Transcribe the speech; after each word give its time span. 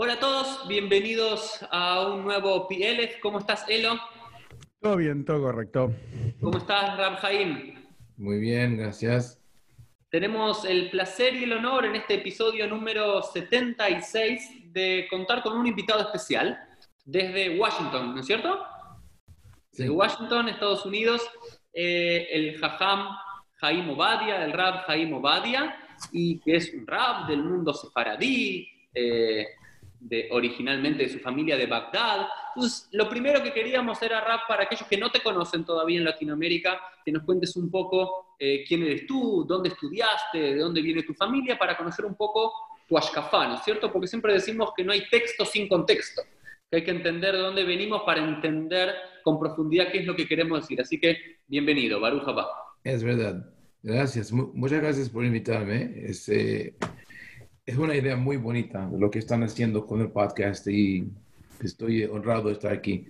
Hola 0.00 0.12
a 0.12 0.20
todos, 0.20 0.68
bienvenidos 0.68 1.58
a 1.72 2.06
un 2.06 2.22
nuevo 2.22 2.68
PLF. 2.68 3.18
¿Cómo 3.20 3.40
estás, 3.40 3.64
Elo? 3.68 3.98
Todo 4.80 4.94
bien, 4.94 5.24
todo 5.24 5.42
correcto. 5.42 5.92
¿Cómo 6.40 6.56
estás, 6.58 6.96
Rab 6.96 7.16
Jaim? 7.16 7.74
Muy 8.16 8.38
bien, 8.38 8.76
gracias. 8.76 9.42
Tenemos 10.08 10.64
el 10.64 10.88
placer 10.90 11.34
y 11.34 11.42
el 11.42 11.52
honor 11.52 11.84
en 11.84 11.96
este 11.96 12.14
episodio 12.14 12.68
número 12.68 13.20
76 13.22 14.72
de 14.72 15.08
contar 15.10 15.42
con 15.42 15.56
un 15.56 15.66
invitado 15.66 16.02
especial 16.02 16.56
desde 17.04 17.58
Washington, 17.58 18.14
¿no 18.14 18.20
es 18.20 18.26
cierto? 18.26 18.56
Sí. 19.72 19.82
De 19.82 19.90
Washington, 19.90 20.48
Estados 20.48 20.86
Unidos, 20.86 21.28
eh, 21.72 22.28
el 22.30 22.56
Jajam 22.56 23.16
Jaim 23.54 23.90
Obadia, 23.90 24.44
el 24.44 24.52
Rab 24.52 24.84
Jaim 24.84 25.12
Obadia, 25.14 25.76
y 26.12 26.38
que 26.38 26.54
es 26.54 26.72
un 26.72 26.86
Rab 26.86 27.26
del 27.26 27.42
mundo 27.42 27.74
sefaradí, 27.74 28.64
eh, 28.94 29.57
de, 30.00 30.28
originalmente 30.30 31.04
de 31.04 31.08
su 31.08 31.18
familia 31.18 31.56
de 31.56 31.66
Bagdad. 31.66 32.26
Entonces, 32.54 32.88
lo 32.92 33.08
primero 33.08 33.42
que 33.42 33.52
queríamos 33.52 34.00
era, 34.02 34.20
Rab, 34.20 34.40
para 34.48 34.64
aquellos 34.64 34.86
que 34.88 34.96
no 34.96 35.10
te 35.10 35.20
conocen 35.22 35.64
todavía 35.64 35.98
en 35.98 36.04
Latinoamérica, 36.04 36.80
que 37.04 37.12
nos 37.12 37.24
cuentes 37.24 37.56
un 37.56 37.70
poco 37.70 38.34
eh, 38.38 38.64
quién 38.66 38.82
eres 38.82 39.06
tú, 39.06 39.44
dónde 39.46 39.70
estudiaste, 39.70 40.38
de 40.38 40.56
dónde 40.58 40.80
viene 40.82 41.02
tu 41.02 41.14
familia, 41.14 41.58
para 41.58 41.76
conocer 41.76 42.04
un 42.04 42.14
poco 42.14 42.52
tu 42.88 42.96
ashkafá, 42.96 43.48
¿no 43.48 43.54
es 43.54 43.62
cierto? 43.62 43.92
Porque 43.92 44.06
siempre 44.06 44.32
decimos 44.32 44.70
que 44.76 44.84
no 44.84 44.92
hay 44.92 45.08
texto 45.10 45.44
sin 45.44 45.68
contexto, 45.68 46.22
que 46.70 46.76
hay 46.78 46.84
que 46.84 46.90
entender 46.90 47.34
de 47.34 47.40
dónde 47.40 47.64
venimos 47.64 48.02
para 48.06 48.22
entender 48.22 48.94
con 49.22 49.38
profundidad 49.38 49.90
qué 49.92 49.98
es 49.98 50.06
lo 50.06 50.16
que 50.16 50.26
queremos 50.26 50.60
decir. 50.60 50.80
Así 50.80 50.98
que, 50.98 51.38
bienvenido, 51.46 52.00
Baruch 52.00 52.26
Haba. 52.26 52.48
Es 52.84 53.02
verdad. 53.04 53.44
Gracias. 53.82 54.32
Mu- 54.32 54.50
muchas 54.54 54.80
gracias 54.80 55.10
por 55.10 55.24
invitarme. 55.24 55.92
Es, 55.96 56.28
eh, 56.28 56.74
es 57.68 57.76
una 57.76 57.94
idea 57.94 58.16
muy 58.16 58.36
bonita 58.38 58.88
lo 58.96 59.10
que 59.10 59.18
están 59.18 59.42
haciendo 59.42 59.86
con 59.86 60.00
el 60.00 60.10
podcast 60.10 60.66
y 60.68 61.06
estoy 61.62 62.04
honrado 62.04 62.48
de 62.48 62.54
estar 62.54 62.72
aquí. 62.72 63.06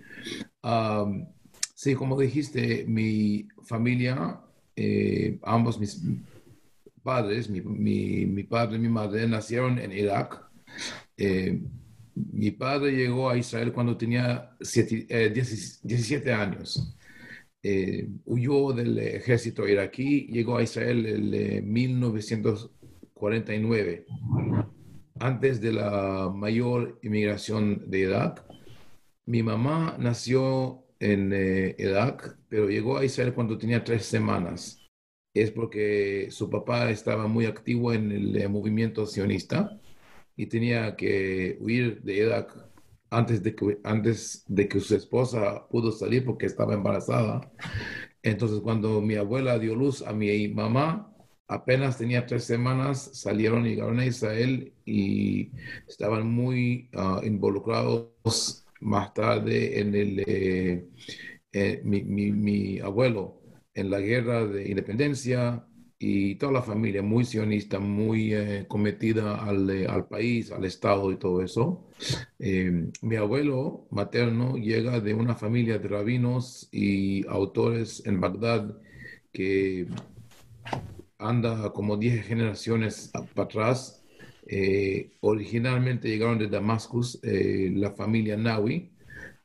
Am, 0.63 1.27
sí, 1.75 1.95
como 1.95 2.19
dijiste, 2.19 2.85
mi 2.89 3.47
familia, 3.65 4.41
eh, 4.75 5.39
ambos 5.45 5.79
mis 5.79 6.03
padres, 7.05 7.49
mi, 7.49 7.61
mi- 7.61 8.27
mi 8.27 8.43
padre 8.43 8.77
y 8.77 8.81
mi 8.81 8.89
madre, 8.89 9.29
nacieron 9.29 9.79
en 9.79 9.93
Irak. 9.93 10.43
Eh, 11.17 11.61
mi 12.15 12.51
padre 12.51 12.93
llegó 12.97 13.31
a 13.31 13.37
Israel 13.39 13.73
cuando 13.73 13.97
tenía 13.97 14.51
siete- 14.61 15.07
eh, 15.09 15.31
10 15.31 15.81
17 15.85 16.33
años. 16.33 16.95
eh, 17.63 18.09
huyó 18.25 18.73
del 18.73 18.97
ejército 18.99 19.67
iraquí, 19.69 20.29
llegó 20.33 20.57
a 20.57 20.63
Israel 20.63 21.05
en 21.07 21.35
eh, 21.35 21.61
1949, 23.21 24.07
antes 25.21 25.61
de 25.61 25.73
la 25.73 26.31
mayor 26.35 26.99
inmigración 27.03 27.91
de 27.91 27.99
Irak. 28.01 28.45
Mi 29.27 29.43
mamá 29.43 29.97
nació 29.99 30.85
en 31.01 31.33
eh, 31.33 31.75
Irak, 31.79 32.39
pero 32.49 32.69
llegó 32.69 32.99
a 32.99 33.05
Israel 33.05 33.35
cuando 33.35 33.59
tenía 33.59 33.85
tres 33.85 34.07
semanas. 34.07 34.79
Es 35.35 35.51
porque 35.51 36.29
su 36.31 36.49
papá 36.49 36.91
estaba 36.91 37.27
muy 37.27 37.47
activo 37.47 37.93
en 37.93 38.11
el 38.11 38.37
eh, 38.37 38.49
movimiento 38.49 39.07
sionista 39.07 39.79
y 40.37 40.47
tenía 40.47 40.97
que 40.97 41.59
huir 41.61 42.03
de 42.03 42.15
Irak 42.17 42.69
antes 43.11 43.43
de 43.43 43.55
que, 43.55 43.79
antes 43.85 44.45
de 44.49 44.69
que 44.69 44.81
su 44.81 44.95
esposa 44.95 45.67
pudo 45.69 45.93
salir 45.93 46.25
porque 46.25 46.47
estaba 46.47 46.75
embarazada. 46.75 47.53
Entonces, 48.23 48.61
cuando 48.61 49.01
mi 49.01 49.15
abuela 49.15 49.59
dio 49.59 49.75
luz 49.75 50.03
a 50.03 50.13
mi 50.13 50.49
mamá, 50.49 51.13
apenas 51.49 51.99
tenía 51.99 52.27
tres 52.27 52.45
semanas, 52.45 53.11
salieron 53.15 53.67
y 53.67 53.71
llegaron 53.71 53.99
a 54.01 54.07
Israel 54.07 54.75
y 54.85 55.53
estaban 55.89 56.29
muy 56.31 56.91
ah, 56.95 57.21
involucrados 57.25 58.67
más 58.81 59.13
tarde 59.15 59.81
en 59.81 59.95
el, 59.95 60.25
eh, 60.27 60.89
eh, 61.53 61.81
mi, 61.85 62.03
mi- 62.05 62.33
mi 62.33 62.79
abuelo 62.81 63.41
en 63.75 63.91
la 63.91 64.01
guerra 64.01 64.47
de 64.47 64.69
independencia 64.71 65.65
y 65.99 66.37
toda 66.37 66.53
la 66.53 66.63
familia 66.63 67.03
muy 67.03 67.25
sionista, 67.25 67.81
muy 67.81 68.33
eh, 68.35 68.67
cometida 68.69 69.37
al, 69.45 69.69
al 69.89 70.07
país, 70.09 70.53
al 70.53 70.65
Estado 70.65 71.11
y 71.13 71.17
todo 71.19 71.43
eso. 71.43 71.89
Eh, 72.39 72.91
mi 73.03 73.17
abuelo 73.17 73.87
materno 73.91 74.57
llega 74.57 75.01
de 75.01 75.15
una 75.15 75.35
familia 75.35 75.79
de 75.79 75.89
rabinos 75.89 76.69
y 76.73 77.27
autores 77.29 78.05
en 78.07 78.21
Bagdad 78.21 78.77
que 79.33 79.89
anda 81.19 81.73
como 81.73 81.97
10 81.97 82.27
generaciones 82.27 83.11
para 83.35 83.47
atrás. 83.47 84.05
Eh, 84.47 85.11
originalmente 85.21 86.09
llegaron 86.09 86.39
de 86.39 86.49
Damascus, 86.49 87.19
eh, 87.23 87.71
la 87.75 87.93
familia 87.93 88.37
Nawi, 88.37 88.91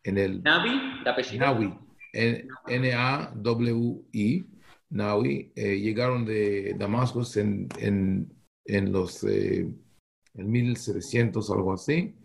en 0.04 0.18
el 0.18 0.44
Navi, 0.44 1.04
de 1.04 1.10
apellido. 1.10 1.46
Nawi, 1.46 1.74
N- 2.14 2.48
N-A-W-I, 2.68 4.46
Nawi, 4.90 5.52
eh, 5.56 5.80
llegaron 5.80 6.26
de 6.26 6.76
Damascus 6.78 7.38
en, 7.38 7.68
en, 7.80 8.32
en 8.66 8.92
los 8.92 9.24
en 10.36 10.52
1700 10.52 11.50
algo 11.52 11.74
así, 11.74 12.16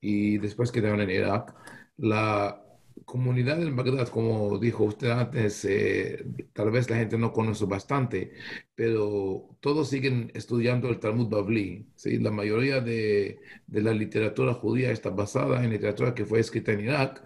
y 0.00 0.38
después 0.38 0.70
quedaron 0.72 1.00
en 1.00 1.10
Irak. 1.10 1.54
La 1.96 2.65
comunidad 3.06 3.62
en 3.62 3.76
Bagdad, 3.76 4.08
como 4.08 4.58
dijo 4.58 4.84
usted 4.84 5.10
antes, 5.10 5.64
eh, 5.64 6.26
tal 6.52 6.70
vez 6.70 6.90
la 6.90 6.96
gente 6.96 7.16
no 7.18 7.32
conoce 7.32 7.64
bastante, 7.66 8.32
pero 8.74 9.56
todos 9.60 9.88
siguen 9.90 10.30
estudiando 10.34 10.88
el 10.90 11.00
Talmud 11.00 11.28
Bavli. 11.28 11.88
¿sí? 11.96 12.18
La 12.18 12.30
mayoría 12.32 12.80
de, 12.82 13.40
de 13.66 13.82
la 13.82 13.94
literatura 13.94 14.54
judía 14.54 14.90
está 14.92 15.10
basada 15.10 15.64
en 15.64 15.70
literatura 15.70 16.14
que 16.14 16.26
fue 16.26 16.40
escrita 16.40 16.72
en 16.72 16.80
Irak 16.80 17.24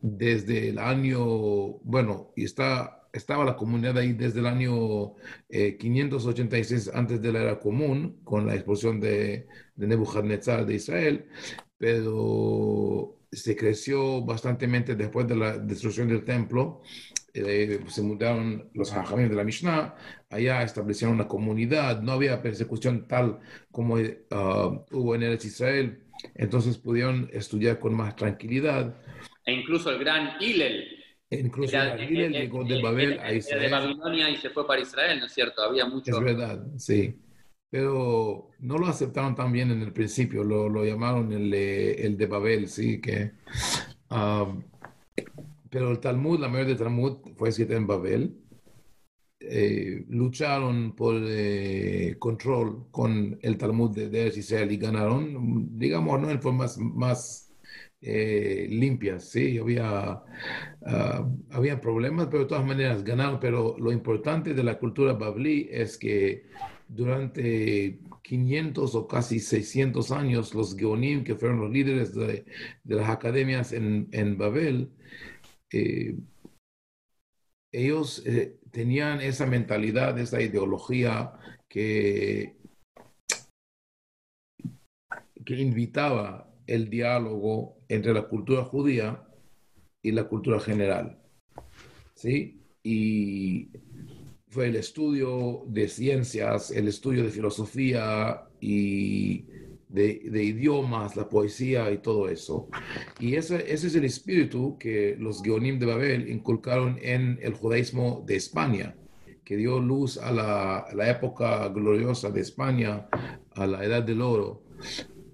desde 0.00 0.68
el 0.70 0.78
año, 0.78 1.24
bueno, 1.82 2.32
y 2.36 2.44
está, 2.44 3.08
estaba 3.12 3.44
la 3.44 3.56
comunidad 3.56 3.98
ahí 3.98 4.12
desde 4.12 4.40
el 4.40 4.46
año 4.46 5.14
eh, 5.48 5.76
586 5.78 6.90
antes 6.94 7.22
de 7.22 7.32
la 7.32 7.42
era 7.42 7.58
común, 7.60 8.20
con 8.24 8.46
la 8.46 8.54
expulsión 8.54 9.00
de, 9.00 9.48
de 9.74 9.86
Nebuchadnezzar 9.86 10.66
de 10.66 10.74
Israel, 10.74 11.26
pero 11.78 13.15
se 13.36 13.54
creció 13.56 14.22
bastantemente 14.22 14.94
después 14.94 15.26
de 15.28 15.36
la 15.36 15.58
destrucción 15.58 16.08
del 16.08 16.24
templo. 16.24 16.82
Eh, 17.34 17.80
se 17.88 18.00
mudaron 18.02 18.70
los 18.72 18.92
hajamim 18.92 19.28
de 19.28 19.34
la 19.36 19.44
Mishnah, 19.44 19.94
allá 20.30 20.62
establecieron 20.62 21.14
una 21.16 21.28
comunidad, 21.28 22.00
no 22.00 22.12
había 22.12 22.40
persecución 22.40 23.06
tal 23.06 23.40
como 23.70 23.98
eh, 23.98 24.24
ah, 24.30 24.70
hubo 24.90 25.14
en 25.14 25.22
Eretz 25.22 25.44
Israel, 25.44 26.00
entonces 26.34 26.78
pudieron 26.78 27.28
estudiar 27.34 27.78
con 27.78 27.92
más 27.94 28.16
tranquilidad. 28.16 28.94
E 29.44 29.52
incluso 29.52 29.90
el 29.90 29.98
gran 29.98 30.40
Hillel. 30.40 30.88
E 31.28 31.40
Incluso 31.40 31.76
Era- 31.76 32.02
Hillel 32.02 32.34
eh, 32.36 32.40
llegó 32.40 32.64
de 32.64 32.80
Babel 32.80 33.18
a 33.20 33.28
de 33.28 33.36
Israel. 33.36 33.70
Babilonia 33.70 34.30
y 34.30 34.36
se 34.38 34.48
fue 34.48 34.66
para 34.66 34.80
Israel, 34.80 35.18
¿no 35.20 35.26
es 35.26 35.32
cierto? 35.34 35.60
Había 35.60 35.84
mucho. 35.84 36.12
Es 36.12 36.20
verdad, 36.24 36.64
sí. 36.78 37.16
Pero 37.70 38.50
no 38.60 38.78
lo 38.78 38.86
aceptaron 38.86 39.34
tan 39.34 39.52
bien 39.52 39.70
en 39.70 39.82
el 39.82 39.92
principio, 39.92 40.44
lo, 40.44 40.84
llamaron 40.84 41.32
el, 41.32 41.52
eh, 41.52 42.06
el 42.06 42.16
de 42.16 42.26
Babel, 42.26 42.68
sí, 42.68 43.00
que... 43.00 43.32
ah, 44.10 44.54
pero 45.70 45.90
el 45.90 46.00
Talmud, 46.00 46.40
la 46.40 46.48
mayoría 46.48 46.74
del 46.74 46.78
Talmud 46.78 47.18
fue 47.36 47.48
escrita 47.50 47.74
en 47.74 47.86
Babel. 47.86 48.34
Eh, 49.40 50.04
lucharon 50.08 50.96
por 50.96 51.16
eh, 51.26 52.16
control 52.18 52.86
con 52.90 53.38
el 53.42 53.58
Talmud 53.58 53.94
de, 53.94 54.08
de 54.08 54.28
Israel 54.28 54.72
y 54.72 54.78
ganaron, 54.78 55.78
digamos, 55.78 56.20
no 56.20 56.30
en 56.30 56.40
formas 56.40 56.78
más 56.78 57.46
eh, 58.00 58.68
limpias, 58.70 59.24
sí, 59.24 59.58
había, 59.58 60.22
ah, 60.86 61.28
había 61.50 61.80
problemas, 61.80 62.28
pero 62.28 62.44
de 62.44 62.48
todas 62.48 62.64
maneras 62.64 63.04
ganaron. 63.04 63.40
Pero 63.40 63.76
lo 63.78 63.92
importante 63.92 64.54
de 64.54 64.64
la 64.64 64.78
cultura 64.78 65.12
bablí 65.14 65.68
es 65.70 65.98
que 65.98 66.46
durante 66.88 68.00
500 68.22 68.94
o 68.94 69.06
casi 69.06 69.40
600 69.40 70.10
años, 70.12 70.54
los 70.54 70.76
Geonim, 70.76 71.24
que 71.24 71.34
fueron 71.34 71.60
los 71.60 71.70
líderes 71.70 72.14
de, 72.14 72.44
las 72.84 73.08
academias 73.08 73.72
en, 73.72 74.08
en 74.12 74.38
Babel, 74.38 74.90
eh, 75.72 76.16
ellos 77.72 78.22
eh, 78.26 78.58
tenían 78.70 79.20
esa 79.20 79.46
mentalidad, 79.46 80.18
esa 80.18 80.40
ideología 80.40 81.32
que, 81.68 82.56
que 85.44 85.60
invitaba 85.60 86.50
el 86.66 86.88
diálogo 86.88 87.78
entre 87.88 88.14
la 88.14 88.28
cultura 88.28 88.64
judía 88.64 89.22
y 90.02 90.12
la 90.12 90.24
cultura 90.24 90.60
general. 90.60 91.22
¿Sí? 92.14 92.62
Y 92.82 93.70
el 94.62 94.76
estudio 94.76 95.62
de 95.66 95.88
ciencias, 95.88 96.70
el 96.70 96.88
estudio 96.88 97.24
de 97.24 97.30
filosofía 97.30 98.42
y 98.60 99.44
de, 99.88 100.42
idiomas, 100.44 101.16
la 101.16 101.28
poesía 101.28 101.90
y 101.90 101.98
todo 101.98 102.28
eso. 102.28 102.68
Y 103.18 103.36
ese, 103.36 103.72
es 103.72 103.94
el 103.94 104.04
espíritu 104.04 104.76
que 104.78 105.16
los 105.18 105.42
Geonim 105.42 105.78
de 105.78 105.86
Babel 105.86 106.28
inculcaron 106.28 106.98
en 107.02 107.38
el 107.42 107.54
judaísmo 107.54 108.24
de 108.26 108.36
España, 108.36 108.96
que 109.44 109.56
dio 109.56 109.78
luz 109.78 110.18
a 110.18 110.32
la, 110.32 110.86
la 110.94 111.10
época 111.10 111.68
gloriosa 111.68 112.30
de 112.30 112.40
España, 112.40 113.08
a 113.54 113.66
la 113.66 113.84
edad 113.84 114.02
del 114.02 114.20
oro. 114.20 114.62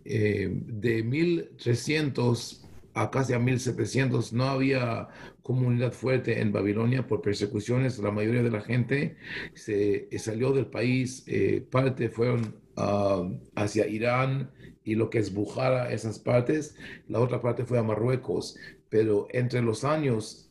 Eh, 0.05 0.51
de 0.53 1.03
1300 1.05 2.62
a 2.95 3.11
casi 3.11 3.33
a 3.33 3.39
1700 3.39 4.33
no 4.33 4.45
había 4.45 5.09
comunidad 5.43 5.93
fuerte 5.93 6.41
en 6.41 6.53
Babilonia 6.53 7.07
por 7.07 7.23
persecuciones. 7.23 7.99
La 7.99 8.11
mayoría 8.11 8.43
de 8.43 8.51
la 8.51 8.61
gente 8.61 9.17
se 9.55 10.09
salió 10.19 10.53
del 10.53 10.67
país, 10.67 11.25
eh, 11.27 11.65
parte 11.71 12.09
fueron 12.09 12.57
ah, 12.77 13.29
hacia 13.55 13.87
Irán 13.87 14.51
y 14.85 14.95
lo 14.95 15.11
que 15.11 15.19
es 15.19 15.33
Bujara, 15.33 15.93
esas 15.93 16.19
partes. 16.19 16.77
La 17.09 17.21
otra 17.21 17.41
parte 17.41 17.65
fue 17.65 17.79
a 17.79 17.83
Marruecos. 17.83 18.57
Pero 18.89 19.27
entre 19.33 19.63
los 19.63 19.85
años 19.85 20.51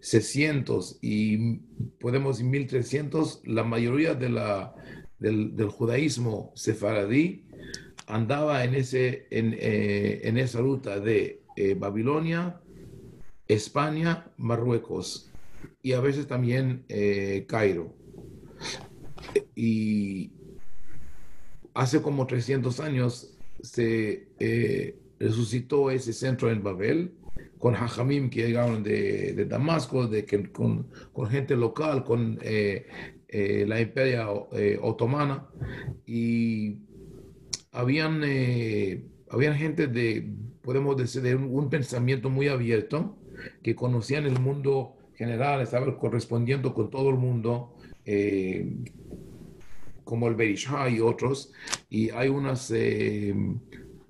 600 0.00 0.92
eh, 0.92 0.98
y 1.02 1.56
podemos 2.00 2.38
decir 2.38 2.50
1300, 2.50 3.42
la 3.44 3.62
mayoría 3.62 4.14
de 4.14 4.30
la, 4.30 4.74
del, 5.18 5.54
del 5.54 5.68
judaísmo 5.68 6.50
sefaradí 6.54 7.44
andaba 8.10 8.64
en, 8.64 8.74
ese, 8.74 9.26
en, 9.30 9.54
eh, 9.58 10.20
en 10.24 10.36
esa 10.38 10.60
ruta 10.60 11.00
de 11.00 11.42
eh, 11.56 11.74
Babilonia, 11.74 12.60
España, 13.48 14.26
Marruecos 14.36 15.30
y 15.82 15.92
a 15.92 16.00
veces 16.00 16.26
también 16.26 16.84
eh, 16.88 17.46
Cairo. 17.48 17.94
Y 19.54 20.32
hace 21.74 22.02
como 22.02 22.26
300 22.26 22.80
años 22.80 23.36
se 23.62 24.28
resucitó 25.18 25.90
ese 25.90 26.12
centro 26.12 26.50
en 26.50 26.62
Babel 26.62 27.12
con 27.58 27.74
hajamim 27.74 28.30
que 28.30 28.46
llegaron 28.46 28.82
de, 28.82 29.34
de 29.34 29.44
Damasco, 29.44 30.06
de, 30.06 30.24
con, 30.50 30.88
con, 31.12 31.28
gente 31.28 31.56
local, 31.56 32.04
con 32.04 32.38
la 32.42 33.80
imperia 33.80 34.30
otomana. 34.80 35.46
Y 36.06 36.78
habían, 37.72 38.22
eh, 38.24 39.04
habían 39.28 39.54
gente 39.54 39.86
de, 39.86 40.28
podemos 40.62 40.96
decir, 40.96 41.22
de 41.22 41.34
un, 41.34 41.70
pensamiento 41.70 42.30
muy 42.30 42.48
abierto, 42.48 43.16
que 43.62 43.74
conocían 43.74 44.26
el 44.26 44.38
mundo 44.38 44.96
general, 45.14 45.60
estaban 45.60 45.94
correspondiendo 45.96 46.74
con 46.74 46.90
todo 46.90 47.10
el 47.10 47.16
mundo, 47.16 47.74
eh, 48.04 48.76
como 50.04 50.28
el 50.28 50.34
Berishá 50.34 50.88
y 50.88 51.00
otros, 51.00 51.52
y 51.88 52.10
hay 52.10 52.28
unas 52.28 52.70
eh, 52.74 53.34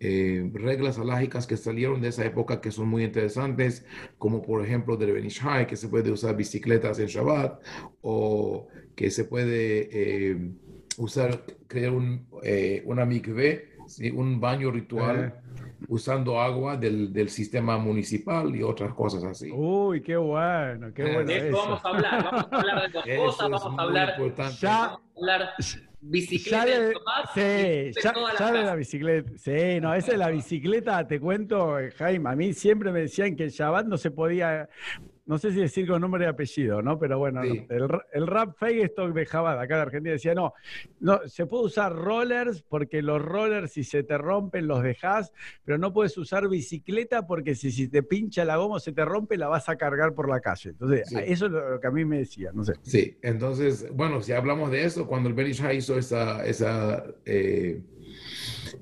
reglas 0.00 0.98
alágicas 0.98 1.46
que 1.46 1.56
salieron 1.56 2.00
de 2.00 2.08
esa 2.08 2.24
época 2.24 2.60
que 2.60 2.70
son 2.70 2.88
muy 2.88 3.04
interesantes, 3.04 3.84
como 4.18 4.40
por 4.40 4.64
ejemplo 4.64 4.96
del 4.96 5.12
Benishai, 5.12 5.66
que 5.66 5.76
se 5.76 5.88
puede 5.88 6.10
usar 6.10 6.36
bicicletas 6.36 6.98
en 6.98 7.06
Shabbat, 7.06 7.60
o 8.00 8.68
que 8.96 9.10
se 9.10 9.24
puede 9.24 10.54
usar, 11.00 11.42
crear 11.66 11.92
un, 11.92 12.26
eh, 12.42 12.82
una 12.84 13.04
mikve, 13.04 13.70
un 14.14 14.40
baño 14.40 14.70
ritual. 14.70 15.34
Eh. 15.36 15.50
Usando 15.88 16.38
agua 16.38 16.76
del, 16.76 17.10
del, 17.10 17.30
sistema 17.30 17.78
municipal 17.78 18.54
y 18.54 18.62
otras 18.62 18.92
cosas 18.92 19.24
así. 19.24 19.50
Uy, 19.50 20.02
qué 20.02 20.14
bueno, 20.14 20.92
qué 20.92 21.02
bueno. 21.04 21.24
De 21.24 21.50
vamos 21.50 21.82
a 21.82 21.88
hablar, 21.88 22.24
vamos 22.24 22.48
a 22.52 22.56
hablar 22.56 22.92
de 22.92 22.92
dos 22.92 23.04
cosas, 23.16 23.50
vamos 23.50 23.78
a 23.78 23.82
hablar, 23.82 24.16
ya, 24.60 24.78
vamos 24.78 25.00
a 25.16 25.20
hablar 25.20 25.54
bicicleta. 26.00 26.66
Ya 26.66 26.80
de, 26.80 27.92
sí, 27.92 28.00
ya, 28.02 28.14
ya 28.38 28.52
de 28.52 28.62
la 28.62 28.74
bicicleta. 28.74 29.30
Sí, 29.36 29.80
no, 29.80 29.94
esa 29.94 30.12
es 30.12 30.18
la 30.18 30.30
bicicleta, 30.30 31.06
te 31.06 31.20
cuento, 31.20 31.76
Jaime. 31.96 32.30
A 32.30 32.36
mí 32.36 32.52
siempre 32.52 32.92
me 32.92 33.00
decían 33.00 33.36
que 33.36 33.44
el 33.44 33.50
Shabbat 33.50 33.86
no 33.86 33.96
se 33.96 34.10
podía 34.10 34.68
no 35.30 35.38
sé 35.38 35.52
si 35.52 35.60
decir 35.60 35.86
con 35.86 36.00
nombre 36.00 36.24
y 36.24 36.28
apellido, 36.28 36.82
¿no? 36.82 36.98
Pero 36.98 37.16
bueno, 37.20 37.44
el, 37.44 37.64
el, 38.12 38.26
rap 38.26 38.56
Feigestock 38.58 39.14
de 39.14 39.26
Jabad, 39.26 39.60
acá 39.60 39.76
de 39.76 39.82
Argentina, 39.82 40.14
decía, 40.14 40.34
no, 40.34 40.54
no, 40.98 41.20
se 41.28 41.46
puede 41.46 41.66
usar 41.66 41.94
rollers 41.94 42.62
porque 42.62 43.00
los 43.00 43.22
rollers 43.22 43.70
si 43.70 43.84
se 43.84 44.02
te 44.02 44.18
rompen 44.18 44.66
los 44.66 44.82
dejas, 44.82 45.32
pero 45.64 45.78
no 45.78 45.92
puedes 45.92 46.18
usar 46.18 46.48
bicicleta 46.48 47.28
porque 47.28 47.54
si, 47.54 47.70
si 47.70 47.86
te 47.86 48.02
pincha 48.02 48.44
la 48.44 48.56
goma 48.56 48.74
o 48.74 48.80
se 48.80 48.90
te 48.90 49.04
rompe, 49.04 49.36
la 49.36 49.46
vas 49.46 49.68
a 49.68 49.76
cargar 49.76 50.14
por 50.14 50.28
la 50.28 50.40
calle. 50.40 50.70
Entonces, 50.70 51.12
eso 51.24 51.46
es 51.46 51.52
lo 51.52 51.78
que 51.78 51.86
a 51.86 51.92
mí 51.92 52.04
me 52.04 52.18
decía, 52.18 52.50
no 52.52 52.64
sé. 52.64 52.72
Sí, 52.82 53.16
entonces, 53.22 53.86
bueno, 53.94 54.22
si 54.22 54.32
hablamos 54.32 54.72
de 54.72 54.84
eso, 54.84 55.06
cuando 55.06 55.28
el 55.28 55.36
Berisha 55.36 55.72
hizo 55.72 55.96
esa, 55.96 56.44
esa, 56.44 57.04
eh, 57.24 57.80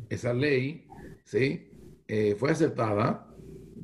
esa 0.08 0.32
ley, 0.32 0.86
¿sí? 1.24 1.68
Eh, 2.08 2.36
fue 2.38 2.52
aceptada 2.52 3.26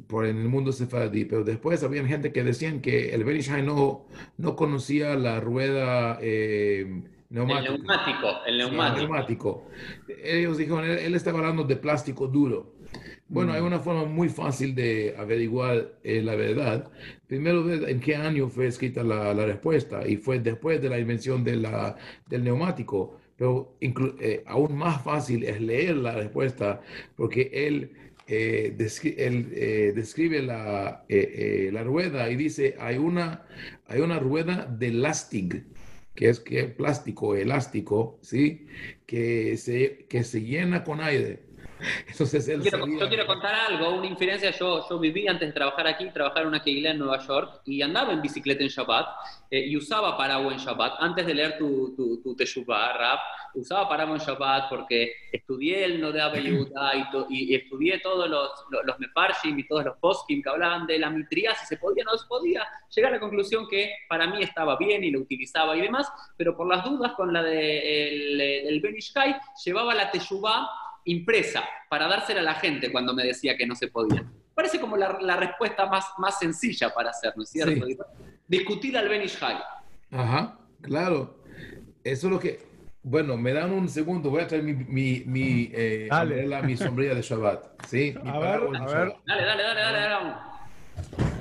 por 0.06 0.26
en 0.26 0.38
el 0.38 0.48
mundo 0.48 0.72
sefaradí, 0.72 1.24
pero 1.24 1.44
después 1.44 1.82
había 1.82 2.06
gente 2.06 2.32
que 2.32 2.44
decían 2.44 2.80
que 2.80 3.14
el 3.14 3.24
Benishai 3.24 3.62
no, 3.62 4.06
no 4.36 4.56
conocía 4.56 5.14
la 5.16 5.40
rueda 5.40 6.18
eh, 6.20 7.02
neumática. 7.30 7.68
El 7.68 7.78
neumático, 7.78 8.28
el 8.46 8.58
neumático. 8.58 9.66
Ellos 10.22 10.58
dijeron, 10.58 10.84
él, 10.84 11.14
estaba 11.14 11.38
hablando 11.38 11.64
de 11.64 11.76
plástico 11.76 12.28
duro. 12.28 12.74
Bueno, 13.28 13.52
hay 13.52 13.62
mm. 13.62 13.66
una 13.66 13.80
forma 13.80 14.04
muy 14.04 14.28
fácil 14.28 14.74
de 14.74 15.14
averiguar 15.18 15.94
eh, 16.02 16.22
la 16.22 16.36
verdad. 16.36 16.90
Primero, 17.26 17.68
en 17.72 18.00
qué 18.00 18.16
año 18.16 18.48
fue 18.48 18.66
escrita 18.66 19.02
la, 19.02 19.34
la, 19.34 19.46
respuesta 19.46 20.06
y 20.06 20.16
fue 20.16 20.38
después 20.38 20.80
de 20.80 20.90
la 20.90 20.98
invención 20.98 21.42
de 21.42 21.56
la, 21.56 21.96
del 22.28 22.44
neumático. 22.44 23.18
Pero 23.36 23.76
eh, 23.80 24.44
aún 24.46 24.76
más 24.76 25.02
fácil 25.02 25.42
es 25.42 25.60
leer 25.60 25.96
la 25.96 26.12
respuesta 26.12 26.80
porque 27.16 27.50
él 27.52 27.90
eh, 28.26 28.74
él, 29.18 29.52
eh, 29.54 29.92
describe 29.94 30.42
la, 30.42 31.04
eh, 31.08 31.70
la, 31.72 31.82
rueda 31.82 32.30
y 32.30 32.36
dice, 32.36 32.76
hay 32.78 32.96
una, 32.96 33.46
hay 33.86 34.00
una 34.00 34.18
rueda 34.18 34.66
de 34.66 34.88
elastic, 34.88 35.64
que 36.14 36.28
es 36.28 36.40
que 36.40 36.64
plástico, 36.64 37.34
elástico, 37.34 38.18
¿sí? 38.22 38.66
Que 39.06 39.56
se, 39.56 40.06
que 40.08 40.24
se 40.24 40.42
llena 40.42 40.84
con 40.84 41.00
aire. 41.00 41.42
Entonces 42.08 42.46
yo, 42.46 42.60
quiero, 42.60 42.86
yo 42.86 43.08
quiero 43.08 43.26
contar 43.26 43.54
algo, 43.54 43.94
una 43.94 44.06
inferencia. 44.06 44.50
Yo, 44.50 44.86
yo 44.88 44.98
viví 44.98 45.26
antes 45.28 45.48
de 45.48 45.52
trabajar 45.52 45.86
aquí, 45.86 46.10
trabajar 46.10 46.42
en 46.42 46.48
una 46.48 46.62
keila 46.62 46.90
en 46.90 46.98
Nueva 46.98 47.18
York 47.26 47.62
y 47.64 47.82
andaba 47.82 48.12
en 48.12 48.22
bicicleta 48.22 48.62
en 48.62 48.68
Shabbat 48.68 49.06
eh, 49.50 49.66
y 49.66 49.76
usaba 49.76 50.16
paraguas 50.16 50.54
en 50.54 50.60
Shabbat. 50.60 50.94
Antes 50.98 51.26
de 51.26 51.34
leer 51.34 51.58
tu, 51.58 51.94
tu, 51.94 52.22
tu 52.22 52.34
Teshuvah, 52.36 52.92
rap, 52.92 53.20
usaba 53.54 53.88
paraguas 53.88 54.22
en 54.22 54.34
Shabbat 54.34 54.68
porque 54.68 55.12
estudié 55.32 55.84
el 55.84 56.00
Nodea 56.00 56.28
Beyuda 56.30 56.92
y, 57.28 57.52
y, 57.52 57.54
estudié 57.54 58.00
todos 58.00 58.28
los, 58.28 58.50
los, 58.70 58.84
los 58.84 58.98
mefarshim 58.98 59.58
y 59.58 59.66
todos 59.66 59.84
los 59.84 59.96
poskim 59.98 60.42
que 60.42 60.50
hablaban 60.50 60.86
de 60.86 60.98
la 60.98 61.10
mitría, 61.10 61.54
si 61.54 61.66
se 61.66 61.76
podía 61.76 62.04
o 62.06 62.12
no 62.12 62.18
se 62.18 62.26
podía. 62.26 62.66
Llegar 62.94 63.12
a 63.12 63.14
la 63.16 63.20
conclusión 63.20 63.66
que 63.68 63.92
para 64.08 64.26
mí 64.26 64.42
estaba 64.42 64.76
bien 64.76 65.04
y 65.04 65.10
lo 65.10 65.20
utilizaba 65.20 65.76
y 65.76 65.82
demás, 65.82 66.10
pero 66.36 66.56
por 66.56 66.68
las 66.68 66.84
dudas 66.84 67.12
con 67.12 67.32
la 67.32 67.42
del 67.42 68.38
de 68.38 68.68
el, 68.68 68.84
el 68.84 68.96
llevaba 69.64 69.94
la 69.94 70.10
Teshuvah 70.10 70.83
impresa 71.04 71.64
para 71.88 72.08
dársela 72.08 72.40
a 72.40 72.44
la 72.44 72.54
gente 72.54 72.90
cuando 72.90 73.14
me 73.14 73.24
decía 73.24 73.56
que 73.56 73.66
no 73.66 73.74
se 73.74 73.88
podía. 73.88 74.24
Parece 74.54 74.80
como 74.80 74.96
la, 74.96 75.18
la 75.20 75.36
respuesta 75.36 75.86
más, 75.86 76.06
más 76.18 76.38
sencilla 76.38 76.92
para 76.94 77.10
hacer, 77.10 77.32
¿no 77.36 77.42
es 77.42 77.50
cierto? 77.50 77.86
Discutir 78.46 78.96
al 78.96 79.08
Benish 79.08 79.38
Ajá, 80.10 80.58
claro. 80.80 81.42
Eso 82.02 82.26
es 82.26 82.32
lo 82.32 82.38
que... 82.38 82.74
Bueno, 83.02 83.36
me 83.36 83.52
dan 83.52 83.70
un 83.70 83.88
segundo, 83.88 84.30
voy 84.30 84.42
a 84.42 84.46
traer 84.46 84.62
mi, 84.62 84.72
mi, 84.72 85.22
mi, 85.26 85.70
eh, 85.74 86.08
mi 86.62 86.76
sombrilla 86.76 87.14
de 87.14 87.20
Shabbat. 87.20 87.86
¿sí? 87.86 88.14
a, 88.24 88.38
ver, 88.38 88.60
a 88.80 88.86
ver. 88.86 89.14
Dale, 89.26 89.44
dale, 89.44 89.62
dale, 89.62 89.80
dale. 89.80 89.98
dale. 90.00 91.33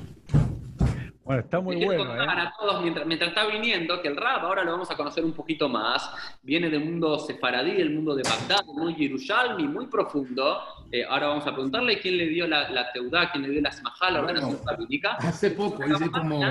Bueno, 1.26 1.42
está 1.42 1.62
muy 1.62 1.84
bueno. 1.84 2.16
¿eh? 2.16 2.28
a 2.28 2.54
todos 2.60 2.82
mientras, 2.82 3.06
mientras, 3.08 3.30
está 3.30 3.46
viniendo 3.48 4.02
que 4.02 4.10
el 4.10 4.18
rap, 4.18 4.44
ahora 4.44 4.64
lo 4.64 4.72
vamos 4.72 4.92
a 4.92 4.98
conocer 4.98 5.24
un 5.24 5.32
poquito 5.32 5.70
más, 5.70 6.10
viene 6.42 6.70
del 6.70 6.84
mundo 6.84 7.18
sefaradí, 7.18 7.72
del 7.72 7.92
mundo 7.92 8.14
de 8.14 8.24
Bagdad, 8.24 8.66
muy 8.66 8.94
Yerushalmi, 8.96 9.68
muy 9.68 9.88
profundo. 9.88 10.60
Eh, 10.92 11.06
ahora 11.06 11.28
vamos 11.28 11.48
a 11.48 11.54
preguntarle 11.54 12.00
quién 12.00 12.18
le 12.18 12.28
dio 12.28 12.46
la, 12.46 12.70
la 12.70 12.92
teudá, 12.92 13.32
quién 13.32 13.44
le 13.44 13.50
dio 13.52 13.62
la 13.62 13.72
smajá, 13.72 14.12
la 14.12 14.20
ordenación 14.20 14.60
rabínica. 14.66 15.14
Hace 15.20 15.52
poco, 15.52 15.86
hice 15.86 16.12
como... 16.12 16.42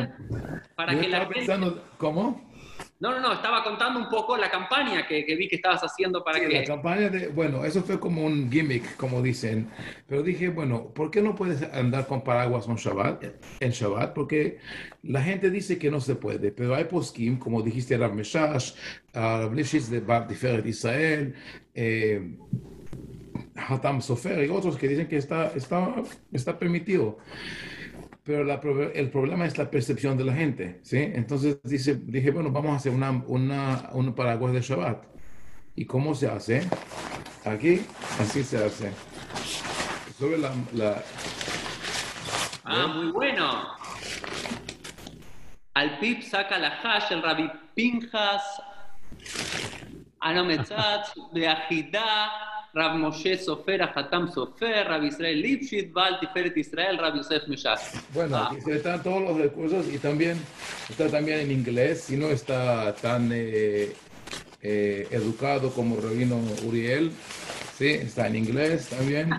Para 0.74 0.98
que 0.98 1.08
la 1.08 1.28
pensando, 1.28 1.84
¿Cómo? 1.98 2.51
No, 3.02 3.10
no, 3.10 3.18
no, 3.18 3.32
estaba 3.32 3.64
contando 3.64 3.98
un 3.98 4.08
poco 4.08 4.36
la 4.36 4.48
campaña 4.48 5.04
que, 5.04 5.24
vi 5.34 5.48
que 5.48 5.56
estabas 5.56 5.82
haciendo 5.82 6.22
para 6.22 6.38
que... 6.38 6.48
La 6.48 6.62
campaña 6.62 7.08
de, 7.08 7.26
bueno, 7.26 7.64
eso 7.64 7.82
fue 7.82 7.98
como 7.98 8.24
un 8.24 8.48
gimmick, 8.48 8.94
como 8.94 9.20
dicen, 9.20 9.68
pero 10.06 10.22
dije, 10.22 10.50
bueno, 10.50 10.84
¿por 10.94 11.10
qué 11.10 11.20
no 11.20 11.34
puedes 11.34 11.64
andar 11.74 12.06
con 12.06 12.22
paraguas 12.22 12.68
en 12.68 12.76
Shabbat? 12.76 13.24
En 13.58 13.72
Shabbat? 13.72 14.12
Porque 14.12 14.58
la 15.02 15.20
gente 15.20 15.50
dice 15.50 15.78
que 15.78 15.90
no 15.90 16.00
se 16.00 16.14
puede, 16.14 16.52
pero 16.52 16.76
hay 16.76 16.84
poskim, 16.84 17.40
como 17.40 17.60
dijiste, 17.60 17.98
Rav 17.98 18.14
Meshash, 18.14 18.74
Rav 19.12 19.52
Lishis 19.52 19.90
de 19.90 19.98
Bar 19.98 20.28
Tiferet 20.28 20.64
Israel, 20.64 21.34
eh, 21.74 22.36
Hatam 23.56 24.00
Sofer 24.00 24.44
y 24.44 24.48
otros 24.48 24.76
que 24.76 24.86
dicen 24.86 25.08
que 25.08 25.16
está, 25.16 25.48
está, 25.56 25.92
está 26.30 26.56
permitido. 26.56 27.18
Pero 28.24 28.42
el 28.94 29.10
problema 29.10 29.46
es 29.46 29.58
la 29.58 29.68
percepción 29.68 30.16
de 30.16 30.24
la 30.24 30.32
gente, 30.32 30.78
¿sí? 30.82 30.98
Entonces 30.98 31.58
dice, 31.64 31.96
dije, 31.96 32.30
bueno, 32.30 32.52
vamos 32.52 32.72
a 32.72 32.76
hacer 32.76 32.92
una, 32.92 33.10
una, 33.10 33.90
un 33.92 34.14
paraguas 34.14 34.52
de 34.52 34.60
Shabbat. 34.60 35.04
¿Y 35.74 35.86
cómo 35.86 36.14
se 36.14 36.28
hace? 36.28 36.62
Aquí, 37.44 37.84
así 38.20 38.44
se 38.44 38.64
hace. 38.64 38.92
Sobre 40.16 40.38
la... 40.38 40.52
la 40.72 41.02
ah, 42.64 42.86
muy 42.86 43.10
bueno. 43.10 43.66
Al 45.74 45.98
Pip 45.98 46.22
saca 46.22 46.58
la 46.58 46.78
hash, 46.80 47.10
el 47.10 47.22
Rabbi 47.22 47.50
Pinjas, 47.74 48.42
Anometzat, 50.20 51.08
Beajidá, 51.32 52.30
Rab 52.74 52.96
Moshe 52.96 53.36
Sofer, 53.36 53.80
Hatam 53.94 54.32
Sofer, 54.32 54.88
Rab 54.88 55.04
Israel 55.04 55.40
Lipshit, 55.40 55.92
Val 55.92 56.18
Tiferet 56.20 56.56
Israel, 56.56 56.98
Rab 56.98 57.16
Yosef 57.16 57.46
Meshach. 57.48 57.80
Bueno, 58.14 58.36
ah. 58.36 58.56
están 58.66 59.02
todos 59.02 59.22
los 59.22 59.36
recursos 59.36 59.86
y 59.92 59.98
también 59.98 60.38
está 60.88 61.08
también 61.08 61.40
en 61.40 61.50
inglés, 61.50 62.04
si 62.04 62.16
no 62.16 62.28
está 62.28 62.94
tan 62.94 63.30
eh, 63.32 63.92
eh, 64.62 65.08
educado 65.10 65.70
como 65.72 66.00
Rabino 66.00 66.40
Uriel, 66.64 67.12
sí, 67.76 67.88
está 67.88 68.26
en 68.28 68.36
inglés 68.36 68.88
también. 68.88 69.30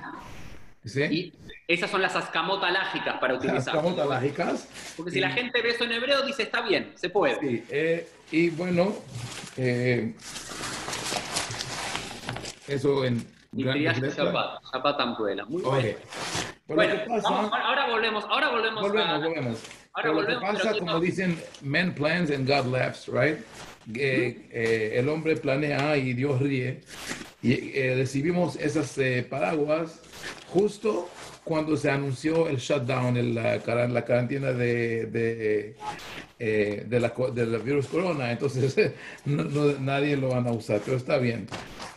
¿sí? 0.86 1.04
Y 1.04 1.34
esas 1.68 1.90
son 1.90 2.02
las 2.02 2.16
ascamotas 2.16 2.72
lágicas 2.72 3.18
para 3.20 3.36
utilizar. 3.36 3.60
Ascamotas 3.60 4.08
lágicas. 4.08 4.68
Porque 4.98 5.12
si 5.12 5.20
la 5.20 5.32
gente 5.32 5.62
ve 5.62 5.70
eso 5.70 5.86
en 5.86 5.94
hebreo, 5.94 6.26
dice, 6.26 6.44
está 6.44 6.62
bien, 6.62 6.92
se 6.96 7.10
puede. 7.10 7.40
Sí, 7.40 7.64
eh, 7.70 8.08
y 8.32 8.50
bueno, 8.50 8.94
eh, 9.58 10.14
eso 12.68 13.06
en... 13.06 13.26
Y 13.56 13.64
Shabbat, 13.64 14.64
Shabbat 14.72 15.00
Ampuela. 15.00 15.46
Muy 15.46 15.62
bueno. 15.62 15.90
Bueno, 16.68 16.94
ahora 17.52 17.88
volvemos, 17.88 18.26
ahora 18.26 18.50
volvemos. 18.50 18.82
Volvemos, 18.82 19.10
a, 19.10 19.18
volvemos. 19.20 19.60
Ahora 19.94 20.12
volvemos, 20.12 20.42
lo 20.44 20.50
que 20.50 20.58
pasa, 20.58 20.80
como 20.80 21.00
dicen, 21.00 21.40
men 21.62 21.94
plans 21.94 22.32
and 22.32 22.48
God 22.48 22.66
laughs, 22.66 23.08
right? 23.08 23.38
Eh, 23.96 24.94
el 24.96 25.10
hombre 25.10 25.36
planea 25.36 25.98
y 25.98 26.14
Dios 26.14 26.40
ríe. 26.40 26.82
Y 27.42 27.78
eh, 27.78 27.94
recibimos 27.96 28.56
esas 28.56 28.98
eh, 28.98 29.26
paraguas 29.30 30.00
justo 30.50 31.10
cuando 31.44 31.76
se 31.76 31.92
anunció 31.92 32.48
el 32.48 32.58
shutdown, 32.58 33.18
en 33.18 33.36
la, 33.36 33.58
la 33.58 34.06
cuarentena 34.06 34.52
de, 34.54 35.06
de, 35.08 35.76
de 36.86 37.00
la, 37.00 37.14
del 37.34 37.60
virus 37.60 37.88
corona. 37.88 38.32
Entonces, 38.32 38.94
nadie 39.26 40.18
lo 40.18 40.30
van 40.30 40.48
a 40.48 40.52
usar, 40.52 40.82
pero 40.84 40.98
está 40.98 41.18
bien. 41.18 41.48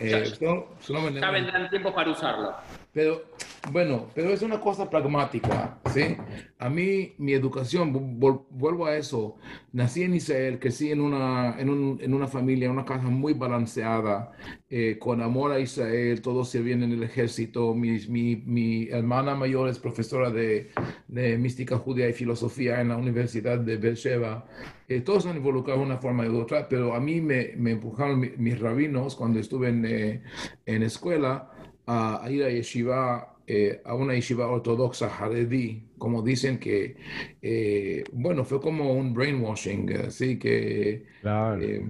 ya 0.00 1.30
vendrán 1.30 1.70
tiempo 1.70 1.94
para 1.94 2.10
usarlo. 2.10 2.54
Pero, 2.92 3.24
bueno, 3.72 4.08
pero 4.14 4.30
es 4.30 4.42
una 4.42 4.60
cosa 4.60 4.88
pragmática, 4.88 5.78
¿sí? 5.92 6.16
A 6.58 6.68
mí, 6.68 7.14
mi 7.18 7.32
educación, 7.32 8.18
vuelvo 8.18 8.86
a 8.86 8.96
eso, 8.96 9.36
nací 9.72 10.02
en 10.02 10.14
Israel, 10.14 10.58
crecí 10.58 10.90
en 10.90 11.00
una, 11.00 11.58
en, 11.58 11.70
un, 11.70 11.98
en 12.00 12.14
una 12.14 12.28
familia, 12.28 12.70
una 12.70 12.84
casa 12.84 13.08
muy 13.08 13.34
balanceada, 13.34 14.32
eh, 14.70 14.98
con 14.98 15.20
amor 15.20 15.52
a 15.52 15.60
Israel, 15.60 16.22
todos 16.22 16.48
sirvieron 16.48 16.84
en 16.84 16.92
el 16.92 17.02
ejército, 17.02 17.74
mi, 17.74 17.98
mi, 18.08 18.36
mi 18.36 18.88
hermana 18.88 19.34
mayor 19.34 19.68
es 19.68 19.78
profesora 19.78 20.30
de, 20.30 20.70
de, 21.08 21.36
mística 21.38 21.76
judía 21.76 22.08
y 22.08 22.12
filosofía 22.12 22.80
en 22.80 22.88
la 22.88 22.96
Universidad 22.96 23.58
de 23.58 23.76
Beersheba, 23.76 24.46
eh, 24.88 25.00
todos 25.00 25.26
han 25.26 25.36
involucrado 25.36 25.80
de 25.80 25.86
una 25.86 25.98
forma 25.98 26.26
u 26.26 26.38
otra, 26.38 26.68
pero 26.68 26.94
a 26.94 27.00
mí 27.00 27.20
me, 27.20 27.52
me 27.56 27.72
empujaron 27.72 28.20
mis, 28.36 28.60
rabinos 28.60 29.16
cuando 29.16 29.40
estuve 29.40 29.68
en, 29.68 29.84
eh, 29.84 30.22
en 30.66 30.82
escuela, 30.82 31.50
a, 31.86 32.26
ir 32.30 32.44
a 32.44 32.50
yeshiva, 32.50 33.35
eh, 33.46 33.80
a 33.84 33.94
una 33.94 34.14
yeshiva 34.14 34.48
ortodoxa 34.48 35.06
haredi, 35.06 35.84
como 35.98 36.22
dicen 36.22 36.58
que, 36.58 36.96
eh, 37.40 38.02
bueno, 38.12 38.44
fue 38.44 38.60
como 38.60 38.92
un 38.92 39.14
brainwashing, 39.14 39.92
así 40.06 40.38
que... 40.38 41.06
Claro. 41.20 41.62
Eh, 41.62 41.86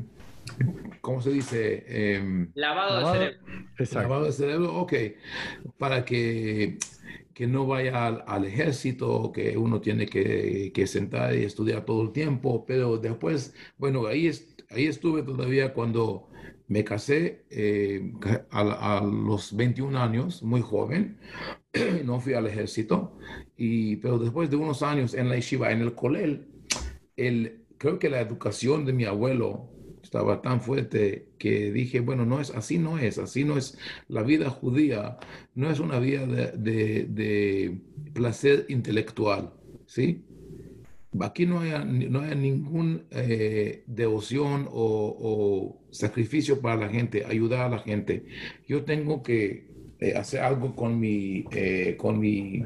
¿Cómo 1.00 1.20
se 1.20 1.30
dice? 1.30 1.84
Em, 1.88 2.50
lavado, 2.54 2.98
de 2.98 3.18
cerebro. 3.18 3.38
Lavado 3.92 4.24
de 4.26 4.32
cerebro, 4.32 4.74
ok. 4.76 4.92
Para 5.78 6.04
que, 6.04 6.78
que 7.34 7.46
no 7.46 7.66
vaya 7.66 8.06
al, 8.06 8.44
ejército, 8.44 9.32
que 9.32 9.56
uno 9.56 9.80
tiene 9.80 10.06
que, 10.06 10.72
que, 10.74 10.86
sentar 10.86 11.34
y 11.34 11.44
estudiar 11.44 11.84
todo 11.84 12.02
el 12.02 12.12
tiempo, 12.12 12.64
pero 12.66 12.98
después, 12.98 13.54
bueno, 13.78 14.06
ahí, 14.06 14.30
ahí 14.70 14.86
estuve 14.86 15.22
todavía 15.22 15.72
cuando 15.72 16.28
me 16.68 16.84
casé 16.84 17.44
eh, 17.50 18.12
a, 18.50 19.00
los 19.04 19.54
21 19.54 19.98
años, 19.98 20.42
muy 20.42 20.60
joven, 20.60 21.18
no 22.04 22.20
fui 22.20 22.34
al 22.34 22.46
ejército, 22.46 23.18
y, 23.56 23.96
pero 23.96 24.18
después 24.18 24.50
de 24.50 24.56
unos 24.56 24.82
años 24.82 25.14
en 25.14 25.28
la 25.28 25.36
yeshiva, 25.36 25.70
en 25.70 25.82
el 25.82 25.94
colel, 25.94 26.48
el, 27.16 27.64
creo 27.78 27.98
que 27.98 28.10
la 28.10 28.20
educación 28.20 28.84
de 28.84 28.92
mi 28.92 29.04
abuelo 29.04 29.70
estaba 30.02 30.40
tan 30.40 30.60
fuerte 30.60 31.30
que 31.38 31.72
dije, 31.72 32.00
bueno, 32.00 32.24
no 32.24 32.40
es 32.40 32.50
así, 32.50 32.78
no 32.78 32.98
es, 32.98 33.18
así 33.18 33.44
no 33.44 33.56
es 33.56 33.78
la 34.08 34.22
vida 34.22 34.50
judía, 34.50 35.18
no 35.54 35.70
es 35.70 35.80
una 35.80 35.98
vida 35.98 36.26
de, 36.26 36.52
de, 36.52 37.06
de 37.08 37.80
placer 38.12 38.66
intelectual, 38.68 39.52
¿sí? 39.86 40.24
Aquí 41.20 41.46
no 41.46 41.60
hay, 41.60 41.70
no 42.08 42.20
hay 42.20 42.36
ninguna 42.36 43.00
eh, 43.10 43.84
devoción 43.86 44.68
o, 44.70 45.82
sacrificio 45.90 46.60
para 46.60 46.76
la 46.76 46.88
gente, 46.88 47.24
ayudar 47.24 47.60
a 47.60 47.68
la 47.68 47.78
gente. 47.78 48.26
Yo 48.68 48.84
tengo 48.84 49.22
que 49.22 49.66
eh, 49.98 50.14
hacer 50.14 50.40
algo 50.40 50.76
con 50.76 51.00
mi, 51.00 51.46
eh, 51.52 51.96
con 51.96 52.18
mi, 52.18 52.64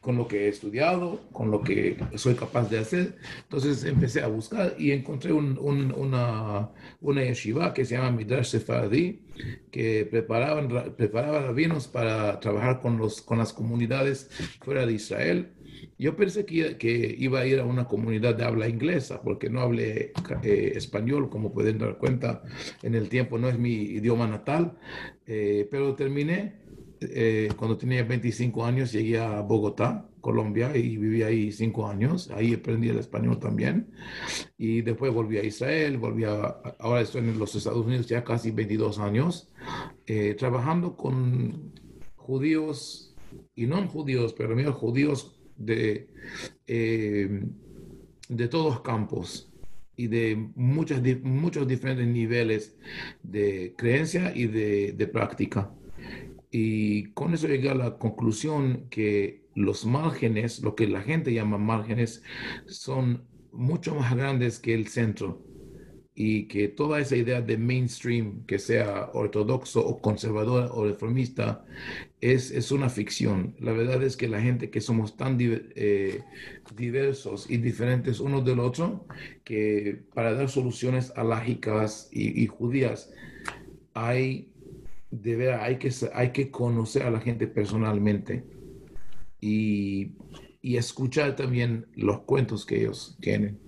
con 0.00 0.16
lo 0.16 0.26
que 0.26 0.46
he 0.46 0.48
estudiado, 0.48 1.20
con 1.32 1.50
lo 1.50 1.60
que 1.60 1.96
soy 2.14 2.34
capaz 2.34 2.70
de 2.70 2.78
hacer. 2.78 3.16
Entonces 3.42 3.84
empecé 3.84 4.22
a 4.22 4.28
buscar 4.28 4.74
y 4.78 4.92
encontré 4.92 5.32
un, 5.32 5.58
una, 5.58 6.70
una 7.02 7.24
yeshiva 7.24 7.74
que 7.74 7.84
se 7.84 7.96
llama 7.96 8.12
Midrash 8.12 8.52
Sefardí, 8.52 9.20
que 9.70 10.06
preparaban, 10.10 10.94
preparaba 10.96 11.42
rabinos 11.42 11.88
para 11.88 12.40
trabajar 12.40 12.80
con, 12.80 12.96
los, 12.96 13.20
con 13.20 13.36
las 13.36 13.52
comunidades 13.52 14.30
fuera 14.62 14.86
de 14.86 14.94
Israel 14.94 15.52
yo 15.98 16.16
pensé 16.16 16.44
que, 16.44 16.76
que, 16.76 17.14
iba 17.18 17.40
a 17.40 17.46
ir 17.46 17.60
a 17.60 17.64
una 17.64 17.86
comunidad 17.86 18.34
de 18.34 18.44
habla 18.44 18.68
inglesa, 18.68 19.22
porque 19.22 19.50
no 19.50 19.60
hablé 19.60 20.12
eh, 20.42 20.72
español, 20.76 21.30
como 21.30 21.52
pueden 21.52 21.78
dar 21.78 21.98
cuenta, 21.98 22.42
en 22.82 22.94
el 22.94 23.08
tiempo 23.08 23.38
no 23.38 23.48
es 23.48 23.58
mi 23.58 23.72
idioma 23.72 24.26
natal, 24.26 24.78
eh, 25.26 25.68
pero 25.70 25.94
terminé 25.94 26.60
eh, 27.00 27.50
cuando 27.56 27.76
tenía 27.76 28.04
25 28.04 28.64
años, 28.64 28.92
llegué 28.92 29.18
a 29.18 29.40
Bogotá, 29.40 30.08
Colombia, 30.20 30.76
y 30.76 30.96
viví 30.96 31.22
ahí 31.24 31.50
cinco 31.50 31.88
años. 31.88 32.30
Ahí 32.30 32.54
aprendí 32.54 32.88
el 32.88 32.98
español 32.98 33.40
también. 33.40 33.90
Y 34.56 34.82
después 34.82 35.12
volví 35.12 35.38
a 35.38 35.44
Israel, 35.44 35.98
volví 35.98 36.24
a, 36.24 36.58
ahora 36.78 37.00
estoy 37.00 37.22
en 37.22 37.38
los 37.40 37.56
Estados 37.56 37.84
Unidos 37.84 38.06
ya 38.06 38.22
casi 38.22 38.52
22 38.52 39.00
años, 39.00 39.52
trabajando 40.38 40.96
con 40.96 41.72
judíos 42.14 43.16
y 43.56 43.66
no 43.66 43.86
judíos, 43.88 44.32
pero 44.32 44.50
también 44.50 44.70
judíos 44.70 45.41
de, 45.64 46.08
eh, 46.66 47.44
de 48.28 48.48
todos 48.48 48.80
campos 48.80 49.50
y 49.96 50.06
de 50.08 50.50
muchos, 50.54 51.00
muchos 51.22 51.66
diferentes 51.68 52.06
niveles 52.06 52.76
de 53.22 53.74
creencia 53.76 54.32
y 54.34 54.46
de, 54.46 54.92
de 54.92 55.06
práctica. 55.06 55.70
Y 56.50 57.12
con 57.12 57.34
eso 57.34 57.48
llegué 57.48 57.70
a 57.70 57.74
la 57.74 57.98
conclusión 57.98 58.88
que 58.90 59.42
los 59.54 59.86
márgenes, 59.86 60.60
lo 60.62 60.74
que 60.74 60.86
la 60.86 61.02
gente 61.02 61.32
llama 61.32 61.58
márgenes, 61.58 62.22
son 62.66 63.24
mucho 63.52 63.94
más 63.94 64.14
grandes 64.14 64.58
que 64.58 64.74
el 64.74 64.88
centro 64.88 65.42
y 66.14 66.46
que 66.46 66.68
toda 66.68 67.00
esa 67.00 67.16
idea 67.16 67.40
de 67.40 67.56
mainstream, 67.56 68.44
que 68.46 68.58
sea 68.58 69.10
ortodoxo 69.14 69.80
o 69.80 70.00
conservador 70.00 70.70
o 70.72 70.84
reformista, 70.84 71.64
es, 72.22 72.52
es 72.52 72.70
una 72.70 72.88
ficción. 72.88 73.54
La 73.58 73.72
verdad 73.72 74.02
es 74.02 74.16
que 74.16 74.28
la 74.28 74.40
gente 74.40 74.70
que 74.70 74.80
somos 74.80 75.16
tan 75.16 75.36
eh, 75.40 76.20
diversos 76.76 77.50
y 77.50 77.56
diferentes 77.56 78.20
uno 78.20 78.40
del 78.40 78.60
otro, 78.60 79.04
que 79.42 80.04
para 80.14 80.32
dar 80.32 80.48
soluciones 80.48 81.12
alágicas 81.16 82.08
y, 82.12 82.40
y 82.40 82.46
judías, 82.46 83.12
hay, 83.92 84.52
de 85.10 85.52
hay, 85.52 85.78
que, 85.78 85.90
hay 86.14 86.30
que 86.30 86.50
conocer 86.50 87.02
a 87.02 87.10
la 87.10 87.20
gente 87.20 87.48
personalmente 87.48 88.44
y, 89.40 90.12
y 90.62 90.76
escuchar 90.76 91.34
también 91.34 91.86
los 91.96 92.20
cuentos 92.20 92.64
que 92.64 92.82
ellos 92.82 93.18
tienen. 93.20 93.58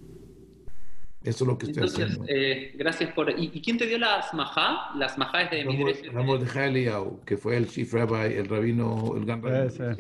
Eso 1.25 1.45
es 1.45 1.49
lo 1.49 1.59
que 1.59 1.67
estoy 1.67 1.83
Entonces, 1.83 2.05
haciendo. 2.05 2.27
Eh, 2.29 2.73
gracias 2.77 3.13
por... 3.13 3.31
¿Y, 3.31 3.49
quién 3.63 3.79
te 3.79 3.87
dio 3.87 3.99
las 3.99 4.33
majá? 4.35 4.95
Las 4.97 5.17
majá 5.19 5.43
es 5.43 5.51
de 5.51 6.11
Ramón 6.13 6.45
de 6.45 6.67
Eliyahu, 6.67 7.25
que 7.25 7.37
fue 7.37 7.57
el 7.57 7.67
chief 7.67 7.93
rabbi, 7.93 8.35
el 8.35 8.49
rabino, 8.49 9.15
el 9.17 9.25
gran 9.25 9.43
rabino. 9.43 9.97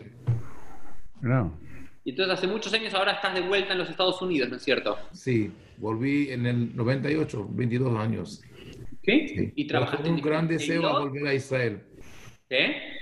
No. 1.22 1.58
Y 2.04 2.10
entonces 2.10 2.34
hace 2.34 2.46
muchos 2.46 2.72
años 2.74 2.92
ahora 2.92 3.12
estás 3.12 3.34
de 3.34 3.40
vuelta 3.40 3.72
en 3.72 3.78
los 3.78 3.88
Estados 3.88 4.20
Unidos, 4.20 4.50
¿no 4.50 4.56
es 4.56 4.62
cierto? 4.62 4.98
Sí, 5.12 5.50
volví 5.78 6.30
en 6.30 6.44
el 6.44 6.76
98, 6.76 7.48
22 7.50 7.98
años. 7.98 8.42
¿Qué? 9.02 9.52
Y 9.56 9.66
trabajaste 9.66 10.10
un 10.10 10.20
gran 10.20 10.46
deseo 10.46 10.86
a 10.86 11.00
volver 11.00 11.26
a 11.26 11.34
Israel. 11.34 11.82
¿Qué? 12.48 12.94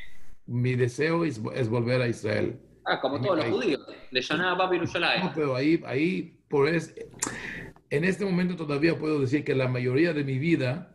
mi 0.47 0.75
deseo 0.75 1.25
es, 1.25 1.41
es 1.55 1.69
volver 1.69 2.03
a 2.03 2.09
Israel. 2.09 2.59
Ah, 2.85 3.01
como 3.01 3.21
todos 3.21 3.39
los 3.39 3.47
judíos. 3.47 3.81
Le 4.11 4.21
llamaba 4.21 4.71
No, 4.71 5.33
pero 5.35 5.55
ahí, 5.55 5.81
ahí 5.87 6.37
por 6.49 6.69
es, 6.69 6.95
en 7.93 8.05
este 8.05 8.25
momento 8.25 8.57
todavía 8.57 8.99
puedo 8.99 9.21
decir 9.21 9.45
que 9.45 9.55
la 9.55 9.69
mayoría 9.69 10.15
de 10.15 10.25
mi 10.25 10.39
vida 10.39 10.95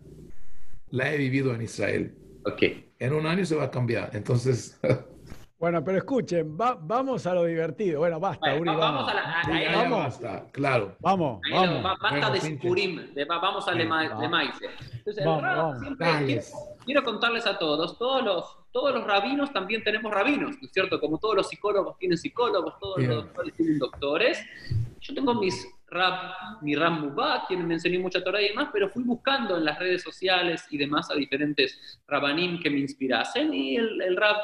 la 0.89 1.13
he 1.13 1.17
vivido 1.17 1.53
en 1.53 1.61
Israel. 1.61 2.17
Ok. 2.43 2.63
En 2.97 3.13
un 3.13 3.27
año 3.27 3.45
se 3.45 3.55
va 3.55 3.65
a 3.65 3.71
cambiar. 3.71 4.09
Entonces. 4.13 4.79
Bueno, 5.59 5.83
pero 5.83 5.97
escuchen, 5.97 6.55
vamos 6.55 7.25
a 7.25 7.33
lo 7.33 7.43
divertido. 7.43 8.01
Bueno, 8.01 8.19
basta, 8.19 8.53
Uri, 8.53 8.69
vamos. 8.75 9.09
a 9.09 9.13
la, 9.15 9.75
vamos. 9.75 9.99
Basta, 10.03 10.45
claro. 10.51 10.95
Vamos, 10.99 11.41
vamos. 11.51 11.97
basta 11.99 12.29
de 12.29 12.41
Spurim, 12.41 13.01
vamos 13.27 13.67
a 13.67 13.71
Le 13.71 13.83
Entonces, 13.83 15.25
vamos, 15.25 15.77
quiero, 16.85 17.03
contarles 17.03 17.47
a 17.47 17.57
todos, 17.57 17.97
todos 17.97 18.23
los, 18.23 18.57
todos 18.71 18.93
los 18.93 19.03
rabinos 19.07 19.51
también 19.51 19.83
tenemos 19.83 20.13
rabinos, 20.13 20.51
¿no 20.51 20.67
es 20.67 20.71
cierto? 20.71 20.99
Como 20.99 21.17
todos 21.17 21.33
los 21.33 21.49
psicólogos 21.49 21.97
tienen 21.97 22.19
psicólogos, 22.19 22.77
todos 22.79 22.99
los 22.99 23.15
doctores 23.25 23.55
tienen 23.55 23.79
doctores. 23.79 24.45
Yo 24.99 25.15
tengo 25.15 25.33
mis 25.33 25.67
rap, 25.89 26.61
mi 26.61 26.75
Ram 26.75 27.01
Mubak, 27.01 27.47
quien 27.47 27.65
me 27.65 27.75
enseñó 27.75 27.99
mucha 27.99 28.23
Torah 28.23 28.41
y 28.41 28.49
demás, 28.49 28.69
pero 28.73 28.89
fui 28.89 29.03
buscando 29.03 29.57
en 29.57 29.65
las 29.65 29.79
redes 29.79 30.03
sociales 30.03 30.65
y 30.69 30.77
demás 30.77 31.09
a 31.09 31.15
diferentes 31.15 31.99
rabanim 32.07 32.59
que 32.61 32.69
me 32.69 32.79
inspirasen 32.79 33.53
y 33.53 33.77
el, 33.77 34.01
el 34.01 34.17
rap 34.17 34.37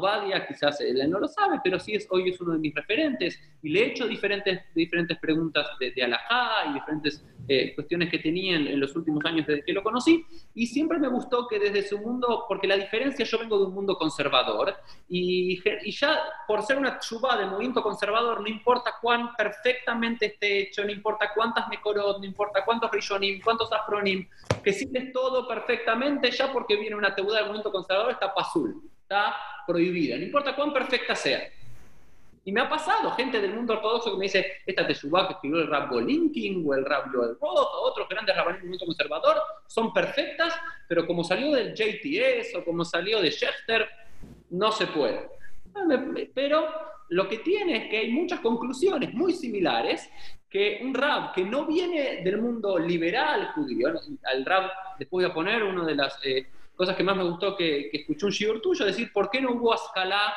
Badia, 0.00 0.46
quizás 0.46 0.80
él 0.80 0.98
no 1.10 1.20
lo 1.20 1.28
sabe, 1.28 1.60
pero 1.62 1.78
sí 1.78 1.94
es, 1.94 2.06
hoy 2.10 2.30
es 2.30 2.40
uno 2.40 2.52
de 2.52 2.58
mis 2.58 2.74
referentes 2.74 3.38
y 3.62 3.70
le 3.70 3.80
he 3.80 3.86
hecho 3.88 4.06
diferentes, 4.06 4.60
diferentes 4.74 5.18
preguntas 5.18 5.66
de, 5.78 5.90
de 5.90 6.08
y 6.68 6.72
diferentes 6.72 7.24
eh, 7.48 7.74
cuestiones 7.74 8.10
que 8.10 8.18
tenía 8.18 8.56
en, 8.56 8.78
los 8.78 8.94
últimos 8.94 9.24
años 9.24 9.46
desde 9.46 9.64
que 9.64 9.72
lo 9.72 9.82
conocí. 9.82 10.24
Y 10.54 10.66
siempre 10.66 10.98
me 10.98 11.08
gustó 11.08 11.46
que 11.46 11.58
desde 11.58 11.82
su 11.86 11.98
mundo, 11.98 12.44
porque 12.48 12.66
la 12.66 12.76
diferencia, 12.76 13.24
yo 13.24 13.38
vengo 13.38 13.58
de 13.58 13.64
un 13.66 13.74
mundo 13.74 13.96
conservador 13.96 14.74
y, 15.08 15.60
y 15.82 15.92
ya 15.92 16.18
por 16.46 16.62
ser 16.62 16.78
una 16.78 16.98
chuba 16.98 17.36
de 17.36 17.46
movimiento 17.46 17.82
conservador, 17.82 18.40
no 18.40 18.48
importa 18.48 18.94
cuán 19.00 19.34
perfectamente 19.36 20.26
esté 20.26 20.60
hecho, 20.60 20.84
no 20.84 20.90
importa 20.90 21.32
cuántas 21.34 21.68
mekorot, 21.68 22.18
no 22.18 22.24
importa 22.24 22.64
cuántos 22.64 22.90
rishonim, 22.90 23.40
cuántos 23.42 23.72
afronim, 23.72 24.28
que 24.62 24.72
sientes 24.72 25.12
todo 25.12 25.46
perfectamente, 25.48 26.30
ya 26.30 26.52
porque 26.52 26.76
viene 26.76 26.96
una 26.96 27.14
teudad 27.14 27.36
del 27.36 27.44
movimiento 27.46 27.72
conservador 27.72 28.12
está 28.12 28.32
pasul 28.34 28.82
está 29.08 29.34
prohibida, 29.66 30.18
no 30.18 30.22
importa 30.22 30.54
cuán 30.54 30.70
perfecta 30.70 31.16
sea. 31.16 31.48
Y 32.44 32.52
me 32.52 32.60
ha 32.60 32.68
pasado 32.68 33.10
gente 33.12 33.40
del 33.40 33.54
mundo 33.54 33.72
ortodoxo 33.72 34.12
que 34.12 34.18
me 34.18 34.24
dice, 34.24 34.58
esta 34.66 34.86
Teshuvah 34.86 35.26
que 35.26 35.34
escribió 35.34 35.60
el 35.60 35.66
Rab 35.66 35.90
Golinkin 35.90 36.62
o 36.66 36.74
el 36.74 36.84
Rab 36.84 37.10
Joel 37.10 37.36
Roth 37.40 37.68
o 37.72 37.82
otros 37.84 38.06
grandes 38.08 38.36
rabanes 38.36 38.60
del 38.60 38.70
mundo 38.70 38.84
conservador 38.84 39.36
son 39.66 39.94
perfectas, 39.94 40.54
pero 40.86 41.06
como 41.06 41.24
salió 41.24 41.52
del 41.52 41.74
JTS 41.74 42.54
o 42.56 42.64
como 42.64 42.84
salió 42.84 43.20
de 43.22 43.30
Schechter, 43.30 43.88
no 44.50 44.72
se 44.72 44.86
puede. 44.88 45.26
Pero 46.34 46.68
lo 47.08 47.28
que 47.28 47.38
tiene 47.38 47.84
es 47.84 47.90
que 47.90 47.98
hay 47.98 48.10
muchas 48.10 48.40
conclusiones 48.40 49.14
muy 49.14 49.32
similares 49.32 50.08
que 50.50 50.80
un 50.82 50.92
rab 50.94 51.32
que 51.32 51.44
no 51.44 51.66
viene 51.66 52.22
del 52.22 52.38
mundo 52.38 52.78
liberal 52.78 53.52
judío, 53.54 53.88
al 53.88 54.44
rab, 54.44 54.70
después 54.98 55.24
voy 55.24 55.30
a 55.30 55.34
poner 55.34 55.62
una 55.62 55.84
de 55.84 55.94
las 55.94 56.18
eh, 56.24 56.46
cosas 56.78 56.94
que 56.94 57.02
más 57.02 57.16
me 57.16 57.24
gustó 57.24 57.56
que, 57.56 57.88
que 57.90 57.98
escuché 57.98 58.24
un 58.24 58.30
shiur 58.30 58.62
tuyo, 58.62 58.86
decir, 58.86 59.12
¿por 59.12 59.28
qué 59.28 59.40
no 59.40 59.50
hubo 59.50 59.74
Ascalá 59.74 60.32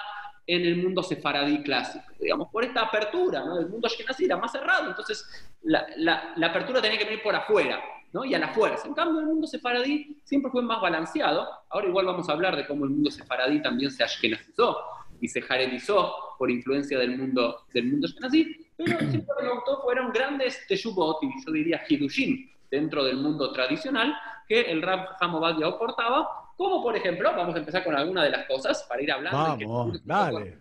en 0.47 0.65
el 0.65 0.77
mundo 0.77 1.03
sefaradí 1.03 1.61
clásico? 1.61 2.03
Digamos, 2.19 2.49
por 2.49 2.63
esta 2.63 2.81
apertura, 2.81 3.45
¿no? 3.45 3.59
El 3.59 3.69
mundo 3.69 3.85
ashkenazí 3.85 4.25
era 4.25 4.37
más 4.37 4.51
cerrado, 4.51 4.89
entonces 4.89 5.23
la, 5.61 5.85
la, 5.97 6.33
la, 6.35 6.47
apertura 6.47 6.81
tenía 6.81 6.97
que 6.97 7.05
venir 7.05 7.21
por 7.21 7.35
afuera, 7.35 7.79
¿no? 8.11 8.25
Y 8.25 8.33
a 8.33 8.39
la 8.39 8.47
fuerza. 8.47 8.87
En 8.87 8.95
cambio, 8.95 9.19
el 9.19 9.27
mundo 9.27 9.45
sefaradí 9.45 10.19
siempre 10.23 10.49
fue 10.49 10.63
más 10.63 10.81
balanceado. 10.81 11.47
Ahora 11.69 11.87
igual 11.87 12.07
vamos 12.07 12.27
a 12.27 12.31
hablar 12.31 12.55
de 12.55 12.65
cómo 12.65 12.85
el 12.85 12.89
mundo 12.89 13.11
sefaradí 13.11 13.61
también 13.61 13.91
se 13.91 14.03
ashkenazizó 14.03 14.77
y 15.21 15.27
se 15.27 15.43
jaredizó 15.43 16.11
por 16.39 16.49
influencia 16.49 16.97
del 16.97 17.15
mundo, 17.19 17.65
del 17.71 17.85
mundo 17.85 18.07
ashkenazí, 18.07 18.67
pero 18.75 18.97
siempre 18.97 19.35
me 19.43 19.53
gustó 19.53 19.79
fueron 19.83 20.11
grandes 20.11 20.65
teshubot, 20.67 21.21
y 21.21 21.45
yo 21.45 21.51
diría 21.51 21.83
hidushin, 21.87 22.49
dentro 22.71 23.03
del 23.03 23.17
mundo 23.17 23.51
tradicional, 23.51 24.15
que 24.47 24.61
el 24.61 24.81
Rab 24.81 25.15
Hamobadia 25.19 25.67
aportaba, 25.67 26.41
como 26.61 26.81
por 26.81 26.95
ejemplo, 26.95 27.31
vamos 27.35 27.55
a 27.55 27.59
empezar 27.59 27.83
con 27.83 27.95
alguna 27.95 28.23
de 28.23 28.29
las 28.29 28.45
cosas 28.45 28.85
para 28.87 29.01
ir 29.01 29.11
hablando. 29.11 29.67
Vamos, 29.67 30.05
dale. 30.05 30.59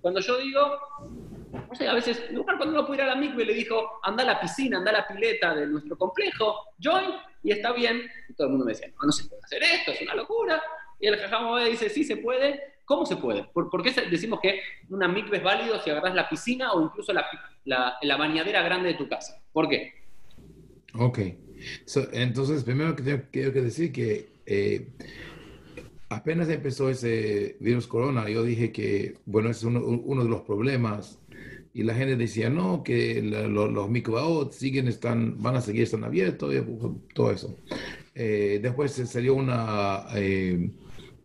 Cuando 0.00 0.20
yo 0.20 0.36
digo, 0.38 0.78
no 1.52 1.74
sé, 1.74 1.88
a 1.88 1.94
veces, 1.94 2.24
cuando 2.44 2.70
uno 2.70 2.86
puede 2.86 3.02
ir 3.02 3.08
a 3.08 3.14
la 3.14 3.16
micro 3.16 3.38
le 3.44 3.54
dijo, 3.54 4.00
anda 4.02 4.22
a 4.22 4.26
la 4.26 4.40
piscina, 4.40 4.78
anda 4.78 4.90
a 4.90 4.94
la 4.94 5.06
pileta 5.06 5.54
de 5.54 5.66
nuestro 5.66 5.96
complejo, 5.96 6.74
join, 6.82 7.10
y 7.42 7.52
está 7.52 7.72
bien. 7.72 8.02
Y 8.28 8.34
todo 8.34 8.48
el 8.48 8.50
mundo 8.50 8.66
me 8.66 8.72
decía, 8.72 8.88
no, 8.88 9.06
no 9.06 9.12
se 9.12 9.28
puede 9.28 9.42
hacer 9.42 9.62
esto, 9.62 9.92
es 9.92 10.02
una 10.02 10.14
locura. 10.14 10.62
Y 10.98 11.06
el 11.06 11.18
Jajam 11.18 11.64
dice, 11.66 11.88
sí 11.88 12.04
se 12.04 12.16
puede. 12.16 12.74
¿Cómo 12.84 13.06
se 13.06 13.16
puede? 13.16 13.44
¿Por, 13.44 13.82
qué 13.82 13.92
decimos 14.10 14.40
que 14.40 14.60
una 14.90 15.08
micro 15.08 15.34
es 15.36 15.42
válido 15.42 15.80
si 15.80 15.88
agarras 15.88 16.14
la 16.14 16.28
piscina 16.28 16.72
o 16.72 16.82
incluso 16.82 17.14
la, 17.14 17.24
la, 17.64 17.96
la 18.02 18.16
bañadera 18.16 18.60
grande 18.60 18.88
de 18.88 18.94
tu 18.94 19.08
casa? 19.08 19.40
¿Por 19.52 19.68
qué? 19.68 20.04
Ok 20.98 21.18
entonces, 22.12 22.64
primero 22.64 22.96
que 22.96 23.02
tengo, 23.02 23.22
que 23.30 23.62
decir 23.62 23.92
que 23.92 24.28
eh, 24.46 24.88
apenas 26.08 26.48
empezó 26.48 26.90
ese 26.90 27.56
virus 27.60 27.86
corona, 27.86 28.28
yo 28.28 28.42
dije 28.42 28.72
que, 28.72 29.16
bueno, 29.26 29.50
es 29.50 29.62
uno, 29.64 29.80
de 29.80 30.28
los 30.28 30.42
problemas. 30.42 31.18
Y 31.72 31.82
la 31.82 31.94
gente 31.94 32.16
decía, 32.16 32.50
no, 32.50 32.84
que 32.84 33.20
los 33.20 33.90
microbaot 33.90 34.52
siguen, 34.52 34.86
están, 34.86 35.42
van 35.42 35.56
a 35.56 35.60
seguir 35.60 35.82
estando 35.82 36.06
abiertos, 36.06 36.54
todo 37.14 37.32
eso. 37.32 37.56
Eh, 38.14 38.60
después 38.62 38.92
salió 38.92 39.34
una, 39.34 40.06
eh, 40.14 40.70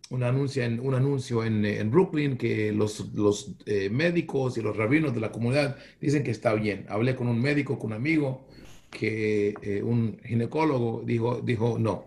un 0.09 0.23
anuncio, 0.23 0.63
en, 0.63 0.79
un 0.79 0.95
anuncio 0.95 1.43
en, 1.43 1.63
en 1.65 1.91
Brooklyn 1.91 2.35
que 2.35 2.71
los, 2.71 3.13
los 3.13 3.53
médicos 3.91 4.57
y 4.57 4.61
los 4.61 4.75
rabinos 4.75 5.13
de 5.13 5.19
la 5.19 5.31
comunidad 5.31 5.77
dicen 6.01 6.23
que 6.23 6.31
está 6.31 6.55
bien. 6.55 6.87
Hablé 6.89 7.15
con 7.15 7.27
un 7.27 7.39
médico, 7.39 7.77
con 7.77 7.91
un 7.91 7.97
amigo, 7.97 8.48
que 8.89 9.53
eh, 9.61 9.81
un 9.83 10.19
ginecólogo 10.23 11.03
dijo, 11.05 11.41
dijo 11.41 11.77
no, 11.79 12.05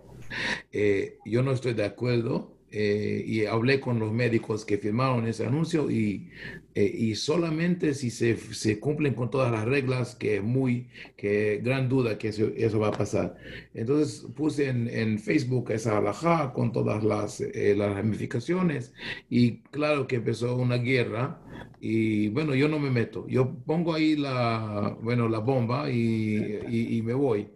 eh, 0.72 1.18
yo 1.24 1.42
no 1.42 1.52
estoy 1.52 1.74
de 1.74 1.84
acuerdo 1.84 2.56
eh, 2.70 3.22
y 3.26 3.44
hablé 3.44 3.80
con 3.80 3.98
los 3.98 4.12
médicos 4.12 4.64
que 4.64 4.78
firmaron 4.78 5.26
ese 5.26 5.44
anuncio 5.44 5.90
y, 5.90 6.30
y 6.74 7.14
solamente 7.16 7.92
si 7.92 8.10
se, 8.10 8.34
se, 8.36 8.80
cumplen 8.80 9.12
con 9.12 9.30
todas 9.30 9.52
las 9.52 9.66
reglas, 9.66 10.14
que 10.14 10.36
es 10.36 10.42
muy, 10.42 10.88
que 11.16 11.60
gran 11.62 11.90
duda 11.90 12.16
que 12.16 12.28
eso, 12.28 12.80
va 12.80 12.88
a 12.88 12.92
pasar. 12.92 13.36
Entonces 13.74 14.26
puse 14.34 14.70
en, 14.70 14.88
en 14.88 15.18
Facebook 15.18 15.70
esa 15.70 15.98
alajá 15.98 16.54
con 16.54 16.72
todas 16.72 17.04
las, 17.04 17.40
las 17.54 17.94
ramificaciones 17.94 18.94
y 19.28 19.58
claro 19.70 20.06
que 20.06 20.16
empezó 20.16 20.56
una 20.56 20.76
guerra 20.76 21.42
y 21.84 22.28
bueno, 22.28 22.54
yo 22.54 22.68
no 22.68 22.78
me 22.78 22.90
meto. 22.90 23.26
Yo 23.26 23.56
pongo 23.66 23.92
ahí 23.92 24.14
la, 24.14 24.96
bueno, 25.02 25.28
la 25.28 25.40
bomba 25.40 25.90
y, 25.90 26.60
y, 26.68 27.02
me 27.02 27.12
voy. 27.12 27.48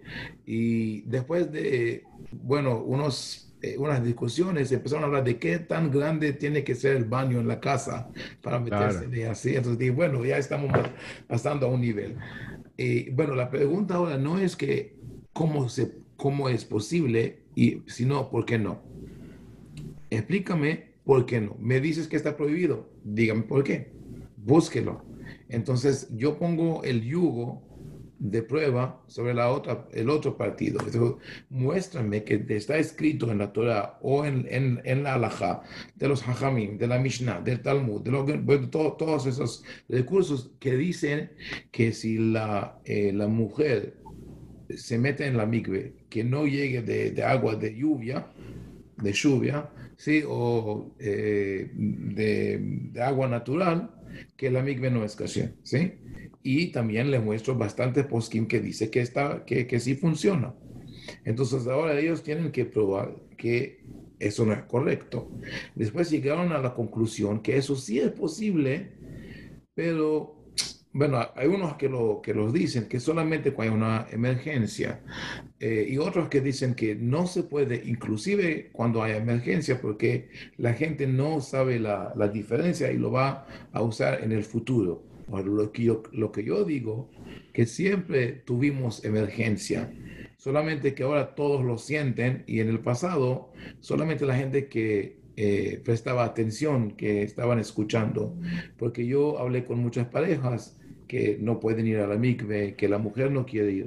Y 0.45 1.03
después 1.03 1.53
de, 1.53 2.03
bueno, 2.33 2.83
unos, 2.83 3.55
eh, 3.63 3.77
unas 3.79 4.03
discusiones, 4.03 4.73
empezaron 4.73 5.05
a 5.05 5.07
hablar 5.07 5.23
de 5.23 5.39
qué 5.39 5.61
tan 5.61 5.93
grande 5.93 6.33
tiene 6.33 6.65
que 6.65 6.75
ser 6.75 6.97
el 6.97 7.05
baño 7.05 7.39
en 7.39 7.47
la 7.47 7.61
casa 7.61 8.11
para 8.43 8.59
meterse 8.59 9.07
de 9.07 9.29
así. 9.29 9.51
Entonces 9.51 9.79
dije, 9.79 9.93
bueno, 9.93 10.25
ya 10.25 10.39
estamos 10.39 10.73
pasando 11.29 11.67
a 11.67 11.71
un 11.71 11.81
nivel. 11.81 12.17
Y 12.77 13.11
bueno, 13.11 13.37
la 13.37 13.49
pregunta 13.49 13.95
ahora 13.95 14.19
no 14.19 14.41
es 14.41 14.57
que 14.57 14.97
cómo, 15.33 15.69
se, 15.69 15.93
cómo 16.17 16.49
es 16.49 16.65
posible, 16.65 17.45
y, 17.55 17.83
sino 17.87 18.29
por 18.29 18.45
qué 18.45 18.59
no. 18.59 18.83
Explícame 20.11 20.97
por 21.05 21.27
qué 21.27 21.41
no. 21.41 21.57
Me 21.61 21.81
dices 21.81 22.09
que 22.09 22.17
está 22.17 22.37
prohibido. 22.37 22.91
Dígame 23.05 23.43
por 23.43 23.63
qué 23.63 23.96
búsquelo. 24.47 25.05
Entonces 25.49 26.09
yo 26.13 26.39
pongo 26.39 26.83
el 26.85 27.03
yugo 27.03 27.63
de 28.19 28.43
prueba 28.43 29.03
sobre 29.09 29.35
la 29.35 29.51
otra, 29.51 29.87
el 29.93 30.09
otro 30.09 30.37
partido. 30.37 30.79
muéstrame 31.51 32.25
que 32.25 32.45
está 32.49 32.79
escrito 32.79 33.31
en 33.31 33.39
la 33.39 33.53
Torah 33.53 33.99
o 34.01 34.25
en, 34.25 34.47
en, 34.49 34.81
en 34.85 35.03
la 35.03 35.15
Halajá, 35.15 35.63
de 35.97 36.09
los 36.09 36.23
Hajamim, 36.27 36.79
de 36.79 36.87
la 36.87 36.99
Mishnah, 36.99 37.41
del 37.41 37.61
Talmud, 37.61 38.03
de, 38.03 38.67
todos 38.69 39.27
esos 39.27 39.65
recursos 39.89 40.53
que 40.61 40.77
dicen 40.77 41.31
que 41.71 41.93
si 41.93 42.17
la, 42.19 42.79
eh, 42.85 43.13
la 43.13 43.29
mujer 43.29 43.99
se 44.75 44.99
mete 44.99 45.27
en 45.27 45.37
la 45.37 45.47
migbe, 45.47 45.95
que 46.09 46.25
no 46.25 46.47
llegue 46.47 46.83
de, 46.83 47.11
de 47.11 47.23
agua 47.23 47.57
de 47.57 47.77
lluvia, 47.77 48.27
de 48.97 49.13
lluvia, 49.13 49.69
¿sí? 49.97 50.23
o 50.27 50.95
eh, 50.99 51.71
de, 51.75 52.59
de 52.93 53.03
agua 53.03 53.29
natural, 53.29 53.91
que 54.37 54.51
la 54.51 54.63
migbe 54.63 54.91
no 54.91 55.05
es 55.05 55.17
kasher, 55.17 55.55
¿sí? 55.63 55.95
Y 56.43 56.69
también 56.69 57.11
le 57.11 57.19
muestro 57.19 57.57
bastante 57.57 58.05
poskim 58.05 58.47
que 58.47 58.61
dice 58.61 58.91
que, 58.91 59.01
está, 59.01 59.45
que, 59.45 59.67
que 59.67 59.81
sí 59.81 59.95
funciona. 59.95 60.55
Entonces 61.25 61.67
ahora 61.67 61.99
ellos 61.99 62.23
tienen 62.23 62.53
que 62.53 62.65
probar 62.65 63.17
que 63.37 63.85
eso 64.19 64.47
no 64.47 64.53
es 64.53 64.63
correcto. 64.65 65.31
Después 65.75 66.11
llegaron 66.11 66.53
a 66.53 66.59
la 66.59 66.75
conclusión 66.75 67.41
que 67.41 67.57
eso 67.57 67.77
sí 67.77 67.99
es 67.99 68.13
posible, 68.13 68.93
pero 69.75 70.36
bueno, 70.97 71.21
hay 71.37 71.47
unos 71.47 71.77
que, 71.77 71.91
lo, 71.91 72.23
que 72.23 72.33
los 72.33 72.55
dicen 72.55 72.89
que 72.89 73.01
solamente 73.01 73.53
cuando 73.53 73.75
hay 73.75 73.79
una 73.79 74.07
emergencia 74.11 75.03
eh, 75.61 75.87
y 75.91 75.99
otros 75.99 76.31
que 76.31 76.41
dicen 76.41 76.75
que 76.75 76.95
no 76.95 77.27
se 77.27 77.43
puede, 77.43 77.83
inclusive 77.85 78.71
cuando 78.73 79.03
hay 79.03 79.13
emergencia, 79.13 79.79
porque 79.79 80.31
la 80.57 80.73
gente 80.73 81.07
no 81.07 81.43
sabe 81.43 81.79
la, 81.79 82.15
la 82.17 82.29
diferencia 82.29 82.91
y 82.91 82.97
lo 82.97 83.11
va 83.11 83.47
a 83.73 83.83
usar 83.83 84.25
en 84.25 84.33
el 84.33 84.43
futuro. 84.43 85.05
lo, 85.29 85.71
que 85.71 85.83
yo, 85.83 86.03
lo 86.13 86.33
que 86.33 86.45
yo 86.45 86.65
digo, 86.65 87.11
que 87.53 87.67
siempre 87.67 88.33
tuvimos 88.33 89.05
emergencia, 89.05 89.93
solamente 90.39 90.95
que 90.95 91.03
ahora 91.03 91.35
todos 91.35 91.63
lo 91.63 91.77
sienten 91.77 92.43
y 92.47 92.61
en 92.61 92.71
el 92.71 92.81
pasado 92.81 93.53
solamente 93.81 94.25
la 94.25 94.37
gente 94.37 94.69
que 94.69 95.19
eh, 95.37 95.83
prestaba 95.85 96.25
atención, 96.25 96.93
que 96.93 97.23
estaban 97.23 97.59
escuchando, 97.59 98.35
porque 98.79 99.07
yo 99.07 99.39
hablé 99.39 99.67
con 99.67 99.79
muchas 99.79 100.07
parejas 100.07 100.79
que 101.07 101.39
no 101.41 101.61
pueden 101.61 101.87
ir 101.87 101.99
a 101.99 102.07
la 102.07 102.17
mikve, 102.17 102.75
que 102.75 102.89
la 102.89 102.99
mujer 102.99 103.31
no 103.31 103.47
quiere 103.47 103.73
ir. 103.73 103.87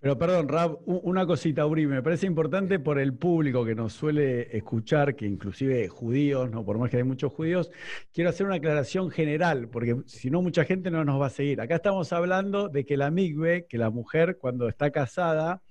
Pero 0.00 0.16
perdón, 0.16 0.46
Rab, 0.46 0.78
una 0.86 1.26
cosita, 1.26 1.66
Uri, 1.66 1.88
me 1.88 2.04
parece 2.04 2.26
importante 2.26 2.78
por 2.78 3.00
el 3.00 3.14
público 3.14 3.64
que 3.64 3.74
nos 3.74 3.92
suele 3.92 4.56
escuchar, 4.56 5.16
que 5.16 5.26
inclusive 5.26 5.88
judíos, 5.88 6.48
no 6.52 6.64
por 6.64 6.78
más 6.78 6.88
que 6.88 6.98
hay 6.98 7.02
muchos 7.02 7.32
judíos, 7.32 7.72
quiero 8.12 8.30
hacer 8.30 8.46
una 8.46 8.56
aclaración 8.56 9.10
general, 9.10 9.68
porque 9.68 9.96
si 10.06 10.30
no 10.30 10.40
mucha 10.40 10.64
gente 10.64 10.92
no 10.92 11.04
nos 11.04 11.20
va 11.20 11.26
a 11.26 11.30
seguir. 11.30 11.60
Acá 11.60 11.74
estamos 11.74 12.12
hablando 12.12 12.68
de 12.68 12.84
que 12.84 12.96
la 12.96 13.10
migbe, 13.10 13.66
que 13.68 13.76
la 13.76 13.90
mujer 13.90 14.38
cuando 14.40 14.68
está 14.68 14.92
casada, 14.92 15.62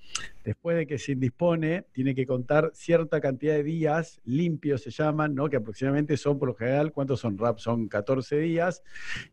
después 0.44 0.78
de 0.78 0.88
que 0.88 0.98
se 0.98 1.12
indispone, 1.12 1.86
tiene 1.92 2.16
que 2.16 2.26
contar 2.26 2.72
cierta 2.74 3.20
cantidad 3.20 3.54
de 3.54 3.64
días 3.64 4.22
limpios, 4.24 4.82
se 4.82 4.92
llaman, 4.92 5.36
¿no? 5.36 5.50
que 5.50 5.58
aproximadamente 5.58 6.18
son 6.18 6.40
por 6.40 6.50
lo 6.50 6.56
general, 6.56 6.92
¿cuántos 6.92 7.20
son 7.20 7.38
rap? 7.38 7.60
Son 7.60 7.88
14 7.88 8.38
días, 8.38 8.84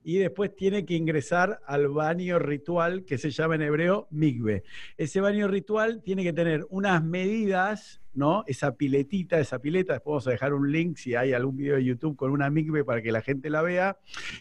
y 0.02 0.18
después 0.18 0.54
tiene 0.54 0.84
que 0.84 0.94
ingresar 0.94 1.60
al 1.66 1.88
baño 1.88 2.38
ritual 2.38 3.04
que 3.04 3.18
se 3.18 3.30
llama 3.30 3.54
en 3.54 3.62
hebreo 3.62 4.08
migbe. 4.10 4.64
Ese 4.96 5.20
baño 5.20 5.48
ritual 5.48 6.02
tiene 6.02 6.24
que 6.24 6.32
tener 6.32 6.66
unas 6.70 7.02
medidas 7.04 8.00
¿no? 8.14 8.44
Esa 8.46 8.76
piletita, 8.76 9.40
esa 9.40 9.58
pileta, 9.58 9.94
después 9.94 10.12
vamos 10.12 10.26
a 10.28 10.30
dejar 10.30 10.54
un 10.54 10.70
link 10.70 10.96
si 10.96 11.14
hay 11.14 11.32
algún 11.32 11.56
video 11.56 11.76
de 11.76 11.84
YouTube 11.84 12.16
con 12.16 12.30
una 12.30 12.48
migbe 12.48 12.84
para 12.84 13.02
que 13.02 13.12
la 13.12 13.22
gente 13.22 13.50
la 13.50 13.60
vea. 13.62 13.98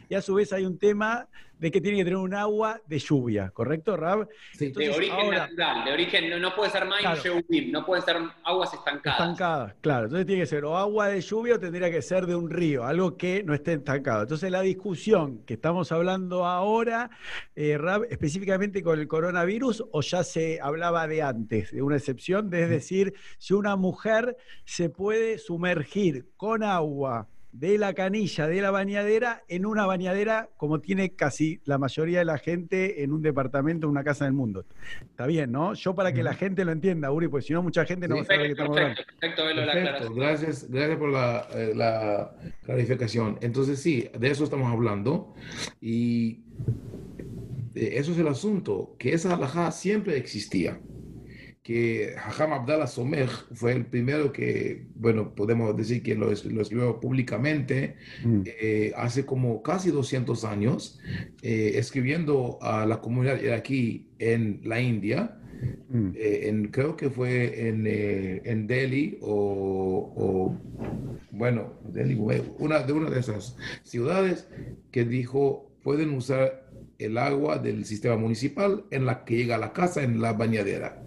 Y 0.10 0.16
a 0.16 0.22
su 0.22 0.36
vez 0.36 0.54
hay 0.54 0.66
un 0.66 0.78
tema 0.78 1.28
de 1.64 1.72
que 1.72 1.80
tiene 1.80 2.00
que 2.00 2.04
tener 2.04 2.18
un 2.18 2.34
agua 2.34 2.82
de 2.86 3.00
lluvia, 3.00 3.50
¿correcto, 3.52 3.96
Rab? 3.96 4.28
Sí. 4.52 4.74
de 4.74 4.90
origen 4.90 5.32
natural, 5.32 5.86
de 5.86 5.94
origen, 5.94 6.42
no, 6.42 6.54
puede 6.54 6.70
ser 6.70 6.86
más 6.86 7.02
no 7.72 7.86
puede 7.86 8.02
ser 8.02 8.18
aguas 8.44 8.74
estancadas. 8.74 9.22
Estancadas, 9.22 9.76
claro. 9.80 10.04
Entonces 10.08 10.28
tiene 10.28 10.42
que 10.42 10.46
ser 10.46 10.66
o 10.66 10.76
agua 10.76 11.08
de 11.08 11.22
lluvia 11.22 11.56
o 11.56 11.60
tendría 11.60 11.90
que 11.90 12.02
ser 12.02 12.26
de 12.26 12.36
un 12.36 12.50
río, 12.50 12.84
algo 12.84 13.16
que 13.16 13.44
no 13.46 13.54
esté 13.54 13.72
estancado. 13.72 14.24
Entonces 14.24 14.52
la 14.52 14.60
discusión 14.60 15.46
que 15.46 15.54
estamos 15.54 15.90
hablando 15.94 16.46
ahora, 16.46 17.10
eh, 17.56 17.78
Rab, 17.78 18.08
específicamente 18.10 18.84
con 18.84 19.00
el 19.00 19.08
coronavirus, 19.08 19.86
o 19.90 20.02
ya 20.02 20.26
se 20.26 20.60
hablaba 20.62 21.08
de 21.08 21.22
antes, 21.22 21.72
de 21.72 21.82
una 21.82 21.96
excepción, 21.96 22.50
de, 22.50 22.64
es 22.64 22.70
decir, 22.70 23.14
si 23.38 23.54
una 23.54 23.78
mujer 23.78 24.36
se 24.66 24.90
puede 24.90 25.38
sumergir 25.38 26.28
con 26.36 26.62
agua 26.62 27.30
de 27.54 27.78
la 27.78 27.94
canilla 27.94 28.48
de 28.48 28.62
la 28.62 28.72
bañadera 28.72 29.44
en 29.48 29.66
una 29.66 29.86
bañadera 29.86 30.50
como 30.58 30.82
tiene 30.82 31.12
casi 31.12 31.62
la 31.66 31.78
mayoría 31.78 32.20
de 32.20 32.26
la 32.26 32.40
gente 32.40 33.04
en 33.04 33.14
un 33.14 33.22
departamento, 33.22 33.86
en 33.86 33.92
una 33.92 34.04
casa 34.04 34.26
del 34.26 34.34
mundo. 34.34 34.66
Está 35.02 35.28
bien, 35.28 35.52
¿no? 35.52 35.76
Yo 35.76 35.94
para 35.94 36.12
que 36.14 36.24
la 36.24 36.34
gente 36.34 36.66
lo 36.66 36.72
entienda, 36.72 37.12
Uri, 37.12 37.28
porque 37.28 37.46
si 37.46 37.54
no 37.54 37.62
mucha 37.62 37.86
gente 37.86 38.08
no 38.08 38.16
va 38.16 38.22
a 38.24 38.26
saber 38.26 38.42
de 38.42 38.48
qué 38.48 38.52
estamos 38.54 38.78
hablando. 38.78 39.02
Perfecto, 39.20 39.44
perfecto. 39.44 40.14
Gracias, 40.16 40.70
gracias 40.70 40.98
por 40.98 41.10
la, 41.12 41.48
eh, 41.54 41.74
la, 41.76 42.32
clarificación. 42.64 43.38
Entonces 43.42 43.80
sí, 43.80 44.10
de 44.18 44.32
eso 44.32 44.44
estamos 44.44 44.72
hablando 44.72 45.36
y 45.80 46.42
eh, 47.76 47.94
eso 47.94 48.14
es 48.14 48.18
el 48.18 48.28
asunto, 48.28 48.96
que 48.98 49.14
esa 49.14 49.36
alajá 49.36 49.72
siempre 49.72 50.18
existía 50.18 50.80
que 51.64 52.14
Hajam 52.18 52.52
Abdallah 52.52 52.88
Somer 52.88 53.30
fue 53.54 53.72
el 53.72 53.86
primero 53.86 54.34
que, 54.34 54.86
bueno, 54.96 55.34
podemos 55.34 55.76
decir 55.78 56.04
que 56.04 56.14
lo, 56.14 56.30
escribió 56.30 57.00
públicamente 57.00 57.96
mm. 58.24 58.42
eh, 58.46 58.92
hace 58.98 59.26
como 59.26 59.64
casi 59.64 59.90
200 59.90 60.44
años, 60.44 61.00
eh, 61.42 61.72
escribiendo 61.76 62.60
a 62.62 62.86
la 62.86 63.00
comunidad 63.00 63.40
aquí 63.54 64.10
en 64.20 64.60
la 64.66 64.82
India. 64.82 65.40
Mm. 65.88 66.10
Eh, 66.16 66.50
en, 66.50 66.68
creo 66.68 66.98
que 66.98 67.10
fue 67.10 67.70
en, 67.70 67.88
en 67.88 68.68
Delhi 68.68 69.18
o, 69.22 70.14
o, 70.18 70.58
bueno, 71.32 71.80
Delhi, 71.88 72.20
una 72.58 72.80
de 72.80 72.92
una 72.92 73.10
de 73.10 73.22
esas 73.22 73.56
ciudades 73.84 74.50
que 74.92 75.06
dijo 75.06 75.72
pueden 75.82 76.12
usar 76.12 76.64
el 77.00 77.18
agua 77.18 77.58
del 77.58 77.86
sistema 77.86 78.18
municipal 78.18 78.86
en 78.92 79.06
la 79.06 79.26
que 79.26 79.38
llega 79.38 79.56
a 79.56 79.60
la 79.60 79.74
casa 79.74 80.04
en 80.04 80.22
la 80.22 80.34
bañadera. 80.34 81.04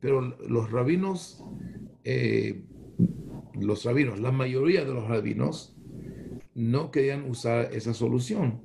Pero 0.00 0.20
los 0.20 0.70
rabinos, 0.70 1.44
eh, 2.04 2.64
los 3.54 3.84
rabinos, 3.84 4.20
la 4.20 4.32
mayoría 4.32 4.84
de 4.84 4.94
los 4.94 5.08
rabinos 5.08 5.76
no 6.54 6.90
querían 6.90 7.28
usar 7.28 7.70
esa 7.72 7.94
solución. 7.94 8.60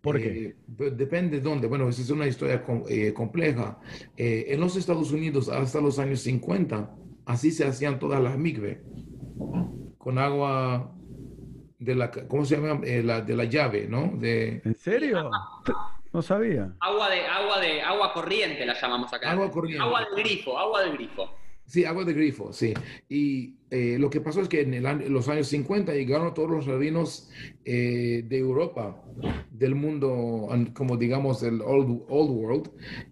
¿Por 0.00 0.18
qué? 0.18 0.26
Eh, 0.26 0.56
pues, 0.76 0.96
depende 0.96 1.38
de 1.38 1.42
dónde. 1.42 1.66
Bueno, 1.66 1.88
esa 1.88 2.02
es 2.02 2.10
una 2.10 2.26
historia 2.26 2.64
eh, 2.88 3.12
compleja. 3.12 3.78
en 4.16 4.60
los 4.60 4.76
Estados 4.76 5.12
Unidos, 5.12 5.48
hasta 5.48 5.80
los 5.80 5.98
años 5.98 6.20
50, 6.20 6.94
así 7.24 7.50
se 7.50 7.64
hacían 7.64 7.98
todas 7.98 8.22
las 8.22 8.38
migbe, 8.38 8.82
con 9.98 10.18
agua 10.18 10.96
de 11.78 11.94
la, 11.94 12.10
¿cómo 12.10 12.44
se 12.44 12.56
llama? 12.56 12.80
Eh, 12.84 13.02
la, 13.02 13.20
de 13.20 13.36
la 13.36 13.44
llave, 13.44 13.86
¿no? 13.88 14.12
De... 14.16 14.60
¿En 14.64 14.74
serio? 14.74 15.30
No 16.16 16.22
sabía. 16.22 16.74
Agua 16.80 17.10
de, 17.10 17.26
agua 17.26 17.60
de, 17.60 17.82
agua 17.82 18.14
corriente 18.14 18.64
la 18.64 18.72
llamamos 18.72 19.12
acá. 19.12 19.32
Agua 19.32 19.50
corriente. 19.50 19.84
Agua 19.84 20.00
del 20.00 20.24
grifo, 20.24 20.58
agua 20.58 20.80
del 20.80 20.94
grifo. 20.94 21.30
Sí, 21.66 21.84
agua 21.84 22.06
de 22.06 22.14
grifo, 22.14 22.54
sí. 22.54 22.72
Y 23.06 23.56
eh, 23.70 23.98
lo 23.98 24.08
que 24.08 24.22
pasó 24.22 24.40
es 24.40 24.48
que 24.48 24.62
en, 24.62 24.72
el 24.72 25.12
los 25.12 25.28
años 25.28 25.48
50 25.48 25.92
llegaron 25.92 26.32
todos 26.32 26.50
los 26.50 26.64
rabinos 26.64 27.28
eh, 27.66 28.24
de 28.26 28.38
Europa, 28.38 29.04
del 29.50 29.74
mundo, 29.74 30.48
como 30.72 30.96
digamos, 30.96 31.42
el 31.42 31.60
old, 31.60 32.04
old 32.08 32.30
world, 32.30 32.70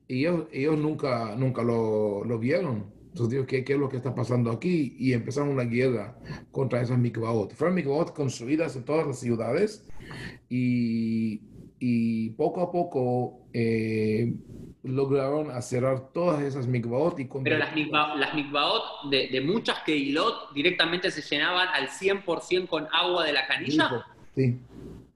y 0.09 0.21
ellos, 0.21 0.47
ellos 0.51 0.79
nunca, 0.79 1.37
nunca 1.37 1.63
lo, 1.63 2.25
lo 2.25 2.39
vieron. 2.39 2.91
Entonces 3.09 3.45
¿qué, 3.47 3.65
¿qué, 3.65 3.75
es 3.75 3.79
lo 3.79 3.91
que 3.91 3.99
está 3.99 4.15
pasando 4.15 4.51
aquí? 4.51 4.97
Y 4.99 5.13
empezaron 5.13 5.51
una 5.51 5.65
guerra 5.65 6.17
contra 6.51 6.81
esas 6.81 6.99
mikvaot. 6.99 7.53
Fueron 7.53 7.75
mikvaot 7.75 8.15
construidas 8.15 8.77
en 8.77 8.85
todas 8.87 9.07
las 9.07 9.21
ciudades 9.21 9.87
y, 10.49 11.43
y 11.79 12.31
poco 12.31 12.63
a 12.63 12.71
poco 12.71 13.47
eh, 13.53 14.33
lograron 14.83 15.51
cerrar 15.63 16.13
todas 16.13 16.43
esas 16.43 16.67
mikvaot. 16.67 17.19
Y 17.21 17.25
Pero 17.43 17.59
las, 17.59 17.75
mikvaot, 17.75 18.17
las 18.19 18.35
mikvaot 18.35 19.11
de, 19.11 19.29
de, 19.29 19.41
muchas 19.41 19.81
keilot 19.81 20.53
directamente 20.53 21.11
se 21.11 21.23
llenaban 21.23 21.69
al 21.69 21.89
100% 21.89 22.69
con 22.69 22.87
agua 22.93 23.25
de 23.25 23.33
la 23.33 23.47
canilla. 23.47 24.07
Sí. 24.35 24.59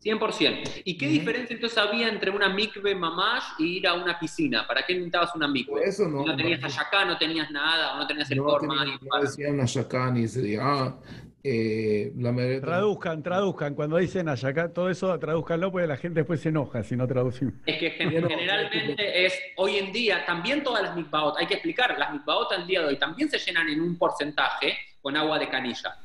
100%. 0.02 0.82
¿Y 0.84 0.96
qué 0.96 1.08
diferencia 1.08 1.54
entonces 1.54 1.76
había 1.76 2.08
entre 2.08 2.30
una 2.30 2.48
mikve 2.48 2.94
mamash 2.94 3.42
y 3.58 3.78
ir 3.78 3.86
a 3.88 3.94
una 3.94 4.18
piscina? 4.18 4.66
¿Para 4.66 4.86
qué 4.86 4.94
necesitabas 4.94 5.34
una 5.34 5.48
mikve? 5.48 5.82
Eso 5.84 6.08
no. 6.08 6.24
No 6.24 6.36
tenías 6.36 6.60
no, 6.60 7.04
no 7.04 7.18
tenías 7.18 7.50
nada, 7.50 7.96
no 7.96 8.06
tenías 8.06 8.30
el 8.30 8.38
no 8.38 8.44
forma. 8.44 8.84
Tenía, 8.84 8.98
no 9.02 9.20
decían 9.20 9.54
una 9.54 10.10
ni 10.12 10.28
se 10.28 10.58
ah, 10.60 10.96
eh, 11.44 12.12
la 12.16 12.35
Traduzcan, 12.61 13.22
traduzcan. 13.22 13.74
Cuando 13.74 13.96
dicen 13.96 14.29
Ayacá, 14.29 14.72
todo 14.72 14.90
eso 14.90 15.16
traduzcanlo 15.18 15.70
porque 15.70 15.87
la 15.87 15.96
gente 15.96 16.20
después 16.20 16.40
se 16.40 16.48
enoja 16.48 16.83
si 16.83 16.96
no 16.96 17.07
traducimos. 17.07 17.55
Es 17.64 17.79
que 17.79 17.90
generalmente 17.92 19.27
es, 19.27 19.38
hoy 19.57 19.77
en 19.77 19.92
día, 19.92 20.27
también 20.27 20.62
todas 20.62 20.83
las 20.83 20.96
mikvaot, 20.96 21.38
hay 21.38 21.46
que 21.46 21.55
explicar, 21.55 21.96
las 21.98 22.12
mikvaot 22.12 22.53
al 22.53 22.66
día 22.66 22.81
de 22.81 22.87
hoy 22.87 22.98
también 22.98 23.31
se 23.31 23.38
llenan 23.38 23.68
en 23.68 23.81
un 23.81 23.96
porcentaje 23.96 24.77
con 25.01 25.16
agua 25.16 25.38
de 25.38 25.48
canilla. 25.48 25.96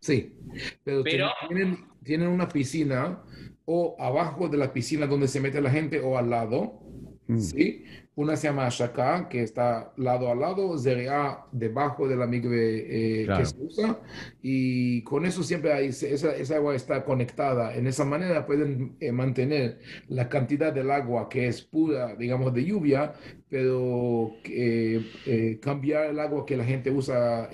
Sí, 0.00 0.34
pero, 0.82 1.04
Tienen, 1.46 1.86
tienen, 2.02 2.26
una 2.26 2.48
piscina 2.48 3.22
o 3.64 3.94
abajo 4.00 4.48
de 4.48 4.58
la 4.58 4.72
piscina 4.72 5.06
donde 5.06 5.28
se 5.28 5.40
mete 5.40 5.60
la 5.60 5.70
gente 5.70 6.00
o 6.00 6.18
al 6.18 6.28
lado, 6.28 6.80
mm. 7.28 7.38
¿sí? 7.38 7.84
Una 8.14 8.36
se 8.36 8.46
llama 8.46 8.68
Shaka, 8.68 9.26
que 9.26 9.42
está 9.42 9.90
lado 9.96 10.30
a 10.30 10.34
lado, 10.34 10.78
Zeria 10.78 11.38
debajo 11.50 12.06
de 12.06 12.16
la 12.16 12.26
migre 12.26 13.22
eh, 13.22 13.26
que 13.26 13.46
se 13.46 13.56
usa, 13.58 14.00
y 14.42 15.02
con 15.02 15.24
eso 15.24 15.42
siempre 15.42 15.72
hay, 15.72 15.86
esa, 15.86 16.36
esa 16.36 16.56
agua 16.56 16.74
está 16.74 17.04
conectada. 17.04 17.74
En 17.74 17.86
esa 17.86 18.04
manera 18.04 18.44
pueden 18.44 18.96
eh, 19.00 19.12
mantener 19.12 19.78
la 20.08 20.28
cantidad 20.28 20.74
del 20.74 20.90
agua 20.90 21.30
que 21.30 21.46
es 21.46 21.62
pura, 21.62 22.14
digamos, 22.14 22.52
de 22.52 22.64
lluvia, 22.66 23.14
pero 23.48 24.32
eh, 24.44 25.58
cambiar 25.62 26.10
el 26.10 26.20
agua 26.20 26.44
que 26.44 26.58
la 26.58 26.64
gente 26.64 26.90
usa 26.90 27.48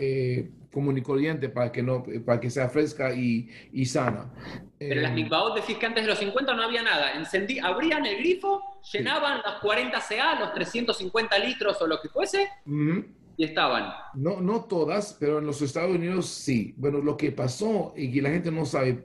común 0.73 0.99
y 0.99 1.03
corriente 1.03 1.49
para 1.49 1.73
que, 1.73 1.83
no, 1.83 2.05
para 2.25 2.41
que 2.41 2.51
sea 2.51 2.69
fresca 2.69 3.13
y, 3.15 3.49
y 3.73 3.87
sana. 3.87 4.31
Pero 4.79 5.01
las 5.01 5.13
mikvaot 5.13 5.57
decís 5.57 5.77
que 5.77 5.87
antes 5.87 6.05
de 6.05 6.11
los 6.11 6.19
50 6.19 6.55
no 6.55 6.63
había 6.63 6.83
nada. 6.83 7.13
Encendí, 7.13 7.59
abrían 7.59 8.07
el 8.07 8.19
grifo, 8.19 8.63
llenaban 8.93 9.41
las 9.45 9.57
40 9.61 10.01
CA, 10.01 10.39
los 10.39 10.55
350 10.55 11.39
litros 11.39 11.81
o 11.81 11.87
lo 11.87 12.01
que 12.01 12.09
fuese, 12.09 12.49
y 13.39 13.45
estaban. 13.45 13.93
No, 14.15 14.41
no 14.41 14.65
todas, 14.65 15.17
pero 15.19 15.39
en 15.39 15.47
los 15.47 15.63
Estados 15.63 15.95
Unidos 15.95 16.27
sí. 16.27 16.75
Bueno, 16.77 16.99
lo 16.99 17.17
que 17.17 17.31
pasó 17.31 17.95
y 17.97 18.11
que 18.11 18.21
la 18.21 18.31
gente 18.31 18.51
no 18.51 18.67
sabe. 18.67 19.05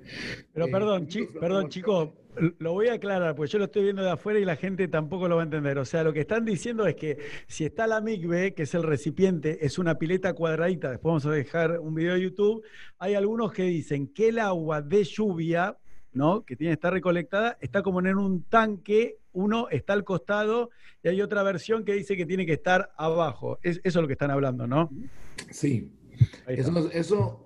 Pero 0.52 0.65
eh, 0.65 0.72
perdón, 0.72 1.08
perdón, 1.39 1.69
chicos, 1.69 2.10
lo 2.58 2.74
voy 2.74 2.88
a 2.88 2.93
aclarar, 2.93 3.36
pues 3.36 3.52
yo 3.52 3.60
lo 3.60 3.65
estoy 3.65 3.84
viendo 3.84 4.02
de 4.02 4.10
afuera 4.10 4.39
y 4.39 4.46
la 4.46 4.56
gente 4.56 4.88
tampoco 4.88 5.28
lo 5.28 5.36
va 5.36 5.43
a 5.43 5.46
entender. 5.46 5.78
O 5.78 5.86
sea, 5.86 6.04
lo 6.04 6.13
que 6.13 6.22
están 6.22 6.46
diciendo 6.46 6.88
es 6.88 6.96
que 6.96 7.19
si 7.48 7.63
está 7.63 7.86
la 7.86 8.02
MIGBE, 8.02 8.56
que 8.56 8.63
es 8.63 8.74
el 8.74 8.82
recipiente, 8.82 9.63
es 9.63 9.78
una 9.78 10.00
pileta 10.00 10.34
cuadradita, 10.34 10.89
después 10.89 11.12
vamos 11.12 11.26
a 11.28 11.32
dejar 11.32 11.80
un 11.80 11.93
video 11.93 12.15
de 12.15 12.22
YouTube, 12.22 12.63
hay 12.98 13.13
algunos 13.13 13.54
que 13.54 13.63
dicen 13.63 14.08
que 14.08 14.30
el 14.30 14.39
agua 14.39 14.82
de 14.82 15.04
lluvia, 15.04 15.78
¿no? 16.12 16.43
Que 16.43 16.56
tiene 16.56 16.72
que 16.72 16.76
estar 16.78 16.91
recolectada, 16.91 17.60
está 17.62 17.84
como 17.84 18.00
en 18.00 18.17
un 18.17 18.43
tanque, 18.46 19.19
uno 19.34 19.67
está 19.69 19.93
al 19.93 20.04
costado 20.04 20.69
y 21.04 21.10
hay 21.10 21.22
otra 21.22 21.43
versión 21.43 21.84
que 21.84 21.93
dice 21.93 22.15
que 22.15 22.26
tiene 22.26 22.46
que 22.46 22.54
estar 22.54 22.91
abajo. 22.98 23.60
Es, 23.63 23.82
eso 23.84 24.00
es 24.00 24.02
lo 24.02 24.08
que 24.08 24.13
están 24.13 24.32
hablando, 24.32 24.67
¿no? 24.67 24.89
Sí. 25.50 25.91
Eso, 26.48 26.89
eso, 26.91 27.46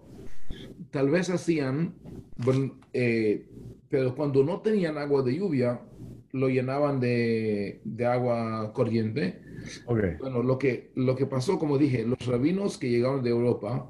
tal 0.92 1.10
vez 1.10 1.30
hacían, 1.30 1.96
bueno, 2.38 2.78
eh, 2.94 3.48
pero 3.90 4.16
cuando 4.16 4.44
no 4.44 4.62
tenían 4.62 4.98
agua 4.98 5.24
de 5.24 5.36
lluvia, 5.36 5.82
lo 6.32 6.50
llenaban 6.50 7.00
de, 7.00 7.82
de 7.84 8.06
agua 8.06 8.72
corriente. 8.74 9.42
Bueno, 9.88 10.44
lo 10.44 10.58
que, 10.60 10.92
lo 10.96 11.16
que 11.16 11.26
pasó, 11.26 11.58
como 11.58 11.78
dije, 11.78 12.06
los 12.06 12.24
rabinos 12.26 12.78
que 12.78 12.90
llegaron 12.90 13.24
de 13.24 13.32
Europa 13.32 13.90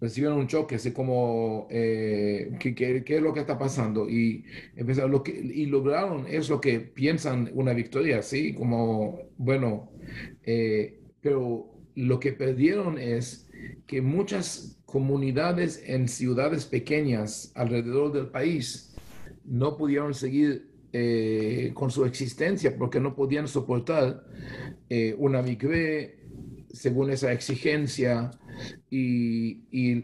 recibieron 0.00 0.38
un 0.38 0.46
choque, 0.46 0.76
así 0.76 0.92
como, 0.92 1.66
eh, 1.70 2.52
¿qué, 2.60 3.04
es 3.06 3.22
lo 3.22 3.32
que 3.32 3.40
está 3.40 3.58
pasando? 3.58 4.08
Y, 4.08 4.44
empezaron, 4.76 5.10
lo 5.10 5.22
que, 5.22 5.32
y 5.32 5.66
lograron 5.66 6.26
eso 6.28 6.60
que 6.60 6.80
piensan 6.80 7.50
una 7.54 7.72
victoria, 7.72 8.22
¿sí? 8.22 8.54
Como, 8.54 9.20
bueno, 9.36 9.90
eh, 10.44 11.00
pero 11.20 11.70
lo 11.94 12.20
que 12.20 12.32
perdieron 12.32 12.98
es 12.98 13.48
que 13.86 14.00
muchas 14.00 14.78
comunidades 14.86 15.82
en 15.84 16.08
ciudades 16.08 16.64
pequeñas 16.64 17.52
alrededor 17.54 18.12
del 18.12 18.28
país 18.28 18.94
no 19.44 19.76
pudieron 19.76 20.14
seguir 20.14 20.68
eh, 20.92 21.72
con 21.74 21.90
su 21.90 22.06
existencia 22.06 22.74
porque 22.78 22.98
no 23.00 23.14
podían 23.14 23.46
soportar 23.46 24.24
eh, 24.88 25.14
una 25.18 25.42
mikve 25.42 26.18
según 26.72 27.10
esa 27.10 27.32
exigencia 27.32 28.30
y, 28.90 29.60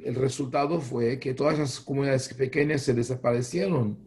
el 0.07 0.15
resultado 0.15 0.81
fue 0.81 1.19
que 1.19 1.35
todas 1.35 1.55
esas 1.55 1.81
comunidades 1.81 2.33
pequeñas 2.35 2.83
se 2.83 2.95
desaparecieron 2.95 3.99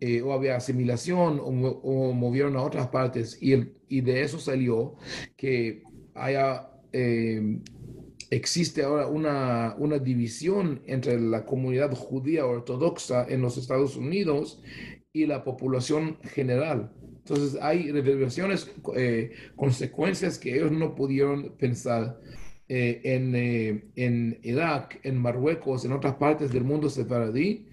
eh, 0.00 0.22
o 0.22 0.32
había 0.32 0.56
asimilación 0.56 1.40
o, 1.42 2.12
movieron 2.12 2.56
a 2.56 2.62
otras 2.62 2.88
partes 2.88 3.38
y, 3.40 3.54
y, 3.88 4.00
de 4.00 4.22
eso 4.22 4.38
salió 4.38 4.94
que 5.36 5.82
haya 6.14 6.68
existe 8.30 8.82
ahora 8.82 9.06
una, 9.06 9.74
una, 9.78 9.98
división 9.98 10.82
entre 10.86 11.20
la 11.20 11.44
comunidad 11.46 11.92
judía 11.94 12.46
ortodoxa 12.46 13.26
en 13.28 13.40
los 13.40 13.56
Estados 13.56 13.96
Unidos 13.96 14.60
y 15.12 15.26
la 15.26 15.44
población 15.44 16.18
general. 16.22 16.92
Entonces 17.18 17.60
hay 17.60 17.90
reverberaciones, 17.90 18.70
eh, 18.96 19.32
consecuencias 19.56 20.38
que 20.38 20.56
ellos 20.56 20.72
no 20.72 20.94
pudieron 20.94 21.54
pensar 21.58 22.18
eh, 22.68 23.00
en, 23.04 23.34
eh, 23.34 23.84
en, 23.96 24.38
Irak, 24.42 25.00
en 25.02 25.16
Marruecos, 25.18 25.84
en 25.84 25.92
otras 25.92 26.14
partes 26.14 26.52
del 26.52 26.64
mundo 26.64 26.88
sefaradí. 26.90 27.66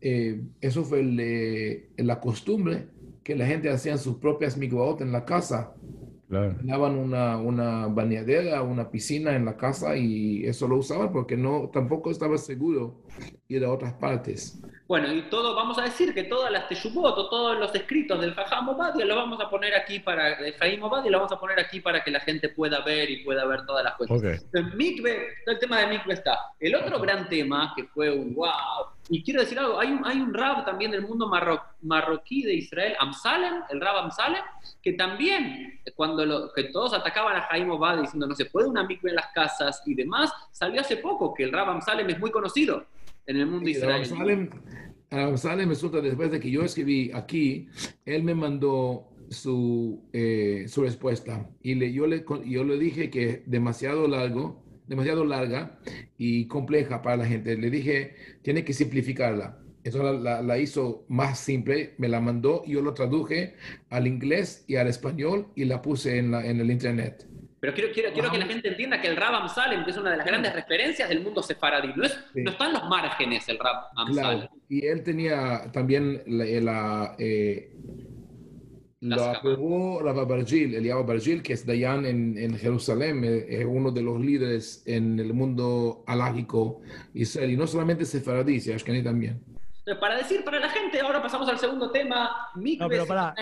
eso 0.00 0.84
fue 0.84 1.02
la 1.96 2.20
costumbre 2.20 2.88
que 3.22 3.34
la 3.34 3.46
gente 3.46 3.70
hacía 3.70 3.96
sus 3.96 4.16
propias 4.16 4.56
mikvaot 4.58 5.00
en 5.00 5.12
la 5.12 5.24
casa 5.24 5.74
Claro. 6.28 6.56
una, 7.00 7.36
una 7.36 7.86
bañadera, 7.86 8.62
una 8.62 8.90
piscina 8.90 9.36
en 9.36 9.44
la 9.44 9.56
casa 9.56 9.96
y 9.96 10.44
eso 10.44 10.66
lo 10.66 10.78
usaban 10.78 11.12
porque 11.12 11.36
no, 11.36 11.70
tampoco 11.72 12.10
estaba 12.10 12.38
seguro 12.38 13.02
ir 13.46 13.64
a 13.64 13.70
otras 13.70 13.92
partes. 13.94 14.60
Bueno, 14.86 15.10
y 15.10 15.22
todo, 15.22 15.54
vamos 15.54 15.78
a 15.78 15.82
decir 15.82 16.12
que 16.12 16.24
todas 16.24 16.52
las 16.52 16.68
Teshubot 16.68 17.16
o 17.16 17.28
todos 17.30 17.58
los 17.58 17.74
escritos 17.74 18.20
del 18.20 18.34
Jajam 18.34 18.68
Obadia 18.68 19.06
lo 19.06 19.16
vamos 19.16 19.40
a 19.40 19.48
poner 19.48 19.74
aquí 19.74 19.98
para, 19.98 20.36
de 20.36 20.52
Jaim 20.52 20.82
Obadia 20.82 21.10
lo 21.10 21.20
vamos 21.20 21.32
a 21.32 21.40
poner 21.40 21.58
aquí 21.58 21.80
para 21.80 22.04
que 22.04 22.10
la 22.10 22.20
gente 22.20 22.50
pueda 22.50 22.80
ver 22.80 23.08
y 23.08 23.24
pueda 23.24 23.46
ver 23.46 23.64
todas 23.64 23.82
las 23.82 23.94
cosas. 23.94 24.44
El 24.52 24.74
Mikve, 24.74 25.28
el 25.46 25.58
tema 25.58 25.80
de 25.80 25.86
Mikve 25.86 26.12
está. 26.12 26.38
El 26.60 26.74
otro 26.74 27.00
gran 27.00 27.26
tema 27.30 27.72
que 27.74 27.84
fue 27.84 28.10
un 28.10 28.34
wow, 28.34 28.88
y 29.08 29.22
quiero 29.22 29.40
decir 29.40 29.58
algo, 29.58 29.80
hay 29.80 29.90
un, 29.90 30.04
hay 30.06 30.20
un 30.20 30.34
rab 30.34 30.66
también 30.66 30.90
del 30.90 31.00
mundo 31.00 31.30
marroquí 31.80 32.42
de 32.42 32.52
Israel, 32.52 32.94
Amsalem, 32.98 33.62
el 33.70 33.80
rab 33.80 33.96
Amsalem, 33.96 34.42
que 34.82 34.92
también, 34.92 35.80
cuando 35.94 36.26
lo, 36.26 36.52
que 36.52 36.64
todos 36.64 36.92
atacaban 36.92 37.36
a 37.36 37.42
Jaim 37.42 37.70
Obadia 37.70 38.02
diciendo 38.02 38.26
no 38.26 38.34
se 38.34 38.44
puede 38.44 38.68
una 38.68 38.82
mikve 38.82 39.08
en 39.08 39.16
las 39.16 39.28
casas 39.28 39.82
y 39.86 39.94
demás, 39.94 40.30
salió 40.52 40.82
hace 40.82 40.98
poco 40.98 41.32
que 41.32 41.44
el 41.44 41.52
rab 41.52 41.70
Amsalem 41.70 42.10
es 42.10 42.18
muy 42.18 42.30
conocido 42.30 42.84
en 43.26 43.36
el 43.36 43.46
mundo 43.46 43.68
israelí. 43.68 44.06
Salem 45.36 45.68
resulta 45.68 46.00
después 46.00 46.30
de 46.30 46.40
que 46.40 46.50
yo 46.50 46.62
escribí 46.64 47.10
aquí, 47.14 47.68
él 48.04 48.22
me 48.24 48.34
mandó 48.34 49.08
su, 49.30 50.08
eh, 50.12 50.64
su 50.68 50.82
respuesta 50.82 51.48
y 51.62 51.74
le, 51.74 51.92
yo, 51.92 52.06
le, 52.06 52.24
yo 52.44 52.64
le 52.64 52.78
dije 52.78 53.10
que 53.10 53.42
demasiado 53.46 54.08
largo, 54.08 54.62
demasiado 54.86 55.24
larga 55.24 55.78
y 56.18 56.46
compleja 56.46 57.02
para 57.02 57.18
la 57.18 57.26
gente. 57.26 57.56
Le 57.56 57.70
dije, 57.70 58.14
tiene 58.42 58.64
que 58.64 58.72
simplificarla. 58.72 59.60
Eso 59.82 60.02
la, 60.02 60.40
la, 60.40 60.58
hizo 60.58 61.04
más 61.08 61.38
simple, 61.38 61.94
me 61.98 62.08
la 62.08 62.18
mandó, 62.18 62.64
yo 62.64 62.80
lo 62.80 62.94
traduje 62.94 63.54
al 63.90 64.06
inglés 64.06 64.64
y 64.66 64.76
al 64.76 64.88
español 64.88 65.48
y 65.54 65.66
la 65.66 65.82
puse 65.82 66.18
en, 66.18 66.30
la, 66.30 66.46
en 66.46 66.58
el 66.58 66.70
internet. 66.70 67.28
Pero 67.64 67.72
quiero, 67.72 67.92
quiero, 67.94 68.12
quiero 68.12 68.30
que 68.30 68.36
la 68.36 68.44
gente 68.44 68.68
entienda 68.68 69.00
que 69.00 69.08
el 69.08 69.16
Rab 69.16 69.36
Amsalem, 69.36 69.86
que 69.86 69.90
es 69.90 69.96
una 69.96 70.10
de 70.10 70.18
las 70.18 70.26
grandes 70.26 70.52
referencias 70.52 71.08
del 71.08 71.22
mundo 71.22 71.42
sefaradí, 71.42 71.94
no, 71.96 72.04
es, 72.04 72.14
no 72.34 72.50
está 72.50 72.66
en 72.66 72.74
los 72.74 72.84
márgenes 72.90 73.48
el 73.48 73.58
Rab 73.58 73.86
Amsalem. 73.96 74.48
Y 74.68 74.84
él 74.84 75.02
tenía 75.02 75.72
también 75.72 76.22
la, 76.26 77.16
eh, 77.18 77.72
lo 79.00 79.24
aprobó 79.24 80.02
Rabba 80.02 80.26
Bargil, 80.26 80.74
Eliab 80.74 81.06
Bargil, 81.06 81.42
que 81.42 81.54
es 81.54 81.64
Dayan 81.64 82.04
en, 82.04 82.36
en 82.36 82.58
Jerusalén, 82.58 83.24
eh, 83.24 83.46
es 83.48 83.64
uno 83.64 83.90
de 83.90 84.02
los 84.02 84.20
líderes 84.20 84.82
en 84.84 85.18
el 85.18 85.32
mundo 85.32 86.04
alágico 86.06 86.82
israelí, 87.14 87.56
no 87.56 87.66
solamente 87.66 88.04
sefaradí, 88.04 88.60
sino 88.60 88.76
Ashkeni 88.76 89.02
también. 89.02 89.42
Para 89.98 90.18
decir 90.18 90.44
para 90.44 90.60
la 90.60 90.68
gente, 90.68 91.00
ahora 91.00 91.22
pasamos 91.22 91.48
al 91.48 91.58
segundo 91.58 91.90
tema. 91.90 92.30
no, 92.54 92.88
pero 92.90 93.06
para, 93.06 93.34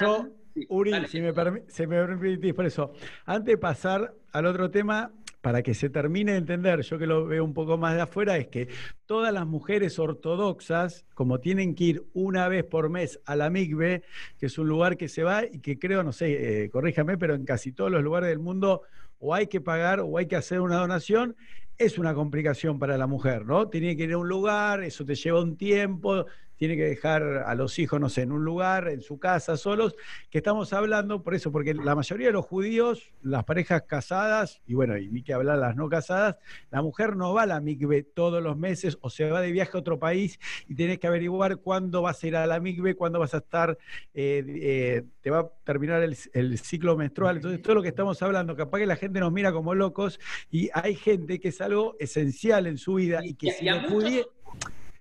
yo, 0.00 0.26
Uri, 0.68 0.92
si 1.08 1.20
me, 1.20 1.32
se 1.68 1.86
me 1.86 2.04
permitís, 2.04 2.54
por 2.54 2.66
eso, 2.66 2.92
antes 3.24 3.46
de 3.46 3.58
pasar 3.58 4.14
al 4.32 4.46
otro 4.46 4.70
tema, 4.70 5.12
para 5.44 5.62
que 5.62 5.74
se 5.74 5.90
termine 5.90 6.32
de 6.32 6.38
entender, 6.38 6.80
yo 6.80 6.98
que 6.98 7.06
lo 7.06 7.26
veo 7.26 7.44
un 7.44 7.52
poco 7.52 7.76
más 7.76 7.94
de 7.94 8.00
afuera, 8.00 8.38
es 8.38 8.46
que 8.46 8.68
todas 9.04 9.30
las 9.30 9.46
mujeres 9.46 9.98
ortodoxas, 9.98 11.04
como 11.12 11.38
tienen 11.38 11.74
que 11.74 11.84
ir 11.84 12.04
una 12.14 12.48
vez 12.48 12.64
por 12.64 12.88
mes 12.88 13.20
a 13.26 13.36
la 13.36 13.50
Migbe, 13.50 14.04
que 14.38 14.46
es 14.46 14.56
un 14.56 14.68
lugar 14.68 14.96
que 14.96 15.06
se 15.06 15.22
va 15.22 15.44
y 15.44 15.58
que 15.58 15.78
creo, 15.78 16.02
no 16.02 16.12
sé, 16.12 16.64
eh, 16.64 16.70
corríjame, 16.70 17.18
pero 17.18 17.34
en 17.34 17.44
casi 17.44 17.72
todos 17.72 17.90
los 17.90 18.02
lugares 18.02 18.30
del 18.30 18.38
mundo 18.38 18.84
o 19.18 19.34
hay 19.34 19.46
que 19.46 19.60
pagar 19.60 20.00
o 20.00 20.16
hay 20.16 20.26
que 20.26 20.36
hacer 20.36 20.60
una 20.60 20.76
donación, 20.76 21.36
es 21.76 21.98
una 21.98 22.14
complicación 22.14 22.78
para 22.78 22.96
la 22.96 23.06
mujer, 23.06 23.44
¿no? 23.44 23.68
Tiene 23.68 23.98
que 23.98 24.04
ir 24.04 24.12
a 24.12 24.18
un 24.18 24.28
lugar, 24.28 24.82
eso 24.82 25.04
te 25.04 25.14
lleva 25.14 25.42
un 25.42 25.58
tiempo, 25.58 26.24
tiene 26.66 26.76
que 26.78 26.88
dejar 26.88 27.44
a 27.46 27.54
los 27.54 27.78
hijos, 27.78 28.00
no 28.00 28.08
sé, 28.08 28.22
en 28.22 28.32
un 28.32 28.42
lugar, 28.42 28.88
en 28.88 29.02
su 29.02 29.18
casa, 29.18 29.58
solos, 29.58 29.96
que 30.30 30.38
estamos 30.38 30.72
hablando, 30.72 31.22
por 31.22 31.34
eso, 31.34 31.52
porque 31.52 31.74
la 31.74 31.94
mayoría 31.94 32.28
de 32.28 32.32
los 32.32 32.46
judíos, 32.46 33.12
las 33.22 33.44
parejas 33.44 33.82
casadas, 33.82 34.62
y 34.66 34.72
bueno, 34.72 34.96
y 34.96 35.08
ni 35.08 35.22
que 35.22 35.34
hablar 35.34 35.58
las 35.58 35.76
no 35.76 35.90
casadas, 35.90 36.38
la 36.70 36.80
mujer 36.80 37.16
no 37.16 37.34
va 37.34 37.42
a 37.42 37.46
la 37.46 37.60
mikve 37.60 38.02
todos 38.02 38.42
los 38.42 38.56
meses 38.56 38.96
o 39.02 39.10
se 39.10 39.28
va 39.28 39.42
de 39.42 39.52
viaje 39.52 39.72
a 39.74 39.80
otro 39.80 39.98
país 39.98 40.40
y 40.66 40.74
tienes 40.74 40.98
que 40.98 41.06
averiguar 41.06 41.58
cuándo 41.58 42.00
vas 42.00 42.24
a 42.24 42.26
ir 42.28 42.36
a 42.36 42.46
la 42.46 42.60
mikve, 42.60 42.94
cuándo 42.94 43.18
vas 43.18 43.34
a 43.34 43.38
estar, 43.38 43.76
eh, 44.14 44.42
eh, 44.46 45.02
te 45.20 45.30
va 45.30 45.40
a 45.40 45.50
terminar 45.64 46.02
el, 46.02 46.58
ciclo 46.58 46.96
menstrual. 46.96 47.36
Entonces, 47.36 47.60
todo 47.60 47.74
lo 47.74 47.82
que 47.82 47.88
estamos 47.88 48.22
hablando, 48.22 48.56
capaz 48.56 48.78
que 48.78 48.86
la 48.86 48.96
gente 48.96 49.20
nos 49.20 49.32
mira 49.32 49.52
como 49.52 49.74
locos 49.74 50.18
y 50.50 50.70
hay 50.72 50.94
gente 50.94 51.40
que 51.40 51.48
es 51.48 51.60
algo 51.60 51.94
esencial 51.98 52.66
en 52.66 52.78
su 52.78 52.94
vida 52.94 53.20
y 53.22 53.34
que 53.34 53.52
si 53.52 53.66
no 53.66 53.86
pudiera 53.86 54.24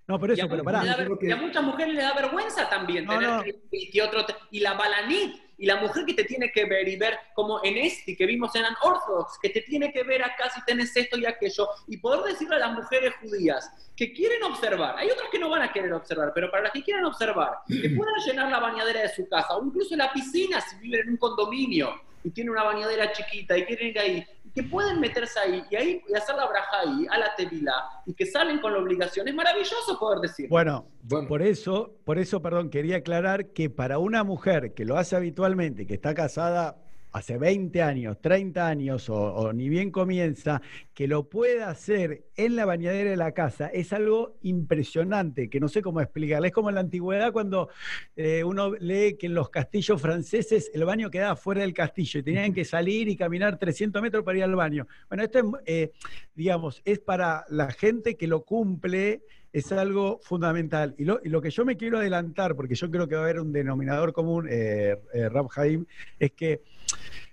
no, 0.07 0.19
pero 0.19 0.33
eso, 0.33 0.49
pero 0.49 0.63
pará. 0.63 0.83
Y 1.21 1.31
a 1.31 1.37
muchas 1.37 1.63
mujeres 1.63 1.93
les 1.93 2.03
da 2.03 2.13
vergüenza 2.13 2.69
también 2.69 3.07
tener 3.07 3.55
Y, 3.71 3.99
otro, 4.01 4.25
y 4.51 4.59
la 4.59 4.73
balanit, 4.73 5.41
y 5.57 5.65
la 5.65 5.77
mujer 5.77 6.05
que 6.05 6.13
te 6.13 6.25
tiene 6.25 6.51
que 6.51 6.65
ver 6.65 6.87
y 6.89 6.97
ver 6.97 7.17
como 7.33 7.63
en 7.63 7.77
este 7.77 8.17
que 8.17 8.25
vimos 8.25 8.53
en 8.55 8.65
Orthodox, 8.81 9.39
que 9.41 9.49
te 9.49 9.61
tiene 9.61 9.93
que 9.93 10.03
ver 10.03 10.21
acá 10.23 10.49
si 10.49 10.63
tenés 10.65 10.95
esto 10.97 11.17
y 11.17 11.25
aquello, 11.25 11.69
y 11.87 11.97
poder 11.97 12.33
decirle 12.33 12.57
a 12.57 12.59
las 12.59 12.73
mujeres 12.73 13.13
judías 13.21 13.71
que 13.95 14.11
quieren 14.11 14.43
observar, 14.43 14.97
hay 14.97 15.09
otras 15.09 15.29
que 15.31 15.39
no 15.39 15.49
van 15.49 15.61
a 15.61 15.71
querer 15.71 15.93
observar, 15.93 16.31
pero 16.35 16.51
para 16.51 16.63
las 16.63 16.73
que 16.73 16.83
quieren 16.83 17.05
observar, 17.05 17.59
que 17.67 17.89
puedan 17.91 18.15
llenar 18.25 18.51
la 18.51 18.59
bañadera 18.59 19.01
de 19.01 19.09
su 19.09 19.27
casa, 19.29 19.55
o 19.55 19.65
incluso 19.65 19.95
la 19.95 20.11
piscina 20.11 20.59
si 20.59 20.77
viven 20.79 21.01
en 21.01 21.09
un 21.11 21.17
condominio 21.17 22.01
y 22.23 22.31
tienen 22.31 22.51
una 22.51 22.63
bañadera 22.63 23.11
chiquita 23.11 23.57
y 23.57 23.65
quieren 23.65 23.87
ir 23.89 23.99
ahí, 23.99 24.25
que 24.53 24.63
pueden 24.63 24.99
meterse 24.99 25.39
ahí 25.39 25.63
y 25.69 25.75
ahí 25.75 26.01
y 26.07 26.15
hacer 26.15 26.35
la 26.35 26.47
braja 26.47 26.79
ahí, 26.81 27.05
a 27.09 27.17
la 27.17 27.35
tevila, 27.35 27.73
y 28.05 28.13
que 28.13 28.25
salen 28.25 28.59
con 28.59 28.73
la 28.73 28.79
obligación. 28.79 29.27
Es 29.27 29.35
maravilloso 29.35 29.99
poder 29.99 30.19
decir. 30.19 30.47
Bueno, 30.49 30.87
por 31.27 31.41
eso, 31.41 31.95
por 32.05 32.19
eso, 32.19 32.41
perdón, 32.41 32.69
quería 32.69 32.97
aclarar 32.97 33.47
que 33.47 33.69
para 33.69 33.97
una 33.97 34.23
mujer 34.23 34.73
que 34.73 34.85
lo 34.85 34.97
hace 34.97 35.15
habitualmente, 35.15 35.87
que 35.87 35.95
está 35.95 36.13
casada 36.13 36.77
hace 37.13 37.37
20 37.37 37.81
años, 37.81 38.19
30 38.19 38.67
años 38.67 39.09
o, 39.09 39.53
ni 39.53 39.69
bien 39.69 39.91
comienza, 39.91 40.61
que 40.93 41.07
lo 41.07 41.29
pueda 41.29 41.69
hacer 41.69 42.25
en 42.35 42.55
la 42.55 42.65
bañadera 42.65 43.11
de 43.11 43.17
la 43.17 43.31
casa, 43.31 43.67
es 43.67 43.93
algo 43.93 44.35
impresionante, 44.41 45.49
que 45.49 45.59
no 45.59 45.69
sé 45.69 45.81
cómo 45.81 46.01
explicarle. 46.01 46.47
Es 46.47 46.53
como 46.53 46.69
en 46.69 46.75
la 46.75 46.81
antigüedad 46.81 47.31
cuando 47.31 47.69
eh, 48.15 48.43
uno 48.43 48.73
lee 48.73 49.15
que 49.17 49.27
en 49.27 49.35
los 49.35 49.49
castillos 49.49 50.01
franceses 50.01 50.71
el 50.73 50.83
baño 50.85 51.09
quedaba 51.11 51.35
fuera 51.35 51.61
del 51.61 51.73
castillo 51.73 52.19
y 52.19 52.23
tenían 52.23 52.53
que 52.53 52.65
salir 52.65 53.07
y 53.07 53.15
caminar 53.15 53.57
300 53.57 54.01
metros 54.01 54.23
para 54.23 54.39
ir 54.39 54.43
al 54.43 54.55
baño. 54.55 54.87
Bueno, 55.07 55.23
esto 55.23 55.39
es, 55.39 55.45
eh, 55.65 55.91
digamos, 56.33 56.81
es 56.83 56.99
para 56.99 57.45
la 57.49 57.71
gente 57.71 58.17
que 58.17 58.27
lo 58.27 58.43
cumple 58.43 59.21
es 59.53 59.71
algo 59.71 60.19
fundamental. 60.23 60.95
Y 60.97 61.05
lo, 61.05 61.41
que 61.41 61.51
yo 61.51 61.63
me 61.63 61.77
quiero 61.77 61.99
adelantar, 61.99 62.55
porque 62.55 62.73
yo 62.73 62.89
creo 62.89 63.07
que 63.07 63.13
va 63.13 63.21
a 63.21 63.23
haber 63.25 63.39
un 63.39 63.53
denominador 63.53 64.11
común, 64.11 64.47
eh, 64.49 64.97
eh 65.13 65.29
Rab 65.29 65.47
Haim, 65.55 65.85
es 66.19 66.31
que 66.31 66.61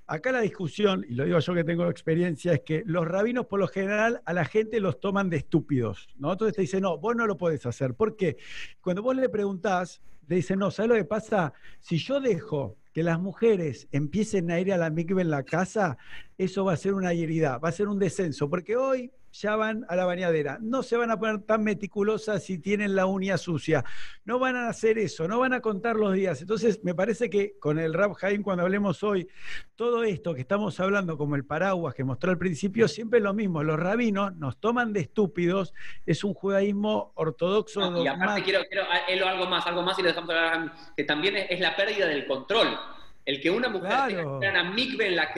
acá 0.06 0.32
la 0.32 0.40
discusión, 0.40 1.06
y 1.08 1.14
lo 1.14 1.24
digo 1.24 1.38
yo 1.38 1.54
que 1.54 1.64
tengo 1.64 1.88
experiencia, 1.88 2.52
es 2.52 2.60
que 2.60 2.82
los 2.84 3.06
rabinos 3.06 3.46
por 3.46 3.60
lo 3.60 3.68
general 3.68 4.20
a 4.24 4.32
la 4.32 4.44
gente 4.44 4.80
los 4.80 4.98
toman 4.98 5.30
de 5.30 5.36
estúpidos, 5.36 6.08
¿no? 6.16 6.32
Entonces 6.32 6.56
te 6.56 6.62
dicen, 6.62 6.82
no, 6.82 6.98
vos 6.98 7.14
no 7.14 7.26
lo 7.26 7.36
podés 7.36 7.64
hacer. 7.66 7.94
¿Por 7.94 8.16
qué? 8.16 8.36
Cuando 8.80 9.02
vos 9.02 9.14
le 9.14 9.28
preguntás, 9.28 10.02
te 10.26 10.34
dicen, 10.34 10.58
no, 10.58 10.70
¿sabes 10.70 10.88
lo 10.88 10.94
que 10.96 11.04
pasa? 11.04 11.52
Si 11.78 11.96
yo 11.96 12.20
dejo 12.20 12.76
que 12.92 13.02
las 13.02 13.20
mujeres 13.20 13.88
empiecen 13.92 14.50
a 14.50 14.58
ir 14.58 14.72
a 14.72 14.78
la 14.78 14.90
mikve 14.90 15.22
en 15.22 15.30
la 15.30 15.44
casa, 15.44 15.96
eso 16.36 16.64
va 16.64 16.72
a 16.72 16.76
ser 16.76 16.94
una 16.94 17.12
herida, 17.12 17.58
va 17.58 17.68
a 17.68 17.72
ser 17.72 17.88
un 17.88 17.98
descenso, 17.98 18.50
porque 18.50 18.76
hoy 18.76 19.12
ya 19.32 19.56
van 19.56 19.84
a 19.88 19.96
la 19.96 20.04
bañadera. 20.04 20.58
No 20.60 20.82
se 20.82 20.96
van 20.96 21.10
a 21.10 21.18
poner 21.18 21.42
tan 21.42 21.62
meticulosas 21.62 22.42
si 22.44 22.58
tienen 22.58 22.94
la 22.94 23.06
uña 23.06 23.38
sucia. 23.38 23.84
No 24.24 24.38
van 24.38 24.56
a 24.56 24.68
hacer 24.68 24.98
eso, 24.98 25.28
no 25.28 25.38
van 25.38 25.52
a 25.52 25.60
contar 25.60 25.96
los 25.96 26.14
días. 26.14 26.40
Entonces, 26.40 26.82
me 26.82 26.94
parece 26.94 27.30
que 27.30 27.58
con 27.58 27.78
el 27.78 27.94
Rab 27.94 28.14
Jaim, 28.14 28.42
cuando 28.42 28.64
hablemos 28.64 29.02
hoy, 29.02 29.28
todo 29.76 30.02
esto 30.04 30.34
que 30.34 30.40
estamos 30.40 30.78
hablando, 30.80 31.16
como 31.16 31.36
el 31.36 31.44
paraguas 31.44 31.94
que 31.94 32.04
mostró 32.04 32.30
al 32.30 32.38
principio, 32.38 32.88
siempre 32.88 33.18
es 33.18 33.24
lo 33.24 33.34
mismo. 33.34 33.62
Los 33.62 33.78
rabinos 33.78 34.34
nos 34.36 34.58
toman 34.58 34.92
de 34.92 35.00
estúpidos. 35.00 35.74
Es 36.06 36.24
un 36.24 36.34
judaísmo 36.34 37.12
ortodoxo. 37.14 38.02
y 38.02 38.06
aparte, 38.06 38.42
quiero, 38.42 38.60
quiero 38.68 39.26
algo 39.26 39.46
más, 39.46 39.66
algo 39.66 39.82
más 39.82 39.98
y 39.98 40.02
le 40.02 40.08
dejamos 40.08 40.30
hablar, 40.30 40.72
que 40.96 41.04
también 41.04 41.36
es, 41.36 41.60
la 41.60 41.76
pérdida 41.76 42.06
del 42.06 42.26
control. 42.26 42.78
El 43.24 43.40
que 43.40 43.50
una 43.50 43.68
mujer 43.68 43.90
claro. 43.90 44.38
tenga 44.40 44.62
una 44.62 44.72
mikve 44.72 45.06
en 45.06 45.16
la 45.16 45.32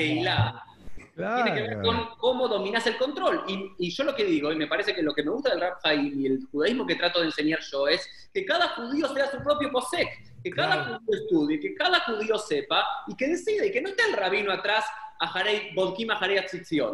Keilah 1.15 1.45
tiene 1.45 1.55
que 1.55 1.69
ver 1.69 1.83
con 1.83 2.09
cómo 2.19 2.49
dominas 2.49 2.87
el 2.87 2.97
control. 2.97 3.45
Y, 3.79 3.91
yo 3.91 4.05
lo 4.05 4.15
que 4.15 4.25
digo, 4.25 4.53
y 4.53 4.57
me 4.57 4.67
parece 4.67 4.95
que 4.95 5.03
lo 5.03 5.15
que 5.15 5.23
me 5.23 5.31
gusta 5.31 5.51
del 5.51 5.61
Rab 5.61 5.79
y 5.85 6.27
el 6.27 6.41
judaísmo 6.51 6.87
que 6.87 6.97
trato 6.97 7.21
de 7.21 7.27
enseñar 7.27 7.61
yo 7.71 7.89
es 7.89 8.09
que 8.33 8.45
cada 8.45 8.69
judío 8.71 9.13
sea 9.13 9.31
su 9.31 9.43
propio 9.43 9.71
posek, 9.71 10.09
que 10.43 10.51
cada 10.51 10.85
judío 10.85 11.23
estudie, 11.23 11.61
que 11.61 11.75
cada 11.75 12.01
judío 12.01 12.39
sepa 12.39 12.85
y 13.07 13.17
que 13.17 13.29
decida, 13.29 13.67
y 13.67 13.71
que 13.71 13.83
no 13.83 13.91
esté 13.91 14.05
el 14.09 14.17
rabino 14.17 14.53
atrás 14.53 14.85
a 15.21 15.29
Jarei, 15.29 15.75
Bodkim 15.75 16.11
a 16.11 16.17
Jarei 16.17 16.41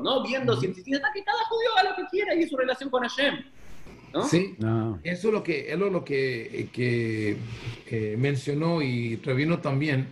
¿no? 0.03 0.23
Viendo 0.23 0.57
si 0.61 0.67
está 0.67 1.11
que 1.13 1.25
cada 1.25 1.45
judío 1.45 1.71
haga 1.77 1.91
lo 1.91 1.97
que 1.97 2.07
quiera 2.11 2.35
y 2.35 2.47
su 2.47 2.57
relación 2.57 2.91
con 2.91 3.03
Hashem. 3.03 3.45
¿No? 4.13 4.23
Sí, 4.23 4.57
eso 5.03 5.29
es 5.29 5.35
lo 5.35 5.43
que, 5.43 5.71
es 5.71 5.79
lo 5.79 6.03
que, 6.03 6.71
que 6.73 7.37
eh, 7.87 8.17
mencionó 8.19 8.81
y 8.81 9.17
Rabino 9.17 9.59
también, 9.59 10.09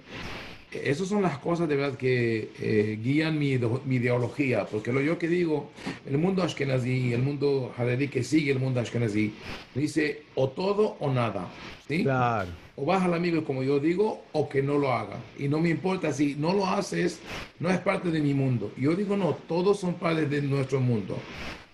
esas 0.85 1.09
son 1.09 1.23
las 1.23 1.39
cosas 1.39 1.69
de 1.69 1.77
verdad 1.77 1.97
que 1.97 2.51
eh, 2.61 2.99
guían 3.03 3.39
mi, 3.39 3.53
ideología, 3.53 4.65
porque 4.67 4.93
lo 4.93 5.01
yo 5.01 5.19
que 5.19 5.29
digo, 5.29 5.71
el 6.07 6.19
mundo 6.19 6.43
ashkenazi, 6.43 7.13
el 7.13 7.23
mundo 7.23 7.73
haredí 7.77 8.09
que 8.09 8.23
sigue 8.23 8.53
el 8.53 8.59
mundo 8.59 8.81
ashkenazi, 8.81 9.33
dice 9.75 10.23
o 10.35 10.49
todo 10.49 10.97
o 11.01 11.11
nada, 11.11 11.49
¿sí? 11.89 12.03
Claro. 12.03 12.51
O 12.77 12.85
baja 12.85 13.07
al 13.07 13.15
amigo 13.15 13.43
como 13.45 13.63
yo 13.63 13.81
digo, 13.81 14.23
o 14.33 14.49
que 14.49 14.63
no 14.63 14.77
lo 14.77 14.93
haga. 14.93 15.17
Y 15.39 15.49
no 15.49 15.61
me 15.61 15.71
importa 15.71 16.13
si 16.13 16.35
no 16.35 16.53
lo 16.53 16.67
haces, 16.67 17.21
no 17.59 17.71
es 17.71 17.79
parte 17.79 18.11
de 18.11 18.21
mi 18.21 18.35
mundo. 18.35 18.71
Yo 18.77 18.95
digo 18.95 19.17
no, 19.17 19.35
todos 19.49 19.81
son 19.81 19.95
parte 19.95 20.27
de 20.27 20.43
nuestro 20.43 20.81
mundo. 20.81 21.17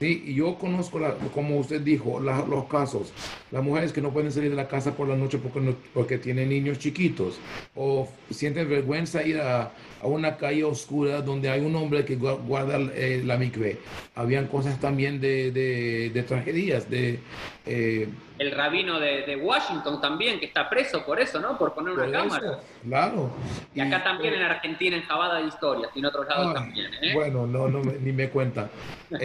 Sí, 0.03 0.25
y 0.27 0.35
yo 0.35 0.57
conozco, 0.57 0.99
como 1.33 1.59
usted 1.59 1.81
dijo, 1.81 2.19
los 2.19 2.65
casos, 2.65 3.13
las 3.53 3.63
mujeres 3.63 3.93
que 3.93 4.01
no 4.01 4.11
pueden 4.11 4.33
salir 4.33 4.51
de 4.51 4.57
la 4.57 4.67
casa 4.67 4.97
por 4.97 5.07
la 5.07 5.15
noche 5.15 5.39
porque, 5.39 5.77
porque 5.95 6.19
tienen 6.19 6.49
niños 6.49 6.81
chiquitos 6.81 7.39
o 7.77 8.09
sienten 8.29 8.69
vergüenza 8.69 9.23
ir 9.23 9.39
a, 9.41 9.71
a 10.03 10.07
una 10.07 10.37
calle 10.37 10.65
oscura 10.65 11.23
donde 11.23 11.49
hay 11.49 11.61
un 11.61 11.75
hombre 11.77 12.05
que 12.05 12.17
guarda 12.17 12.79
eh, 12.95 13.23
la 13.25 13.37
micve. 13.37 13.79
Habían 14.17 14.49
cosas 14.49 14.81
también 14.81 15.21
de, 15.21 15.53
de, 15.53 16.23
tragedias, 16.25 16.91
de... 16.91 17.21
Eh, 17.65 18.09
el 18.39 18.51
rabino 18.51 18.99
de, 18.99 19.37
Washington 19.37 20.01
también, 20.01 20.41
que 20.41 20.47
está 20.47 20.69
preso 20.69 21.05
por 21.07 21.21
eso, 21.21 21.39
¿no? 21.39 21.57
Por 21.57 21.75
poner 21.75 21.95
una 21.95 22.11
cámara. 22.11 22.59
Claro. 22.85 23.31
Y 23.73 23.81
acá 23.81 24.03
también 24.03 24.35
en 24.35 24.43
Argentina, 24.43 24.97
en 24.97 25.03
Jabada 25.05 25.39
de 25.39 25.47
Historias, 25.47 25.93
y 25.95 26.01
en 26.01 26.07
otros 26.07 26.27
lados 26.27 26.49
ah, 26.51 26.55
también. 26.55 26.93
¿eh? 27.01 27.15
Bueno, 27.15 27.47
no, 27.47 27.69
no, 27.69 27.81
ni 27.81 28.11
me 28.11 28.29
cuenta. 28.29 28.69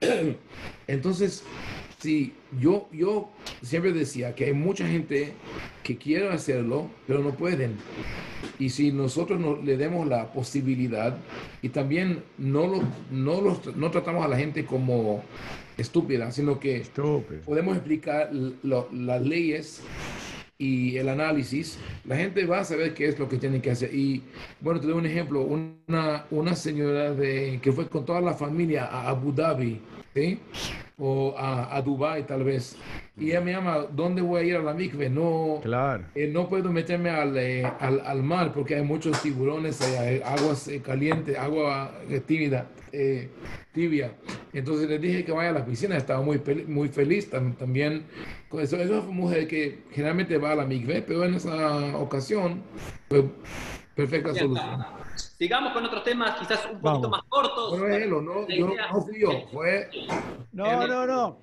entonces, 0.86 1.44
sí, 2.00 2.32
yo, 2.58 2.88
yo 2.92 3.30
siempre 3.62 3.92
decía 3.92 4.34
que 4.34 4.46
hay 4.46 4.52
mucha 4.52 4.86
gente 4.86 5.34
que 5.82 5.96
quiere 5.96 6.28
hacerlo, 6.30 6.90
pero 7.06 7.20
no 7.20 7.34
pueden. 7.34 7.76
Y 8.58 8.70
si 8.70 8.92
nosotros 8.92 9.38
no, 9.38 9.56
le 9.56 9.76
demos 9.76 10.06
la 10.06 10.32
posibilidad 10.32 11.16
y 11.62 11.68
también 11.68 12.22
no, 12.38 12.66
lo, 12.66 12.82
no, 13.10 13.40
los, 13.40 13.76
no 13.76 13.90
tratamos 13.90 14.24
a 14.24 14.28
la 14.28 14.36
gente 14.36 14.64
como 14.64 15.22
estúpida, 15.76 16.30
sino 16.30 16.58
que 16.58 16.82
podemos 17.44 17.76
explicar 17.76 18.30
las 18.32 19.22
leyes 19.22 19.82
y 20.58 20.98
el 20.98 21.08
análisis, 21.08 21.78
la 22.04 22.16
gente 22.16 22.44
va 22.44 22.60
a 22.60 22.64
saber 22.64 22.92
qué 22.92 23.08
es 23.08 23.18
lo 23.18 23.28
que 23.28 23.38
tienen 23.38 23.62
que 23.62 23.70
hacer. 23.70 23.94
Y 23.94 24.22
bueno, 24.60 24.78
te 24.78 24.86
doy 24.86 24.98
un 24.98 25.06
ejemplo, 25.06 25.40
una, 25.40 26.26
una 26.30 26.54
señora 26.54 27.14
de, 27.14 27.58
que 27.62 27.72
fue 27.72 27.88
con 27.88 28.04
toda 28.04 28.20
la 28.20 28.34
familia 28.34 28.84
a 28.84 29.08
Abu 29.08 29.32
Dhabi, 29.32 29.80
¿sí? 30.14 30.38
O 31.00 31.34
a, 31.36 31.74
a 31.74 31.82
Dubai 31.82 32.26
tal 32.26 32.44
vez. 32.44 32.76
Y 33.16 33.30
ella 33.30 33.40
me 33.40 33.52
llama, 33.52 33.86
¿dónde 33.90 34.22
voy 34.22 34.40
a 34.40 34.44
ir 34.44 34.56
a 34.56 34.62
la 34.62 34.74
mikve? 34.74 35.08
No, 35.08 35.60
claro. 35.62 36.04
Eh, 36.14 36.28
no 36.28 36.48
puedo 36.48 36.70
meterme 36.70 37.10
al, 37.10 37.36
eh, 37.36 37.64
al, 37.80 38.00
al, 38.00 38.22
mar 38.22 38.52
porque 38.52 38.76
hay 38.76 38.82
muchos 38.82 39.20
tiburones, 39.22 39.80
hay 39.80 40.20
aguas 40.24 40.68
eh, 40.68 40.80
calientes, 40.80 41.36
agua 41.36 41.92
tímida, 42.26 42.66
tibia. 43.72 44.12
Entonces 44.52 44.88
le 44.88 44.98
dije 44.98 45.24
que 45.24 45.32
vaya 45.32 45.50
a 45.50 45.54
la 45.54 45.64
piscina, 45.64 45.96
estaba 45.96 46.22
muy, 46.22 46.40
muy 46.66 46.88
feliz 46.88 47.30
también. 47.30 48.04
Con 48.48 48.60
eso, 48.60 48.76
es 48.76 48.90
una 48.90 49.00
mujer 49.02 49.48
que 49.48 49.84
generalmente 49.92 50.36
va 50.38 50.52
a 50.52 50.56
la 50.56 50.66
mikve, 50.66 51.02
pero 51.02 51.24
en 51.24 51.34
esa 51.34 51.96
ocasión 51.96 52.62
perfecta 53.94 54.34
solución. 54.34 54.84
Sigamos 55.40 55.72
con 55.72 55.82
otros 55.86 56.04
temas, 56.04 56.38
quizás 56.38 56.68
un 56.70 56.82
poquito 56.82 57.08
más 57.08 57.22
cortos. 57.22 57.78
Bueno, 57.78 58.20
no, 58.20 58.46
yo 58.46 58.74
no 58.92 59.00
fui 59.00 59.20
yo, 59.22 59.30
fue... 59.50 59.88
No, 60.52 60.86
no, 60.86 61.06
no. 61.06 61.40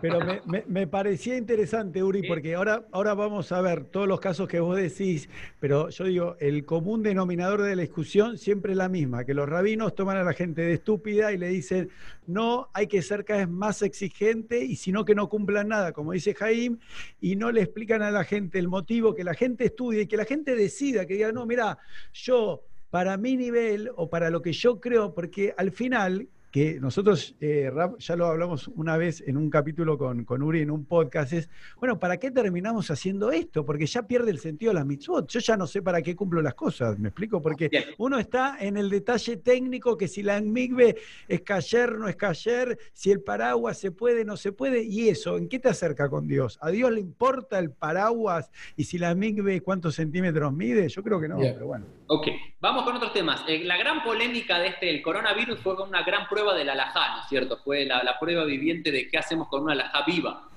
Pero 0.00 0.20
me, 0.46 0.62
me, 0.68 0.86
parecía 0.86 1.36
interesante, 1.36 2.00
Uri, 2.00 2.28
porque 2.28 2.54
ahora, 2.54 2.86
ahora 2.92 3.12
vamos 3.14 3.50
a 3.50 3.60
ver 3.60 3.86
todos 3.86 4.06
los 4.06 4.20
casos 4.20 4.46
que 4.46 4.60
vos 4.60 4.76
decís, 4.76 5.28
pero 5.58 5.88
yo 5.88 6.04
digo, 6.04 6.36
el 6.38 6.64
común 6.64 7.02
denominador 7.02 7.62
de 7.62 7.74
la 7.74 7.82
discusión 7.82 8.38
siempre 8.38 8.70
es 8.70 8.78
la 8.78 8.88
misma, 8.88 9.24
que 9.24 9.34
los 9.34 9.48
rabinos 9.48 9.96
toman 9.96 10.18
a 10.18 10.22
la 10.22 10.32
gente 10.32 10.62
de 10.62 10.74
estúpida 10.74 11.32
y 11.32 11.38
le 11.38 11.48
dicen, 11.48 11.90
no, 12.28 12.68
hay 12.72 12.86
que 12.86 13.02
ser 13.02 13.24
cada 13.24 13.40
vez 13.40 13.48
más 13.48 13.82
exigente 13.82 14.64
y 14.64 14.76
si 14.76 14.92
no 14.92 15.04
que 15.04 15.16
no 15.16 15.28
cumplan 15.28 15.66
nada, 15.66 15.90
como 15.90 16.12
dice 16.12 16.34
Jaime, 16.34 16.78
y 17.20 17.34
no 17.34 17.50
le 17.50 17.62
explican 17.62 18.00
a 18.02 18.12
la 18.12 18.22
gente 18.22 18.60
el 18.60 18.68
motivo, 18.68 19.12
que 19.12 19.24
la 19.24 19.34
gente 19.34 19.64
estudie 19.64 20.02
y 20.02 20.06
que 20.06 20.16
la 20.16 20.24
gente 20.24 20.54
decida, 20.54 21.04
que 21.04 21.14
diga, 21.14 21.32
no, 21.32 21.46
mira, 21.46 21.78
yo 22.12 22.62
para 22.90 23.16
mi 23.16 23.36
nivel 23.36 23.90
o 23.96 24.10
para 24.10 24.30
lo 24.30 24.42
que 24.42 24.52
yo 24.52 24.80
creo, 24.80 25.14
porque 25.14 25.54
al 25.56 25.70
final 25.70 26.28
que 26.50 26.80
nosotros, 26.80 27.36
eh, 27.40 27.70
ya 27.98 28.16
lo 28.16 28.26
hablamos 28.26 28.68
una 28.68 28.96
vez 28.96 29.22
en 29.26 29.36
un 29.36 29.50
capítulo 29.50 29.96
con, 29.96 30.24
con, 30.24 30.42
Uri, 30.42 30.62
en 30.62 30.70
un 30.70 30.84
podcast, 30.84 31.32
es, 31.32 31.48
bueno, 31.76 32.00
¿para 32.00 32.18
qué 32.18 32.30
terminamos 32.30 32.90
haciendo 32.90 33.30
esto? 33.30 33.64
Porque 33.64 33.86
ya 33.86 34.02
pierde 34.02 34.32
el 34.32 34.40
sentido 34.40 34.72
la 34.72 34.84
mitzvot. 34.84 35.30
Yo 35.30 35.40
ya 35.40 35.56
no 35.56 35.66
sé 35.66 35.80
para 35.80 36.02
qué 36.02 36.16
cumplo 36.16 36.42
las 36.42 36.54
cosas, 36.54 36.98
¿me 36.98 37.08
explico? 37.08 37.40
Porque 37.40 37.70
uno 37.98 38.18
está 38.18 38.56
en 38.60 38.76
el 38.76 38.90
detalle 38.90 39.36
técnico 39.36 39.96
que 39.96 40.08
si 40.08 40.22
la 40.22 40.40
migbe 40.40 40.96
es 41.28 41.42
cayer, 41.42 41.96
no 41.98 42.08
es 42.08 42.16
cayer, 42.16 42.76
si 42.92 43.12
el 43.12 43.20
paraguas 43.20 43.78
se 43.78 43.92
puede, 43.92 44.24
no 44.24 44.36
se 44.36 44.50
puede, 44.50 44.82
y 44.82 45.08
eso, 45.08 45.36
¿en 45.36 45.48
qué 45.48 45.60
te 45.60 45.68
acerca 45.68 46.08
con 46.08 46.26
Dios? 46.26 46.58
¿A 46.60 46.70
Dios 46.70 46.90
le 46.90 47.00
importa 47.00 47.58
el 47.60 47.70
paraguas 47.70 48.50
y 48.76 48.84
si 48.84 48.98
la 48.98 49.14
migbe 49.14 49.60
cuántos 49.60 49.94
centímetros 49.94 50.52
mide? 50.52 50.88
Yo 50.88 51.02
creo 51.02 51.20
que 51.20 51.28
no, 51.28 51.38
pero 51.38 51.66
bueno. 51.66 51.86
Ok, 52.08 52.26
vamos 52.60 52.82
con 52.82 52.96
otros 52.96 53.12
temas. 53.12 53.44
Eh, 53.46 53.62
la 53.64 53.76
gran 53.76 54.02
polémica 54.02 54.58
de 54.58 54.68
este, 54.68 54.90
el 54.90 55.00
coronavirus 55.00 55.60
fue 55.60 55.80
una 55.80 56.02
gran 56.02 56.26
prueba 56.28 56.39
prueba 56.40 56.58
del 56.58 56.70
alajá, 56.70 57.16
¿no 57.16 57.22
es 57.22 57.28
cierto? 57.28 57.58
Fue 57.58 57.84
la, 57.84 58.18
prueba 58.18 58.44
viviente 58.44 58.90
de 58.90 59.08
qué 59.08 59.18
hacemos 59.18 59.48
con 59.48 59.62
una 59.62 59.72
alajá 59.72 60.04
viva, 60.06 60.48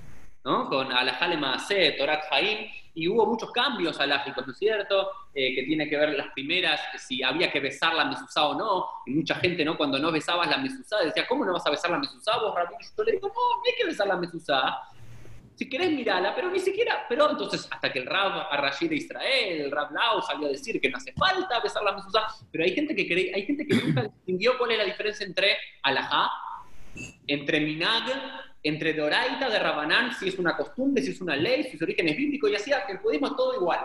¿no? 0.46 0.70
Con 0.70 0.92
alajá 0.92 1.28
le 1.28 1.38
maasé, 1.38 1.92
Torat 1.98 2.24
Jaim, 2.30 2.70
y 2.96 3.08
hubo 3.08 3.26
muchos 3.26 3.52
cambios 3.52 4.00
alágicos, 4.00 4.46
¿no 4.46 4.54
es 4.54 4.60
cierto? 4.60 5.10
Eh, 5.34 5.54
que 5.56 5.64
tiene 5.64 5.90
que 5.90 5.98
ver 5.98 6.14
las 6.14 6.28
primeras, 6.34 6.80
si 7.00 7.22
había 7.22 7.52
que 7.52 7.60
besar 7.60 7.96
la 7.96 8.06
mesuzá 8.06 8.48
o 8.48 8.56
no, 8.56 8.88
y 9.06 9.12
mucha 9.12 9.36
gente, 9.36 9.66
¿no? 9.66 9.76
Cuando 9.76 10.00
no 10.00 10.12
besabas 10.12 10.50
la 10.50 10.58
mesuzá, 10.58 11.00
decía, 11.04 11.28
¿cómo 11.28 11.44
no 11.44 11.54
vas 11.54 11.66
a 11.68 11.72
besar 11.72 11.92
la 11.92 12.00
mesuzá 12.00 12.38
vos, 12.38 12.56
Rabino? 12.56 12.80
Yo 12.98 13.04
le 13.04 13.12
digo, 13.14 13.28
no, 13.28 13.34
no 13.34 13.64
hay 13.66 13.76
que 13.78 13.86
besar 13.86 14.08
la 14.08 14.18
mesuzá, 14.18 14.80
Si 15.56 15.70
querés, 15.70 15.92
mirala, 15.92 16.34
pero 16.34 16.50
ni 16.50 16.60
siquiera, 16.60 17.06
pero 17.08 17.30
entonces, 17.30 17.68
hasta 17.70 17.92
que 17.92 18.00
el 18.00 18.06
Rab 18.06 18.48
Arrashid 18.52 18.90
de 18.90 18.96
Israel, 18.96 19.62
el 19.62 19.72
Rab 19.72 19.92
Lau 19.92 20.22
salió 20.22 20.48
a 20.48 20.52
decir 20.52 20.82
que 20.82 20.90
no 20.90 20.98
hace 20.98 21.14
falta 21.14 21.60
besar 21.60 21.84
la 21.84 21.94
mezuzá, 21.94 22.22
pero 22.52 22.64
hay 22.64 22.74
gente 22.74 22.96
que 22.96 23.08
cree, 23.08 23.32
hay 23.34 23.46
gente 23.46 23.68
que 23.68 23.76
nunca 23.76 24.04
distinguió 24.04 24.58
cuál 24.58 24.72
es 24.72 24.78
la 24.80 24.86
diferencia 24.86 25.26
entre 25.26 25.58
alajá, 25.84 26.32
entre 27.28 27.60
minag, 27.60 28.04
entre 28.64 28.94
doraita 28.94 29.50
de 29.50 29.60
Rabanán, 29.60 30.14
si 30.14 30.30
es 30.30 30.40
una 30.40 30.56
costumbre, 30.56 31.04
si 31.04 31.12
es 31.12 31.22
una 31.22 31.36
ley, 31.36 31.64
si 31.66 31.78
su 31.78 31.84
origen 31.84 32.08
es 32.08 32.18
bíblico, 32.18 32.48
y 32.48 32.56
así 32.56 32.72
que 32.88 32.94
el 32.94 33.00
budismo 33.00 33.28
es 33.28 33.36
todo 33.36 33.54
igual. 33.56 33.80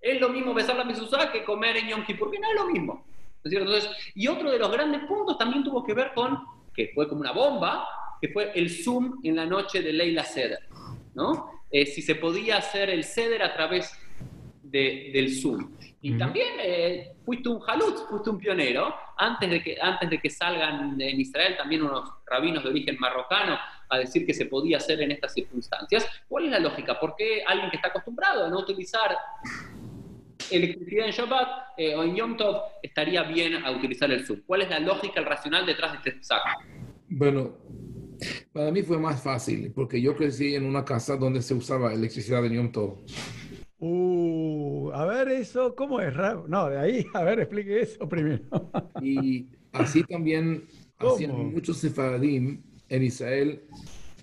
Es 0.00 0.20
lo 0.20 0.28
mismo 0.28 0.54
besar 0.54 0.76
la 0.76 0.84
mezuzá 0.84 1.32
que 1.32 1.42
comer 1.42 1.78
en 1.78 1.88
Yom 1.88 2.04
Kippur, 2.04 2.28
porque 2.28 2.38
no 2.38 2.48
es 2.48 2.54
lo 2.54 2.66
mismo. 2.66 3.06
Entonces, 3.42 3.88
y 4.14 4.28
otro 4.28 4.50
de 4.50 4.58
los 4.58 4.70
grandes 4.70 5.02
puntos 5.04 5.38
también 5.38 5.64
tuvo 5.64 5.84
que 5.84 5.94
ver 5.94 6.12
con, 6.14 6.44
que 6.74 6.90
fue 6.94 7.08
como 7.08 7.22
una 7.22 7.32
bomba, 7.32 7.88
que 8.20 8.28
fue 8.28 8.52
el 8.54 8.70
Zoom 8.70 9.20
en 9.22 9.36
la 9.36 9.46
noche 9.46 9.82
de 9.82 9.92
Leila 9.92 10.24
Seder. 10.24 10.60
¿No? 11.16 11.50
Eh, 11.70 11.86
si 11.86 12.02
se 12.02 12.14
podía 12.14 12.58
hacer 12.58 12.90
el 12.90 13.02
ceder 13.02 13.42
a 13.42 13.52
través 13.52 13.90
del 14.62 15.34
Zoom. 15.34 15.70
Y 16.02 16.18
también 16.18 16.48
eh, 16.60 17.14
fuiste 17.24 17.48
un 17.48 17.60
halutz, 17.66 18.06
fuiste 18.08 18.30
un 18.30 18.38
pionero, 18.38 18.94
antes 19.16 19.48
de, 19.48 19.62
que, 19.62 19.78
antes 19.80 20.10
de 20.10 20.18
que 20.20 20.28
salgan 20.28 21.00
en 21.00 21.20
Israel 21.20 21.56
también 21.56 21.82
unos 21.82 22.10
rabinos 22.26 22.62
de 22.62 22.68
origen 22.68 22.96
marrocano 22.98 23.58
a 23.88 23.98
decir 23.98 24.26
que 24.26 24.34
se 24.34 24.46
podía 24.46 24.76
hacer 24.76 25.00
en 25.00 25.12
estas 25.12 25.32
circunstancias. 25.32 26.06
¿Cuál 26.28 26.44
es 26.44 26.50
la 26.50 26.58
lógica? 26.60 27.00
¿Por 27.00 27.16
qué 27.16 27.42
alguien 27.46 27.70
que 27.70 27.76
está 27.76 27.88
acostumbrado 27.88 28.44
a 28.44 28.48
no 28.48 28.58
utilizar 28.58 29.16
electricidad 30.50 31.06
en 31.06 31.12
Shabbat 31.12 31.48
eh, 31.78 31.94
o 31.94 32.02
en 32.02 32.14
Yom 32.14 32.36
Tov 32.36 32.62
estaría 32.82 33.22
bien 33.22 33.64
a 33.64 33.70
utilizar 33.70 34.10
el 34.10 34.26
Zoom? 34.26 34.42
¿Cuál 34.46 34.62
es 34.62 34.70
la 34.70 34.80
lógica, 34.80 35.18
el 35.20 35.26
racional 35.26 35.64
detrás 35.64 35.92
de 35.92 36.10
este 36.10 36.22
saco? 36.22 36.50
Bueno, 37.08 37.56
para 38.52 38.70
mí 38.70 38.82
fue 38.82 38.98
más 38.98 39.22
fácil, 39.22 39.72
porque 39.74 40.00
yo 40.00 40.16
crecí 40.16 40.54
en 40.54 40.64
una 40.64 40.84
casa 40.84 41.16
donde 41.16 41.42
se 41.42 41.54
usaba 41.54 41.92
electricidad 41.92 42.42
de 42.42 42.54
Yom 42.54 42.72
Tov. 42.72 42.98
Uh, 43.78 44.90
a 44.92 45.04
ver 45.04 45.28
eso, 45.28 45.74
¿cómo 45.74 46.00
es? 46.00 46.14
No, 46.48 46.68
de 46.68 46.78
ahí, 46.78 47.06
a 47.14 47.22
ver, 47.22 47.40
explique 47.40 47.80
eso 47.80 48.08
primero. 48.08 48.70
y 49.02 49.46
así 49.72 50.02
también 50.04 50.64
hacían 50.98 51.52
muchos 51.52 51.76
sefaradim 51.78 52.62
en 52.88 53.02
Israel 53.02 53.62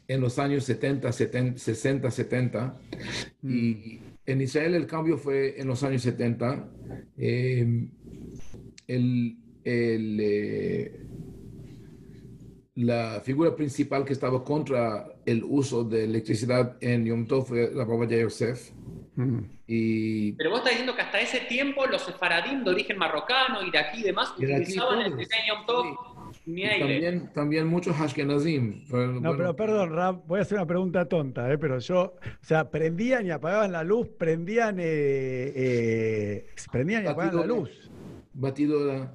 en 0.08 0.22
los 0.22 0.40
años 0.40 0.66
70, 0.66 1.12
60, 1.12 2.12
70. 2.12 2.80
Y 3.44 4.00
en 4.26 4.42
Israel 4.42 4.76
el 4.76 4.86
cambio 4.88 5.18
fue 5.18 5.60
en 5.60 5.68
los 5.68 5.84
años 5.84 6.02
70. 6.02 6.70
Eh, 7.18 7.88
el, 8.88 9.38
el 9.64 10.20
eh, 10.20 11.06
la 12.76 13.22
figura 13.24 13.56
principal 13.56 14.04
que 14.04 14.14
estaba 14.14 14.44
contra 14.44 15.06
el 15.26 15.44
uso 15.44 15.84
de 15.84 16.06
electricidad 16.06 16.76
en 16.82 17.06
Yom 17.06 17.28
Tov 17.28 17.48
fue 17.48 17.72
la 17.74 17.86
Baba 17.86 18.06
Yosef. 18.06 18.72
Mm. 19.16 19.40
Y... 19.68 20.32
Pero 20.34 20.50
vos 20.50 20.60
estás 20.60 20.72
diciendo 20.72 20.96
que 20.96 21.02
hasta 21.04 21.20
ese 21.20 21.42
tiempo 21.42 21.86
los 21.86 22.02
sefaradim 22.02 22.64
de 22.64 22.72
origen 22.72 22.98
marrocano, 22.98 23.62
iraquí 23.62 24.00
y 24.00 24.04
demás 24.04 24.34
utilizaban 24.38 25.02
el 25.02 25.12
Yom 25.12 25.66
Tov. 25.68 26.14
También, 26.46 27.32
también 27.34 27.68
muchos 27.68 27.98
Ashkenazim. 28.00 28.84
No, 29.22 29.38
pero 29.38 29.56
perdón, 29.56 29.96
Ram, 29.96 30.22
voy 30.28 30.40
a 30.40 30.42
hacer 30.42 30.58
una 30.58 30.68
pregunta 30.68 31.06
tonta, 31.06 31.50
¿eh? 31.52 31.58
pero 31.58 31.80
yo, 31.80 32.02
o 32.02 32.46
sea, 32.46 32.70
prendían 32.70 33.26
y 33.26 33.32
apagaban 33.32 33.72
la 33.72 33.84
luz, 33.84 34.10
prendían, 34.10 34.78
eh, 34.80 35.54
eh, 35.56 36.46
prendían 36.72 37.06
y 37.06 37.08
apagaban 37.08 37.36
la 37.38 37.46
luz. 37.46 37.90
Batidora. 38.34 39.12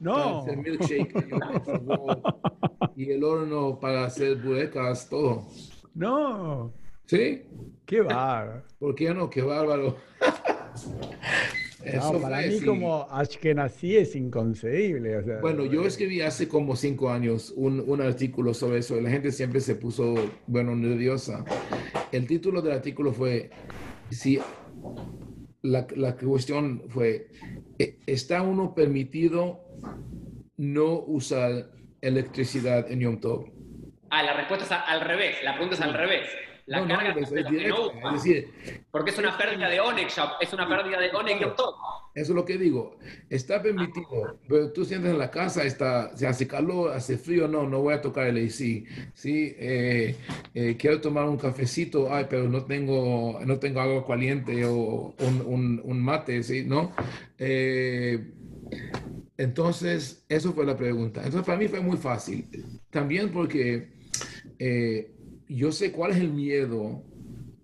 No. 0.00 0.44
y 2.96 3.10
el 3.10 3.24
horno 3.24 3.80
para 3.80 4.04
hacer 4.04 4.36
burecas, 4.36 5.08
todo. 5.08 5.48
No. 5.94 6.72
¿Sí? 7.06 7.42
Qué 7.86 8.00
bárbaro. 8.00 8.62
¿Por 8.78 8.94
qué 8.94 9.12
no? 9.12 9.28
Qué 9.30 9.42
bárbaro. 9.42 9.96
Eso 11.84 12.20
para 12.20 12.40
mí 12.40 12.60
como 12.62 13.06
Ashkenazi 13.10 13.96
es 13.96 14.16
inconcebible. 14.16 15.20
bueno, 15.42 15.66
yo 15.66 15.84
escribí 15.84 16.22
hace 16.22 16.48
como 16.48 16.76
cinco 16.76 17.10
años 17.10 17.52
un, 17.56 17.84
un, 17.86 18.00
artículo 18.00 18.54
sobre 18.54 18.78
eso 18.78 18.96
y 18.96 19.02
la 19.02 19.10
gente 19.10 19.30
siempre 19.30 19.60
se 19.60 19.74
puso, 19.74 20.14
bueno, 20.46 20.74
nerviosa. 20.74 21.44
El 22.10 22.26
título 22.26 22.62
del 22.62 22.72
artículo 22.72 23.12
fue, 23.12 23.50
si 24.10 24.40
la, 25.64 25.86
la 25.96 26.14
cuestión 26.14 26.82
fue, 26.88 27.28
¿e-, 27.78 27.98
¿está 28.06 28.42
uno 28.42 28.74
permitido 28.74 29.60
no 30.58 31.00
usar 31.06 31.70
electricidad 32.00 32.90
en 32.90 33.00
Yom 33.00 33.20
Tov? 33.20 33.50
Ah, 34.10 34.22
la 34.22 34.34
respuesta 34.34 34.64
es 34.66 34.72
al 34.72 35.00
revés, 35.00 35.42
la 35.42 35.52
pregunta 35.52 35.74
es 35.74 35.80
al 35.80 35.94
revés. 35.94 36.28
La 36.66 36.86
carga 36.86 37.14
es, 37.18 37.30
decir, 37.30 38.48
porque 38.90 39.10
es 39.10 39.18
una 39.18 39.36
pérdida 39.36 39.68
de 39.68 39.80
Onex, 39.80 40.16
es 40.40 40.52
una 40.52 40.66
pérdida 40.66 40.98
de 40.98 41.10
Onex 41.10 41.40
Yom 41.40 41.56
Tov. 41.56 41.74
Eso 42.14 42.32
es 42.32 42.36
lo 42.36 42.44
que 42.44 42.56
digo. 42.58 42.96
Está 43.28 43.60
permitido, 43.60 44.38
pero 44.48 44.70
tú 44.72 44.84
sientes 44.84 45.10
en 45.10 45.18
la 45.18 45.30
casa, 45.32 45.64
está, 45.64 46.16
se 46.16 46.28
hace 46.28 46.46
calor, 46.46 46.92
hace 46.92 47.18
frío, 47.18 47.48
no, 47.48 47.68
no 47.68 47.82
voy 47.82 47.94
a 47.94 48.00
tocar 48.00 48.28
el 48.28 48.36
AC. 48.46 48.84
Sí, 49.14 49.54
eh, 49.58 50.14
eh, 50.54 50.76
quiero 50.78 51.00
tomar 51.00 51.28
un 51.28 51.36
cafecito, 51.36 52.12
ay, 52.14 52.26
pero 52.30 52.48
no 52.48 52.64
tengo, 52.64 53.40
no 53.44 53.58
tengo 53.58 53.80
agua 53.80 54.06
caliente 54.06 54.64
o 54.64 55.14
un, 55.18 55.82
un, 55.84 56.00
mate, 56.00 56.42
¿sí? 56.44 56.64
¿No? 56.64 56.92
Eh, 57.36 58.32
entonces, 59.36 60.24
eso 60.28 60.52
fue 60.52 60.64
la 60.64 60.76
pregunta. 60.76 61.20
Entonces, 61.24 61.44
para 61.44 61.58
mí 61.58 61.66
fue 61.66 61.80
muy 61.80 61.96
fácil. 61.96 62.46
También 62.90 63.30
porque 63.30 63.88
yo 65.48 65.72
sé 65.72 65.90
cuál 65.90 66.12
es 66.12 66.18
el 66.18 66.32
miedo, 66.32 67.02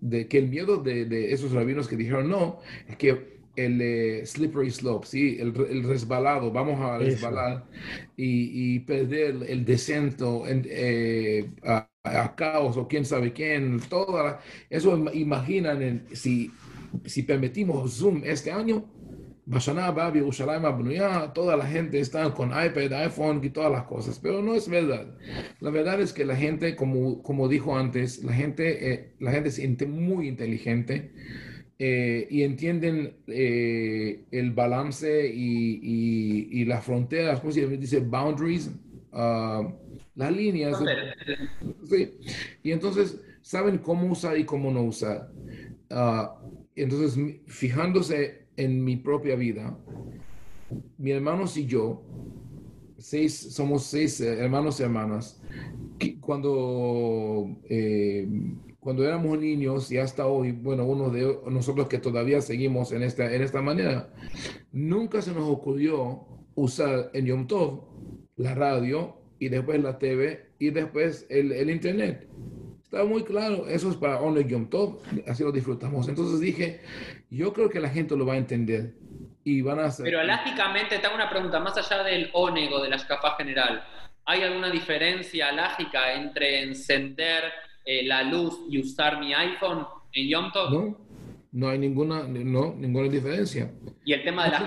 de 0.01 0.27
que 0.27 0.39
el 0.39 0.49
miedo 0.49 0.77
de, 0.77 1.05
de 1.05 1.31
esos 1.31 1.51
rabinos 1.53 1.87
que 1.87 1.95
dijeron 1.95 2.29
no, 2.29 2.59
es 2.87 2.97
que 2.97 3.40
el 3.65 3.81
eh, 3.81 4.25
slippery 4.25 4.71
slope, 4.71 5.07
¿sí? 5.07 5.37
El, 5.39 5.53
el, 5.69 5.83
resbalado, 5.83 6.51
vamos 6.51 6.79
a 6.79 6.97
resbalar 6.97 7.65
y, 8.15 8.75
y, 8.75 8.79
perder 8.79 9.37
el 9.47 9.65
descenso 9.65 10.47
en, 10.47 10.65
eh, 10.69 11.49
a, 11.63 11.87
a, 12.03 12.35
caos 12.35 12.77
o 12.77 12.87
quién 12.87 13.05
sabe 13.05 13.33
quién, 13.33 13.79
toda 13.89 14.39
eso 14.69 14.97
imaginan 15.13 16.05
si, 16.13 16.51
si 17.05 17.23
permitimos 17.23 17.97
Zoom 17.97 18.21
este 18.25 18.51
año, 18.51 18.85
toda 21.33 21.57
la 21.57 21.65
gente 21.65 21.99
está 21.99 22.33
con 22.33 22.49
iPad, 22.49 22.93
iPhone 22.93 23.41
y 23.43 23.49
todas 23.49 23.71
las 23.71 23.83
cosas, 23.83 24.19
pero 24.19 24.41
no 24.41 24.55
es 24.55 24.69
verdad. 24.69 25.07
La 25.59 25.71
verdad 25.71 25.99
es 25.99 26.13
que 26.13 26.25
la 26.25 26.35
gente, 26.35 26.75
como, 26.75 27.21
como 27.21 27.47
dijo 27.47 27.77
antes, 27.77 28.23
la 28.23 28.33
gente, 28.33 28.93
eh, 28.93 29.13
la 29.19 29.31
gente 29.31 29.49
es 29.49 29.87
muy 29.87 30.27
inteligente 30.27 31.11
eh, 31.83 32.27
y 32.29 32.43
entienden 32.43 33.15
eh, 33.25 34.25
el 34.29 34.51
balance 34.51 35.27
y, 35.33 35.79
y, 35.81 36.61
y, 36.61 36.65
las 36.65 36.85
fronteras, 36.85 37.39
¿cómo 37.39 37.51
se 37.51 37.65
dice? 37.65 38.01
Boundaries, 38.01 38.69
uh, 39.11 39.67
las 40.13 40.31
líneas. 40.31 40.77
Sí. 41.89 42.11
Y 42.61 42.71
entonces 42.71 43.19
saben 43.41 43.79
cómo 43.79 44.11
usar 44.11 44.37
y 44.37 44.43
cómo 44.43 44.71
no 44.71 44.83
usar. 44.83 45.31
Uh, 45.89 46.27
entonces, 46.75 47.19
fijándose 47.47 48.45
en 48.57 48.83
mi 48.83 48.97
propia 48.97 49.35
vida, 49.35 49.75
mi 50.99 51.09
hermanos 51.09 51.57
y 51.57 51.65
yo, 51.65 52.03
seis, 52.99 53.33
somos 53.33 53.85
seis 53.85 54.21
hermanos 54.21 54.79
y 54.79 54.83
hermanas, 54.83 55.41
cuando 56.19 57.57
eh, 57.67 58.27
cuando 58.81 59.05
éramos 59.05 59.37
niños 59.37 59.91
y 59.91 59.99
hasta 59.99 60.25
hoy, 60.25 60.51
bueno, 60.51 60.85
uno 60.85 61.11
de 61.11 61.39
nosotros 61.45 61.87
que 61.87 61.99
todavía 61.99 62.41
seguimos 62.41 62.91
en 62.91 63.03
esta, 63.03 63.31
en 63.31 63.43
esta 63.43 63.61
manera, 63.61 64.09
nunca 64.71 65.21
se 65.21 65.31
nos 65.31 65.47
ocurrió 65.47 66.25
usar 66.55 67.11
en 67.13 67.27
Yom 67.27 67.47
Tov 67.47 67.85
la 68.37 68.55
radio 68.55 69.21
y 69.37 69.49
después 69.49 69.81
la 69.81 69.99
TV 69.99 70.53
y 70.57 70.71
después 70.71 71.27
el, 71.29 71.51
el 71.51 71.69
Internet. 71.69 72.27
Estaba 72.83 73.05
muy 73.05 73.23
claro, 73.23 73.67
eso 73.67 73.91
es 73.91 73.97
para 73.97 74.19
Only 74.19 74.45
Yom 74.45 74.67
Tov, 74.67 74.99
así 75.27 75.43
lo 75.43 75.51
disfrutamos. 75.51 76.09
Entonces 76.09 76.39
dije, 76.39 76.81
yo 77.29 77.53
creo 77.53 77.69
que 77.69 77.79
la 77.79 77.89
gente 77.89 78.17
lo 78.17 78.25
va 78.25 78.33
a 78.33 78.37
entender 78.37 78.95
y 79.43 79.61
van 79.61 79.79
a 79.79 79.85
hacer... 79.85 80.05
Pero 80.05 80.23
lógicamente, 80.23 80.97
te 80.97 81.05
hago 81.05 81.15
una 81.15 81.29
pregunta, 81.29 81.59
más 81.59 81.77
allá 81.77 82.03
del 82.03 82.31
onego 82.33 82.81
de 82.81 82.89
la 82.89 82.95
escapa 82.95 83.35
general, 83.37 83.83
¿hay 84.25 84.41
alguna 84.41 84.71
diferencia 84.71 85.51
lógica 85.51 86.13
entre 86.15 86.63
encender 86.63 87.43
eh, 87.85 88.05
la 88.05 88.23
luz 88.23 88.65
y 88.69 88.79
usar 88.79 89.19
mi 89.19 89.33
iPhone 89.33 89.85
en 90.13 90.27
Yom 90.29 90.51
Tov? 90.51 90.71
No, 90.71 90.97
no 91.51 91.69
hay 91.69 91.79
ninguna, 91.79 92.23
no, 92.23 92.73
ninguna 92.75 93.09
diferencia. 93.09 93.71
Y 94.05 94.13
el 94.13 94.23
tema 94.23 94.45
de 94.45 94.51
la, 94.51 94.57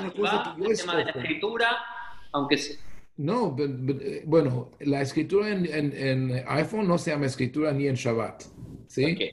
el 0.67 0.77
tema 0.77 0.97
de 0.97 1.05
la 1.05 1.11
escritura, 1.11 1.69
aunque 2.33 2.59
No, 3.17 3.57
eh, 3.59 4.23
bueno, 4.27 4.71
la 4.81 5.01
escritura 5.01 5.49
en, 5.49 5.67
en, 5.67 6.45
iPhone 6.49 6.87
no 6.87 6.99
se 6.99 7.13
llama 7.13 7.27
escritura 7.27 7.73
ni 7.73 7.87
en 7.87 7.95
Shabbat. 7.95 8.43
¿sí? 8.89 9.33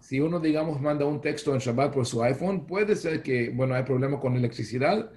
Si 0.00 0.20
uno, 0.20 0.40
digamos, 0.40 0.80
manda 0.80 1.04
un 1.04 1.20
texto 1.20 1.54
en 1.54 1.60
Shabbat 1.60 1.94
por 1.94 2.04
su 2.04 2.22
iPhone, 2.22 2.66
puede 2.66 2.96
ser 2.96 3.22
que, 3.22 3.50
bueno, 3.50 3.74
hay 3.74 3.84
problema 3.84 4.18
con 4.18 4.36
electricidad, 4.36 5.10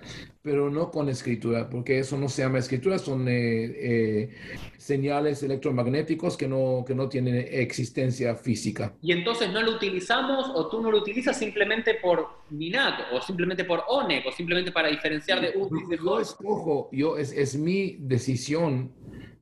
pero 0.43 0.69
no 0.69 0.91
con 0.91 1.07
escritura, 1.07 1.69
porque 1.69 1.99
eso 1.99 2.17
no 2.17 2.27
se 2.27 2.41
llama 2.41 2.59
escritura, 2.59 2.99
son 2.99 3.29
eh, 3.29 3.31
eh, 3.33 4.35
señales 4.77 5.41
electromagnéticos 5.41 6.35
que 6.35 6.49
no, 6.49 6.83
que 6.85 6.93
no 6.93 7.07
tienen 7.07 7.47
existencia 7.49 8.35
física. 8.35 8.93
Y 9.01 9.13
entonces 9.13 9.51
no 9.53 9.61
lo 9.61 9.71
utilizamos 9.71 10.51
o 10.53 10.67
tú 10.67 10.81
no 10.81 10.91
lo 10.91 10.97
utilizas 10.97 11.39
simplemente 11.39 11.95
por 11.95 12.27
Minat 12.49 13.13
o 13.13 13.21
simplemente 13.21 13.63
por 13.63 13.85
ONEC 13.87 14.27
o 14.27 14.31
simplemente 14.33 14.73
para 14.73 14.89
diferenciar 14.89 15.39
de 15.39 15.57
un 15.57 15.87
de 15.87 15.95
Yo 15.97 16.19
escojo, 16.19 16.89
yo, 16.91 17.17
es, 17.17 17.31
es 17.31 17.55
mi 17.55 17.95
decisión 17.99 18.91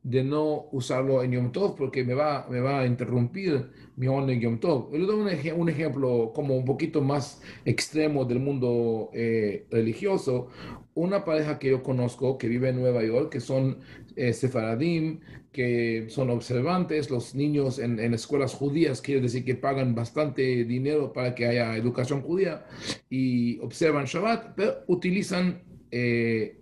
de 0.04 0.24
no 0.24 0.68
usarlo 0.72 1.22
en 1.24 1.32
Yom 1.32 1.52
Tov 1.52 1.76
porque 1.76 2.04
me 2.04 2.14
va, 2.14 2.48
me 2.50 2.60
va 2.60 2.82
a 2.82 2.86
interrumpir 2.86 3.70
mi 3.98 4.08
onda 4.08 4.34
en 4.34 4.42
Yom 4.42 4.60
Tov. 4.60 4.92
Le 4.94 5.06
doy 5.06 5.16
un, 5.16 5.62
un, 5.62 5.70
ejemplo 5.70 6.32
como 6.34 6.56
un 6.56 6.66
poquito 6.66 7.02
más 7.02 7.42
extremo 7.66 8.26
del 8.26 8.40
mundo 8.40 9.12
eh, 9.14 9.68
religioso. 9.70 10.48
Una 10.94 11.24
pareja 11.24 11.58
que 11.58 11.70
yo 11.70 11.84
conozco 11.84 12.38
que 12.38 12.48
vive 12.48 12.70
en 12.70 12.78
Nueva 12.78 13.04
York, 13.04 13.32
que 13.32 13.40
son 13.40 13.78
eh, 14.16 14.34
sefaradim, 14.34 15.22
que 15.52 16.08
son 16.10 16.30
observantes, 16.30 17.10
los 17.10 17.34
niños 17.36 17.80
en, 17.80 18.00
en, 18.00 18.14
escuelas 18.14 18.54
judías, 18.54 19.02
quiere 19.02 19.22
decir 19.22 19.46
que 19.46 19.56
pagan 19.56 19.96
bastante 19.96 20.66
dinero 20.66 21.14
para 21.14 21.34
que 21.34 21.46
haya 21.46 21.76
educación 21.76 22.22
judía 22.22 22.66
y 23.10 23.60
observan 23.60 24.06
Shabbat, 24.06 24.56
pero 24.56 24.84
utilizan 24.88 25.62
eh, 25.92 26.58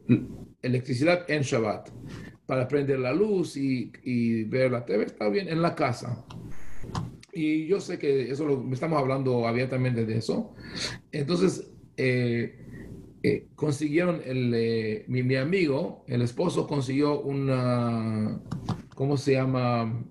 electricidad 0.61 1.29
en 1.29 1.43
Shabbat 1.43 1.89
para 2.45 2.67
prender 2.67 2.99
la 2.99 3.13
luz 3.13 3.57
y, 3.57 3.91
y, 4.03 4.43
ver 4.45 4.71
la 4.71 4.83
TV, 4.83 5.05
está 5.05 5.29
bien, 5.29 5.47
en 5.47 5.61
la 5.61 5.75
casa. 5.75 6.25
Y 7.31 7.67
yo 7.67 7.79
sé 7.79 7.99
que 7.99 8.31
eso 8.31 8.45
lo, 8.45 8.73
estamos 8.73 8.99
hablando 8.99 9.47
abiertamente 9.47 10.03
de 10.03 10.17
eso. 10.17 10.55
Entonces, 11.11 11.69
eh, 11.95 12.58
eh, 13.23 13.47
consiguieron, 13.55 14.21
el, 14.25 14.53
eh, 14.55 15.05
mi, 15.07 15.23
mi, 15.23 15.35
amigo, 15.35 16.05
el 16.07 16.21
esposo 16.21 16.67
consiguió 16.67 17.19
una, 17.21 18.41
¿cómo 18.95 19.17
se 19.17 19.33
llama? 19.33 20.05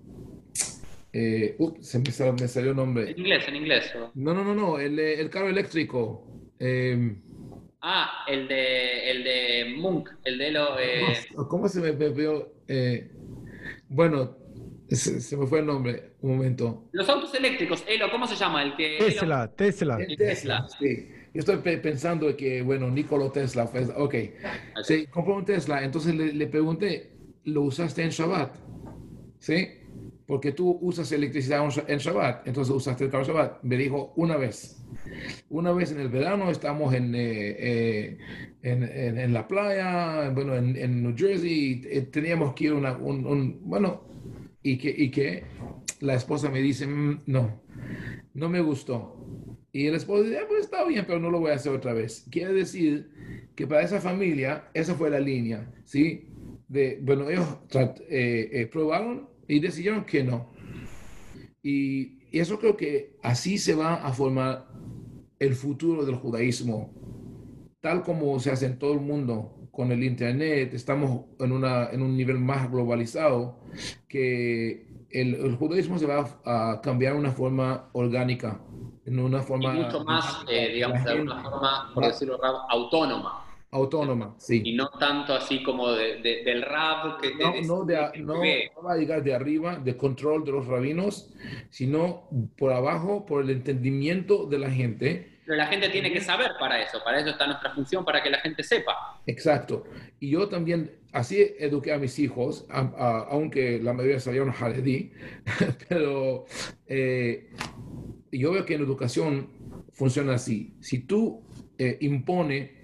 Ups, 1.57 1.87
se 1.87 1.99
me, 1.99 2.11
salió, 2.11 2.33
me 2.33 2.47
salió 2.47 2.71
el 2.71 2.77
nombre. 2.77 3.11
En 3.11 3.19
inglés, 3.19 3.45
en 3.47 3.55
inglés. 3.55 3.91
No, 4.13 4.33
no, 4.33 4.43
no, 4.43 4.53
no, 4.53 4.79
el, 4.79 4.99
el 4.99 5.29
carro 5.29 5.49
eléctrico. 5.49 6.25
Ah, 7.81 8.25
el 8.27 8.47
de, 8.47 9.09
el 9.09 9.23
de 9.23 9.73
Munk, 9.77 10.09
el 10.25 10.37
de 10.37 10.51
lo... 10.51 10.77
Eh... 10.77 11.01
¿Cómo 11.47 11.69
se 11.69 11.79
me 11.79 11.91
veo? 11.91 12.53
Eh, 12.67 13.09
bueno, 13.87 14.37
se, 14.89 15.21
se, 15.21 15.37
me 15.37 15.47
fue 15.47 15.59
el 15.59 15.65
nombre, 15.65 16.11
un 16.19 16.35
momento. 16.35 16.89
Los 16.91 17.07
autos 17.07 17.33
eléctricos, 17.35 17.85
Elo, 17.87 18.11
¿cómo 18.11 18.27
se 18.27 18.35
llama? 18.35 18.63
El 18.63 18.75
que, 18.75 18.97
Tesla, 18.99 19.43
Elo... 19.43 19.53
Tesla. 19.53 19.97
El 19.97 20.17
Tesla, 20.17 20.67
sí. 20.77 21.09
Estoy 21.39 21.55
pensando 21.77 22.35
que, 22.35 22.61
bueno, 22.61 22.91
Nicolo 22.91 23.31
Tesla 23.31 23.63
ok. 23.95 24.15
Sí, 24.83 25.07
compró 25.07 25.37
un 25.37 25.45
Tesla, 25.45 25.81
entonces 25.85 26.13
le, 26.13 26.33
le 26.33 26.47
pregunté, 26.47 27.13
¿lo 27.45 27.61
usaste 27.61 28.03
en 28.03 28.09
Shabbat? 28.09 28.57
¿Sí? 29.39 29.69
Porque 30.27 30.51
tú 30.51 30.77
usas 30.81 31.09
electricidad 31.13 31.65
en 31.87 31.97
Shabbat, 31.97 32.45
entonces 32.45 32.75
usaste 32.75 33.05
el 33.05 33.09
carro 33.09 33.23
Shabbat. 33.23 33.63
Me 33.63 33.77
dijo 33.77 34.11
una 34.17 34.35
vez. 34.35 34.83
Una 35.49 35.71
vez 35.71 35.93
en 35.93 36.01
el 36.01 36.09
verano 36.09 36.51
estamos 36.51 36.93
en, 36.93 37.15
eh, 37.15 37.55
eh, 37.57 38.17
en, 38.61 38.83
en, 38.83 39.17
en, 39.17 39.33
la 39.33 39.47
playa, 39.47 40.29
bueno, 40.31 40.57
en, 40.57 40.75
en 40.75 41.01
New 41.03 41.15
Jersey, 41.17 41.81
eh, 41.85 42.01
teníamos 42.01 42.53
que 42.53 42.65
ir 42.65 42.73
una, 42.73 42.97
un, 42.97 43.25
un, 43.25 43.61
bueno, 43.63 44.03
y 44.61 44.77
que, 44.77 44.89
y 44.89 45.09
que 45.09 45.45
la 46.01 46.15
esposa 46.15 46.49
me 46.49 46.59
dice, 46.61 46.85
mm, 46.85 47.21
no, 47.27 47.61
no 48.33 48.49
me 48.49 48.59
gustó. 48.59 49.15
Y 49.71 49.85
el 49.87 49.95
esposo 49.95 50.23
dice, 50.23 50.39
ah, 50.39 50.45
pues 50.47 50.61
está 50.61 50.83
bien, 50.85 51.05
pero 51.05 51.19
no 51.19 51.29
lo 51.29 51.39
voy 51.39 51.51
a 51.51 51.55
hacer 51.55 51.71
otra 51.71 51.93
vez. 51.93 52.25
Quiere 52.31 52.53
decir 52.53 53.09
que 53.55 53.67
para 53.67 53.83
esa 53.83 54.01
familia, 54.01 54.69
esa 54.73 54.95
fue 54.95 55.09
la 55.09 55.19
línea, 55.19 55.71
¿sí? 55.85 56.27
De, 56.67 56.99
bueno, 57.01 57.29
ellos 57.29 57.47
eh, 58.09 58.49
eh, 58.51 58.65
probaron 58.67 59.29
y 59.47 59.59
decidieron 59.59 60.05
que 60.05 60.23
no. 60.23 60.49
Y, 61.61 62.19
y 62.31 62.39
eso 62.39 62.59
creo 62.59 62.77
que 62.77 63.17
así 63.21 63.57
se 63.57 63.75
va 63.75 63.95
a 63.95 64.11
formar 64.13 64.67
el 65.39 65.55
futuro 65.55 66.05
del 66.05 66.15
judaísmo, 66.15 66.93
tal 67.79 68.03
como 68.03 68.39
se 68.39 68.51
hace 68.51 68.65
en 68.65 68.77
todo 68.77 68.93
el 68.93 68.99
mundo 68.99 69.55
con 69.71 69.91
el 69.91 70.03
Internet, 70.03 70.73
estamos 70.73 71.25
en, 71.39 71.53
una, 71.53 71.89
en 71.89 72.01
un 72.01 72.17
nivel 72.17 72.37
más 72.37 72.69
globalizado, 72.69 73.59
que 74.09 74.87
el, 75.11 75.35
el 75.35 75.55
judaísmo 75.55 75.97
se 75.97 76.05
va 76.05 76.27
a, 76.45 76.71
a, 76.71 76.81
cambiar 76.81 77.13
de 77.13 77.19
una 77.19 77.31
forma 77.31 77.89
orgánica, 77.93 78.59
en 79.05 79.19
una 79.19 79.41
forma... 79.41 79.75
Y 79.75 79.83
mucho 79.83 80.03
más, 80.03 80.43
eh, 80.49 80.71
digamos, 80.73 81.03
de 81.03 81.11
alguna 81.11 81.41
forma, 81.41 81.91
por 81.93 82.05
decirlo, 82.05 82.39
autónoma. 82.69 83.45
Autónoma, 83.71 84.33
sí. 84.39 84.63
Y 84.65 84.73
no 84.73 84.89
tanto 84.99 85.33
así 85.33 85.61
como 85.61 85.91
de, 85.91 86.21
de, 86.21 86.43
del 86.43 86.63
rab 86.63 87.19
que... 87.21 87.35
No, 87.35 87.53
no, 87.61 87.85
de, 87.85 88.19
no, 88.19 88.35
no 88.35 88.83
va 88.83 88.93
a 88.93 88.97
llegar 88.97 89.23
de 89.23 89.33
arriba, 89.33 89.77
de 89.77 89.95
control 89.95 90.43
de 90.43 90.51
los 90.51 90.65
rabinos, 90.65 91.29
sino 91.69 92.23
por 92.57 92.73
abajo, 92.73 93.25
por 93.25 93.43
el 93.43 93.51
entendimiento 93.51 94.45
de 94.45 94.59
la 94.59 94.71
gente 94.71 95.38
pero 95.49 95.57
la 95.57 95.65
gente 95.65 95.89
tiene 95.89 96.13
que 96.13 96.21
saber 96.21 96.51
para 96.59 96.79
eso, 96.79 97.03
para 97.03 97.19
eso 97.21 97.31
está 97.31 97.47
nuestra 97.47 97.73
función, 97.73 98.05
para 98.05 98.21
que 98.21 98.29
la 98.29 98.37
gente 98.37 98.61
sepa. 98.61 99.19
Exacto. 99.25 99.83
Y 100.19 100.29
yo 100.29 100.47
también 100.47 100.91
así 101.11 101.55
eduqué 101.57 101.91
a 101.91 101.97
mis 101.97 102.19
hijos, 102.19 102.67
a, 102.69 102.81
a, 102.81 103.19
aunque 103.31 103.79
la 103.81 103.93
mayoría 103.93 104.19
salieron 104.19 104.51
jaredí, 104.51 105.11
pero 105.89 106.45
eh, 106.85 107.49
yo 108.31 108.51
veo 108.51 108.63
que 108.63 108.75
en 108.75 108.81
educación 108.81 109.49
funciona 109.91 110.35
así. 110.35 110.75
Si 110.81 110.99
tú 110.99 111.41
eh, 111.79 111.97
impone 112.01 112.83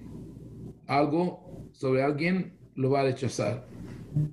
algo 0.88 1.70
sobre 1.72 2.01
alguien, 2.01 2.57
lo 2.74 2.89
va 2.89 3.01
a 3.01 3.03
rechazar. 3.03 3.68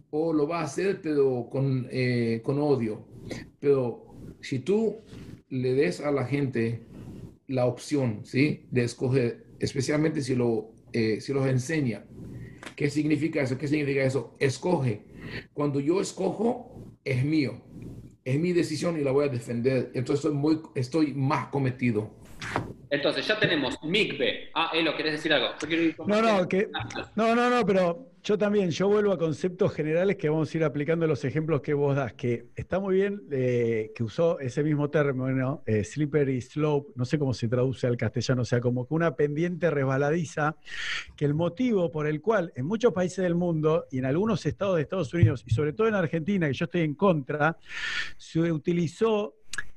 O 0.09 0.33
lo 0.33 0.49
va 0.49 0.61
a 0.61 0.65
hacer, 0.65 1.03
pero 1.03 1.51
con, 1.51 1.87
eh, 1.91 2.41
con 2.43 2.59
odio. 2.59 3.05
Pero 3.61 4.07
si 4.41 4.61
tú 4.61 5.03
le 5.51 5.75
des 5.75 6.01
a 6.01 6.11
la 6.11 6.25
gente 6.25 6.87
la 7.53 7.67
opción, 7.67 8.21
¿sí? 8.25 8.67
De 8.71 8.83
escoger, 8.83 9.45
especialmente 9.61 10.23
si, 10.23 10.35
lo, 10.35 10.73
eh, 10.93 11.21
si 11.21 11.33
los 11.33 11.47
enseña. 11.47 12.05
¿Qué 12.75 12.89
significa 12.89 13.43
eso? 13.43 13.59
¿Qué 13.59 13.69
significa 13.69 14.03
eso? 14.03 14.35
Escoge. 14.39 15.05
Cuando 15.53 15.79
yo 15.79 16.01
escojo, 16.01 16.97
es 17.05 17.25
mío. 17.25 17.61
Es 18.25 18.39
mi 18.39 18.53
decisión 18.53 18.99
y 18.99 19.05
la 19.05 19.11
voy 19.11 19.27
a 19.27 19.29
defender. 19.29 19.91
Entonces 19.95 20.25
estoy, 20.25 20.35
muy, 20.35 20.61
estoy 20.75 21.13
más 21.13 21.49
cometido. 21.49 22.11
Entonces, 22.89 23.27
ya 23.27 23.39
tenemos 23.39 23.79
Mikve. 23.83 24.51
Ah, 24.55 24.71
Elo, 24.73 24.97
¿querés 24.97 25.13
decir 25.13 25.33
algo? 25.33 25.49
no, 26.07 26.23
no, 26.23 26.49
que, 26.49 26.69
no, 27.17 27.35
no, 27.35 27.51
no, 27.51 27.67
pero 27.67 28.12
yo 28.25 28.39
también, 28.39 28.71
yo 28.71 28.89
vuelvo 28.89 29.13
a 29.13 29.19
conceptos 29.19 29.75
generales 29.75 30.17
que 30.17 30.29
vamos 30.29 30.55
a 30.55 30.57
ir 30.57 30.63
aplicando 30.63 31.09
los 31.09 31.25
ejemplos 31.25 31.61
que 31.61 31.75
vos 31.75 31.97
das, 31.97 32.13
que 32.13 32.47
está 32.55 32.79
muy 32.79 32.95
bien 32.95 33.21
eh, 33.33 33.91
que 33.97 34.05
usó 34.05 34.39
ese 34.39 34.63
mismo 34.63 34.91
término, 34.91 35.65
eh, 35.67 35.83
slippery 35.83 36.41
slope, 36.41 36.93
no 36.95 37.05
sé 37.05 37.19
cómo 37.19 37.35
se 37.35 37.49
traduce 37.49 37.89
al 37.89 37.97
castellano, 37.97 38.43
o 38.43 38.45
sea, 38.45 38.61
como 38.61 38.87
que 38.87 38.95
una 38.95 39.17
pendiente 39.17 39.69
resbaladiza, 39.73 40.55
que 41.17 41.25
el 41.25 41.35
motivo 41.35 41.91
por 41.91 42.07
el 42.07 42.21
cual 42.21 42.53
en 42.55 42.65
muchos 42.65 42.93
países 42.93 43.25
del 43.25 43.35
mundo 43.35 43.87
y 43.91 43.99
en 43.99 44.05
algunos 44.05 44.47
estados 44.47 44.77
de 44.77 44.83
Estados 44.83 45.13
Unidos, 45.13 45.43
y 45.45 45.51
sobre 45.51 45.73
todo 45.73 45.89
en 45.89 45.97
Argentina, 45.97 46.47
que 46.47 46.55
yo 46.55 46.67
estoy 46.67 46.83
en 46.83 46.95
contra, 46.95 47.59
se 48.17 48.53
utilizó 48.53 49.35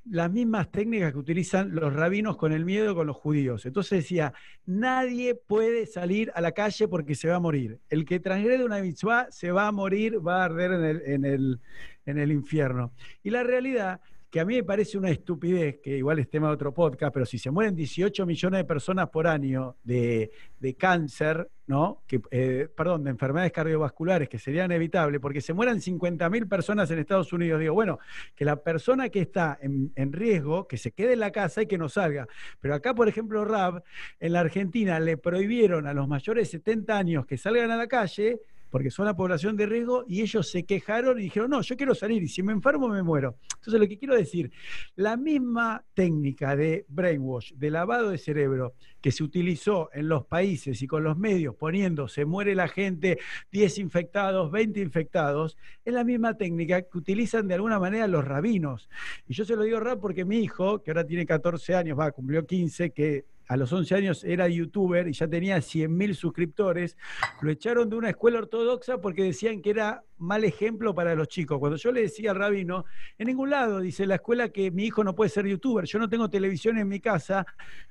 las 0.10 0.32
mismas 0.32 0.72
técnicas 0.72 1.12
que 1.12 1.18
utilizan 1.18 1.74
los 1.74 1.94
rabinos 1.94 2.38
con 2.38 2.52
el 2.52 2.66
miedo 2.66 2.96
con 2.96 3.08
los 3.08 3.16
judíos. 3.16 3.66
Entonces 3.66 4.00
decía, 4.00 4.34
nadie 4.66 5.36
puede 5.36 5.86
salir 5.88 6.32
a 6.36 6.42
la 6.42 6.52
calle 6.52 6.88
porque 6.88 7.16
se 7.16 7.28
va 7.28 7.36
a 7.36 7.40
morir. 7.40 7.80
El 7.90 8.06
que 8.06 8.20
transgrede 8.20 8.64
una 8.64 8.82
mitzvah 8.82 9.28
se 9.32 9.52
va 9.52 9.68
a 9.68 9.72
morir, 9.72 10.26
va 10.26 10.42
a 10.42 10.46
arder 10.46 10.72
en 10.74 10.84
el, 10.84 11.02
en 11.06 11.26
el, 11.26 11.60
en 12.06 12.18
el 12.20 12.32
infierno. 12.32 12.92
Y 13.24 13.32
la 13.32 13.44
realidad 13.44 14.00
que 14.36 14.42
a 14.42 14.46
mí 14.46 14.56
me 14.56 14.64
parece 14.66 14.98
una 14.98 15.10
estupidez, 15.10 15.80
que 15.82 15.96
igual 15.96 16.20
es 16.20 16.30
tema 16.30 16.50
de 16.50 16.56
otro 16.56 16.74
podcast, 16.74 17.14
pero 17.14 17.26
si 17.26 17.40
se 17.40 17.52
mueren 17.52 17.74
18 17.74 18.26
millones 18.26 18.58
de 18.58 18.66
personas 18.66 19.08
por 19.08 19.28
año 19.28 19.78
de, 19.82 20.30
de 20.60 20.76
cáncer, 20.76 21.50
¿no? 21.68 22.04
Que, 22.06 22.20
eh, 22.32 22.68
perdón, 22.76 23.06
de 23.06 23.12
enfermedades 23.12 23.54
cardiovasculares, 23.54 24.28
que 24.28 24.38
serían 24.38 24.74
evitables, 24.74 25.22
porque 25.22 25.40
se 25.40 25.54
mueran 25.54 25.80
50.000 25.80 26.50
personas 26.50 26.92
en 26.92 27.00
Estados 27.00 27.32
Unidos, 27.32 27.62
digo, 27.62 27.76
bueno, 27.76 27.98
que 28.36 28.44
la 28.44 28.58
persona 28.58 29.08
que 29.08 29.22
está 29.22 29.58
en, 29.62 30.12
riesgo, 30.12 30.68
que 30.68 30.76
se 30.76 30.92
quede 30.92 31.14
en 31.14 31.22
la 31.22 31.32
casa 31.32 31.62
y 31.62 31.66
que 31.66 31.78
no 31.78 31.88
salga. 31.88 32.28
Pero 32.60 32.76
acá, 32.76 32.94
por 32.94 33.08
ejemplo, 33.08 33.46
Rab, 33.46 33.86
en 34.20 34.34
la 34.34 34.42
Argentina 34.42 35.00
le 35.00 35.16
prohibieron 35.16 35.88
a 35.88 35.94
los 35.94 36.10
mayores 36.10 36.52
de 36.52 36.58
70 36.58 36.98
años 36.98 37.26
que 37.26 37.38
salgan 37.38 37.72
a 37.72 37.78
la 37.78 37.88
calle 37.88 38.42
porque 38.70 38.92
son 38.92 39.06
la 39.06 39.16
población 39.16 39.56
de 39.56 39.66
riesgo 39.66 40.06
y 40.08 40.22
ellos 40.22 40.50
se 40.50 40.66
quejaron 40.66 41.20
y 41.20 41.24
dijeron, 41.24 41.50
no, 41.50 41.62
yo 41.62 41.78
quiero 41.78 41.96
salir 41.96 42.24
y 42.24 42.28
si 42.28 42.44
me 42.44 42.52
enfermo 42.52 42.88
me 42.88 43.04
muero. 43.04 43.38
Entonces 43.56 43.80
lo 43.80 43.88
que 43.88 43.98
quiero 43.98 44.16
decir, 44.16 44.52
la 44.96 45.18
misma 45.18 45.84
técnica 45.94 46.56
de 46.56 46.86
brainwash, 46.88 47.54
de 47.54 47.72
lavado 47.72 48.10
de 48.10 48.18
cerebro 48.18 48.74
que 49.02 49.12
se 49.12 49.24
utilizó 49.24 49.90
en 49.94 50.10
los 50.10 50.26
países 50.26 50.82
y 50.82 50.88
con 50.88 51.04
los 51.04 51.18
medios 51.18 51.56
poniendo 51.56 52.08
se 52.08 52.26
muere 52.26 52.56
la 52.56 52.68
gente, 52.68 53.20
10 53.52 53.78
infectados, 53.80 54.52
20 54.52 54.80
infectados, 54.80 55.58
es 55.84 55.94
la 55.94 56.04
misma 56.04 56.36
técnica 56.38 56.82
que 56.82 56.98
utilizan 56.98 57.48
de 57.48 57.56
alguna 57.56 57.80
manera 57.80 58.08
los 58.08 58.26
rabinos. 58.26 58.90
Y 59.28 59.34
yo 59.34 59.46
se 59.46 59.56
lo 59.56 59.64
digo 59.64 59.80
rap 59.80 60.00
porque 60.00 60.26
mi 60.26 60.40
hijo, 60.40 60.82
que 60.82 60.92
ahora 60.92 61.06
tiene 61.06 61.26
14 61.26 61.76
años, 61.76 62.00
va, 62.00 62.12
cumplió 62.12 62.46
15, 62.46 62.92
que 62.92 63.26
a 63.48 63.58
los 63.58 63.72
11 63.72 63.96
años 63.96 64.24
era 64.24 64.48
youtuber 64.48 65.08
y 65.08 65.14
ya 65.14 65.28
tenía 65.28 65.58
100.000 65.58 66.14
suscriptores, 66.14 66.98
lo 67.42 67.52
echaron 67.52 67.90
de 67.90 67.96
una 67.96 68.10
escuela 68.10 68.40
ortodoxa 68.40 69.00
porque 69.00 69.24
decían 69.24 69.62
que 69.62 69.70
era 69.70 70.04
mal 70.18 70.44
ejemplo 70.44 70.96
para 70.96 71.16
los 71.16 71.28
chicos. 71.28 71.60
Cuando 71.60 71.78
yo 71.78 71.92
le 71.92 72.02
decía 72.02 72.32
al 72.32 72.38
rabino, 72.38 72.86
en 73.18 73.28
ningún 73.28 73.50
lado 73.50 73.80
dice 73.80 74.06
la 74.06 74.16
escuela 74.16 74.50
que 74.50 74.72
mi 74.72 74.86
hijo 74.86 75.04
no 75.04 75.16
puede 75.16 75.30
ser 75.30 75.46
youtuber, 75.46 75.86
yo 75.86 76.00
no 76.00 76.10
tengo 76.10 76.30
televisión 76.30 76.78
en 76.78 76.88
mi 76.88 77.00
casa, 77.00 77.46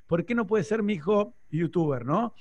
¿por 0.07 0.25
qué 0.25 0.35
no 0.35 0.45
puede 0.45 0.63
ser 0.63 0.83
mi 0.83 0.93
hijo 0.93 1.33
youtuber, 1.49 2.05
no? 2.05 2.33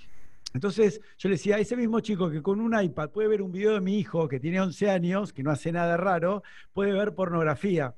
Entonces 0.54 1.00
yo 1.18 1.28
le 1.28 1.34
decía, 1.34 1.58
ese 1.58 1.76
mismo 1.76 1.98
chico 1.98 2.30
que 2.30 2.40
con 2.40 2.60
un 2.60 2.80
iPad 2.80 3.10
puede 3.10 3.26
ver 3.26 3.42
un 3.42 3.50
video 3.50 3.74
de 3.74 3.80
mi 3.80 3.98
hijo 3.98 4.28
que 4.28 4.38
tiene 4.38 4.60
11 4.60 4.88
años, 4.88 5.32
que 5.32 5.42
no 5.42 5.50
hace 5.50 5.72
nada 5.72 5.96
raro, 5.96 6.44
puede 6.72 6.92
ver 6.92 7.12
pornografía. 7.12 7.96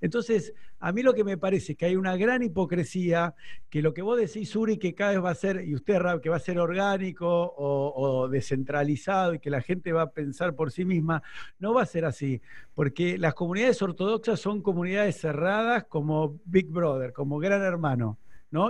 Entonces, 0.00 0.54
a 0.78 0.92
mí 0.92 1.02
lo 1.02 1.14
que 1.14 1.24
me 1.24 1.36
parece 1.36 1.72
es 1.72 1.78
que 1.78 1.86
hay 1.86 1.96
una 1.96 2.16
gran 2.16 2.44
hipocresía, 2.44 3.34
que 3.68 3.82
lo 3.82 3.92
que 3.92 4.02
vos 4.02 4.16
decís, 4.18 4.54
Uri, 4.54 4.78
que 4.78 4.94
cada 4.94 5.10
vez 5.12 5.24
va 5.24 5.30
a 5.30 5.34
ser, 5.34 5.64
y 5.66 5.74
usted, 5.74 5.98
Rab, 5.98 6.20
que 6.20 6.28
va 6.28 6.36
a 6.36 6.40
ser 6.40 6.60
orgánico 6.60 7.26
o, 7.28 7.92
o 7.96 8.28
descentralizado 8.28 9.34
y 9.34 9.40
que 9.40 9.50
la 9.50 9.60
gente 9.60 9.92
va 9.92 10.02
a 10.02 10.10
pensar 10.10 10.54
por 10.54 10.70
sí 10.70 10.84
misma, 10.84 11.24
no 11.58 11.74
va 11.74 11.82
a 11.82 11.86
ser 11.86 12.04
así, 12.04 12.40
porque 12.74 13.18
las 13.18 13.34
comunidades 13.34 13.82
ortodoxas 13.82 14.38
son 14.38 14.62
comunidades 14.62 15.20
cerradas 15.20 15.86
como 15.88 16.38
Big 16.44 16.68
Brother, 16.68 17.12
como 17.12 17.40
Gran 17.40 17.62
Hermano. 17.62 18.16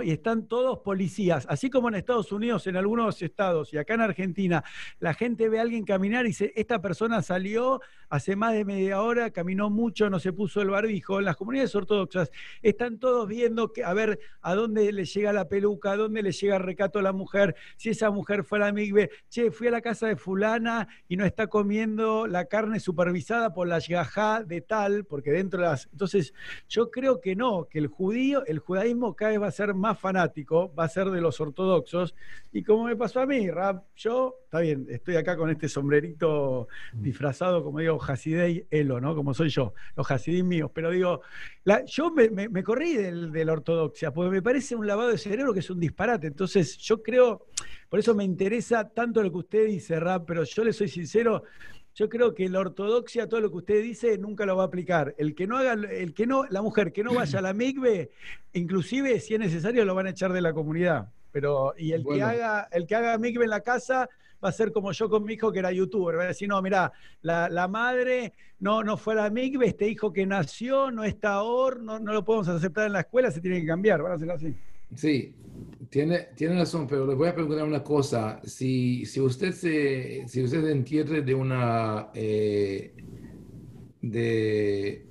Y 0.03 0.11
están 0.11 0.47
todos 0.47 0.79
policías, 0.79 1.45
así 1.49 1.69
como 1.69 1.87
en 1.87 1.95
Estados 1.95 2.31
Unidos, 2.31 2.67
en 2.67 2.75
algunos 2.75 3.21
estados 3.21 3.73
y 3.73 3.77
acá 3.77 3.93
en 3.93 4.01
Argentina, 4.01 4.63
la 4.99 5.13
gente 5.13 5.47
ve 5.47 5.59
a 5.59 5.61
alguien 5.61 5.85
caminar 5.85 6.25
y 6.25 6.29
dice, 6.29 6.51
esta 6.55 6.81
persona 6.81 7.21
salió 7.21 7.79
hace 8.09 8.35
más 8.35 8.53
de 8.53 8.65
media 8.65 9.01
hora, 9.01 9.31
caminó 9.31 9.69
mucho, 9.69 10.09
no 10.09 10.19
se 10.19 10.33
puso 10.33 10.61
el 10.61 10.69
barbijo. 10.69 11.19
En 11.19 11.25
las 11.25 11.37
comunidades 11.37 11.73
ortodoxas 11.75 12.31
están 12.61 12.99
todos 12.99 13.27
viendo 13.27 13.71
que, 13.71 13.83
a 13.83 13.93
ver 13.93 14.19
a 14.41 14.55
dónde 14.55 14.91
le 14.91 15.05
llega 15.05 15.31
la 15.31 15.47
peluca, 15.47 15.91
a 15.91 15.97
dónde 15.97 16.21
le 16.21 16.31
llega 16.31 16.57
el 16.57 16.63
recato 16.63 16.99
a 16.99 17.01
la 17.01 17.13
mujer, 17.13 17.55
si 17.77 17.89
esa 17.89 18.11
mujer 18.11 18.43
fue 18.43 18.57
a 18.59 18.65
la 18.65 18.71
migbe, 18.73 19.09
che, 19.29 19.51
fui 19.51 19.67
a 19.67 19.71
la 19.71 19.81
casa 19.81 20.07
de 20.07 20.17
fulana 20.17 20.87
y 21.07 21.15
no 21.15 21.25
está 21.25 21.47
comiendo 21.47 22.27
la 22.27 22.45
carne 22.45 22.79
supervisada 22.79 23.53
por 23.53 23.67
la 23.67 23.79
yajá 23.79 24.43
de 24.43 24.61
tal, 24.61 25.05
porque 25.05 25.31
dentro 25.31 25.61
de 25.61 25.67
las... 25.67 25.87
Entonces, 25.91 26.33
yo 26.67 26.91
creo 26.91 27.21
que 27.21 27.35
no, 27.35 27.67
que 27.69 27.79
el 27.79 27.87
judío, 27.87 28.45
el 28.45 28.59
judaísmo 28.59 29.15
cada 29.15 29.31
vez 29.31 29.41
va 29.41 29.47
a 29.47 29.51
ser 29.51 29.73
más 29.77 29.99
fanático, 29.99 30.73
va 30.73 30.85
a 30.85 30.89
ser 30.89 31.09
de 31.09 31.21
los 31.21 31.39
ortodoxos, 31.39 32.15
y 32.51 32.63
como 32.63 32.85
me 32.85 32.95
pasó 32.95 33.19
a 33.19 33.25
mí, 33.25 33.49
Rap, 33.49 33.83
yo, 33.95 34.35
está 34.45 34.59
bien, 34.59 34.87
estoy 34.89 35.15
acá 35.15 35.37
con 35.37 35.49
este 35.49 35.69
sombrerito 35.69 36.67
disfrazado, 36.93 37.63
como 37.63 37.79
digo, 37.79 37.99
Hasidei 38.01 38.65
Elo, 38.71 38.99
¿no? 38.99 39.15
Como 39.15 39.33
soy 39.33 39.49
yo, 39.49 39.73
los 39.95 40.09
Hasidim 40.09 40.47
míos. 40.47 40.71
Pero 40.73 40.91
digo, 40.91 41.21
yo 41.85 42.11
me, 42.11 42.63
corrí 42.63 42.95
de 42.95 43.45
la 43.45 43.53
ortodoxia, 43.53 44.11
porque 44.11 44.31
me 44.31 44.41
parece 44.41 44.75
un 44.75 44.87
lavado 44.87 45.09
de 45.09 45.17
cerebro 45.17 45.53
que 45.53 45.59
es 45.59 45.69
un 45.69 45.79
disparate. 45.79 46.27
Entonces, 46.27 46.77
yo 46.77 47.01
creo, 47.03 47.47
por 47.89 47.99
eso 47.99 48.15
me 48.15 48.23
interesa 48.23 48.89
tanto 48.89 49.21
lo 49.21 49.31
que 49.31 49.37
usted 49.37 49.65
dice, 49.67 49.99
Rap, 49.99 50.25
pero 50.25 50.43
yo 50.43 50.63
le 50.63 50.73
soy 50.73 50.87
sincero, 50.87 51.43
yo 51.97 52.09
creo 52.09 52.35
que 52.35 52.47
la 52.47 52.59
ortodoxia, 52.59 53.27
todo 53.27 53.41
lo 53.41 53.49
que 53.49 53.57
usted 53.57 53.81
dice, 53.81 54.19
nunca 54.19 54.45
lo 54.45 54.55
va 54.55 54.63
a 54.63 54.65
aplicar. 54.67 55.15
El 55.17 55.33
que 55.33 55.47
no 55.47 55.57
haga, 55.57 55.73
el 55.73 56.13
que 56.13 56.27
no, 56.27 56.45
la 56.45 56.61
mujer 56.61 56.93
que 56.93 57.03
no 57.03 57.15
vaya 57.15 57.39
a 57.39 57.41
la 57.41 57.53
migbe, 57.53 58.11
inclusive 58.53 59.19
si 59.19 59.33
es 59.33 59.39
necesario, 59.39 59.83
lo 59.83 59.95
van 59.95 60.05
a 60.05 60.11
echar 60.11 60.31
de 60.31 60.41
la 60.41 60.53
comunidad. 60.53 61.09
Pero, 61.31 61.73
y 61.75 61.93
el 61.93 62.05
que 62.05 62.21
haga, 62.21 62.67
el 62.71 62.85
que 62.85 62.93
haga 62.93 63.17
migbe 63.17 63.45
en 63.45 63.49
la 63.49 63.61
casa, 63.61 64.07
va 64.43 64.49
a 64.49 64.51
ser 64.51 64.71
como 64.71 64.91
yo 64.91 65.09
con 65.09 65.25
mi 65.25 65.33
hijo 65.33 65.51
que 65.51 65.57
era 65.57 65.71
youtuber. 65.71 66.19
Va 66.19 66.25
a 66.25 66.27
decir, 66.27 66.47
no, 66.47 66.61
mira, 66.61 66.91
la, 67.23 67.67
madre 67.67 68.31
no, 68.59 68.83
no 68.83 68.95
fue 68.95 69.13
a 69.13 69.23
la 69.23 69.29
migbe, 69.31 69.65
este 69.65 69.89
hijo 69.89 70.13
que 70.13 70.27
nació 70.27 70.91
no 70.91 71.03
está 71.03 71.33
ahora, 71.33 71.79
no, 71.81 71.97
no 71.97 72.13
lo 72.13 72.23
podemos 72.23 72.47
aceptar 72.47 72.85
en 72.85 72.93
la 72.93 72.99
escuela, 72.99 73.31
se 73.31 73.41
tiene 73.41 73.59
que 73.59 73.65
cambiar. 73.65 74.03
Van 74.03 74.11
a 74.11 74.19
ser 74.19 74.29
así. 74.29 74.55
Sí, 74.95 75.33
tiene, 75.89 76.29
tiene 76.35 76.59
razón, 76.59 76.87
pero 76.87 77.05
le 77.05 77.15
voy 77.15 77.29
a 77.29 77.35
preguntar 77.35 77.65
una 77.65 77.83
cosa. 77.83 78.41
Si, 78.43 79.05
si 79.05 79.19
usted 79.21 79.51
se, 79.53 80.27
si 80.27 80.43
usted 80.43 80.63
se 80.63 80.71
entierre 80.71 81.21
de 81.21 81.33
una 81.33 82.09
eh, 82.13 82.93
de, 84.01 85.05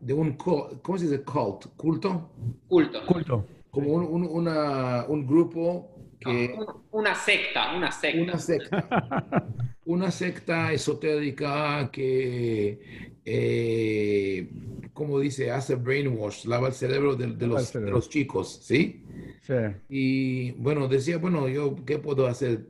de 0.00 0.14
un 0.14 0.32
¿cómo 0.36 0.98
se 0.98 1.04
dice 1.04 1.22
cult? 1.22 1.66
¿Culto? 1.76 2.30
Culto. 2.68 3.06
Culto. 3.06 3.46
Como 3.70 3.92
un, 3.92 4.04
un, 4.04 4.28
una, 4.30 5.04
un 5.08 5.26
grupo 5.26 5.90
que... 6.20 6.56
una 6.92 7.14
secta, 7.14 7.74
una 7.76 7.90
secta. 7.90 8.22
Una 8.22 8.38
secta. 8.38 9.46
una 9.86 10.10
secta 10.10 10.72
esotérica 10.72 11.90
que, 11.90 13.13
eh, 13.24 14.48
como 14.92 15.18
dice, 15.18 15.50
hace 15.50 15.74
brainwash, 15.74 16.44
lava 16.44 16.68
el 16.68 16.74
cerebro 16.74 17.16
de, 17.16 17.26
los, 17.26 17.72
de 17.72 17.90
los, 17.90 18.08
chicos, 18.08 18.60
¿sí? 18.62 19.02
Sí. 19.42 19.54
Y 19.88 20.50
bueno, 20.52 20.88
decía, 20.88 21.18
bueno, 21.18 21.48
yo, 21.48 21.74
¿qué 21.84 21.98
puedo 21.98 22.26
hacer? 22.26 22.66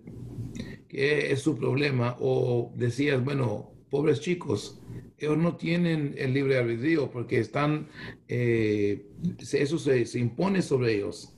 ¿Qué 0.88 1.32
es 1.32 1.40
su 1.40 1.56
problema? 1.56 2.16
O 2.20 2.72
decías, 2.76 3.22
bueno, 3.22 3.72
pobres 3.90 4.20
chicos, 4.20 4.80
ellos 5.18 5.38
no 5.38 5.56
tienen 5.56 6.14
el 6.16 6.34
libre 6.34 6.58
albedrío 6.58 7.10
porque 7.10 7.38
están, 7.38 7.88
eh, 8.28 9.06
eso 9.52 9.78
se, 9.78 10.06
se 10.06 10.18
impone 10.18 10.62
sobre 10.62 10.94
ellos. 10.94 11.33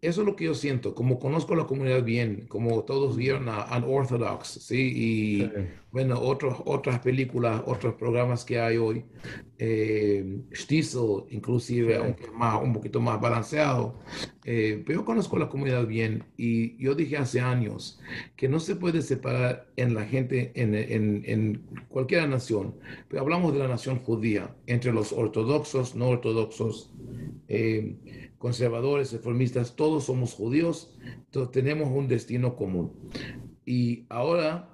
Eso 0.00 0.20
es 0.20 0.26
lo 0.26 0.36
que 0.36 0.44
yo 0.44 0.54
siento, 0.54 0.94
como 0.94 1.18
conozco 1.18 1.54
la 1.54 1.64
comunidad 1.64 2.02
bien, 2.04 2.44
como 2.48 2.82
todos 2.84 3.16
vieron 3.16 3.48
a 3.48 3.74
Unorthodox, 3.78 4.48
¿sí? 4.48 4.92
Y 4.94 5.50
bueno, 5.90 6.20
otros, 6.20 6.58
otras 6.66 6.98
películas, 6.98 7.62
otros 7.64 7.94
programas 7.94 8.44
que 8.44 8.60
hay 8.60 8.76
hoy, 8.76 9.04
eh, 9.58 10.40
Stiesel, 10.52 11.24
inclusive, 11.30 11.96
aunque 11.96 12.30
más, 12.32 12.60
un 12.62 12.74
poquito 12.74 13.00
más 13.00 13.18
balanceado, 13.18 13.98
eh, 14.44 14.82
pero 14.84 15.00
yo 15.00 15.04
conozco 15.06 15.38
la 15.38 15.48
comunidad 15.48 15.86
bien 15.86 16.24
y 16.36 16.76
yo 16.82 16.94
dije 16.94 17.16
hace 17.16 17.40
años 17.40 17.98
que 18.36 18.48
no 18.48 18.60
se 18.60 18.76
puede 18.76 19.00
separar 19.00 19.68
en 19.76 19.94
la 19.94 20.04
gente, 20.04 20.52
en, 20.54 20.74
en, 20.74 21.22
en 21.24 21.62
cualquier 21.88 22.28
nación, 22.28 22.74
pero 23.08 23.22
hablamos 23.22 23.54
de 23.54 23.60
la 23.60 23.68
nación 23.68 24.00
judía, 24.00 24.54
entre 24.66 24.92
los 24.92 25.12
ortodoxos, 25.12 25.94
no 25.94 26.08
ortodoxos, 26.08 26.92
eh, 27.48 27.96
conservadores, 28.44 29.10
reformistas, 29.10 29.74
todos 29.74 30.04
somos 30.04 30.34
judíos, 30.34 30.94
todos 31.30 31.50
tenemos 31.50 31.88
un 31.88 32.08
destino 32.08 32.56
común. 32.56 32.92
Y 33.64 34.04
ahora, 34.10 34.68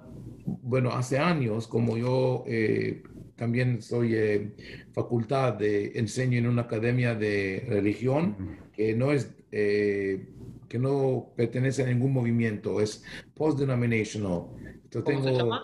bueno, 0.45 0.89
hace 0.89 1.19
años, 1.19 1.69
como 1.69 1.97
yo 1.97 2.43
eh, 2.47 3.01
también 3.37 3.81
soy 3.81 4.13
eh, 4.13 4.51
facultad 4.91 5.53
de 5.53 5.93
enseño 5.95 6.37
en 6.37 6.47
una 6.47 6.63
academia 6.63 7.15
de 7.15 7.63
religión 7.65 8.59
que 8.73 8.93
no 8.93 9.13
es 9.13 9.33
eh, 9.53 10.27
que 10.67 10.77
no 10.77 11.31
pertenece 11.37 11.83
a 11.83 11.85
ningún 11.85 12.11
movimiento, 12.11 12.81
es 12.81 13.05
post-denominational. 13.35 14.47
Entonces 14.83 15.15
tengo 15.15 15.23
se 15.23 15.33
llama? 15.33 15.61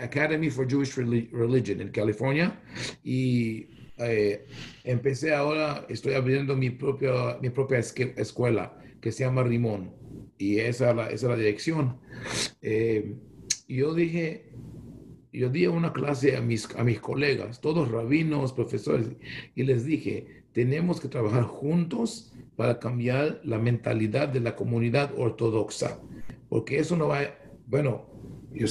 Academy 0.00 0.48
for 0.48 0.66
Jewish 0.66 0.96
Religion 0.96 1.82
en 1.82 1.90
California 1.90 2.58
y 3.02 3.73
eh, 3.98 4.46
empecé 4.82 5.34
ahora, 5.34 5.86
estoy 5.88 6.14
abriendo 6.14 6.56
mi 6.56 6.70
propia, 6.70 7.38
mi 7.40 7.50
propia 7.50 7.78
escuela 7.78 8.78
que 9.00 9.12
se 9.12 9.24
llama 9.24 9.42
Rimón 9.42 9.92
y 10.38 10.58
esa 10.58 10.90
es 10.90 10.96
la, 10.96 11.06
esa 11.06 11.14
es 11.14 11.22
la 11.30 11.36
dirección. 11.36 11.98
Eh, 12.62 13.14
yo 13.68 13.94
dije, 13.94 14.50
yo 15.32 15.48
di 15.48 15.66
una 15.66 15.92
clase 15.92 16.36
a 16.36 16.40
mis, 16.40 16.68
a 16.76 16.84
mis 16.84 17.00
colegas, 17.00 17.60
todos 17.60 17.90
rabinos, 17.90 18.52
profesores, 18.52 19.08
y 19.54 19.62
les 19.64 19.84
dije, 19.84 20.44
tenemos 20.52 21.00
que 21.00 21.08
trabajar 21.08 21.44
juntos 21.44 22.32
para 22.56 22.78
cambiar 22.78 23.40
la 23.44 23.58
mentalidad 23.58 24.28
de 24.28 24.40
la 24.40 24.54
comunidad 24.54 25.12
ortodoxa, 25.16 25.98
porque 26.48 26.78
eso 26.78 26.96
no 26.96 27.08
va, 27.08 27.22
bueno, 27.66 28.06
yo, 28.52 28.66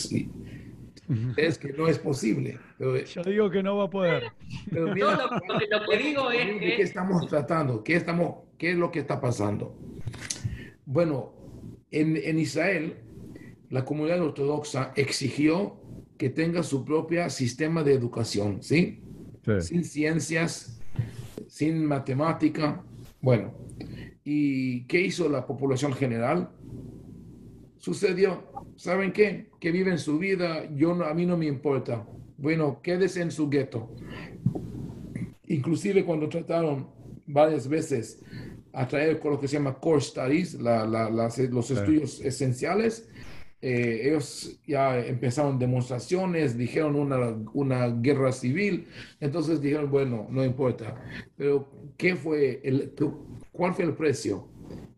es 1.38 1.58
que 1.58 1.74
no 1.74 1.88
es 1.88 2.00
posible. 2.00 2.60
Yo 2.80 3.24
digo 3.24 3.50
que 3.50 3.64
no 3.64 3.78
va 3.78 3.86
a 3.86 3.90
poder. 3.90 4.24
Pero 4.70 4.88
lo, 4.88 4.94
que 4.94 5.98
digo 5.98 6.32
es 6.32 6.46
que... 6.60 6.76
¿Qué 6.78 6.82
estamos 6.82 7.28
tratando? 7.28 7.84
¿Qué, 7.84 7.96
estamos, 7.96 8.44
¿Qué 8.58 8.72
es 8.72 8.78
lo 8.78 8.92
que 8.92 9.00
está 9.00 9.20
pasando? 9.20 9.78
Bueno, 10.86 11.34
en, 11.92 12.18
en 12.18 12.40
Israel, 12.40 12.98
la 13.70 13.84
comunidad 13.86 14.22
ortodoxa 14.22 14.94
exigió 14.96 15.82
que 16.18 16.30
tenga 16.30 16.64
su 16.64 16.86
propio 16.86 17.30
sistema 17.30 17.84
de 17.84 17.94
educación, 17.94 18.62
¿sí? 18.62 19.02
Sin 19.60 19.84
ciencias, 19.84 20.80
sin 21.48 21.86
matemática. 21.86 22.82
Bueno, 23.20 23.54
¿y 24.24 24.86
qué 24.86 25.02
hizo 25.02 25.28
la 25.28 25.46
población 25.46 25.94
general? 25.94 26.50
Sucedió 27.84 28.46
¿saben 28.78 29.12
qué? 29.12 29.50
Que 29.60 29.70
viven 29.70 30.00
su 30.00 30.18
vida, 30.18 30.70
yo 30.74 30.94
a 31.04 31.14
mí 31.14 31.26
no 31.26 31.36
me 31.36 31.48
importa. 31.48 32.08
Bueno, 32.38 32.80
quédese 32.82 33.22
en 33.22 33.30
su 33.30 33.50
gueto. 33.50 33.94
Inclusive 35.48 36.06
cuando 36.06 36.30
trataron 36.30 36.88
varias 37.28 37.68
veces 37.68 38.22
a 38.72 38.88
traer 38.88 39.20
con 39.20 39.32
lo 39.32 39.40
que 39.42 39.50
se 39.50 39.58
llama 39.58 39.74
core 39.82 40.00
studies, 40.00 40.54
los 40.54 41.72
estudios 41.72 42.22
esenciales, 42.22 43.10
eh, 43.62 44.08
ellos 44.08 44.58
ya 44.66 45.06
empezaron 45.06 45.60
demostraciones, 45.60 46.58
dijeron 46.58 46.96
una, 46.96 47.36
una 47.54 47.90
guerra 47.90 48.32
civil, 48.32 48.88
entonces 49.20 49.60
dijeron, 49.60 49.92
bueno, 49.92 50.26
no 50.30 50.46
importa. 50.46 51.04
Pero, 51.36 51.70
¿qué 51.98 52.16
fue 52.16 52.62
el, 52.64 52.94
¿cuál 53.52 53.74
fue 53.74 53.84
el 53.84 53.94
precio? 53.94 54.48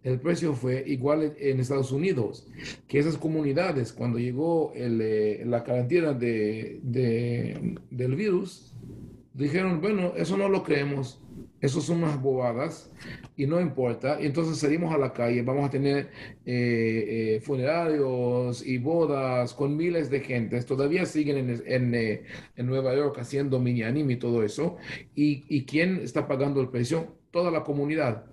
El 0.06 0.20
precio 0.20 0.54
fue 0.54 0.84
igual 0.86 1.34
en 1.40 1.60
Estados 1.60 1.92
Unidos, 1.92 2.48
que 2.88 3.00
esas 3.00 3.18
comunidades, 3.18 3.92
cuando 3.92 4.20
llegó 4.20 4.72
eh, 4.76 5.44
la 5.48 5.64
cuarentena 5.64 6.14
de, 6.14 6.80
de, 6.84 7.76
del 7.90 8.16
virus, 8.16 8.72
dijeron, 9.34 9.82
bueno, 9.82 10.14
eso 10.16 10.38
no 10.38 10.48
lo 10.48 10.62
creemos, 10.62 11.20
eso 11.60 11.82
son 11.82 12.04
unas 12.04 12.22
bobadas 12.22 12.92
y 13.36 13.48
no 13.48 13.60
importa. 13.60 14.22
Y 14.22 14.28
entonces 14.28 14.60
salimos 14.60 14.94
a 14.94 15.00
la 15.00 15.12
calle, 15.12 15.42
vamos 15.42 15.66
a 15.66 15.72
tener 15.72 16.12
eh, 16.46 17.36
eh, 17.36 17.40
funerarios 17.42 18.64
y 18.64 18.78
bodas 18.78 19.56
con 19.56 19.76
miles 19.76 20.12
de 20.12 20.20
gentes. 20.20 20.68
Todavía 20.68 21.08
siguen 21.08 21.38
en, 21.38 21.64
en, 21.66 21.96
eh, 21.96 22.24
en 22.56 22.68
Nueva 22.68 22.96
York 22.96 23.18
haciendo 23.20 23.60
mini 23.60 23.82
y 23.82 24.16
todo 24.18 24.44
eso. 24.44 24.78
¿Y, 25.16 25.46
¿Y 25.50 25.66
quién 25.66 25.98
está 25.98 26.28
pagando 26.28 26.62
el 26.62 26.70
precio? 26.70 27.18
Toda 27.32 27.50
la 27.50 27.64
comunidad 27.64 28.26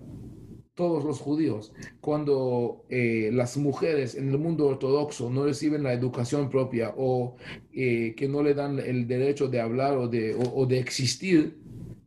todos 0.75 1.03
los 1.03 1.19
judíos, 1.19 1.71
cuando 2.01 2.85
las 2.89 3.57
mujeres 3.57 4.15
en 4.15 4.29
el 4.29 4.37
mundo 4.39 4.65
ortodoxo 4.65 5.29
no 5.29 5.45
reciben 5.45 5.83
la 5.83 5.93
educación 5.93 6.49
propia 6.49 6.93
o 6.97 7.35
que 7.71 8.27
no 8.27 8.41
le 8.41 8.53
dan 8.53 8.79
el 8.79 9.07
derecho 9.07 9.47
de 9.47 9.61
hablar 9.61 9.97
o 9.97 10.07
de, 10.07 10.35
o 10.35 10.65
de 10.65 10.79
existir, 10.79 11.57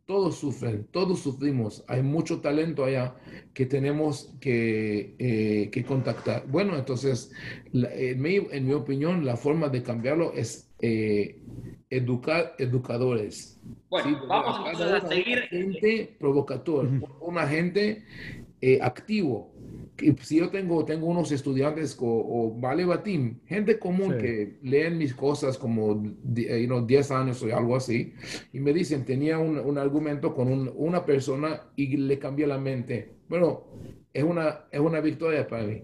todos 0.07 0.37
sufren, 0.37 0.87
todos 0.89 1.19
sufrimos. 1.19 1.83
Hay 1.87 2.01
mucho 2.01 2.39
talento 2.39 2.85
allá 2.85 3.15
que 3.53 3.65
tenemos 3.65 4.33
que, 4.39 5.15
eh, 5.19 5.83
contactar. 5.85 6.47
Bueno, 6.47 6.77
entonces, 6.77 7.31
en, 7.73 8.21
mi, 8.21 8.73
opinión, 8.73 9.25
la 9.25 9.35
forma 9.35 9.67
de 9.67 9.83
cambiarlo 9.83 10.31
es 10.31 10.71
eh, 10.79 11.41
educar 11.89 12.55
educadores. 12.57 13.59
Bueno, 13.89 14.25
vamos 14.27 14.81
a 14.81 15.07
seguir. 15.09 15.39
Gente 15.49 16.15
provocador, 16.17 16.89
un 17.19 17.37
agente 17.37 18.05
eh, 18.61 18.79
activo 18.81 19.51
si 20.21 20.37
yo 20.37 20.49
tengo, 20.49 20.85
tengo 20.85 21.07
unos 21.07 21.31
estudiantes 21.31 21.97
o, 21.99 22.55
vale 22.59 22.85
batim, 22.85 23.39
gente 23.45 23.79
común 23.79 24.17
que 24.17 24.57
leen 24.61 24.97
mis 24.97 25.13
cosas 25.13 25.57
como 25.57 26.03
you 26.03 26.67
know, 26.67 26.85
10 26.85 27.11
años 27.11 27.41
o 27.43 27.55
algo 27.55 27.75
así, 27.75 28.13
y 28.53 28.59
me 28.59 28.73
dicen, 28.73 29.05
tenía 29.05 29.39
un, 29.39 29.57
un 29.57 29.77
argumento 29.77 30.35
con 30.35 30.71
una 30.75 31.05
persona 31.05 31.63
y 31.75 31.97
le 31.97 32.19
cambié 32.19 32.45
la 32.47 32.57
mente. 32.57 33.13
Bueno, 33.27 33.63
es 34.13 34.23
una, 34.23 34.65
es 34.71 34.79
una 34.79 35.01
victoria 35.01 35.47
para 35.47 35.63
mí. 35.63 35.81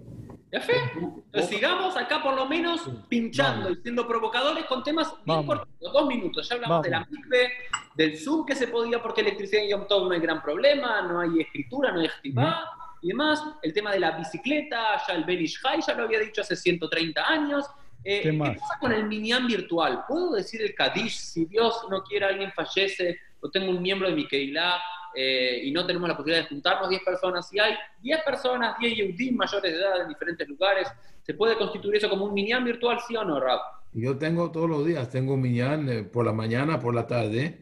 Entonces 0.54 1.50
sigamos 1.50 1.98
acá 1.98 2.22
por 2.22 2.36
lo 2.36 2.46
menos 2.46 2.82
pinchando 3.10 3.72
y 3.72 3.76
siendo 3.78 4.08
provocadores 4.08 4.66
con 4.66 4.84
temas 4.84 5.14
bien 5.26 5.46
cortos, 5.46 5.68
dos 5.80 6.08
minutos. 6.08 6.48
Ya 6.48 6.56
hablamos 6.56 6.84
de 6.84 6.90
la 6.92 7.00
MICBE, 7.10 7.52
del 7.96 8.18
Zoom 8.18 8.46
que 8.46 8.56
se 8.56 8.68
podía 8.68 9.02
porque 9.02 9.22
electricidad 9.22 9.64
en 9.64 9.70
Yom 9.70 9.88
Tov 9.88 10.08
no 10.08 10.14
hay 10.14 10.20
gran 10.20 10.44
problema, 10.44 11.02
no 11.02 11.20
hay 11.20 11.42
escritura, 11.42 11.92
no 11.92 12.02
hay 12.02 12.06
escritura 12.06 12.66
y 13.02 13.08
demás. 13.08 13.44
El 13.64 13.74
tema 13.74 13.92
de 13.92 14.00
la 14.00 14.12
bicicleta, 14.12 15.02
ya 15.08 15.16
el 15.16 15.24
Benish 15.24 15.60
High 15.60 15.82
ya 15.86 15.96
lo 15.96 16.04
había 16.04 16.20
dicho 16.20 16.42
hace 16.42 16.56
130 16.56 17.28
años. 17.28 17.66
Eh, 18.04 18.22
¿Qué, 18.22 18.34
pasa 18.34 18.78
con 18.80 18.92
el 18.92 19.06
Minyan 19.06 19.48
virtual? 19.48 20.04
¿Puedo 20.08 20.34
decir 20.34 20.62
el 20.62 20.76
Kadish 20.76 21.18
si 21.18 21.46
Dios 21.46 21.88
no 21.90 22.04
quiere 22.04 22.26
alguien 22.26 22.52
fallece 22.52 23.18
o 23.42 23.50
tengo 23.50 23.72
un 23.72 23.82
miembro 23.82 24.08
de 24.08 24.16
mi 24.16 24.28
Keilah 24.28 24.80
eh, 25.16 25.62
y 25.64 25.72
no 25.72 25.86
tenemos 25.86 26.10
la 26.10 26.16
posibilidad 26.16 26.44
de 26.44 26.50
juntarnos 26.50 26.90
10 26.90 27.04
personas? 27.04 27.48
Si 27.48 27.60
hay 27.60 27.76
10 28.02 28.24
personas, 28.24 28.78
10 28.80 28.98
Yehudim 28.98 29.36
mayores 29.36 29.72
de 29.72 29.78
edad 29.80 30.02
en 30.02 30.10
diferentes 30.10 30.48
lugares, 30.48 30.88
¿se 31.22 31.34
puede 31.34 31.58
constituir 31.58 31.98
eso 31.98 32.10
como 32.10 32.26
un 32.26 32.34
Minyan 32.34 32.64
virtual, 32.64 33.00
sí 33.08 33.16
o 33.16 33.24
no, 33.24 33.40
Rab? 33.40 33.60
Yo 33.94 34.18
tengo 34.18 34.52
todos 34.52 34.70
los 34.70 34.86
días, 34.86 35.10
tengo 35.10 35.38
Minyan 35.38 35.90
eh, 35.90 36.04
por 36.04 36.26
la 36.26 36.34
mañana, 36.34 36.80
por 36.80 36.96
la 36.96 37.06
tarde 37.06 37.60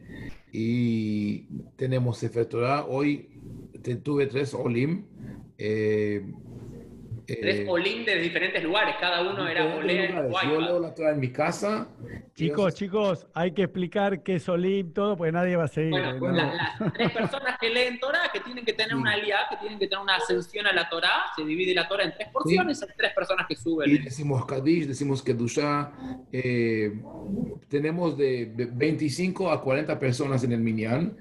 y 0.52 1.46
tenemos 1.76 2.18
Sefer 2.18 2.48
Hoy 2.88 3.30
tuve 4.04 4.28
tres 4.28 4.54
Olim 4.54 5.06
eh, 5.58 6.24
Tres 7.26 7.60
eh, 7.62 7.66
Olim 7.68 8.06
de 8.06 8.20
diferentes 8.20 8.64
lugares, 8.64 8.96
cada 9.00 9.22
uno 9.22 9.48
era 9.48 9.76
Olim. 9.76 10.12
Yo 10.44 10.62
leo 10.62 10.80
la 10.80 10.94
Torah 10.94 11.12
en 11.12 11.20
mi 11.20 11.32
casa. 11.32 11.88
Chicos, 12.36 12.76
chicos, 12.76 13.28
hay 13.34 13.52
que 13.52 13.64
explicar 13.64 14.24
qué 14.24 14.36
es 14.36 14.50
Olim, 14.50 14.94
todo, 14.94 15.18
porque 15.18 15.32
nadie 15.32 15.56
va 15.56 15.66
a 15.66 15.68
seguir. 15.68 15.92
Bueno, 15.92 16.20
pues 16.20 16.34
las 16.34 16.94
tres 16.94 17.12
personas 17.12 17.58
que 17.60 17.70
leen 17.70 18.00
Torah, 18.00 18.30
que 18.34 18.40
tienen 18.40 18.66
que 18.66 18.74
tener 18.74 18.96
una 18.96 19.14
alianza, 19.14 19.50
que 19.50 19.58
tienen 19.58 19.80
que 19.80 19.88
tener 19.88 20.02
una 20.02 20.16
ascensión 20.16 20.66
a 20.68 20.74
la 20.74 20.90
Torah, 20.90 21.24
se 21.36 21.44
divide 21.46 21.74
la 21.74 21.88
Torah 21.88 22.06
en 22.06 22.14
tres 22.14 22.30
porciones, 22.30 22.82
hay 22.82 22.90
tres 22.98 23.14
personas 23.14 23.46
que 23.48 23.56
suben. 23.56 23.90
Y 23.90 23.98
decimos 23.98 24.46
Kadish, 24.46 24.88
decimos 24.88 25.22
Kedusha, 25.22 25.92
eh, 26.32 26.94
tenemos 27.68 28.18
de 28.18 28.52
25 28.74 29.52
a 29.52 29.62
40 29.62 30.00
personas 30.00 30.44
en 30.44 30.54
el 30.54 30.62
Minyan. 30.62 31.18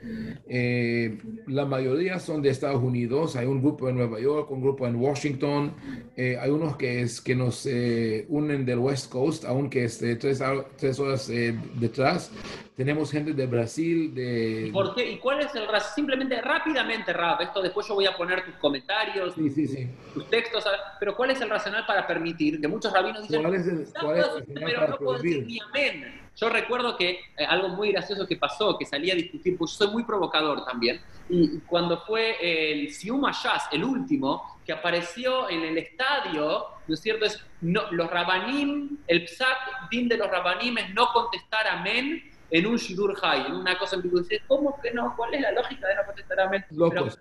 Eh, 0.48 1.18
la 1.46 1.64
mayoría 1.64 2.18
son 2.18 2.42
de 2.42 2.50
Estados 2.50 2.82
Unidos, 2.82 3.36
hay 3.36 3.46
un 3.46 3.60
grupo 3.60 3.88
en 3.88 3.96
Nueva 3.96 4.20
York, 4.20 4.50
un 4.50 4.60
grupo 4.60 4.86
en 4.86 4.96
Washington, 4.96 5.74
eh, 6.16 6.38
hay 6.40 6.50
unos 6.50 6.76
que, 6.76 7.02
es, 7.02 7.20
que 7.20 7.34
nos 7.34 7.66
eh, 7.66 8.26
unen 8.28 8.64
del 8.66 8.78
West 8.78 9.10
Coast, 9.10 9.44
aunque 9.44 9.84
es 9.84 9.98
tres, 9.98 10.42
tres 10.76 11.00
horas 11.00 11.28
eh, 11.30 11.58
detrás. 11.74 12.30
Tenemos 12.76 13.10
gente 13.10 13.32
de 13.32 13.46
Brasil, 13.46 14.14
de... 14.14 14.68
¿Y, 14.68 14.70
por 14.72 14.94
qué? 14.94 15.10
¿Y 15.12 15.18
cuál 15.18 15.40
es 15.40 15.54
el 15.54 15.66
Simplemente 15.94 16.40
rápidamente, 16.40 17.12
Rap, 17.12 17.40
esto 17.42 17.60
después 17.60 17.86
yo 17.86 17.94
voy 17.94 18.06
a 18.06 18.16
poner 18.16 18.44
tus 18.44 18.54
comentarios, 18.56 19.34
tus 19.34 20.30
textos, 20.30 20.64
pero 20.98 21.14
¿cuál 21.14 21.30
es 21.30 21.40
el 21.40 21.50
racional 21.50 21.84
para 21.86 22.06
permitir 22.06 22.60
que 22.60 22.68
muchos 22.68 22.92
rabinos 22.92 23.22
dicen, 23.22 23.42
¿Cuál 23.42 23.54
es 23.54 23.66
el, 23.66 23.86
cuál 24.00 24.18
es 24.18 24.26
el 24.48 24.54
pero 24.54 24.88
no 24.88 24.96
puedo 24.96 25.12
decir 25.14 25.46
ni 25.46 25.58
amén? 25.60 26.20
Yo 26.40 26.48
recuerdo 26.48 26.96
que 26.96 27.20
algo 27.46 27.68
muy 27.68 27.92
gracioso 27.92 28.26
que 28.26 28.36
pasó, 28.36 28.78
que 28.78 28.86
salí 28.86 29.10
a 29.10 29.14
discutir, 29.14 29.58
pues 29.58 29.72
yo 29.72 29.84
soy 29.84 29.92
muy 29.92 30.04
provocador 30.04 30.64
también, 30.64 30.98
y 31.28 31.58
cuando 31.60 32.00
fue 32.00 32.72
el 32.72 32.94
Siuma 32.94 33.32
Jazz, 33.32 33.68
el 33.72 33.84
último, 33.84 34.58
que 34.64 34.72
apareció 34.72 35.50
en 35.50 35.62
el 35.62 35.76
estadio, 35.76 36.66
¿no 36.86 36.94
es 36.94 37.00
cierto? 37.00 37.26
Es 37.26 37.44
no, 37.60 37.90
los 37.90 38.10
rabanim, 38.10 38.98
el 39.06 39.24
psak 39.24 39.90
din 39.90 40.08
de 40.08 40.16
los 40.16 40.30
rabanim 40.30 40.78
es 40.78 40.94
no 40.94 41.12
contestar 41.12 41.66
amén 41.66 42.22
en 42.50 42.66
un 42.66 42.76
shidur 42.76 43.14
high, 43.16 43.46
en 43.46 43.54
una 43.56 43.78
cosa 43.78 43.96
en 43.96 44.02
vivo. 44.02 44.20
Dice, 44.20 44.40
¿cómo 44.46 44.80
que 44.80 44.92
no? 44.92 45.14
¿Cuál 45.16 45.34
es 45.34 45.42
la 45.42 45.52
lógica 45.52 45.88
de 45.88 45.94
no 45.94 46.04
contestar 46.06 46.40
amén? 46.40 46.64
Locos. 46.70 47.18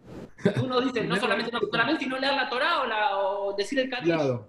uno 0.64 0.82
dice, 0.82 1.04
no 1.04 1.18
solamente 1.18 1.52
no 1.52 1.60
contestar 1.60 1.82
amén, 1.82 2.00
sino 2.00 2.18
leer 2.18 2.34
la 2.34 2.50
Torah 2.50 2.82
o, 2.82 2.86
la, 2.86 3.18
o 3.18 3.54
decir 3.54 3.80
el 3.80 3.90
Kadish. 3.90 4.14
Claro. 4.14 4.48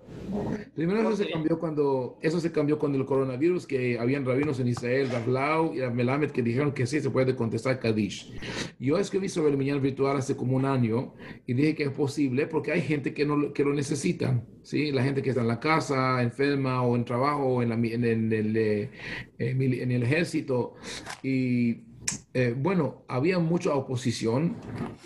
Primero 0.75 1.01
eso 1.01 1.17
se 1.17 1.31
cambió 1.31 1.59
cuando 1.59 2.19
eso 2.23 2.41
se 2.41 2.53
cambió 2.53 2.79
con 2.79 2.95
el 2.95 3.05
coronavirus, 3.05 3.67
que 3.67 3.99
habían 3.99 4.25
rabinos 4.25 4.61
en 4.61 4.69
Israel, 4.69 5.09
Ravlau 5.11 5.75
y 5.75 5.81
Melamed, 5.91 6.31
que 6.31 6.43
dijeron 6.43 6.73
que 6.73 6.87
sí 6.87 7.01
se 7.01 7.11
puede 7.11 7.35
contestar 7.37 7.79
Kadish. 7.81 8.33
Yo 8.79 8.99
escribí 8.99 9.29
sobre 9.29 9.51
el 9.51 9.57
Minyan 9.57 9.83
virtual 9.83 10.17
hace 10.17 10.37
como 10.37 10.57
un 10.57 10.65
año 10.65 11.15
y 11.47 11.55
dije 11.55 11.75
que 11.75 11.83
es 11.85 11.91
posible 11.91 12.47
porque 12.47 12.73
hay 12.73 12.83
gente 12.83 13.13
que, 13.15 13.27
no, 13.27 13.53
que 13.53 13.65
lo 13.65 13.75
necesita. 13.75 14.43
¿sí? 14.63 14.93
La 14.93 15.03
gente 15.03 15.23
que 15.23 15.31
está 15.31 15.43
en 15.43 15.49
la 15.49 15.61
casa, 15.61 16.23
enferma 16.23 16.83
o 16.83 16.97
en 16.97 17.05
trabajo 17.05 17.45
o 17.45 17.63
en, 17.63 17.73
en, 17.73 18.05
el, 18.33 18.57
eh, 18.57 18.91
en 19.39 19.91
el 19.91 20.03
ejército. 20.03 20.75
Y 21.23 21.91
eh, 22.33 22.55
bueno, 22.57 23.05
había 23.09 23.39
mucha 23.39 23.75
oposición 23.75 24.57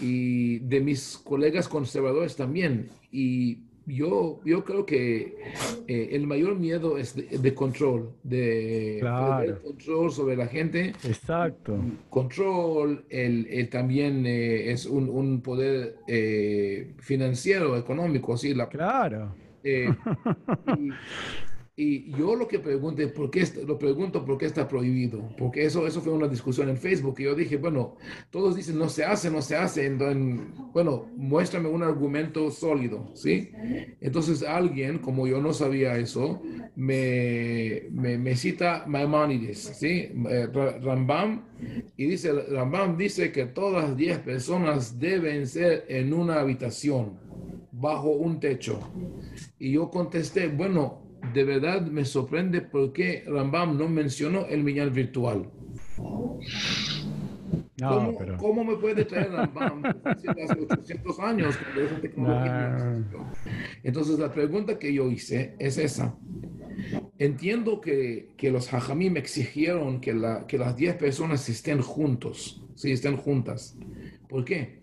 y 0.00 0.58
de 0.60 0.80
mis 0.80 1.18
colegas 1.18 1.68
conservadores 1.68 2.36
también. 2.36 2.90
Y 3.10 3.63
yo, 3.86 4.40
yo 4.44 4.64
creo 4.64 4.86
que 4.86 5.36
eh, 5.86 6.08
el 6.12 6.26
mayor 6.26 6.56
miedo 6.56 6.96
es 6.96 7.14
de, 7.14 7.54
control, 7.54 8.12
de 8.22 9.00
control 9.62 10.10
sobre 10.10 10.36
la 10.36 10.46
gente. 10.46 10.94
Exacto. 11.04 11.78
Control, 12.10 13.04
el, 13.10 13.68
también 13.70 14.24
eh, 14.26 14.70
es 14.70 14.86
un, 14.86 15.08
un 15.08 15.40
poder 15.42 15.96
eh, 16.08 16.94
financiero, 16.98 17.76
económico, 17.76 18.36
sí. 18.36 18.54
La, 18.54 18.68
claro. 18.68 19.34
Y 19.64 19.86
yo 21.76 22.36
lo 22.36 22.46
que 22.46 22.60
pregunto 22.60 23.02
¿por 23.12 23.30
qué, 23.30 23.44
lo 23.66 23.76
pregunto 23.78 24.24
por 24.24 24.38
qué 24.38 24.46
está 24.46 24.68
prohibido? 24.68 25.28
Porque 25.36 25.64
eso, 25.64 25.86
eso 25.86 26.00
fue 26.00 26.12
una 26.12 26.28
discusión 26.28 26.68
en 26.68 26.76
Facebook 26.76 27.16
y 27.18 27.24
yo 27.24 27.34
dije, 27.34 27.56
bueno, 27.56 27.96
todos 28.30 28.54
dicen 28.54 28.78
no 28.78 28.88
se 28.88 29.04
hace, 29.04 29.28
no 29.28 29.42
se 29.42 29.56
hace. 29.56 29.86
Entonces, 29.86 30.46
bueno, 30.72 31.10
muéstrame 31.16 31.68
un 31.68 31.82
argumento 31.82 32.48
sólido, 32.52 33.10
¿sí? 33.14 33.50
Entonces 34.00 34.44
alguien, 34.44 34.98
como 34.98 35.26
yo 35.26 35.40
no 35.40 35.52
sabía 35.52 35.96
eso, 35.96 36.40
me, 36.76 37.84
me, 37.90 38.18
me 38.18 38.36
cita 38.36 38.84
Maimonides, 38.86 39.58
¿sí? 39.58 40.12
Eh, 40.30 40.48
Rambam, 40.80 41.42
y 41.96 42.06
dice, 42.06 42.32
Rambam 42.32 42.96
dice 42.96 43.32
que 43.32 43.46
todas 43.46 43.88
las 43.88 43.96
10 43.96 44.18
personas 44.20 44.98
deben 44.98 45.46
ser 45.48 45.86
en 45.88 46.12
una 46.12 46.40
habitación, 46.40 47.18
bajo 47.72 48.10
un 48.10 48.38
techo. 48.38 48.78
Y 49.58 49.72
yo 49.72 49.90
contesté, 49.90 50.48
bueno, 50.48 51.03
de 51.32 51.44
verdad 51.44 51.82
me 51.82 52.04
sorprende 52.04 52.60
por 52.60 52.92
qué 52.92 53.24
Rambam 53.26 53.78
no 53.78 53.88
mencionó 53.88 54.46
el 54.46 54.62
miñal 54.62 54.90
virtual. 54.90 55.50
¿Cómo, 58.38 58.64
me 58.64 58.76
puede 58.76 59.04
traer 59.04 59.32
Rambam 59.32 59.82
hace 60.04 60.28
800 60.60 61.20
años 61.20 61.56
con 61.56 61.84
esa 61.84 62.00
tecnología? 62.00 63.04
Entonces 63.82 64.18
la 64.18 64.32
pregunta 64.32 64.78
que 64.78 64.92
yo 64.92 65.10
hice 65.10 65.54
es 65.58 65.78
esa. 65.78 66.16
entiendo 67.18 67.80
que, 67.80 68.30
que 68.36 68.50
los 68.50 68.72
hajamim 68.72 69.16
exigieron 69.16 70.00
que, 70.00 70.14
la, 70.14 70.46
que 70.46 70.58
las 70.58 70.76
10 70.76 70.96
personas 70.96 71.48
estén 71.48 71.80
juntos, 71.80 72.62
sí, 72.74 72.92
estén 72.92 73.16
juntas. 73.16 73.76
¿Por 74.28 74.44
qué? 74.44 74.80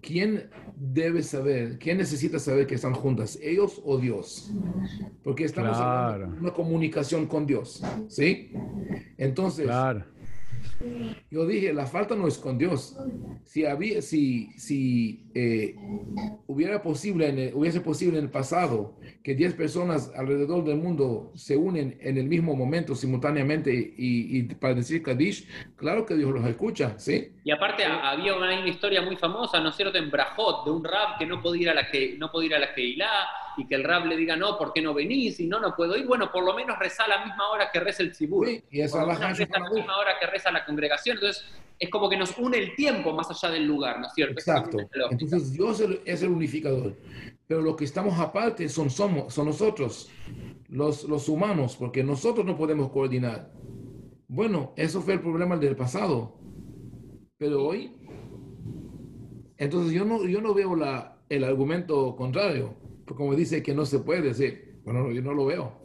¿Quién 0.00 0.48
debe 0.84 1.22
saber, 1.22 1.78
quién 1.78 1.98
necesita 1.98 2.40
saber 2.40 2.66
que 2.66 2.74
están 2.74 2.92
juntas, 2.92 3.38
ellos 3.40 3.80
o 3.84 3.98
Dios? 3.98 4.50
Porque 5.22 5.44
estamos 5.44 5.78
en 5.78 6.40
una 6.40 6.52
comunicación 6.52 7.26
con 7.26 7.46
Dios, 7.46 7.82
¿sí? 8.08 8.50
Entonces, 9.16 9.66
claro. 9.66 10.04
Yo 11.30 11.46
dije, 11.46 11.72
la 11.72 11.86
falta 11.86 12.14
no 12.14 12.26
es 12.26 12.38
con 12.38 12.58
Dios. 12.58 12.96
Si, 13.44 13.64
había, 13.64 14.02
si, 14.02 14.52
si 14.58 15.24
eh, 15.34 15.76
hubiera 16.46 16.82
posible 16.82 17.28
en 17.28 17.54
hubiese 17.54 17.80
posible 17.80 18.18
en 18.18 18.24
el 18.24 18.30
pasado 18.30 18.98
que 19.22 19.34
10 19.34 19.54
personas 19.54 20.12
alrededor 20.16 20.64
del 20.64 20.76
mundo 20.76 21.32
se 21.34 21.56
unen 21.56 21.98
en 22.00 22.18
el 22.18 22.26
mismo 22.26 22.54
momento 22.56 22.94
simultáneamente 22.94 23.72
y, 23.72 24.42
para 24.54 24.74
decir 24.74 25.02
Kadish, 25.02 25.48
claro 25.76 26.04
que 26.04 26.14
Dios 26.14 26.32
los 26.32 26.44
escucha, 26.46 26.98
¿sí? 26.98 27.32
Y 27.44 27.50
aparte 27.50 27.84
había 27.84 28.34
una, 28.34 28.66
historia 28.66 29.02
muy 29.02 29.16
famosa, 29.16 29.60
¿no 29.60 29.70
es 29.70 29.76
cierto?, 29.76 29.98
en 29.98 30.10
de 30.10 30.70
un 30.70 30.84
rab 30.84 31.18
que 31.18 31.26
no 31.26 31.40
podía 31.40 31.62
ir 31.62 31.70
a 31.70 31.74
la 31.74 31.90
que 31.90 32.16
no 32.18 32.30
podía 32.30 32.50
ir 32.50 32.54
a 32.56 32.58
la 32.60 32.74
Keilah 32.74 33.28
y 33.56 33.66
que 33.66 33.74
el 33.74 33.84
rab 33.84 34.06
le 34.06 34.16
diga, 34.16 34.36
no, 34.36 34.56
¿por 34.58 34.72
qué 34.72 34.80
no 34.82 34.94
venís? 34.94 35.40
Y 35.40 35.46
no, 35.46 35.60
no 35.60 35.74
puedo 35.74 35.96
ir. 35.96 36.06
Bueno, 36.06 36.30
por 36.30 36.44
lo 36.44 36.54
menos 36.54 36.78
reza 36.78 37.04
a 37.04 37.08
la 37.08 37.24
misma 37.24 37.50
hora 37.50 37.70
que 37.72 37.80
reza 37.80 38.02
el 38.02 38.12
tzibur. 38.12 38.46
Sí, 38.46 38.62
y 38.70 38.80
esa 38.80 39.04
reza 39.04 39.26
a 39.26 39.60
la 39.60 39.70
misma 39.70 39.98
hora 39.98 40.12
que 40.20 40.26
reza 40.26 40.50
la 40.50 40.64
congregación. 40.64 41.16
Entonces, 41.16 41.44
es 41.78 41.90
como 41.90 42.08
que 42.08 42.16
nos 42.16 42.36
une 42.38 42.58
el 42.58 42.74
tiempo 42.76 43.12
más 43.12 43.30
allá 43.30 43.52
del 43.52 43.66
lugar, 43.66 44.00
¿no 44.00 44.06
es 44.06 44.14
cierto? 44.14 44.34
Exacto. 44.34 44.78
Entonces, 45.10 45.52
Dios 45.52 45.82
es 46.04 46.22
el 46.22 46.30
unificador. 46.30 46.94
Pero 47.46 47.60
los 47.60 47.76
que 47.76 47.84
estamos 47.84 48.18
aparte 48.18 48.68
son, 48.68 48.88
somos, 48.88 49.34
son 49.34 49.46
nosotros, 49.46 50.10
los, 50.68 51.04
los 51.04 51.28
humanos, 51.28 51.76
porque 51.76 52.02
nosotros 52.04 52.46
no 52.46 52.56
podemos 52.56 52.90
coordinar. 52.90 53.50
Bueno, 54.28 54.72
eso 54.76 55.02
fue 55.02 55.14
el 55.14 55.20
problema 55.20 55.56
del 55.56 55.76
pasado. 55.76 56.38
Pero 57.36 57.64
hoy, 57.64 57.92
entonces 59.58 59.92
yo 59.92 60.04
no, 60.04 60.24
yo 60.24 60.40
no 60.40 60.54
veo 60.54 60.76
la, 60.76 61.18
el 61.28 61.44
argumento 61.44 62.14
contrario, 62.14 62.74
como 63.14 63.34
dice 63.34 63.62
que 63.62 63.74
no 63.74 63.86
se 63.86 63.98
puede, 63.98 64.22
decir, 64.22 64.80
bueno, 64.84 65.10
yo 65.10 65.22
no 65.22 65.34
lo 65.34 65.46
veo. 65.46 65.81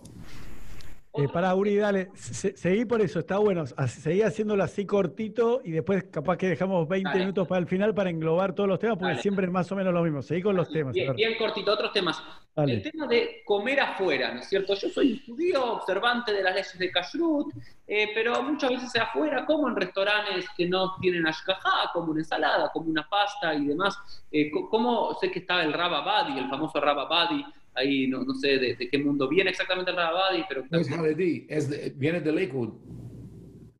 Eh, 1.17 1.27
para 1.33 1.55
Uri, 1.55 1.75
dale, 1.77 2.09
seguí 2.13 2.85
por 2.85 3.01
eso, 3.01 3.19
está 3.19 3.39
bueno. 3.39 3.65
Seguí 3.87 4.21
haciéndolo 4.21 4.63
así 4.63 4.85
cortito 4.85 5.61
y 5.63 5.71
después 5.71 6.03
capaz 6.11 6.37
que 6.37 6.47
dejamos 6.47 6.87
20 6.87 7.17
minutos 7.17 7.47
para 7.47 7.59
el 7.59 7.67
final 7.67 7.93
para 7.95 8.09
englobar 8.09 8.53
todos 8.53 8.69
los 8.69 8.79
temas, 8.79 8.97
porque 8.97 9.17
siempre 9.17 9.47
es 9.47 9.51
más 9.51 9.71
o 9.71 9.75
menos 9.75 9.93
lo 9.93 10.03
mismo. 10.03 10.21
Seguí 10.21 10.43
con 10.43 10.55
los 10.55 10.69
temas. 10.69 10.93
Bien, 10.93 11.35
cortito, 11.37 11.73
otros 11.73 11.91
temas. 11.91 12.21
El 12.55 12.81
tema 12.81 13.07
de 13.07 13.41
comer 13.45 13.79
afuera, 13.79 14.33
¿no 14.33 14.39
es 14.39 14.49
cierto? 14.49 14.73
Yo 14.73 14.89
soy 14.89 15.21
judío, 15.25 15.73
observante 15.73 16.33
de 16.33 16.41
las 16.41 16.55
leyes 16.55 16.77
de 16.77 16.91
Kashrut, 16.91 17.53
eh, 17.87 18.09
pero 18.15 18.41
muchas 18.41 18.71
veces 18.71 18.95
afuera 18.95 19.45
como 19.45 19.67
en 19.67 19.75
restaurantes 19.75 20.45
que 20.55 20.67
no 20.67 20.95
tienen 20.99 21.27
ashkajá, 21.27 21.91
como 21.93 22.11
una 22.11 22.21
ensalada, 22.21 22.71
como 22.71 22.89
una 22.89 23.07
pasta 23.07 23.53
y 23.53 23.65
demás. 23.65 23.97
Eh, 24.31 24.49
¿Cómo 24.51 25.13
sé 25.21 25.31
que 25.31 25.39
está 25.39 25.63
el 25.63 25.73
Rababadi, 25.73 26.39
el 26.39 26.49
famoso 26.49 26.79
Rababadi? 26.79 27.45
Ahí 27.77 28.07
no, 28.07 28.23
no 28.23 28.33
sé 28.35 28.57
de, 28.57 28.75
de, 28.75 28.89
qué 28.89 28.97
mundo 28.97 29.29
viene 29.29 29.51
exactamente 29.51 29.91
el 29.91 29.97
Rabadi, 29.97 30.43
pero... 30.49 30.65
No 30.69 30.79
es 30.79 30.91
Haredi, 30.91 31.45
es 31.49 31.97
viene 31.97 32.19
de 32.19 32.31
Lakewood. 32.31 32.73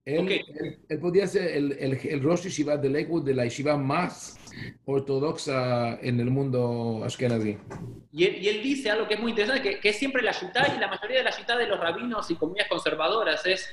Él, 0.05 0.41
él, 0.87 0.99
podía 0.99 1.27
ser 1.27 1.51
el, 1.57 1.73
el, 1.73 1.99
el 2.01 2.23
Rosh 2.23 2.43
Yeshiva 2.43 2.77
de 2.77 2.89
Lakewood, 2.89 3.25
de 3.25 3.33
la 3.33 3.43
Yeshiva 3.43 3.75
más 3.75 4.39
ortodoxa 4.85 5.99
en 6.01 6.19
el 6.21 6.31
mundo 6.31 7.01
ashkenazi. 7.03 7.57
Y 8.13 8.23
él, 8.23 8.37
y 8.41 8.47
él 8.47 8.63
dice 8.63 8.89
algo 8.89 9.05
que 9.07 9.15
es 9.15 9.19
muy 9.19 9.31
interesante, 9.31 9.61
que, 9.61 9.79
que 9.79 9.89
es 9.89 9.97
siempre 9.97 10.23
la 10.23 10.31
shitá 10.31 10.73
y 10.75 10.79
la 10.79 10.87
mayoría 10.87 11.17
de 11.17 11.23
la 11.25 11.31
shitá 11.31 11.57
de 11.57 11.67
los 11.67 11.77
rabinos 11.77 12.31
y 12.31 12.35
comunidades 12.35 12.69
conservadoras 12.69 13.45
es 13.45 13.67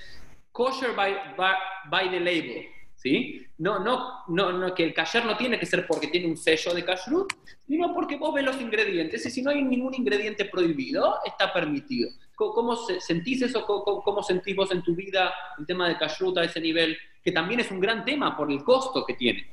kosher 0.50 0.96
by, 0.96 1.14
by, 1.36 1.54
by 1.88 2.10
the 2.10 2.18
label. 2.18 2.64
¿sí? 2.96 3.43
No, 3.56 3.78
no, 3.78 4.24
no, 4.28 4.52
no, 4.52 4.74
que 4.74 4.82
el 4.82 4.92
kasher 4.92 5.24
no 5.24 5.36
tiene 5.36 5.60
que 5.60 5.66
ser 5.66 5.86
porque 5.86 6.08
tiene 6.08 6.26
un 6.26 6.36
sello 6.36 6.74
de 6.74 6.84
kashrut, 6.84 7.32
sino 7.66 7.94
porque 7.94 8.16
vos 8.16 8.34
ves 8.34 8.44
los 8.44 8.60
ingredientes 8.60 9.24
y 9.24 9.30
si 9.30 9.42
no 9.42 9.50
hay 9.50 9.62
ningún 9.62 9.94
ingrediente 9.94 10.46
prohibido, 10.46 11.18
está 11.24 11.52
permitido. 11.52 12.10
¿Cómo, 12.34 12.74
sentís 12.76 13.42
eso? 13.42 13.64
¿Cómo, 13.64 14.22
sentís 14.24 14.56
vos 14.56 14.72
en 14.72 14.82
tu 14.82 14.96
vida 14.96 15.32
el 15.56 15.66
tema 15.66 15.88
de 15.88 15.96
kashrut 15.96 16.36
a 16.38 16.44
ese 16.44 16.60
nivel? 16.60 16.96
Que 17.22 17.30
también 17.30 17.60
es 17.60 17.70
un 17.70 17.78
gran 17.78 18.04
tema 18.04 18.36
por 18.36 18.50
el 18.50 18.64
costo 18.64 19.04
que 19.06 19.14
tiene 19.14 19.46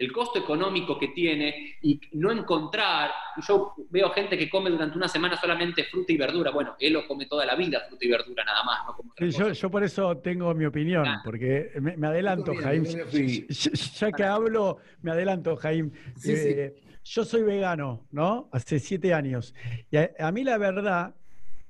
el 0.00 0.12
costo 0.12 0.38
económico 0.38 0.98
que 0.98 1.08
tiene 1.08 1.76
y 1.82 2.00
no 2.12 2.32
encontrar, 2.32 3.10
yo 3.46 3.74
veo 3.90 4.08
gente 4.10 4.38
que 4.38 4.48
come 4.48 4.70
durante 4.70 4.96
una 4.96 5.08
semana 5.08 5.38
solamente 5.38 5.84
fruta 5.84 6.10
y 6.10 6.16
verdura, 6.16 6.50
bueno, 6.50 6.74
él 6.80 6.94
lo 6.94 7.06
come 7.06 7.26
toda 7.26 7.44
la 7.44 7.54
vida 7.54 7.82
fruta 7.86 8.02
y 8.06 8.08
verdura 8.08 8.42
nada 8.42 8.64
más, 8.64 8.80
¿no? 8.86 9.52
yo, 9.52 9.70
por 9.70 9.84
eso 9.84 10.16
tengo 10.16 10.54
mi 10.54 10.64
opinión, 10.64 11.06
porque 11.22 11.72
me, 11.80 12.06
adelanto, 12.06 12.54
Jaime, 12.54 12.88
ya, 13.50 14.10
que 14.10 14.24
hablo, 14.24 14.78
me 15.02 15.10
adelanto, 15.10 15.54
Jaime. 15.56 15.90
Eh, 16.24 16.74
yo 17.04 17.24
soy 17.26 17.42
vegano, 17.42 18.06
¿no? 18.10 18.48
Hace 18.52 18.78
siete 18.78 19.12
años. 19.12 19.54
Y 19.90 19.98
a, 19.98 20.32
mí 20.32 20.44
la 20.44 20.56
verdad, 20.56 21.14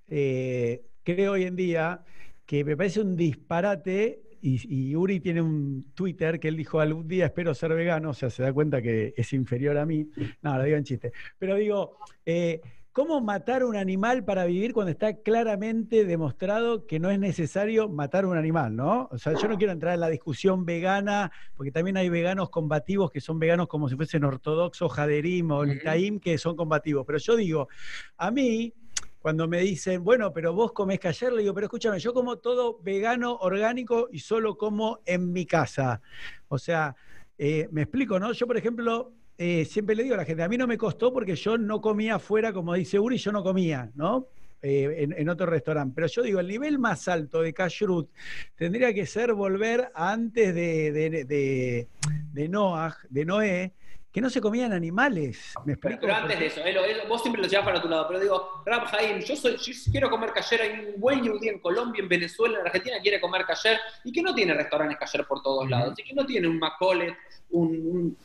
eh, 0.07 0.85
creo 1.03 1.33
hoy 1.33 1.45
en 1.45 1.57
día 1.57 2.05
que 2.47 2.63
me 2.65 2.77
parece 2.77 3.01
un 3.01 3.17
disparate 3.17 4.30
y, 4.43 4.97
Uri 4.97 5.21
tiene 5.21 5.43
un 5.43 5.93
Twitter 5.95 6.41
que 6.41 6.49
él 6.49 6.57
dijo 6.57 6.81
algún 6.81 7.07
día 7.07 7.27
espero 7.27 7.55
ser 7.55 7.75
vegano, 7.75 8.11
o 8.11 8.15
sea, 8.15 8.31
se 8.31 8.43
da 8.43 8.53
cuenta 8.53 8.81
que 8.81 9.15
es 9.17 9.33
inferior 9.33 9.77
a 9.79 9.87
mí. 9.87 10.09
No, 10.43 10.57
lo 10.57 10.65
digo 10.65 10.77
en 10.77 10.85
chiste. 10.85 11.13
Pero 11.39 11.57
digo, 11.57 11.99
eh, 12.25 12.61
¿cómo 12.93 13.21
matar 13.21 13.65
un 13.65 13.77
animal 13.77 14.25
para 14.25 14.45
vivir 14.45 14.73
cuando 14.73 14.91
está 14.91 15.15
claramente 15.15 16.05
demostrado 16.05 16.87
que 16.87 16.99
no 16.99 17.11
es 17.11 17.19
necesario 17.19 17.89
matar 17.89 18.27
un 18.27 18.37
animal, 18.37 18.75
¿no? 18.75 19.09
O 19.13 19.19
sea, 19.19 19.35
yo 19.35 19.49
no 19.49 19.57
quiero 19.57 19.73
entrar 19.73 19.95
en 19.95 20.01
la 20.01 20.09
discusión 20.09 20.65
vegana, 20.65 21.31
porque 21.55 21.71
también 21.73 21.97
hay 21.97 22.09
veganos 22.09 22.51
combativos 22.51 23.11
que 23.11 23.21
son 23.21 23.39
veganos 23.39 23.69
como 23.69 23.89
si 23.89 23.97
fuesen 23.97 24.25
ortodoxos, 24.25 24.93
jaderim 24.93 25.51
o 25.51 25.65
litaim, 25.65 26.19
que 26.19 26.39
son 26.39 26.57
combativos. 26.57 27.05
Pero 27.07 27.19
yo 27.19 27.37
digo, 27.37 27.69
a 28.17 28.31
mí 28.31 28.73
cuando 29.21 29.47
me 29.47 29.61
dicen, 29.61 30.03
bueno, 30.03 30.33
pero 30.33 30.55
vos 30.55 30.73
comés 30.73 30.99
ayer, 31.05 31.33
le 31.33 31.43
digo, 31.43 31.55
pero 31.55 31.67
escúchame, 31.67 31.99
yo 31.99 32.15
como 32.15 32.39
todo 32.39 32.79
vegano, 32.83 33.37
orgánico 33.37 34.09
y 34.11 34.19
solo 34.21 34.57
como 34.57 35.01
en 35.05 35.33
mi 35.33 35.45
casa. 35.45 36.01
O 36.49 36.59
sea, 36.59 36.97
eh, 37.37 37.69
me 37.71 37.83
explico, 37.83 38.19
¿no? 38.19 38.33
Yo, 38.33 38.47
por 38.47 38.57
ejemplo, 38.57 39.13
eh, 39.37 39.65
siempre 39.65 39.95
le 39.95 40.03
digo 40.05 40.15
a 40.15 40.19
la 40.19 40.25
gente, 40.25 40.43
a 40.43 40.49
mí 40.49 40.57
no 40.57 40.67
me 40.67 40.79
costó 40.79 41.13
porque 41.13 41.37
yo 41.37 41.59
no 41.59 41.81
comía 41.81 42.17
afuera, 42.17 42.53
como 42.53 42.75
dice 42.75 42.99
Uri, 42.99 43.19
yo 43.19 43.31
no 43.33 43.43
comía, 43.43 43.91
¿no? 43.95 44.29
Eh, 44.63 45.09
en, 45.17 45.29
otro 45.31 45.47
restaurante. 45.47 45.95
Pero 45.95 46.07
yo 46.07 46.23
digo, 46.23 46.41
el 46.41 46.49
nivel 46.49 46.79
más 46.79 47.09
alto 47.09 47.41
de 47.41 47.55
kashrut 47.55 48.11
tendría 48.57 48.93
que 48.93 49.07
ser 49.07 49.33
volver 49.33 49.91
antes 49.95 50.55
de, 50.55 50.93
de, 50.93 51.25
de, 51.25 51.89
de 52.33 52.49
Noah, 52.49 52.95
de 53.09 53.25
Noé, 53.25 53.73
que 54.13 54.21
no 54.21 54.29
se 54.29 54.41
comían 54.41 54.73
animales. 54.73 55.55
¿Me 55.65 55.75
explico? 55.75 56.01
Pero 56.01 56.15
antes 56.15 56.39
de 56.39 56.47
eso, 56.47 56.61
vos 57.09 57.23
siempre 57.23 57.43
lo 57.43 57.49
llevas 57.49 57.65
para 57.65 57.81
tu 57.81 57.89
lado, 57.89 58.07
pero 58.09 58.21
digo, 58.21 58.63
Rab 58.67 58.87
Jaim, 58.87 59.21
yo, 59.21 59.37
soy, 59.37 59.57
quiero 59.91 60.11
comer 60.11 60.33
cayer, 60.33 60.63
hay 60.63 60.71
un 60.95 61.01
buen 61.01 61.23
yudí 61.23 61.49
en 61.49 61.61
Colombia, 61.61 62.03
en 62.03 62.09
Venezuela, 62.09 62.59
en 62.61 62.67
Argentina 62.67 62.97
quiere 63.01 63.21
comer 63.21 63.45
cayer 63.45 63.79
y 64.05 64.13
que 64.13 64.23
no 64.23 64.35
tiene 64.35 64.55
restaurantes 64.55 64.99
cayer 64.99 65.27
por 65.27 65.43
todos 65.43 65.69
lados, 65.69 65.99
y 65.99 66.03
que 66.03 66.15
no 66.15 66.27
tiene 66.27 66.49
un 66.49 66.59
Macolet, 66.59 67.17
un, 67.51 68.17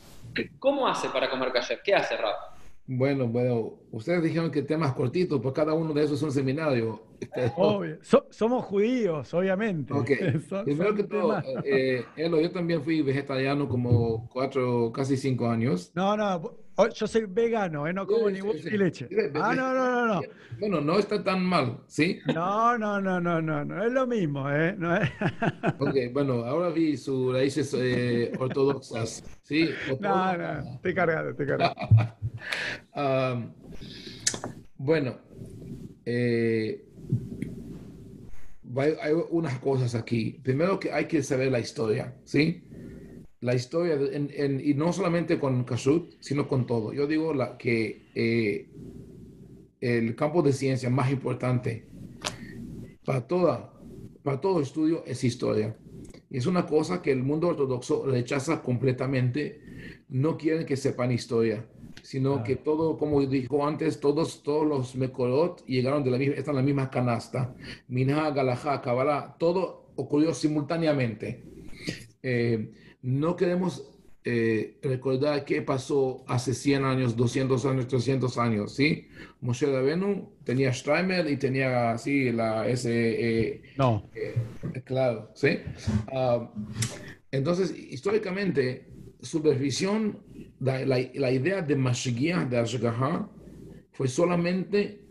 ¿cómo 0.58 0.88
hace 0.88 1.08
para 1.08 1.30
comer 1.30 1.52
cayer? 1.52 1.80
¿Qué 1.84 1.94
hace 1.94 2.16
Rab? 2.16 2.55
Bueno, 2.88 3.26
bueno, 3.26 3.74
ustedes 3.90 4.22
dijeron 4.22 4.50
que 4.50 4.62
temas 4.62 4.92
cortitos, 4.92 5.40
pues 5.40 5.52
cada 5.54 5.74
uno 5.74 5.92
de 5.92 6.04
esos 6.04 6.18
es 6.18 6.22
un 6.22 6.32
seminario. 6.32 7.02
Obvio. 7.56 7.98
somos 8.30 8.64
judíos, 8.64 9.32
obviamente. 9.34 9.92
Ok. 9.92 10.10
Primero 10.64 10.94
que 10.94 11.04
todo, 11.04 11.42
eh, 11.64 12.04
yo 12.16 12.50
también 12.50 12.82
fui 12.82 13.02
vegetariano 13.02 13.68
como 13.68 14.28
cuatro, 14.28 14.92
casi 14.92 15.16
cinco 15.16 15.48
años. 15.48 15.90
No, 15.94 16.16
no, 16.16 16.65
yo 16.94 17.06
soy 17.06 17.24
vegano, 17.26 17.86
¿eh? 17.86 17.92
no 17.92 18.06
como 18.06 18.30
ni 18.30 18.40
huevo 18.40 18.58
ni 18.64 18.76
leche. 18.76 19.08
Ah, 19.34 19.54
no, 19.54 19.72
no, 19.72 19.90
no, 19.90 20.06
no. 20.14 20.20
Bueno, 20.58 20.80
no 20.80 20.98
está 20.98 21.22
tan 21.22 21.42
mal, 21.44 21.78
¿sí? 21.86 22.20
No, 22.34 22.76
no, 22.76 23.00
no, 23.00 23.20
no, 23.20 23.40
no, 23.40 23.64
no 23.64 23.84
es 23.84 23.92
lo 23.92 24.06
mismo, 24.06 24.50
¿eh? 24.50 24.74
No 24.76 24.96
es... 24.96 25.10
ok, 25.78 26.12
bueno, 26.12 26.44
ahora 26.44 26.70
vi 26.70 26.96
sus 26.96 27.32
raíces 27.32 27.74
eh, 27.78 28.32
ortodoxas, 28.38 29.24
¿sí? 29.42 29.70
No, 30.00 30.36
no, 30.36 30.74
estoy 30.74 30.94
cargado, 30.94 31.30
estoy 31.30 31.46
cargado. 31.46 31.74
um, 32.94 33.52
bueno, 34.76 35.18
eh, 36.04 36.86
hay 39.00 39.12
unas 39.30 39.58
cosas 39.58 39.94
aquí. 39.94 40.40
Primero 40.42 40.78
que 40.78 40.92
hay 40.92 41.06
que 41.06 41.22
saber 41.22 41.50
la 41.50 41.60
historia, 41.60 42.14
¿sí? 42.24 42.65
La 43.40 43.54
historia, 43.54 43.98
y 43.98 44.74
no 44.74 44.92
solamente 44.92 45.38
con 45.38 45.64
Kashrut, 45.64 46.14
sino 46.20 46.48
con 46.48 46.66
todo. 46.66 46.92
Yo 46.92 47.06
digo 47.06 47.34
la, 47.34 47.58
que 47.58 48.08
eh, 48.14 48.68
el 49.80 50.16
campo 50.16 50.42
de 50.42 50.52
ciencia 50.52 50.88
más 50.90 51.10
importante 51.10 51.86
para, 53.04 53.26
toda, 53.26 53.72
para 54.22 54.40
todo 54.40 54.60
estudio 54.60 55.04
es 55.06 55.22
historia. 55.22 55.76
Y 56.30 56.38
es 56.38 56.46
una 56.46 56.66
cosa 56.66 57.02
que 57.02 57.12
el 57.12 57.22
mundo 57.22 57.48
ortodoxo 57.48 58.06
rechaza 58.06 58.62
completamente. 58.62 59.60
No 60.08 60.36
quieren 60.36 60.66
que 60.66 60.76
sepan 60.76 61.12
historia. 61.12 61.66
sino 62.02 62.44
que 62.44 62.56
todo, 62.56 62.96
como 62.96 63.24
dijo 63.26 63.66
antes, 63.66 63.98
todos, 64.00 64.42
todos 64.42 64.66
los 64.66 64.94
Mekorot 64.94 65.64
llegaron 65.66 66.04
de 66.04 66.10
la 66.10 66.18
misma, 66.18 66.34
están 66.36 66.54
en 66.54 66.56
la 66.56 66.62
misma 66.62 66.90
canasta. 66.90 67.54
Minha, 67.88 68.30
Galajá, 68.30 68.80
Kabbalah, 68.80 69.36
todo 69.38 69.90
ocurrió 69.96 70.32
simultáneamente. 70.32 71.42
Eh, 72.22 72.70
no 73.06 73.36
queremos 73.36 73.90
eh, 74.24 74.78
recordar 74.82 75.44
qué 75.44 75.62
pasó 75.62 76.24
hace 76.26 76.52
100 76.52 76.84
años, 76.84 77.16
200 77.16 77.64
años, 77.64 77.86
300 77.86 78.38
años, 78.38 78.74
¿sí? 78.74 79.08
Moshe 79.40 79.66
Rabenu 79.66 80.32
tenía 80.44 80.72
Streimer 80.72 81.30
y 81.30 81.36
tenía 81.36 81.92
así 81.92 82.32
la 82.32 82.68
ese 82.68 83.52
eh, 83.52 83.62
no 83.78 84.10
claro 84.84 85.30
sí 85.34 85.58
ah, 86.12 86.50
entonces 87.30 87.72
históricamente 87.76 88.88
supervisión 89.20 90.22
la, 90.60 90.84
la, 90.84 91.30
idea 91.30 91.62
de 91.62 91.76
Mashiach, 91.76 92.48
de 92.48 92.58
Ashgaha, 92.58 93.28
fue 93.92 94.08
solamente 94.08 95.04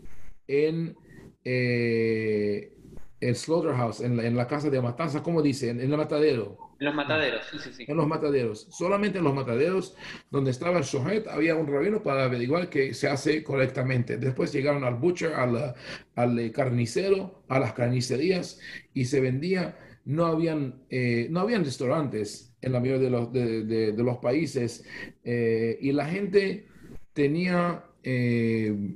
en 0.46 0.96
eh, 1.44 2.72
el 3.20 3.36
slaughterhouse, 3.36 4.00
en 4.00 4.16
la, 4.16 4.26
en 4.26 4.36
la, 4.36 4.46
casa 4.46 4.70
de 4.70 4.80
matanza, 4.80 5.22
como 5.22 5.42
dice, 5.42 5.70
en, 5.70 5.80
el 5.80 5.96
matadero. 5.96 6.58
En 6.78 6.86
los 6.86 6.94
mataderos, 6.94 7.46
sí, 7.50 7.58
sí, 7.58 7.72
sí. 7.72 7.84
En 7.88 7.96
los 7.96 8.06
mataderos. 8.06 8.66
Solamente 8.70 9.18
en 9.18 9.24
los 9.24 9.34
mataderos 9.34 9.96
donde 10.30 10.50
estaba 10.50 10.78
el 10.78 10.84
shohet 10.84 11.26
había 11.28 11.56
un 11.56 11.66
rabino 11.66 12.02
para 12.02 12.24
averiguar 12.24 12.68
que 12.68 12.92
se 12.92 13.08
hace 13.08 13.42
correctamente. 13.42 14.18
Después 14.18 14.52
llegaron 14.52 14.84
al 14.84 14.96
butcher, 14.96 15.32
al, 15.34 15.74
al 16.14 16.52
carnicero, 16.52 17.44
a 17.48 17.58
las 17.58 17.72
carnicerías 17.72 18.60
y 18.92 19.06
se 19.06 19.20
vendía. 19.20 19.78
No 20.04 20.26
habían, 20.26 20.82
eh, 20.88 21.26
no 21.30 21.40
habían 21.40 21.64
restaurantes 21.64 22.54
en 22.60 22.72
la 22.72 22.80
mayoría 22.80 23.02
de 23.02 23.10
los, 23.10 23.32
de, 23.32 23.64
de, 23.64 24.02
los 24.04 24.18
países 24.18 24.84
eh, 25.24 25.78
y 25.80 25.90
la 25.92 26.06
gente 26.06 26.68
tenía 27.12 27.84
eh, 28.04 28.94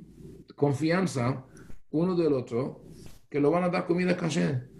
confianza 0.55 1.45
uno 1.89 2.15
del 2.15 2.31
otro 2.33 2.85
que 3.29 3.39
lo 3.39 3.51
van 3.51 3.63
a 3.63 3.69
dar 3.69 3.87
comida 3.87 4.15
caché. 4.15 4.70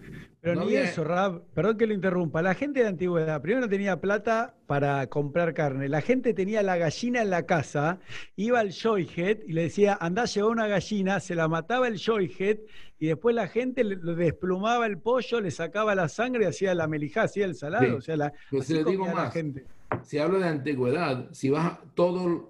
Pero 0.41 0.65
ni 0.65 0.73
eso, 0.73 1.03
Rab, 1.03 1.43
perdón 1.53 1.77
que 1.77 1.85
lo 1.85 1.93
interrumpa. 1.93 2.41
La 2.41 2.55
gente 2.55 2.79
de 2.79 2.87
antigüedad 2.87 3.39
primero 3.43 3.69
tenía 3.69 4.01
plata 4.01 4.55
para 4.65 5.05
comprar 5.05 5.53
carne. 5.53 5.87
La 5.87 6.01
gente 6.01 6.33
tenía 6.33 6.63
la 6.63 6.77
gallina 6.77 7.21
en 7.21 7.29
la 7.29 7.45
casa, 7.45 7.99
iba 8.35 8.59
al 8.59 8.73
Joyhead 8.73 9.39
y 9.47 9.53
le 9.53 9.63
decía, 9.63 9.95
andá, 10.01 10.25
lleva 10.25 10.49
una 10.49 10.67
gallina, 10.67 11.19
se 11.19 11.35
la 11.35 11.47
mataba 11.47 11.87
el 11.87 11.99
Joyhead 12.03 12.57
y 12.97 13.05
después 13.05 13.35
la 13.35 13.47
gente 13.47 13.83
le, 13.83 13.97
desplumaba 13.97 14.87
el 14.87 14.97
pollo, 14.97 15.41
le 15.41 15.51
sacaba 15.51 15.93
la 15.93 16.09
sangre 16.09 16.47
hacía 16.47 16.73
la 16.73 16.87
melijá, 16.87 17.23
hacía 17.23 17.45
el 17.45 17.53
salado. 17.53 17.97
O 17.97 18.01
sea, 18.01 18.17
la, 18.17 18.33
si 18.63 18.73
le 18.73 18.83
digo 18.83 19.05
más, 19.05 19.31
gente. 19.31 19.65
si 20.03 20.17
hablo 20.17 20.39
de 20.39 20.47
antigüedad, 20.47 21.29
si 21.31 21.51
vas 21.51 21.77
todo... 21.93 22.49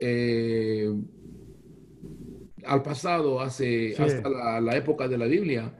Eh, 0.00 0.92
al 2.66 2.82
pasado, 2.82 3.40
hace, 3.40 3.94
hasta 3.98 4.60
la, 4.60 4.76
época 4.76 5.08
de 5.08 5.18
la 5.18 5.26
Biblia, 5.26 5.72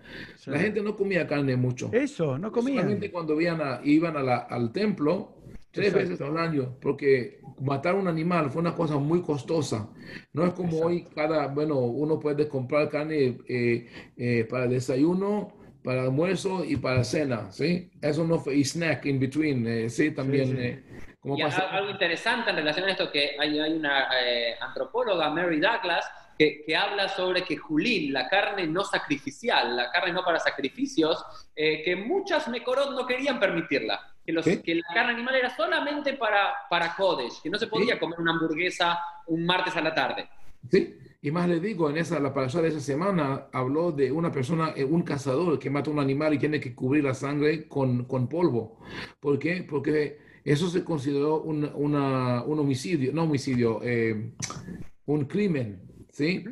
la 0.46 0.58
gente 0.58 0.82
no 0.82 0.96
comía 0.96 1.26
carne 1.26 1.56
mucho. 1.56 1.90
Eso, 1.92 2.38
no 2.38 2.50
comía. 2.50 2.80
Solamente 2.80 3.10
cuando 3.10 3.40
iban, 3.40 3.80
iban 3.84 4.16
al 4.16 4.72
templo 4.72 5.40
tres 5.70 5.92
veces 5.92 6.20
al 6.20 6.36
año, 6.36 6.76
porque 6.80 7.40
matar 7.60 7.94
un 7.94 8.08
animal 8.08 8.50
fue 8.50 8.60
una 8.60 8.74
cosa 8.74 8.96
muy 8.96 9.22
costosa. 9.22 9.88
No 10.32 10.46
es 10.46 10.52
como 10.52 10.78
hoy, 10.80 11.04
cada, 11.14 11.46
bueno, 11.48 11.76
uno 11.78 12.18
puede 12.18 12.48
comprar 12.48 12.88
carne 12.88 13.38
eh, 13.48 13.88
eh, 14.16 14.46
para 14.48 14.66
desayuno, 14.66 15.52
para 15.84 16.02
almuerzo 16.02 16.64
y 16.64 16.76
para 16.76 17.04
cena, 17.04 17.50
¿sí? 17.52 17.90
Eso 18.02 18.26
no 18.26 18.38
fue, 18.38 18.56
y 18.56 18.64
snack 18.64 19.06
in 19.06 19.20
between, 19.20 19.66
eh, 19.66 19.88
sí, 19.88 20.10
también. 20.10 20.84
como 21.20 21.38
y 21.38 21.42
algo 21.42 21.90
interesante 21.90 22.50
en 22.50 22.56
relación 22.56 22.86
a 22.86 22.92
esto, 22.92 23.10
que 23.10 23.36
hay, 23.38 23.58
hay 23.58 23.72
una 23.74 24.08
antropóloga, 24.60 25.30
Mary 25.30 25.60
Douglas, 25.60 26.04
que, 26.64 26.74
habla 26.74 27.08
sobre 27.08 27.44
que 27.44 27.58
Julín, 27.58 28.14
la 28.14 28.26
carne 28.26 28.66
no 28.66 28.82
sacrificial, 28.82 29.76
la 29.76 29.90
carne 29.90 30.12
no 30.12 30.24
para 30.24 30.38
sacrificios, 30.38 31.22
eh, 31.54 31.82
que 31.84 31.96
muchas 31.96 32.48
Mekorot 32.48 32.92
no 32.92 33.06
querían 33.06 33.38
permitirla. 33.38 34.00
Que, 34.24 34.32
los, 34.32 34.46
que, 34.46 34.74
la 34.74 34.94
carne 34.94 35.12
animal 35.12 35.34
era 35.34 35.54
solamente 35.54 36.14
para, 36.14 36.54
para 36.70 36.94
Kodesh, 36.96 37.42
que 37.42 37.50
no 37.50 37.58
se 37.58 37.66
podía 37.66 37.98
comer 37.98 38.20
una 38.20 38.32
hamburguesa 38.32 38.98
un 39.26 39.44
martes 39.44 39.76
a 39.76 39.82
la 39.82 39.94
tarde. 39.94 40.28
Sí, 40.70 40.96
y 41.20 41.30
más 41.30 41.46
le 41.46 41.60
digo, 41.60 41.90
en 41.90 41.98
esa, 41.98 42.18
la 42.18 42.32
parasha 42.32 42.62
de 42.62 42.68
esa 42.68 42.80
semana 42.80 43.48
habló 43.52 43.92
de 43.92 44.10
una 44.10 44.32
persona, 44.32 44.72
eh, 44.74 44.84
un 44.84 45.02
cazador 45.02 45.58
que 45.58 45.68
mata 45.68 45.90
un 45.90 45.98
animal 45.98 46.32
y 46.32 46.38
tiene 46.38 46.58
que 46.58 46.74
cubrir 46.74 47.04
la 47.04 47.12
sangre 47.12 47.68
con, 47.68 48.04
con 48.04 48.28
polvo. 48.28 48.78
¿Por 49.20 49.38
qué? 49.38 49.66
Porque 49.68 50.18
eso 50.44 50.70
se 50.70 50.84
consideró 50.84 51.42
un, 51.42 51.64
un 51.74 51.94
homicidio, 52.58 53.12
no 53.12 53.24
homicidio, 53.24 53.80
eh, 53.82 54.32
un 55.04 55.24
crimen. 55.26 55.89
¿Sí? 56.12 56.44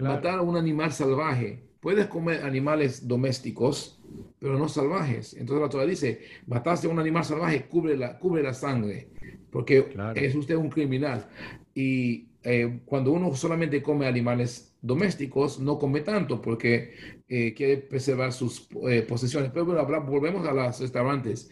Matar 0.00 0.38
a 0.38 0.42
un 0.42 0.56
animal 0.56 0.92
salvaje. 0.92 1.62
Puedes 1.80 2.06
comer 2.06 2.42
animales 2.42 3.06
domésticos, 3.06 4.00
pero 4.38 4.58
no 4.58 4.68
salvajes. 4.68 5.34
Entonces 5.34 5.62
la 5.62 5.68
Torah 5.68 5.86
dice, 5.86 6.20
mataste 6.46 6.86
a 6.86 6.90
un 6.90 6.98
animal 6.98 7.24
salvaje, 7.24 7.66
cubre 7.66 7.96
la, 7.96 8.18
cubre 8.18 8.42
la 8.42 8.54
sangre, 8.54 9.08
porque 9.50 9.86
es 10.14 10.34
usted 10.34 10.56
un 10.56 10.68
criminal. 10.68 11.28
Y 11.74 12.28
eh, 12.42 12.80
cuando 12.84 13.12
uno 13.12 13.34
solamente 13.34 13.82
come 13.82 14.06
animales 14.06 14.74
domésticos, 14.82 15.60
no 15.60 15.78
come 15.78 16.00
tanto 16.00 16.40
porque 16.40 17.22
eh, 17.28 17.54
quiere 17.54 17.78
preservar 17.78 18.32
sus 18.32 18.68
eh, 18.88 19.02
posesiones. 19.02 19.50
Pero 19.52 19.66
bueno, 19.66 19.86
volvemos 20.02 20.46
a 20.46 20.52
los 20.52 20.80
restaurantes. 20.80 21.50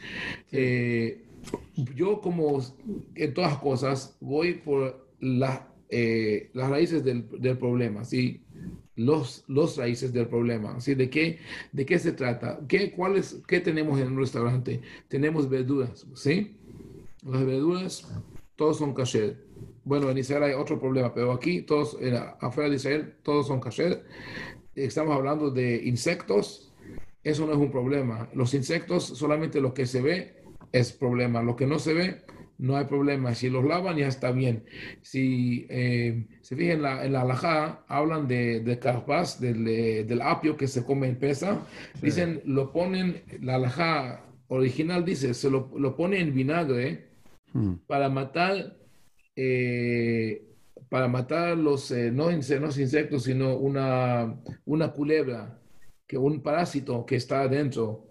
yo 1.94 2.20
como 2.20 2.60
en 3.14 3.34
todas 3.34 3.58
cosas 3.58 4.16
voy 4.20 4.54
por 4.54 5.08
la 5.20 5.73
eh, 5.96 6.50
las 6.54 6.70
raíces 6.70 7.04
del, 7.04 7.28
del, 7.38 7.56
problema, 7.56 8.04
¿sí? 8.04 8.42
Los, 8.96 9.44
los 9.46 9.76
raíces 9.76 10.12
del 10.12 10.26
problema, 10.26 10.80
¿sí? 10.80 10.96
¿De 10.96 11.08
qué, 11.08 11.38
de 11.70 11.86
qué 11.86 12.00
se 12.00 12.10
trata? 12.10 12.58
¿Qué, 12.66 12.90
cuáles, 12.90 13.40
¿Qué 13.46 13.60
tenemos 13.60 14.00
en 14.00 14.08
un 14.08 14.18
restaurante? 14.18 14.80
Tenemos 15.06 15.48
verduras, 15.48 16.04
¿sí? 16.14 16.56
Las 17.22 17.46
verduras, 17.46 18.08
todos 18.56 18.78
son 18.78 18.92
kasher. 18.92 19.36
Bueno, 19.84 20.10
en 20.10 20.18
Israel 20.18 20.42
hay 20.42 20.54
otro 20.54 20.80
problema, 20.80 21.14
pero 21.14 21.30
aquí, 21.30 21.62
todos, 21.62 21.96
afuera 22.40 22.68
de 22.68 22.74
Israel, 22.74 23.14
todos 23.22 23.46
son 23.46 23.60
kasher. 23.60 24.04
Estamos 24.74 25.14
hablando 25.14 25.52
de 25.52 25.76
insectos, 25.84 26.72
eso 27.22 27.46
no 27.46 27.52
es 27.52 27.58
un 27.58 27.70
problema. 27.70 28.28
Los 28.34 28.52
insectos, 28.52 29.04
solamente 29.04 29.60
lo 29.60 29.72
que 29.72 29.86
se 29.86 30.02
ve 30.02 30.42
es 30.72 30.90
problema. 30.90 31.40
Lo 31.40 31.54
que 31.54 31.68
no 31.68 31.78
se 31.78 31.94
ve, 31.94 32.22
no 32.58 32.76
hay 32.76 32.84
problema. 32.84 33.34
Si 33.34 33.50
los 33.50 33.64
lavan, 33.64 33.96
ya 33.96 34.06
está 34.06 34.30
bien. 34.30 34.64
Si 35.02 35.66
eh, 35.68 36.26
se 36.40 36.56
fijan 36.56 36.76
en 36.76 36.82
la, 36.82 37.04
en 37.04 37.12
la 37.12 37.22
alajá, 37.22 37.84
hablan 37.88 38.28
de, 38.28 38.60
de 38.60 38.78
carpas, 38.78 39.40
del, 39.40 39.66
eh, 39.66 40.04
del, 40.04 40.22
apio 40.22 40.56
que 40.56 40.68
se 40.68 40.84
come 40.84 41.08
en 41.08 41.18
pesa. 41.18 41.66
Dicen, 42.00 42.42
lo 42.44 42.72
ponen, 42.72 43.22
la 43.40 43.56
alajá 43.56 44.24
original 44.48 45.04
dice, 45.04 45.34
se 45.34 45.50
lo, 45.50 45.70
lo 45.76 45.96
pone 45.96 46.20
en 46.20 46.34
vinagre 46.34 47.08
hmm. 47.52 47.74
para 47.86 48.08
matar, 48.08 48.76
eh, 49.34 50.46
para 50.88 51.08
matar 51.08 51.56
los, 51.56 51.90
no, 51.90 52.30
los 52.30 52.78
insectos, 52.78 53.24
sino 53.24 53.56
una, 53.56 54.36
una 54.64 54.92
culebra, 54.92 55.58
que 56.06 56.18
un 56.18 56.40
parásito 56.40 57.04
que 57.04 57.16
está 57.16 57.42
adentro. 57.42 58.06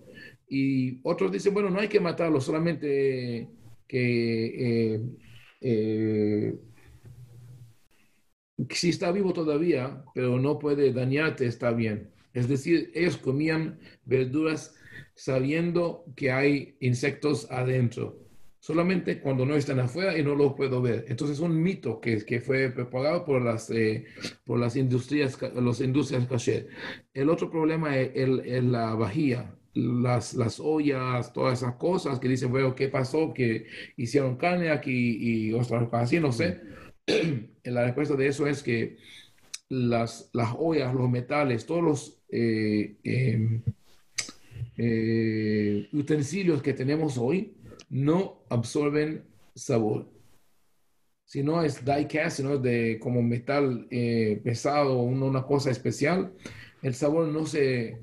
Y 0.49 0.99
otros 1.03 1.31
dicen, 1.31 1.53
bueno, 1.53 1.69
no 1.69 1.79
hay 1.79 1.87
que 1.87 1.99
matarlo, 1.99 2.41
solamente 2.41 3.47
que 3.93 4.95
eh, 4.95 5.01
eh, 5.61 6.55
si 8.71 8.89
está 8.89 9.11
vivo 9.11 9.33
todavía, 9.33 10.03
pero 10.15 10.39
no 10.39 10.57
puede 10.57 10.91
dañarte, 10.91 11.45
está 11.45 11.71
bien. 11.71 12.11
Es 12.33 12.47
decir, 12.47 12.91
ellos 12.95 13.17
comían 13.17 13.79
verduras 14.03 14.73
sabiendo 15.13 16.05
que 16.15 16.31
hay 16.31 16.75
insectos 16.79 17.47
adentro, 17.51 18.17
solamente 18.59 19.21
cuando 19.21 19.45
no 19.45 19.55
están 19.55 19.79
afuera 19.79 20.17
y 20.17 20.23
no 20.23 20.33
los 20.33 20.53
puedo 20.53 20.81
ver. 20.81 21.05
Entonces 21.07 21.37
es 21.37 21.43
un 21.43 21.61
mito 21.61 22.01
que, 22.01 22.25
que 22.25 22.41
fue 22.41 22.71
propagado 22.71 23.23
por 23.23 23.43
las, 23.43 23.69
eh, 23.69 24.05
por 24.43 24.57
las 24.57 24.75
industrias, 24.75 25.39
las 25.39 25.81
industrias 25.81 26.25
caché. 26.25 26.65
El 27.13 27.29
otro 27.29 27.51
problema 27.51 27.95
es, 27.95 28.09
es 28.15 28.63
la 28.63 28.95
vajilla 28.95 29.55
las, 29.73 30.33
las 30.35 30.59
ollas, 30.59 31.33
todas 31.33 31.61
esas 31.61 31.75
cosas 31.75 32.19
que 32.19 32.27
dicen, 32.27 32.51
bueno, 32.51 32.75
¿qué 32.75 32.89
pasó? 32.89 33.33
Que 33.33 33.65
hicieron 33.97 34.37
carne 34.37 34.69
aquí 34.69 35.17
y 35.19 35.53
otras 35.53 35.85
cosas 35.89 36.03
así, 36.03 36.19
no 36.19 36.31
sé. 36.31 36.61
La 37.63 37.85
respuesta 37.85 38.15
de 38.15 38.27
eso 38.27 38.47
es 38.47 38.61
que 38.61 38.97
las, 39.69 40.29
las 40.33 40.53
ollas, 40.57 40.93
los 40.93 41.09
metales, 41.09 41.65
todos 41.65 41.83
los 41.83 42.23
eh, 42.29 42.97
em, 43.03 43.61
eh, 44.77 45.87
utensilios 45.93 46.61
que 46.61 46.73
tenemos 46.73 47.17
hoy 47.17 47.55
no 47.89 48.43
absorben 48.49 49.23
sabor. 49.55 50.09
Si 51.25 51.41
no 51.41 51.63
es 51.63 51.83
die 51.83 52.07
cast, 52.07 52.37
sino 52.37 52.55
es 52.55 52.61
de 52.61 52.99
como 52.99 53.21
metal 53.23 53.87
eh, 53.89 54.39
pesado, 54.43 55.01
una 55.01 55.43
cosa 55.43 55.71
especial, 55.71 56.33
el 56.81 56.93
sabor 56.93 57.29
no 57.29 57.45
se 57.45 57.97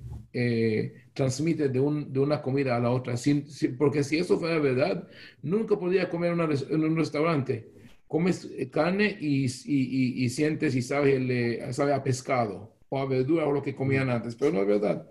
transmite 1.15 1.69
de, 1.69 1.81
un, 1.81 2.13
de, 2.13 2.21
una 2.21 2.43
comida 2.43 2.77
a 2.77 2.81
la 2.81 2.91
otra. 2.91 3.17
Sin, 3.17 3.47
porque 3.79 4.03
si 4.05 4.19
eso 4.19 4.39
fuera 4.39 4.59
verdad, 4.59 5.09
nunca 5.43 5.79
podría 5.79 6.09
comer 6.09 6.33
en 6.33 6.85
un 6.85 6.97
restaurante. 6.97 7.73
comes 8.07 8.49
carne 8.73 9.17
y, 9.21 9.47
y, 9.47 10.25
y, 10.25 10.29
sientes 10.31 10.75
y 10.75 10.83
sabes 10.83 11.77
sabe 11.77 11.95
a 11.95 12.03
pescado 12.03 12.75
o 12.89 12.99
a 12.99 13.07
verdura 13.07 13.47
o 13.47 13.53
lo 13.53 13.63
que 13.63 13.75
comían 13.75 14.11
antes, 14.11 14.35
pero 14.37 14.53
no 14.53 14.61
es 14.63 14.67
verdad. 14.67 15.07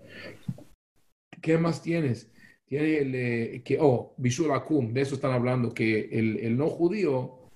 ¿Qué 1.41 1.57
más 1.57 1.81
tienes? 1.81 2.31
Tiene 2.65 2.97
el, 2.97 3.15
eh, 3.15 3.61
que, 3.63 3.77
oh, 3.81 4.13
Bishul 4.17 4.51
Akum, 4.51 4.93
de 4.93 5.01
eso 5.01 5.15
están 5.15 5.31
hablando, 5.31 5.73
que 5.73 6.01
el, 6.11 6.37
el, 6.37 6.57
no 6.57 6.69
judío 6.69 7.49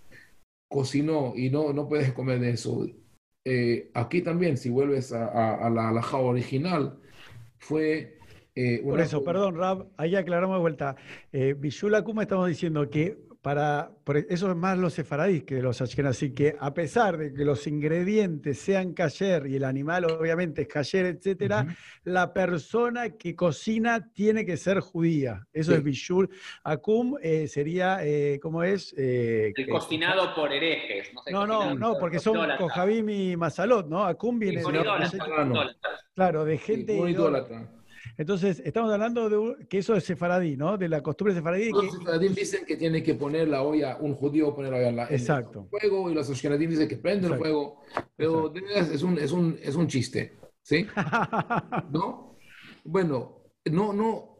cocinó 0.67 1.33
y 1.35 1.49
no, 1.49 1.73
no 1.73 1.87
puedes 1.87 2.13
comer 2.13 2.39
de 2.39 2.51
eso. 2.51 2.87
Eh, 3.45 3.91
aquí 3.93 4.21
también, 4.21 4.57
si 4.57 4.69
vuelves 4.69 5.11
a, 5.13 5.55
a, 5.55 5.69
la 5.69 5.89
alhaja 5.89 6.17
original, 6.17 6.99
fue... 7.59 8.17
Eh, 8.55 8.81
Por 8.83 8.99
eso, 8.99 9.23
perdón, 9.23 9.55
Rab, 9.55 9.87
ahí 9.97 10.15
aclaramos 10.15 10.57
de 10.57 10.61
vuelta. 10.61 10.95
Eh, 11.31 11.55
Bishul 11.57 11.95
Akum 11.95 12.21
estamos 12.21 12.47
diciendo 12.47 12.89
que 12.89 13.17
para, 13.43 13.91
eso 14.29 14.49
es 14.49 14.55
más 14.55 14.77
los 14.77 14.93
sefaradís 14.93 15.43
que 15.43 15.61
los 15.61 15.81
ashkenazí, 15.81 16.33
que 16.33 16.55
a 16.57 16.73
pesar 16.73 17.17
de 17.17 17.33
que 17.33 17.43
los 17.43 17.67
ingredientes 17.67 18.57
sean 18.57 18.93
kasher 18.93 19.47
y 19.47 19.57
el 19.57 19.65
animal 19.65 20.05
obviamente 20.05 20.61
es 20.61 20.69
kasher, 20.69 21.07
etcétera, 21.07 21.67
la 22.05 22.31
persona 22.31 23.09
que 23.17 23.35
cocina 23.35 24.09
tiene 24.13 24.45
que 24.45 24.55
ser 24.55 24.79
judía. 24.79 25.45
Eso 25.51 25.75
es 25.75 25.83
bishul. 25.83 26.29
Akum 26.63 27.17
eh, 27.21 27.49
sería, 27.49 27.97
eh, 28.01 28.39
¿cómo 28.41 28.63
es? 28.63 28.95
Eh, 28.97 29.51
el 29.53 29.67
cocinado 29.67 30.33
por 30.33 30.53
herejes. 30.53 31.11
No, 31.29 31.45
no, 31.45 31.75
no, 31.75 31.97
porque 31.99 32.19
son 32.19 32.37
Kohabim 32.57 33.09
y 33.09 33.35
Masalot, 33.35 33.89
¿no? 33.89 34.05
Akum 34.05 34.39
viene 34.39 34.61
de... 34.61 35.75
Claro, 36.15 36.45
de 36.45 36.57
gente... 36.57 36.95
idólatra. 36.95 37.67
Entonces, 38.17 38.61
estamos 38.63 38.91
hablando 38.91 39.29
de 39.29 39.65
que 39.67 39.79
eso 39.79 39.95
es 39.95 40.03
sefaradí, 40.03 40.55
¿no? 40.55 40.77
De 40.77 40.87
la 40.87 41.01
costumbre 41.01 41.33
sefaradí. 41.33 41.69
Los 41.69 41.83
que... 41.83 41.91
sefaradín 41.91 42.35
dicen 42.35 42.65
que 42.65 42.77
tiene 42.77 43.01
que 43.01 43.15
poner 43.15 43.47
la 43.47 43.63
olla, 43.63 43.97
un 43.99 44.13
judío 44.13 44.53
poner 44.53 44.71
la 44.71 44.77
olla 44.77 44.89
en, 44.89 45.15
Exacto. 45.15 45.67
el 45.71 45.79
fuego 45.79 46.11
y 46.11 46.13
los 46.13 46.29
ashkenazim 46.29 46.69
dicen 46.69 46.87
que 46.87 46.97
prende 46.97 47.27
el 47.27 47.37
fuego. 47.37 47.81
Pero 48.15 48.53
es 48.55 49.03
un, 49.03 49.17
es, 49.17 49.31
un, 49.31 49.57
es 49.61 49.75
un 49.75 49.87
chiste, 49.87 50.33
¿sí? 50.61 50.85
¿No? 51.91 52.37
Bueno, 52.83 53.43
no, 53.65 53.93
no, 53.93 54.39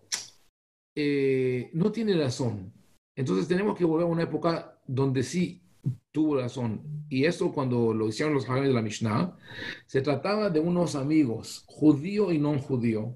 eh, 0.95 1.69
no 1.73 1.91
tiene 1.91 2.15
razón. 2.15 2.73
Entonces 3.15 3.47
tenemos 3.47 3.77
que 3.77 3.85
volver 3.85 4.05
a 4.05 4.09
una 4.09 4.23
época 4.23 4.79
donde 4.85 5.23
sí 5.23 5.63
tuvo 6.11 6.37
razón. 6.39 7.05
Y 7.09 7.25
eso 7.25 7.51
cuando 7.51 7.93
lo 7.93 8.07
hicieron 8.07 8.33
los 8.33 8.45
jóvenes 8.45 8.69
de 8.69 8.75
la 8.75 8.81
Mishnah, 8.81 9.37
se 9.85 10.01
trataba 10.01 10.49
de 10.49 10.59
unos 10.59 10.95
amigos, 10.95 11.63
judío 11.67 12.31
y 12.31 12.39
no 12.39 12.57
judío. 12.59 13.15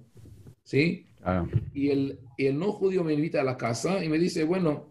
¿Sí? 0.67 1.07
Y, 1.73 1.89
el, 1.89 2.19
el 2.37 2.59
no 2.59 2.73
judío 2.73 3.03
me 3.03 3.13
invita 3.13 3.39
a 3.39 3.45
la 3.45 3.57
casa 3.57 4.03
y 4.03 4.09
me 4.09 4.19
dice, 4.19 4.43
bueno, 4.43 4.89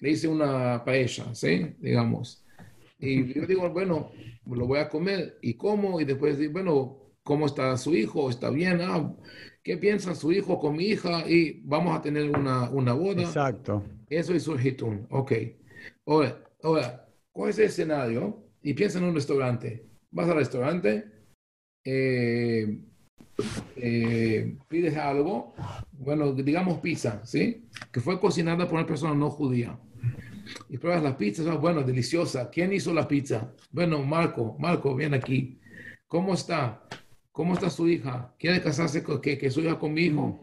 le 0.00 0.10
hice 0.10 0.26
una 0.26 0.82
paella, 0.84 1.34
¿sí? 1.34 1.74
Digamos. 1.78 2.44
Y 2.98 3.34
yo 3.34 3.46
digo, 3.46 3.70
bueno, 3.70 4.10
lo 4.46 4.66
voy 4.66 4.78
a 4.78 4.88
comer 4.88 5.38
y 5.42 5.54
como, 5.54 6.00
y 6.00 6.04
después 6.04 6.38
digo, 6.38 6.52
bueno, 6.52 6.98
¿cómo 7.22 7.46
está 7.46 7.76
su 7.76 7.94
hijo? 7.94 8.30
¿Está 8.30 8.48
bien? 8.48 8.80
Ah, 8.80 9.14
¿Qué 9.62 9.76
piensa 9.76 10.14
su 10.14 10.32
hijo 10.32 10.58
con 10.58 10.76
mi 10.76 10.84
hija? 10.84 11.28
Y 11.28 11.60
vamos 11.62 11.96
a 11.96 12.00
tener 12.00 12.30
una, 12.30 12.70
una 12.70 12.94
boda. 12.94 13.22
Exacto. 13.22 13.84
Eso 14.08 14.32
es 14.32 14.48
un 14.48 14.58
hitun. 14.58 15.06
Ok. 15.10 15.32
Ahora, 16.06 16.42
ahora, 16.62 17.08
coge 17.32 17.50
ese 17.50 17.64
escenario 17.66 18.46
y 18.62 18.72
piensa 18.72 18.98
en 18.98 19.04
un 19.04 19.14
restaurante. 19.14 19.84
Vas 20.10 20.28
al 20.28 20.36
restaurante, 20.36 21.04
eh, 21.84 22.80
eh, 23.76 24.56
pides 24.68 24.96
algo, 24.96 25.54
bueno, 25.92 26.32
digamos 26.32 26.78
pizza, 26.78 27.24
¿sí? 27.24 27.68
Que 27.92 28.00
fue 28.00 28.20
cocinada 28.20 28.66
por 28.66 28.74
una 28.78 28.86
persona 28.86 29.14
no 29.14 29.30
judía. 29.30 29.78
Y 30.68 30.78
pruebas 30.78 31.02
la 31.02 31.16
pizza, 31.16 31.42
ah, 31.50 31.56
bueno, 31.56 31.82
deliciosa. 31.82 32.50
¿Quién 32.50 32.72
hizo 32.72 32.92
la 32.94 33.06
pizza? 33.06 33.52
Bueno, 33.70 34.02
Marco, 34.02 34.56
Marco, 34.58 34.94
ven 34.94 35.14
aquí. 35.14 35.60
¿Cómo 36.06 36.34
está? 36.34 36.82
¿Cómo 37.32 37.54
está 37.54 37.70
su 37.70 37.88
hija? 37.88 38.34
¿Quiere 38.38 38.62
casarse 38.62 39.02
con 39.02 39.20
que, 39.20 39.36
que 39.38 39.50
su 39.50 39.60
hija 39.60 39.78
con 39.78 39.92
mi 39.92 40.02
hijo? 40.02 40.40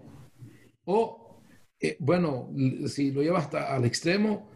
O, 0.85 1.41
eh, 1.79 1.97
bueno, 1.99 2.49
si 2.87 3.11
lo 3.11 3.21
lleva 3.21 3.39
hasta 3.39 3.75
al 3.75 3.85
extremo, 3.85 4.51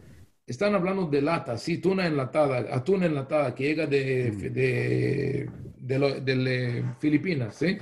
están 0.45 0.75
hablando 0.75 1.07
de 1.07 1.21
lata, 1.21 1.57
sí, 1.57 1.79
tuna 1.79 2.07
enlatada, 2.07 2.75
atún 2.75 3.03
enlatada 3.03 3.53
que 3.53 3.63
llega 3.63 3.87
de, 3.87 4.31
de, 4.31 5.49
de, 5.77 6.21
de 6.21 6.85
Filipinas, 6.99 7.55
¿sí? 7.55 7.77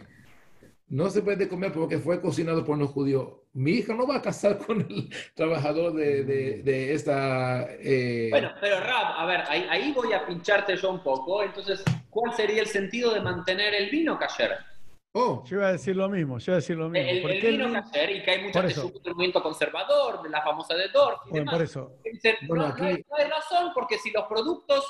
No 0.89 1.09
se 1.09 1.21
puede 1.21 1.49
comer 1.49 1.73
porque 1.73 1.99
fue 1.99 2.21
cocinado 2.21 2.63
por 2.63 2.77
los 2.77 2.91
judíos. 2.91 3.29
Mi 3.53 3.71
hija 3.71 3.93
no 3.93 4.07
va 4.07 4.17
a 4.17 4.21
casar 4.21 4.57
con 4.65 4.81
el 4.81 5.09
trabajador 5.33 5.93
de, 5.93 6.23
de, 6.23 6.93
esta... 6.93 7.67
Eh, 7.79 8.27
bueno, 8.31 8.51
pero 8.61 8.79
Rab, 8.79 9.17
a 9.17 9.25
ver, 9.25 9.43
ahí, 9.47 9.91
voy 9.91 10.13
a 10.13 10.25
pincharte 10.25 10.77
yo 10.77 10.91
un 10.91 11.03
poco. 11.03 11.43
Entonces, 11.43 11.83
¿cuál 12.09 12.33
sería 12.33 12.61
el 12.61 12.67
sentido 12.67 13.13
de 13.13 13.21
mantener 13.21 13.73
el 13.73 13.89
vino 13.89 14.17
cayer? 14.17 14.51
Oh. 15.13 15.43
Yo 15.45 15.57
iba 15.57 15.67
a 15.67 15.71
decir 15.71 15.95
lo 15.95 16.07
mismo, 16.09 16.37
yo 16.37 16.51
iba 16.51 16.57
a 16.57 16.61
decir 16.61 16.77
lo 16.77 16.89
mismo. 16.89 17.09
El, 17.09 17.45
el 17.45 17.57
vino 17.57 17.73
cayer, 17.73 18.11
y 18.11 18.23
que 18.23 18.31
hay 18.31 18.43
muchas 18.43 18.75
de 18.75 18.81
del 18.81 19.13
movimiento 19.15 19.41
conservador, 19.41 20.21
de 20.21 20.29
la 20.29 20.43
famosa 20.43 20.75
de 20.75 20.89
Dorf 20.89 21.21
y 21.25 21.31
bueno, 21.31 21.51
Por 21.51 21.61
eso. 21.63 21.91
no, 22.49 22.75
hay, 22.79 23.03
razón, 23.29 23.71
porque 23.73 23.97
si 23.97 24.11
los 24.11 24.25
productos, 24.25 24.85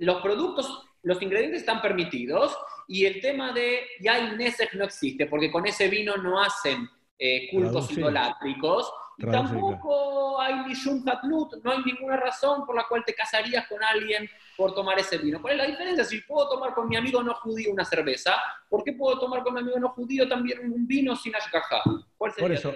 los 0.00 0.20
productos, 0.20 0.91
los 1.02 1.20
ingredientes 1.20 1.60
están 1.60 1.80
permitidos, 1.80 2.56
y 2.88 3.06
el 3.06 3.20
tema 3.20 3.52
de 3.52 3.86
ya 4.00 4.18
el 4.18 4.36
Nesek 4.36 4.74
no 4.74 4.84
existe, 4.84 5.26
porque 5.26 5.50
con 5.50 5.66
ese 5.66 5.88
vino 5.88 6.16
no 6.16 6.42
hacen 6.42 6.88
eh, 7.18 7.48
cultos 7.50 7.90
idolátricos. 7.90 8.92
Y 9.18 9.26
tampoco 9.26 10.40
hay 10.40 10.54
ni 10.66 10.74
no 10.74 11.70
hay 11.70 11.82
ninguna 11.84 12.16
razón 12.16 12.64
por 12.66 12.74
la 12.74 12.84
cual 12.88 13.04
te 13.04 13.14
casarías 13.14 13.68
con 13.68 13.82
alguien 13.82 14.28
por 14.56 14.74
tomar 14.74 14.98
ese 14.98 15.18
vino. 15.18 15.40
¿Cuál 15.40 15.54
es 15.54 15.58
la 15.58 15.66
diferencia? 15.66 16.04
Si 16.04 16.20
puedo 16.22 16.48
tomar 16.48 16.74
con 16.74 16.88
mi 16.88 16.96
amigo 16.96 17.22
no 17.22 17.34
judío 17.34 17.72
una 17.72 17.84
cerveza, 17.84 18.34
¿por 18.68 18.82
qué 18.84 18.92
puedo 18.92 19.18
tomar 19.18 19.42
con 19.42 19.54
mi 19.54 19.60
amigo 19.60 19.78
no 19.78 19.90
judío 19.90 20.28
también 20.28 20.72
un 20.72 20.86
vino 20.86 21.16
sin 21.16 21.34
ashgaha? 21.34 21.82
¿Cuál 22.16 22.32
sería 22.32 22.46
Por 22.46 22.52
eso, 22.52 22.72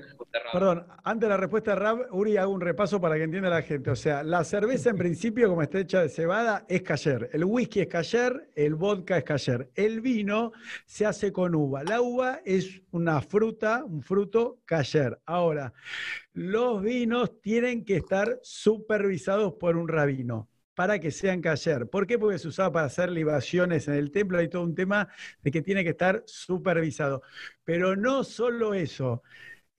perdón, 0.52 0.86
antes 1.04 1.20
de 1.22 1.28
la 1.28 1.36
respuesta 1.36 1.72
de 1.72 1.76
Rab, 1.76 2.08
Uri, 2.10 2.36
hago 2.36 2.52
un 2.52 2.60
repaso 2.60 3.00
para 3.00 3.16
que 3.16 3.24
entienda 3.24 3.48
la 3.48 3.62
gente. 3.62 3.90
O 3.90 3.96
sea, 3.96 4.22
la 4.22 4.44
cerveza 4.44 4.90
en 4.90 4.96
principio, 4.96 5.48
como 5.48 5.62
está 5.62 5.78
hecha 5.78 6.02
de 6.02 6.08
cebada, 6.08 6.64
es 6.68 6.82
cayer. 6.82 7.30
El 7.32 7.44
whisky 7.44 7.80
es 7.80 7.88
cayer, 7.88 8.50
el 8.54 8.74
vodka 8.74 9.18
es 9.18 9.24
cayer. 9.24 9.70
El 9.74 10.00
vino 10.00 10.52
se 10.84 11.06
hace 11.06 11.32
con 11.32 11.54
uva. 11.54 11.84
La 11.84 12.00
uva 12.00 12.40
es 12.44 12.82
una 12.90 13.20
fruta, 13.20 13.84
un 13.84 14.02
fruto 14.02 14.58
cayer. 14.64 15.18
Ahora, 15.26 15.72
los 16.32 16.82
vinos 16.82 17.40
tienen 17.40 17.84
que 17.84 17.96
estar 17.96 18.38
supervisados 18.42 19.54
por 19.54 19.76
un 19.76 19.88
rabino 19.88 20.48
para 20.76 21.00
que 21.00 21.10
sean 21.10 21.40
cayer. 21.40 21.88
¿Por 21.88 22.06
qué? 22.06 22.18
Porque 22.18 22.38
se 22.38 22.48
usaba 22.48 22.70
para 22.70 22.86
hacer 22.86 23.10
libaciones 23.10 23.88
en 23.88 23.94
el 23.94 24.12
templo. 24.12 24.38
Hay 24.38 24.48
todo 24.48 24.62
un 24.62 24.74
tema 24.74 25.08
de 25.42 25.50
que 25.50 25.62
tiene 25.62 25.82
que 25.82 25.90
estar 25.90 26.22
supervisado. 26.26 27.22
Pero 27.64 27.96
no 27.96 28.22
solo 28.22 28.74
eso. 28.74 29.22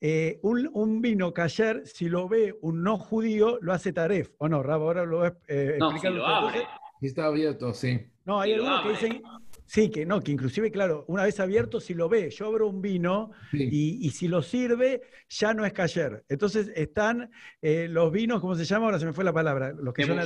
Eh, 0.00 0.40
un, 0.42 1.00
vino 1.00 1.32
cayer, 1.32 1.86
si 1.86 2.08
lo 2.08 2.28
ve 2.28 2.56
un 2.62 2.82
no 2.82 2.98
judío, 2.98 3.58
lo 3.62 3.72
hace 3.72 3.92
taref. 3.92 4.30
¿O 4.38 4.48
no, 4.48 4.60
Rabo? 4.60 4.86
Ahora 4.86 5.04
lo 5.04 5.20
ves 5.20 5.32
eh, 5.46 5.76
no, 5.78 5.96
si 5.96 6.08
lo 6.08 6.26
abre. 6.26 6.66
Está 7.00 7.26
abierto, 7.26 7.72
sí. 7.72 8.00
No, 8.24 8.40
hay 8.40 8.54
algunos 8.54 8.82
que 8.82 8.88
dicen... 8.90 9.22
Sí, 9.66 9.90
que 9.90 10.06
no, 10.06 10.22
que 10.22 10.32
inclusive, 10.32 10.70
claro, 10.70 11.04
una 11.08 11.24
vez 11.24 11.38
abierto, 11.40 11.78
si 11.78 11.92
lo 11.92 12.08
ve, 12.08 12.30
yo 12.30 12.46
abro 12.46 12.68
un 12.68 12.80
vino 12.80 13.32
y, 13.52 14.08
si 14.12 14.26
lo 14.26 14.40
sirve, 14.40 15.02
ya 15.28 15.52
no 15.52 15.66
es 15.66 15.74
cayer. 15.74 16.24
Entonces 16.30 16.72
están 16.74 17.30
eh, 17.60 17.86
los 17.86 18.10
vinos, 18.10 18.40
¿cómo 18.40 18.54
se 18.54 18.64
llama? 18.64 18.86
Ahora 18.86 18.98
se 18.98 19.04
me 19.04 19.12
fue 19.12 19.24
la 19.24 19.32
palabra. 19.34 19.74
Los 19.74 19.92
que 19.92 20.06
son 20.06 20.18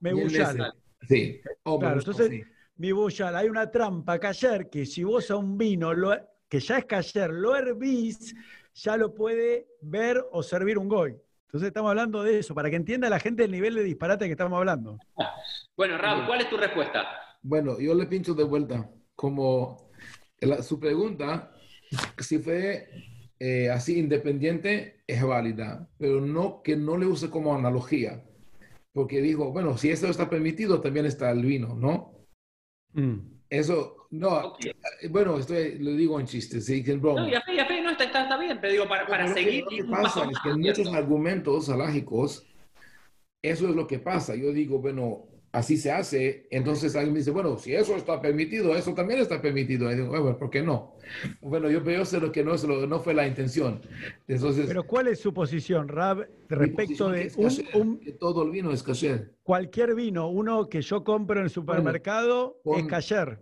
Mebullal. 0.00 0.72
Sí. 1.08 1.40
Oh, 1.64 1.78
claro, 1.78 1.98
entonces, 1.98 2.46
mi 2.76 2.92
bullal, 2.92 3.36
hay 3.36 3.48
una 3.48 3.70
trampa 3.70 4.18
cayer 4.18 4.68
que 4.68 4.84
si 4.84 5.04
vos 5.04 5.30
a 5.30 5.36
un 5.36 5.56
vino 5.56 5.92
que 6.48 6.60
ya 6.60 6.78
es 6.78 6.84
cayer, 6.84 7.30
lo 7.30 7.56
hervís, 7.56 8.34
ya 8.74 8.96
lo 8.96 9.14
puede 9.14 9.68
ver 9.80 10.24
o 10.30 10.42
servir 10.42 10.78
un 10.78 10.88
goy. 10.88 11.16
Entonces 11.46 11.68
estamos 11.68 11.90
hablando 11.90 12.22
de 12.22 12.40
eso, 12.40 12.54
para 12.54 12.68
que 12.68 12.76
entienda 12.76 13.08
la 13.08 13.20
gente 13.20 13.44
el 13.44 13.50
nivel 13.50 13.74
de 13.74 13.82
disparate 13.82 14.26
que 14.26 14.32
estamos 14.32 14.56
hablando. 14.58 14.98
Bueno, 15.76 15.98
Raúl, 15.98 16.24
¿cuál 16.26 16.40
es 16.40 16.48
tu 16.48 16.56
respuesta? 16.56 17.06
Bueno, 17.42 17.78
yo 17.78 17.94
le 17.94 18.06
pincho 18.06 18.32
de 18.32 18.44
vuelta. 18.44 18.90
Como 19.14 19.90
su 20.62 20.80
pregunta, 20.80 21.52
si 22.18 22.38
fue 22.38 22.88
eh, 23.38 23.68
así 23.68 23.98
independiente, 23.98 25.02
es 25.06 25.22
válida, 25.22 25.86
pero 25.98 26.22
no 26.22 26.62
que 26.62 26.76
no 26.76 26.96
le 26.96 27.04
use 27.04 27.28
como 27.28 27.54
analogía 27.54 28.24
porque 28.96 29.20
dijo, 29.20 29.52
bueno, 29.52 29.76
si 29.76 29.90
eso 29.90 30.08
está 30.08 30.30
permitido, 30.30 30.80
también 30.80 31.04
está 31.04 31.30
el 31.30 31.44
vino, 31.44 31.74
¿no? 31.74 32.14
Mm. 32.94 33.42
Eso, 33.50 34.08
no, 34.12 34.56
eh, 34.64 35.08
bueno, 35.10 35.38
estoy, 35.38 35.78
lo 35.78 35.90
digo 35.90 36.18
en 36.18 36.24
chiste, 36.24 36.62
sí, 36.62 36.82
que 36.82 36.94
broma. 36.94 37.20
No, 37.20 37.28
ya 37.28 37.42
fe, 37.42 37.56
ya 37.56 37.66
fe, 37.66 37.82
no, 37.82 37.90
está, 37.90 38.04
está, 38.04 38.38
bien, 38.38 38.56
pero 38.58 38.72
digo, 38.72 38.88
para, 38.88 39.06
para 39.06 39.28
seguir... 39.28 39.64
Lo 39.64 39.68
que 39.68 39.84
pasa 39.84 40.24
es 40.24 40.38
que 40.42 40.48
en 40.48 40.60
muchos 40.60 40.94
argumentos 40.94 41.68
alágicos, 41.68 42.46
eso 43.44 43.68
es 43.68 43.76
lo 43.76 43.86
que 43.86 43.98
pasa. 43.98 44.34
Yo 44.34 44.50
digo, 44.50 44.78
bueno, 44.78 45.26
así 45.56 45.78
se 45.78 45.90
hace, 45.90 46.46
entonces 46.50 46.94
alguien 46.94 47.14
me 47.14 47.20
dice, 47.20 47.30
bueno, 47.30 47.58
si 47.58 47.74
eso 47.74 47.96
está 47.96 48.20
permitido, 48.20 48.76
eso 48.76 48.92
también 48.92 49.20
está 49.20 49.40
permitido. 49.40 49.90
Y 49.90 49.94
digo, 49.94 50.08
bueno, 50.08 50.36
¿por 50.36 50.50
qué 50.50 50.62
no? 50.62 50.96
Bueno, 51.40 51.70
yo, 51.70 51.82
yo 51.82 52.04
sé 52.04 52.20
lo 52.20 52.30
que 52.30 52.44
no, 52.44 52.54
no 52.86 53.00
fue 53.00 53.14
la 53.14 53.26
intención. 53.26 53.80
Entonces, 54.28 54.66
Pero 54.66 54.86
¿cuál 54.86 55.08
es 55.08 55.18
su 55.18 55.32
posición, 55.32 55.88
Rab, 55.88 56.28
respecto 56.50 57.08
de 57.08 57.32
un, 57.72 57.98
que 57.98 58.12
todo 58.12 58.42
el 58.42 58.50
vino 58.50 58.70
es 58.70 58.82
kasher? 58.82 59.32
Cualquier 59.42 59.94
vino, 59.94 60.28
uno 60.28 60.68
que 60.68 60.82
yo 60.82 61.02
compro 61.02 61.38
en 61.38 61.44
el 61.44 61.50
supermercado 61.50 62.60
es 62.76 62.86
kasher. 62.86 63.38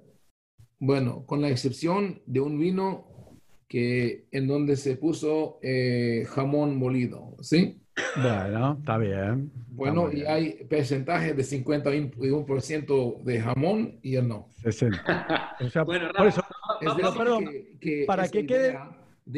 Bueno, 0.78 1.26
con 1.26 1.40
la 1.40 1.50
excepción 1.50 2.22
de 2.26 2.40
un 2.40 2.60
vino 2.60 3.40
que 3.66 4.28
en 4.30 4.46
donde 4.46 4.76
se 4.76 4.96
puso 4.96 5.58
eh, 5.62 6.26
jamón 6.28 6.76
molido, 6.76 7.34
¿sí? 7.40 7.80
Bueno, 8.16 8.76
está 8.78 8.98
bien. 8.98 9.52
Bueno, 9.68 10.12
y 10.12 10.22
hay 10.22 10.64
porcentaje 10.68 11.34
de 11.34 11.42
51% 11.42 13.22
de 13.22 13.40
jamón 13.40 13.98
y 14.02 14.16
el 14.16 14.28
no. 14.28 14.48
60. 14.62 15.56
O 15.60 15.70
sea, 15.70 15.82
bueno, 15.84 16.08
por 16.16 16.26
eso, 16.26 16.44
es 16.80 16.92
pero, 16.96 17.14
perdón, 17.14 17.44
que, 17.80 18.04
para, 18.06 18.28
que 18.28 18.44
quede, 18.44 18.76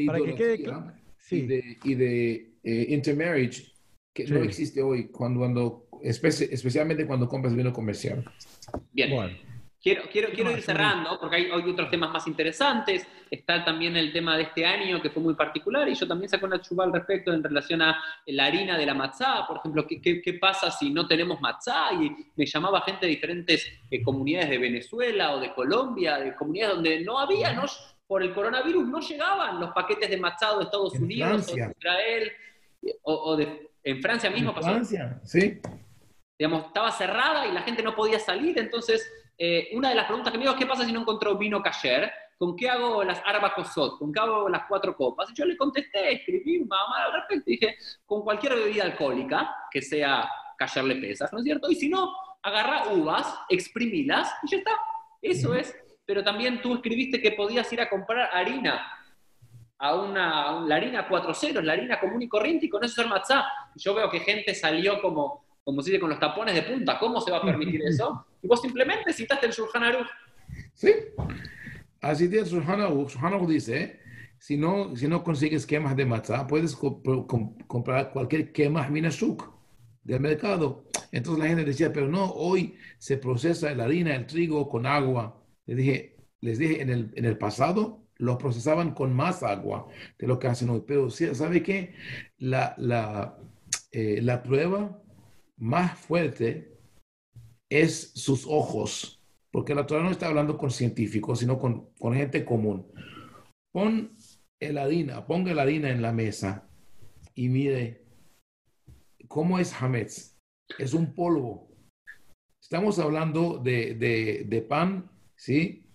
para 0.07 0.19
que 0.21 0.35
quede 0.35 0.63
claro. 0.63 0.93
Sí. 1.19 1.37
Y 1.37 1.47
de, 1.47 1.79
y 1.85 1.95
de 1.95 2.33
eh, 2.63 2.87
intermarriage 2.91 3.73
que 4.15 4.25
no 4.27 4.43
existe 4.43 4.81
hoy, 4.81 5.09
cuando, 5.09 5.41
cuando 5.41 5.89
especialmente 6.03 7.07
cuando 7.07 7.29
compras 7.29 7.55
vino 7.55 7.73
comercial. 7.73 8.25
Bien. 8.93 9.11
Bueno. 9.11 9.37
Quiero, 9.87 10.03
quiero, 10.11 10.31
quiero 10.35 10.51
ir 10.51 10.63
cerrando, 10.63 11.17
porque 11.17 11.37
hay, 11.37 11.49
otros 11.49 11.89
temas 11.89 12.11
más 12.11 12.27
interesantes. 12.27 13.07
Está 13.31 13.65
también 13.65 13.97
el 13.97 14.13
tema 14.13 14.37
de 14.37 14.43
este 14.43 14.67
año, 14.67 15.01
que 15.01 15.11
fue 15.11 15.23
muy 15.23 15.35
particular, 15.35 15.89
y 15.89 15.95
yo 15.95 16.09
también 16.09 16.29
saco 16.29 16.45
una 16.45 16.61
chuva 16.61 16.83
al 16.83 16.93
respecto 16.93 17.33
en 17.33 17.41
relación 17.41 17.81
a 17.81 17.97
la 18.27 18.47
harina 18.47 18.77
de 18.77 18.85
la 18.85 18.95
matzá. 18.95 19.47
Por 19.47 19.59
ejemplo, 19.59 19.87
¿qué, 19.87 20.21
qué, 20.21 20.33
pasa 20.41 20.73
si 20.73 20.91
no 20.91 21.07
tenemos 21.07 21.41
matzá? 21.41 21.93
Y 21.93 22.11
me 22.35 22.45
llamaba 22.45 22.81
gente 22.81 23.07
de 23.07 23.13
diferentes 23.13 23.65
eh, 23.89 24.03
comunidades 24.03 24.51
de 24.51 24.59
Venezuela 24.59 25.37
o 25.37 25.39
de 25.39 25.55
Colombia, 25.55 26.19
de 26.19 26.35
comunidades 26.35 26.75
donde 26.75 27.05
no 27.05 27.21
había, 27.21 27.53
¿no? 27.53 27.63
por 28.09 28.25
el 28.25 28.35
coronavirus, 28.35 28.89
no 28.89 28.99
llegaban 28.99 29.61
los 29.61 29.71
paquetes 29.71 30.11
de 30.11 30.17
matzá 30.17 30.57
de 30.57 30.65
Estados 30.65 30.95
Unidos 30.95 31.49
o 31.49 31.55
de 31.55 31.75
Israel, 31.79 32.33
o, 33.03 33.37
de, 33.37 33.71
en 33.85 34.03
Francia 34.03 34.31
mismo 34.31 34.51
en 34.51 34.63
Francia, 34.65 35.21
sí. 35.23 35.61
Digamos, 36.37 36.67
estaba 36.67 36.91
cerrada 36.91 37.47
y 37.47 37.53
la 37.53 37.63
gente 37.63 37.85
no 37.85 37.95
podía 37.95 38.19
salir, 38.19 38.59
entonces 38.59 39.09
eh, 39.39 39.69
una 39.75 39.91
de 39.91 39.95
las 39.95 40.07
preguntas 40.07 40.33
que 40.33 40.39
me 40.39 40.45
digo 40.45 40.55
es, 40.55 40.59
¿qué 40.59 40.67
pasa 40.67 40.85
si 40.85 40.93
no 40.93 41.01
encontró 41.01 41.37
vino 41.37 41.63
cayer? 41.63 42.11
¿Con 42.39 42.55
qué 42.55 42.69
hago 42.69 43.03
las 43.03 43.23
arbacosot? 43.25 43.99
¿Con 43.99 44.13
qué 44.13 44.21
hago 44.21 44.49
las 44.49 44.65
cuatro 44.69 44.95
copas? 44.97 45.31
Y 45.31 45.35
yo 45.35 45.45
le 45.45 45.57
contesté, 45.57 46.13
escribí 46.13 46.61
mamá 46.61 47.05
al 47.07 47.13
respecto, 47.15 47.45
dije, 47.47 47.77
con 48.05 48.23
cualquier 48.23 48.55
bebida 48.55 48.85
alcohólica 48.85 49.55
que 49.71 49.81
sea 49.81 50.29
le 50.85 50.97
pesas, 50.97 51.33
¿no 51.33 51.39
es 51.39 51.45
cierto? 51.45 51.71
Y 51.71 51.75
si 51.75 51.89
no, 51.89 52.13
agarra 52.43 52.93
uvas, 52.93 53.39
exprimilas 53.49 54.33
y 54.43 54.51
ya 54.51 54.59
está. 54.59 54.73
Eso 55.21 55.55
es. 55.55 55.75
Pero 56.05 56.23
también 56.23 56.63
tú 56.63 56.75
escribiste 56.75 57.21
que 57.21 57.33
podías 57.33 57.71
ir 57.73 57.81
a 57.81 57.89
comprar 57.89 58.31
harina 58.33 58.93
a 59.79 59.95
una, 59.95 60.61
la 60.61 60.77
harina 60.77 61.09
4 61.09 61.35
ceros, 61.35 61.65
la 61.65 61.75
harina 61.75 62.01
común 62.01 62.23
y 62.23 62.29
corriente, 62.29 62.67
y 62.67 62.69
con 62.69 62.85
eso 62.85 63.01
hacer 63.01 63.11
matzá. 63.11 63.47
Yo 63.75 63.95
veo 63.95 64.09
que 64.11 64.21
gente 64.21 64.55
salió 64.55 65.01
como, 65.03 65.45
como 65.67 65.83
se 65.83 65.91
dice, 65.91 66.01
con 66.01 66.11
los 66.11 66.21
tapones 66.21 66.55
de 66.55 66.63
punta. 66.63 66.97
¿Cómo 66.97 67.21
se 67.21 67.33
va 67.33 67.39
a 67.39 67.43
permitir 67.43 67.83
eso? 67.87 68.25
Y 68.41 68.47
vos 68.47 68.63
simplemente 68.63 69.13
citaste 69.13 69.47
el 69.47 69.53
Shulchan 69.53 69.83
Aruch. 69.83 70.07
Sí, 70.73 70.93
así 72.01 72.29
dice 72.29 72.43
el 72.43 72.47
Shulchan 72.47 72.81
Aruch. 72.83 73.11
Shulchan 73.11 73.35
Aruch 73.35 73.49
dice, 73.49 73.99
si 74.39 74.57
no, 74.57 74.95
si 74.95 75.09
no 75.09 75.25
consigues 75.25 75.67
quemas 75.67 75.97
de 75.97 76.07
matzah, 76.07 76.47
puedes 76.47 76.77
comprar 76.77 78.13
cualquier 78.13 78.53
quema 78.53 78.89
minashuk 78.89 79.53
del 80.05 80.21
mercado. 80.21 80.85
Entonces 81.11 81.43
la 81.43 81.49
gente 81.49 81.65
decía, 81.65 81.93
pero 81.93 82.07
no, 82.07 82.31
hoy 82.31 82.77
se 82.99 83.17
procesa 83.17 83.75
la 83.75 83.87
harina, 83.87 84.15
el 84.15 84.27
trigo 84.27 84.69
con 84.69 84.87
agua. 84.87 85.43
Les 85.67 85.77
dije, 85.77 86.17
les 86.43 86.59
dije 86.61 86.81
en 86.81 86.91
el, 86.91 87.11
en 87.17 87.25
el 87.25 87.39
pasado, 87.39 88.05
lo 88.19 88.39
procesaban 88.39 88.95
con 88.95 89.13
más 89.13 89.43
agua 89.43 89.89
de 90.17 90.29
lo 90.29 90.39
que 90.39 90.47
hacen 90.47 90.71
hoy. 90.71 90.85
Pero 90.87 91.11
¿sabe 91.11 91.61
qué? 91.65 91.97
La, 92.39 92.77
la, 92.79 93.37
eh, 93.91 94.21
la 94.23 94.45
prueba 94.45 95.03
más 95.57 95.99
fuerte 95.99 96.79
es 97.69 98.13
sus 98.15 98.47
ojos, 98.47 99.23
porque 99.51 99.75
la 99.75 99.87
Torah 99.87 100.03
no 100.03 100.11
está 100.11 100.29
hablando 100.29 100.57
con 100.57 100.71
científicos, 100.71 101.41
sino 101.41 101.59
con, 101.59 101.91
con 101.99 102.15
gente 102.15 102.45
común. 102.45 102.87
Pon 103.73 104.17
el 104.61 104.79
harina, 104.79 105.27
ponga 105.27 105.61
harina 105.61 105.91
en 105.91 106.03
la 106.03 106.13
mesa 106.13 106.69
y 107.35 107.49
mire 107.49 108.05
cómo 109.29 109.59
es 109.59 109.73
Hametz. 109.81 110.37
Es 110.79 110.95
un 110.95 111.15
polvo. 111.15 111.69
Estamos 112.61 112.99
hablando 112.99 113.59
de, 113.59 113.95
de 114.47 114.63
pan, 114.63 115.11
¿sí? 115.37 115.87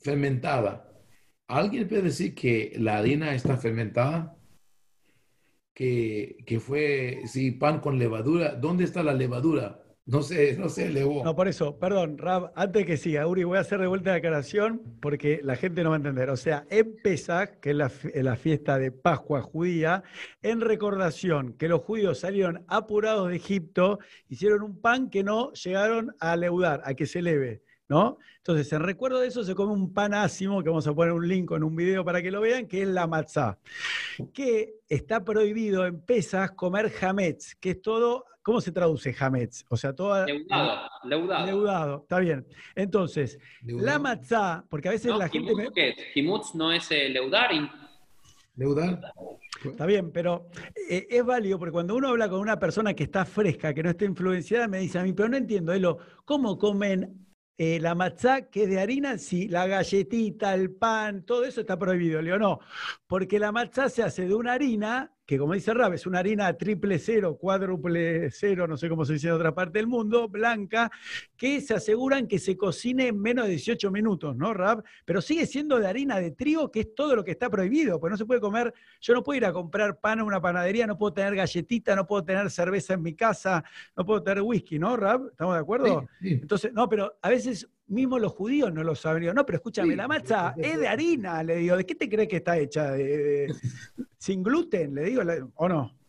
Fermentada. 0.00 0.90
¿Alguien 1.48 1.88
puede 1.88 2.02
decir 2.02 2.34
que 2.34 2.72
la 2.76 2.98
harina 2.98 3.34
está 3.34 3.56
fermentada? 3.56 4.39
Que, 5.80 6.60
fue, 6.60 7.22
sí, 7.24 7.52
pan 7.52 7.80
con 7.80 7.98
levadura. 7.98 8.54
¿Dónde 8.54 8.84
está 8.84 9.02
la 9.02 9.14
levadura? 9.14 9.82
No 10.04 10.20
sé, 10.22 10.58
no 10.58 10.68
sé, 10.68 10.90
Leo. 10.90 11.24
No, 11.24 11.34
por 11.34 11.48
eso, 11.48 11.78
perdón, 11.78 12.18
Rab, 12.18 12.52
antes 12.54 12.84
que 12.84 12.98
siga, 12.98 13.26
Uri, 13.26 13.44
voy 13.44 13.56
a 13.56 13.62
hacer 13.62 13.80
de 13.80 13.86
vuelta 13.86 14.10
la 14.10 14.16
aclaración 14.16 14.82
porque 15.00 15.40
la 15.42 15.56
gente 15.56 15.82
no 15.82 15.88
va 15.88 15.96
a 15.96 15.98
entender. 15.98 16.28
O 16.28 16.36
sea, 16.36 16.66
en 16.68 16.96
Pesach, 17.02 17.60
que 17.60 17.70
es 17.70 17.76
la, 17.76 18.36
fiesta 18.36 18.78
de 18.78 18.92
Pascua 18.92 19.40
judía, 19.40 20.02
en 20.42 20.60
recordación 20.60 21.54
que 21.54 21.68
los 21.68 21.80
judíos 21.80 22.20
salieron 22.20 22.62
apurados 22.68 23.30
de 23.30 23.36
Egipto, 23.36 24.00
hicieron 24.28 24.62
un 24.62 24.82
pan 24.82 25.08
que 25.08 25.24
no 25.24 25.50
llegaron 25.52 26.14
a 26.20 26.36
leudar, 26.36 26.82
a 26.84 26.92
que 26.92 27.06
se 27.06 27.20
eleve. 27.20 27.62
¿No? 27.90 28.16
Entonces, 28.38 28.72
en 28.72 28.82
recuerdo 28.82 29.18
de 29.18 29.26
eso 29.26 29.44
se 29.44 29.54
come 29.54 29.72
un 29.72 29.92
pan 29.92 30.14
ácimo, 30.14 30.62
que 30.62 30.70
vamos 30.70 30.86
a 30.86 30.94
poner 30.94 31.12
un 31.12 31.28
link 31.28 31.50
en 31.50 31.64
un 31.64 31.76
video 31.76 32.04
para 32.04 32.22
que 32.22 32.30
lo 32.30 32.40
vean, 32.40 32.66
que 32.66 32.82
es 32.82 32.88
la 32.88 33.06
matzá, 33.06 33.58
que 34.32 34.76
está 34.88 35.24
prohibido 35.24 35.84
en 35.84 36.00
Pesach 36.00 36.54
comer 36.54 36.90
hametz, 37.02 37.56
que 37.56 37.70
es 37.70 37.82
todo 37.82 38.24
¿Cómo 38.42 38.62
se 38.62 38.72
traduce 38.72 39.14
Hametz? 39.18 39.66
O 39.68 39.76
sea, 39.76 39.94
toda... 39.94 40.24
Leudado, 40.24 40.88
leudado. 41.04 41.46
Leudado, 41.46 41.98
está 42.02 42.18
bien. 42.20 42.46
Entonces, 42.74 43.38
la 43.62 43.98
matzá, 43.98 44.64
porque 44.70 44.88
a 44.88 44.92
veces 44.92 45.14
la 45.14 45.28
gente... 45.28 45.52
¿qué 45.74 45.90
es? 45.90 46.54
no 46.54 46.72
es 46.72 46.90
eh, 46.90 47.10
leudar. 47.10 47.50
Leudar. 48.56 49.12
Está 49.62 49.84
bien, 49.84 50.10
pero 50.10 50.48
eh, 50.88 51.06
es 51.10 51.24
válido 51.24 51.58
porque 51.58 51.72
cuando 51.72 51.94
uno 51.94 52.08
habla 52.08 52.30
con 52.30 52.40
una 52.40 52.58
persona 52.58 52.94
que 52.94 53.04
está 53.04 53.26
fresca, 53.26 53.74
que 53.74 53.82
no 53.82 53.90
está 53.90 54.06
influenciada, 54.06 54.68
me 54.68 54.78
dice 54.78 54.98
a 54.98 55.02
mí, 55.02 55.12
pero 55.12 55.28
no 55.28 55.36
entiendo, 55.36 55.74
Elo, 55.74 55.98
¿cómo 56.24 56.56
comen 56.56 57.29
eh, 57.62 57.78
la 57.78 57.94
matzá 57.94 58.48
que 58.48 58.62
es 58.62 58.70
de 58.70 58.80
harina, 58.80 59.18
sí, 59.18 59.46
la 59.46 59.66
galletita, 59.66 60.54
el 60.54 60.70
pan, 60.70 61.26
todo 61.26 61.44
eso 61.44 61.60
está 61.60 61.78
prohibido. 61.78 62.22
Le 62.22 62.38
no, 62.38 62.58
porque 63.06 63.38
la 63.38 63.52
matzá 63.52 63.90
se 63.90 64.02
hace 64.02 64.26
de 64.26 64.34
una 64.34 64.54
harina 64.54 65.12
que 65.30 65.38
como 65.38 65.54
dice 65.54 65.72
Rab, 65.72 65.92
es 65.92 66.08
una 66.08 66.18
harina 66.18 66.52
triple 66.54 66.98
cero, 66.98 67.38
cuádruple 67.40 68.32
cero, 68.32 68.66
no 68.66 68.76
sé 68.76 68.88
cómo 68.88 69.04
se 69.04 69.12
dice 69.12 69.28
en 69.28 69.34
otra 69.34 69.54
parte 69.54 69.78
del 69.78 69.86
mundo, 69.86 70.28
blanca, 70.28 70.90
que 71.36 71.60
se 71.60 71.72
aseguran 71.72 72.26
que 72.26 72.40
se 72.40 72.56
cocine 72.56 73.06
en 73.06 73.20
menos 73.20 73.44
de 73.44 73.52
18 73.52 73.92
minutos, 73.92 74.34
¿no, 74.34 74.52
Rab? 74.52 74.82
Pero 75.04 75.20
sigue 75.20 75.46
siendo 75.46 75.78
de 75.78 75.86
harina 75.86 76.18
de 76.18 76.32
trigo, 76.32 76.72
que 76.72 76.80
es 76.80 76.96
todo 76.96 77.14
lo 77.14 77.22
que 77.22 77.30
está 77.30 77.48
prohibido, 77.48 78.00
pues 78.00 78.10
no 78.10 78.16
se 78.16 78.24
puede 78.24 78.40
comer, 78.40 78.74
yo 79.00 79.14
no 79.14 79.22
puedo 79.22 79.36
ir 79.36 79.44
a 79.44 79.52
comprar 79.52 80.00
pan 80.00 80.18
a 80.18 80.24
una 80.24 80.40
panadería, 80.40 80.88
no 80.88 80.98
puedo 80.98 81.12
tener 81.12 81.36
galletita, 81.36 81.94
no 81.94 82.08
puedo 82.08 82.24
tener 82.24 82.50
cerveza 82.50 82.94
en 82.94 83.02
mi 83.02 83.14
casa, 83.14 83.62
no 83.96 84.04
puedo 84.04 84.24
tener 84.24 84.42
whisky, 84.42 84.80
¿no, 84.80 84.96
Rab? 84.96 85.28
¿Estamos 85.30 85.54
de 85.54 85.60
acuerdo? 85.60 86.08
Entonces, 86.20 86.72
no, 86.72 86.88
pero 86.88 87.16
a 87.22 87.28
veces 87.28 87.68
mismo 87.90 88.18
los 88.18 88.32
judíos 88.32 88.72
no 88.72 88.82
lo 88.82 88.94
saben. 88.94 89.34
no, 89.34 89.44
pero 89.44 89.56
escúchame, 89.56 89.96
la 89.96 90.08
macha 90.08 90.54
es 90.56 90.78
de 90.78 90.88
harina, 90.88 91.42
le 91.42 91.56
digo, 91.56 91.76
¿de 91.76 91.84
qué 91.84 91.94
te 91.94 92.08
crees 92.08 92.28
que 92.28 92.36
está 92.36 92.58
hecha? 92.58 92.94
¿Sin 94.18 94.42
gluten? 94.42 94.94
Le 94.94 95.04
digo, 95.04 95.22
¿o 95.54 95.68
no? 95.68 96.00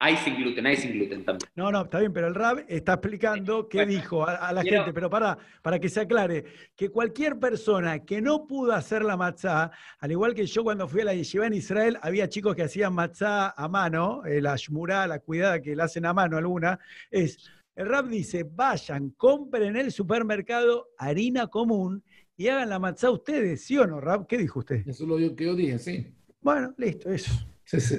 Hay 0.00 0.18
sin 0.18 0.36
gluten, 0.36 0.66
hay 0.66 0.76
sin 0.76 0.92
gluten 0.92 1.24
también. 1.24 1.50
No, 1.54 1.72
no, 1.72 1.82
está 1.82 1.98
bien, 1.98 2.12
pero 2.12 2.26
el 2.26 2.34
RAB 2.34 2.66
está 2.68 2.94
explicando 2.94 3.68
qué 3.68 3.86
dijo 3.86 4.26
a, 4.28 4.52
la 4.52 4.62
gente, 4.62 4.92
pero 4.92 5.08
para, 5.08 5.38
para 5.62 5.78
que 5.78 5.88
se 5.88 6.00
aclare, 6.00 6.44
que 6.76 6.90
cualquier 6.90 7.38
persona 7.38 8.00
que 8.00 8.20
no 8.20 8.46
pudo 8.46 8.72
hacer 8.72 9.02
la 9.02 9.16
matzá, 9.16 9.70
al 10.00 10.10
igual 10.10 10.34
que 10.34 10.44
yo 10.44 10.62
cuando 10.62 10.86
fui 10.88 11.00
a 11.00 11.06
la 11.06 11.14
yeshiva 11.14 11.46
en 11.46 11.54
Israel, 11.54 11.98
había 12.02 12.28
chicos 12.28 12.54
que 12.54 12.64
hacían 12.64 12.92
matzá 12.92 13.50
a 13.56 13.68
mano, 13.68 14.26
eh, 14.26 14.42
la 14.42 14.56
shmurá, 14.56 15.06
la 15.06 15.20
cuidada 15.20 15.62
que 15.62 15.74
la 15.74 15.84
hacen 15.84 16.04
a 16.04 16.12
mano 16.12 16.36
alguna, 16.36 16.78
es 17.10 17.50
el 17.76 17.86
rap 17.86 18.06
dice, 18.06 18.44
vayan, 18.44 19.10
compren 19.10 19.70
en 19.70 19.76
el 19.76 19.92
supermercado 19.92 20.90
harina 20.96 21.48
común 21.48 22.02
y 22.36 22.48
hagan 22.48 22.68
la 22.68 22.78
matzá 22.78 23.10
ustedes, 23.10 23.64
¿sí 23.64 23.76
o 23.78 23.86
no, 23.86 24.00
Rap? 24.00 24.26
¿Qué 24.26 24.38
dijo 24.38 24.60
usted? 24.60 24.86
Eso 24.86 25.04
es 25.04 25.08
lo 25.08 25.36
que 25.36 25.44
yo 25.44 25.54
dije, 25.54 25.78
sí. 25.78 26.06
Bueno, 26.40 26.74
listo, 26.76 27.10
eso. 27.10 27.32
Sí, 27.64 27.80
sí. 27.80 27.96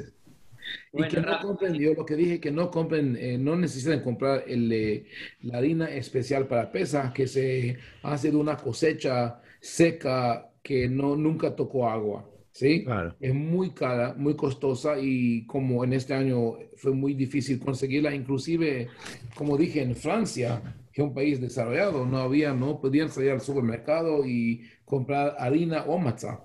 y 0.93 1.03
que 1.07 1.19
no 1.19 1.39
compren, 1.41 1.73
yo 1.73 1.93
lo 1.93 2.05
que 2.05 2.15
dije, 2.15 2.39
que 2.39 2.51
no 2.51 2.69
compren, 2.69 3.17
eh, 3.19 3.37
no 3.37 3.55
necesitan 3.55 4.01
comprar 4.01 4.43
el, 4.47 4.71
eh, 4.71 5.05
la 5.41 5.57
harina 5.57 5.89
especial 5.89 6.47
para 6.47 6.71
pesas, 6.71 7.13
que 7.13 7.27
se 7.27 7.77
hace 8.03 8.31
de 8.31 8.37
una 8.37 8.57
cosecha 8.57 9.41
seca 9.59 10.51
que 10.61 10.87
no, 10.87 11.15
nunca 11.15 11.55
tocó 11.55 11.89
agua. 11.89 12.29
¿Sí? 12.55 12.85
Claro. 12.85 13.13
Es 13.19 13.33
muy 13.33 13.71
cara, 13.71 14.13
muy 14.17 14.35
costosa 14.35 14.97
y 14.97 15.45
como 15.45 15.83
en 15.83 15.91
este 15.91 16.13
año 16.13 16.53
fue 16.77 16.93
muy 16.93 17.13
difícil 17.13 17.59
conseguirla, 17.59 18.15
inclusive, 18.15 18.87
como 19.35 19.57
dije, 19.57 19.81
en 19.81 19.93
Francia, 19.93 20.61
que 20.93 21.01
es 21.01 21.07
un 21.07 21.13
país 21.13 21.41
desarrollado, 21.41 22.05
no 22.05 22.19
había, 22.19 22.53
no 22.53 22.79
podían 22.79 23.09
salir 23.09 23.31
al 23.31 23.41
supermercado 23.41 24.25
y 24.25 24.63
comprar 24.85 25.35
harina 25.37 25.83
o 25.83 25.97
matzah. 25.97 26.39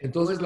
Entonces, 0.00 0.38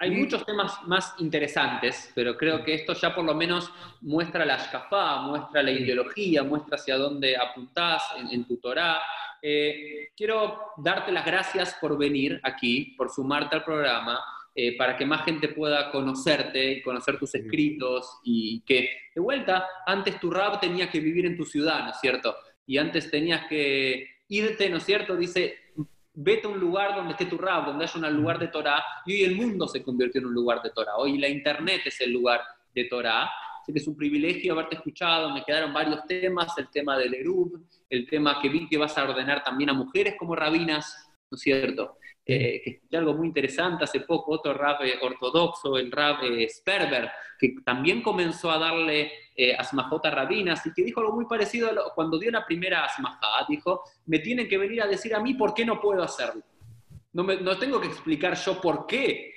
hay, 0.00 0.10
muchos 0.10 0.44
temas 0.44 0.82
más 0.86 1.14
interesantes, 1.18 2.10
pero 2.14 2.36
creo 2.36 2.64
que 2.64 2.74
esto 2.74 2.94
ya 2.94 3.14
por 3.14 3.24
lo 3.24 3.34
menos 3.34 3.70
muestra 4.00 4.44
la 4.44 4.58
shkafá, 4.58 5.22
muestra 5.22 5.62
la 5.62 5.70
ideología, 5.70 6.42
muestra 6.42 6.76
hacia 6.76 6.96
dónde 6.98 7.36
apuntás 7.36 8.02
en, 8.30 8.44
tu 8.44 8.56
Torah. 8.56 8.98
Eh, 9.42 10.08
quiero 10.16 10.72
darte 10.76 11.12
las 11.12 11.24
gracias 11.24 11.76
por 11.80 11.96
venir 11.96 12.40
aquí, 12.42 12.94
por 12.96 13.10
sumarte 13.10 13.56
al 13.56 13.64
programa, 13.64 14.20
eh, 14.54 14.76
para 14.76 14.96
que 14.96 15.04
más 15.04 15.24
gente 15.24 15.48
pueda 15.48 15.90
conocerte 15.90 16.72
y 16.72 16.82
conocer 16.82 17.18
tus 17.18 17.34
escritos 17.34 18.20
y 18.24 18.62
que, 18.62 18.88
de 19.14 19.20
vuelta, 19.20 19.66
antes 19.86 20.18
tu 20.18 20.30
rap 20.30 20.60
tenía 20.60 20.88
que 20.88 21.00
vivir 21.00 21.26
en 21.26 21.36
tu 21.36 21.44
ciudad, 21.44 21.84
¿no 21.84 21.90
es 21.90 22.00
cierto? 22.00 22.34
Y 22.66 22.78
antes 22.78 23.10
tenías 23.10 23.46
que 23.48 24.08
irte, 24.28 24.70
¿no 24.70 24.78
es 24.78 24.84
cierto? 24.84 25.14
Dice, 25.14 25.56
vete 26.14 26.46
a 26.46 26.50
un 26.50 26.58
lugar 26.58 26.94
donde 26.94 27.12
esté 27.12 27.26
tu 27.26 27.36
rab, 27.36 27.66
donde 27.66 27.84
haya 27.84 28.08
un 28.08 28.16
lugar 28.16 28.38
de 28.38 28.48
Torah, 28.48 28.82
y 29.04 29.12
hoy 29.12 29.24
el 29.24 29.36
mundo 29.36 29.68
se 29.68 29.82
convirtió 29.82 30.22
en 30.22 30.28
un 30.28 30.34
lugar 30.34 30.62
de 30.62 30.70
Torah, 30.70 30.96
hoy 30.96 31.18
la 31.18 31.28
internet 31.28 31.82
es 31.84 32.00
el 32.00 32.12
lugar 32.12 32.40
de 32.74 32.84
Torah, 32.84 33.30
así 33.66 33.72
que 33.72 33.80
es 33.80 33.88
un 33.88 33.96
privilegio 33.96 34.52
haberte 34.52 34.76
escuchado, 34.76 35.34
me 35.34 35.42
quedaron 35.42 35.74
varios 35.74 36.06
temas, 36.06 36.56
el 36.56 36.70
tema 36.70 36.96
del 36.96 37.12
Erub, 37.14 37.66
el 37.90 38.06
tema 38.06 38.40
que 38.40 38.48
vi 38.48 38.68
que 38.68 38.78
vas 38.78 38.96
a 38.96 39.02
ordenar 39.02 39.42
también 39.42 39.70
a 39.70 39.72
mujeres 39.72 40.14
como 40.16 40.36
rabinas, 40.36 41.10
¿no 41.28 41.34
es 41.34 41.40
cierto? 41.40 41.96
Eh, 42.24 42.60
que 42.62 42.70
escuché 42.70 42.96
algo 42.96 43.14
muy 43.14 43.26
interesante 43.26 43.82
hace 43.82 44.00
poco, 44.02 44.34
otro 44.34 44.54
rab 44.54 44.84
eh, 44.84 45.00
ortodoxo, 45.02 45.76
el 45.78 45.90
rab 45.90 46.22
eh, 46.22 46.48
Sperber, 46.48 47.10
que 47.40 47.56
también 47.64 48.02
comenzó 48.02 48.52
a 48.52 48.58
darle 48.58 49.10
eh, 49.34 49.56
asmajota 49.56 50.12
rabinas 50.12 50.64
y 50.64 50.72
que 50.72 50.84
dijo 50.84 51.00
algo 51.00 51.14
muy 51.16 51.26
parecido 51.26 51.68
cuando 51.96 52.20
dio 52.20 52.30
la 52.30 52.46
primera 52.46 52.84
asmajá, 52.84 53.46
dijo, 53.48 53.82
me 54.06 54.20
tienen 54.20 54.46
que 54.46 54.58
venir 54.58 54.80
a 54.80 54.86
decir 54.86 55.12
a 55.12 55.20
mí 55.20 55.34
por 55.34 55.54
qué 55.54 55.66
no 55.66 55.80
puedo 55.80 56.04
hacerlo. 56.04 56.42
No, 57.12 57.24
me, 57.24 57.40
no 57.40 57.58
tengo 57.58 57.80
que 57.80 57.88
explicar 57.88 58.36
yo 58.36 58.60
por 58.60 58.86
qué 58.86 59.32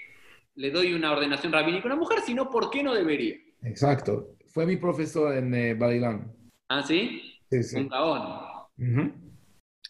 le 0.53 0.69
doy 0.69 0.93
una 0.93 1.13
ordenación 1.13 1.51
rabínica 1.51 1.85
a 1.85 1.93
una 1.93 1.95
mujer, 1.95 2.19
sino 2.21 2.47
por 2.47 2.69
qué 2.69 2.83
no 2.83 2.93
debería. 2.93 3.37
Exacto. 3.63 4.35
Fue 4.47 4.65
mi 4.65 4.77
profesor 4.77 5.35
en 5.35 5.53
eh, 5.53 5.73
Bailán. 5.73 6.33
¿Ah, 6.69 6.83
sí? 6.83 7.39
Sí, 7.49 7.63
sí. 7.63 7.77
Un 7.77 7.89
caón. 7.89 9.13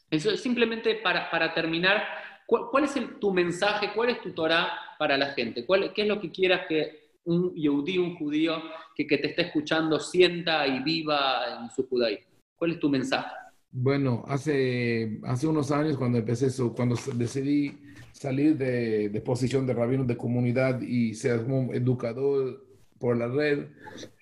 Eso 0.10 0.32
es 0.32 0.42
simplemente 0.42 0.96
para, 0.96 1.30
para 1.30 1.54
terminar 1.54 2.02
¿Cuál, 2.50 2.84
es 2.84 2.96
tu 3.20 3.32
mensaje, 3.32 3.92
cuál 3.94 4.10
es 4.10 4.22
tu 4.22 4.32
Torah 4.32 4.70
para 4.98 5.16
la 5.18 5.34
gente? 5.34 5.68
¿Cuál, 5.68 5.94
¿Qué 5.94 6.02
es 6.02 6.08
lo 6.08 6.20
que 6.20 6.32
quieras 6.32 6.62
que 6.68 7.12
un 7.26 7.54
yudí, 7.56 8.00
un 8.00 8.16
judío 8.16 8.56
que, 8.96 9.06
te 9.06 9.28
esté 9.28 9.44
escuchando 9.44 10.00
sienta 10.00 10.66
y 10.66 10.82
viva 10.82 11.62
en 11.62 11.70
su 11.70 11.88
judaísmo? 11.88 12.26
¿Cuál 12.58 12.72
es 12.72 12.80
tu 12.80 12.90
mensaje? 12.90 13.30
Bueno, 13.72 14.24
hace, 14.28 15.20
hace 15.26 15.46
unos 15.46 15.70
años 15.70 15.96
cuando 15.96 16.18
empecé 16.18 16.48
eso, 16.48 16.74
cuando 16.74 16.96
decidí 17.14 17.78
salir 18.14 18.58
de, 18.58 19.10
de 19.10 19.22
posición 19.22 19.68
de 19.68 19.76
rabino 19.76 20.04
de 20.04 20.18
comunidad 20.18 20.82
y 20.82 21.14
ser 21.14 21.44
como 21.44 21.72
educador 21.72 22.66
por 23.00 23.18
la 23.18 23.28
red, 23.28 23.68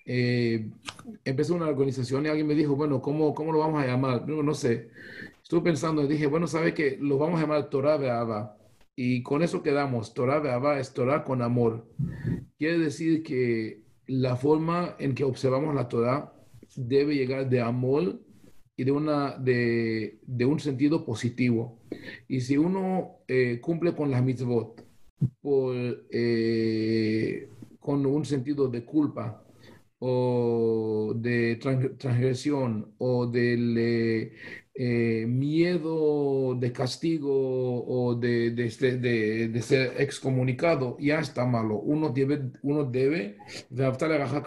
eh, 0.06 0.70
empecé 1.24 1.52
una 1.52 1.68
organización 1.68 2.24
y 2.24 2.28
alguien 2.28 2.46
me 2.46 2.54
dijo, 2.54 2.76
bueno, 2.76 3.02
¿cómo, 3.02 3.34
cómo 3.34 3.52
lo 3.52 3.58
vamos 3.58 3.82
a 3.82 3.86
llamar? 3.86 4.26
No, 4.26 4.42
no 4.42 4.54
sé. 4.54 4.90
Estuve 5.42 5.62
pensando 5.62 6.02
y 6.02 6.08
dije, 6.08 6.26
bueno, 6.26 6.46
¿sabe 6.46 6.74
qué? 6.74 6.98
Lo 7.00 7.18
vamos 7.18 7.38
a 7.38 7.42
llamar 7.42 7.70
Torah 7.70 7.96
Be'ava. 7.96 8.56
Y 8.96 9.22
con 9.22 9.42
eso 9.42 9.62
quedamos. 9.62 10.14
Torah 10.14 10.40
Be'ava 10.40 10.78
es 10.80 10.92
Torah 10.92 11.24
con 11.24 11.42
amor. 11.42 11.86
Quiere 12.58 12.78
decir 12.78 13.22
que 13.22 13.82
la 14.06 14.36
forma 14.36 14.96
en 14.98 15.14
que 15.14 15.24
observamos 15.24 15.74
la 15.74 15.88
Torah 15.88 16.32
debe 16.74 17.14
llegar 17.14 17.48
de 17.48 17.60
amor 17.60 18.20
y 18.76 18.84
de, 18.84 18.92
una, 18.92 19.36
de, 19.36 20.18
de 20.26 20.44
un 20.44 20.60
sentido 20.60 21.04
positivo. 21.04 21.78
Y 22.28 22.40
si 22.40 22.56
uno 22.56 23.18
eh, 23.26 23.58
cumple 23.60 23.94
con 23.94 24.10
las 24.10 24.22
mitzvot 24.22 24.84
por, 25.40 25.74
eh, 26.10 27.48
con 27.80 28.04
un 28.06 28.24
sentido 28.24 28.68
de 28.68 28.84
culpa, 28.84 29.44
o 30.00 31.12
de 31.16 31.56
transgresión 31.56 32.94
o 32.98 33.26
del 33.26 33.76
eh, 33.78 34.32
eh, 34.74 35.26
miedo 35.26 36.54
de 36.54 36.72
castigo 36.72 37.84
o 37.84 38.14
de, 38.14 38.52
de, 38.52 38.66
este, 38.66 38.98
de, 38.98 39.48
de, 39.48 39.62
ser 39.62 40.00
excomunicado, 40.00 40.96
ya 41.00 41.18
está 41.18 41.44
malo. 41.46 41.80
Uno 41.80 42.10
debe, 42.10 42.52
uno 42.62 42.84
debe 42.84 43.38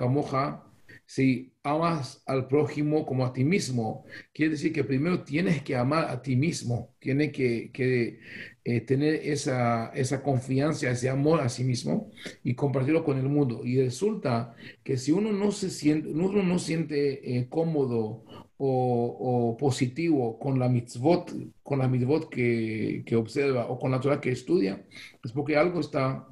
moja 0.09 0.63
si 1.05 1.53
amas 1.63 2.23
al 2.25 2.47
prójimo 2.47 3.05
como 3.05 3.25
a 3.25 3.33
ti 3.33 3.43
mismo. 3.43 4.05
Quiere 4.33 4.51
decir 4.51 4.71
que 4.71 4.85
primero 4.85 5.23
tienes 5.25 5.61
que 5.63 5.75
amar 5.75 6.05
a 6.09 6.21
ti 6.21 6.37
mismo, 6.37 6.95
tienes 6.99 7.33
que 7.33 8.19
eh, 8.63 8.81
tener 8.81 9.15
esa, 9.15 9.87
esa 9.95 10.21
confianza, 10.21 10.91
ese 10.91 11.09
amor 11.09 11.41
a 11.41 11.49
sí 11.49 11.63
mismo 11.63 12.11
y 12.43 12.53
compartirlo 12.53 13.03
con 13.03 13.17
el 13.17 13.27
mundo. 13.27 13.61
Y 13.65 13.81
resulta 13.81 14.55
que 14.83 14.97
si 14.97 15.11
uno 15.11 15.31
no 15.31 15.51
se 15.51 15.71
siente, 15.71 16.09
uno 16.09 16.43
no 16.43 16.59
siente 16.59 17.37
eh, 17.37 17.47
cómodo 17.49 18.23
o, 18.57 19.57
positivo 19.59 20.37
con 20.37 20.59
la 20.59 20.69
mitzvot, 20.69 21.33
con 21.63 21.79
la 21.79 21.87
mitzvot 21.87 22.29
que, 22.29 23.01
que, 23.03 23.15
observa 23.15 23.65
o 23.65 23.79
con 23.79 23.89
la 23.89 23.99
Torah 23.99 24.21
que 24.21 24.29
estudia, 24.31 24.85
es 25.23 25.31
porque 25.31 25.57
algo 25.57 25.79
está, 25.79 26.27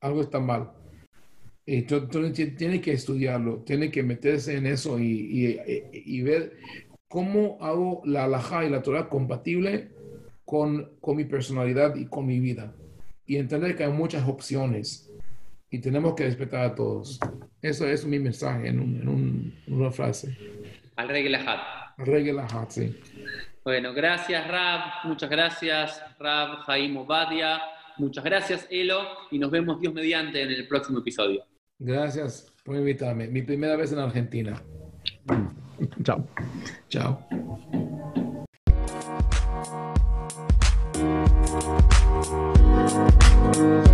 algo 0.00 0.22
está 0.22 0.40
mal. 0.40 0.72
Entonces 1.66 2.56
tiene 2.56 2.80
que 2.80 2.92
estudiarlo, 2.92 3.62
tiene 3.64 3.92
que 3.92 4.02
meterse 4.02 4.56
en 4.56 4.66
eso 4.66 4.98
y, 4.98 5.04
y, 5.06 5.60
y 5.92 6.22
ver 6.22 6.56
cómo 7.06 7.58
hago 7.60 8.02
la 8.04 8.24
halajá 8.24 8.64
y 8.64 8.70
la 8.70 8.82
Torah 8.82 9.08
compatible 9.08 9.93
con, 10.44 10.96
con 11.00 11.16
mi 11.16 11.24
personalidad 11.24 11.94
y 11.96 12.06
con 12.06 12.26
mi 12.26 12.40
vida. 12.40 12.74
Y 13.26 13.36
entender 13.36 13.76
que 13.76 13.84
hay 13.84 13.92
muchas 13.92 14.28
opciones 14.28 15.10
y 15.70 15.80
tenemos 15.80 16.14
que 16.14 16.24
respetar 16.24 16.64
a 16.64 16.74
todos. 16.74 17.18
Eso 17.60 17.86
es 17.86 18.04
mi 18.04 18.18
mensaje 18.18 18.68
en, 18.68 18.80
un, 18.80 18.96
en, 19.00 19.08
un, 19.08 19.54
en 19.66 19.74
una 19.74 19.90
frase. 19.90 20.36
Al 20.96 21.08
Regelajat. 21.08 21.60
Al 21.98 22.06
Regelajat, 22.06 22.70
sí. 22.70 22.96
Bueno, 23.64 23.94
gracias 23.94 24.46
Rab, 24.46 24.80
muchas 25.04 25.30
gracias 25.30 26.02
Rab 26.18 26.58
Jaime 26.66 26.98
Obadia, 26.98 27.62
muchas 27.96 28.22
gracias 28.22 28.66
Elo 28.70 29.00
y 29.30 29.38
nos 29.38 29.50
vemos 29.50 29.80
Dios 29.80 29.94
mediante 29.94 30.42
en 30.42 30.50
el 30.50 30.68
próximo 30.68 30.98
episodio. 30.98 31.44
Gracias 31.78 32.54
por 32.62 32.76
invitarme. 32.76 33.26
Mi 33.28 33.42
primera 33.42 33.76
vez 33.76 33.92
en 33.92 33.98
Argentina. 34.00 34.62
Chao. 36.02 36.26
Chao. 36.88 38.33
Thank 41.54 41.94
you. 43.88 43.93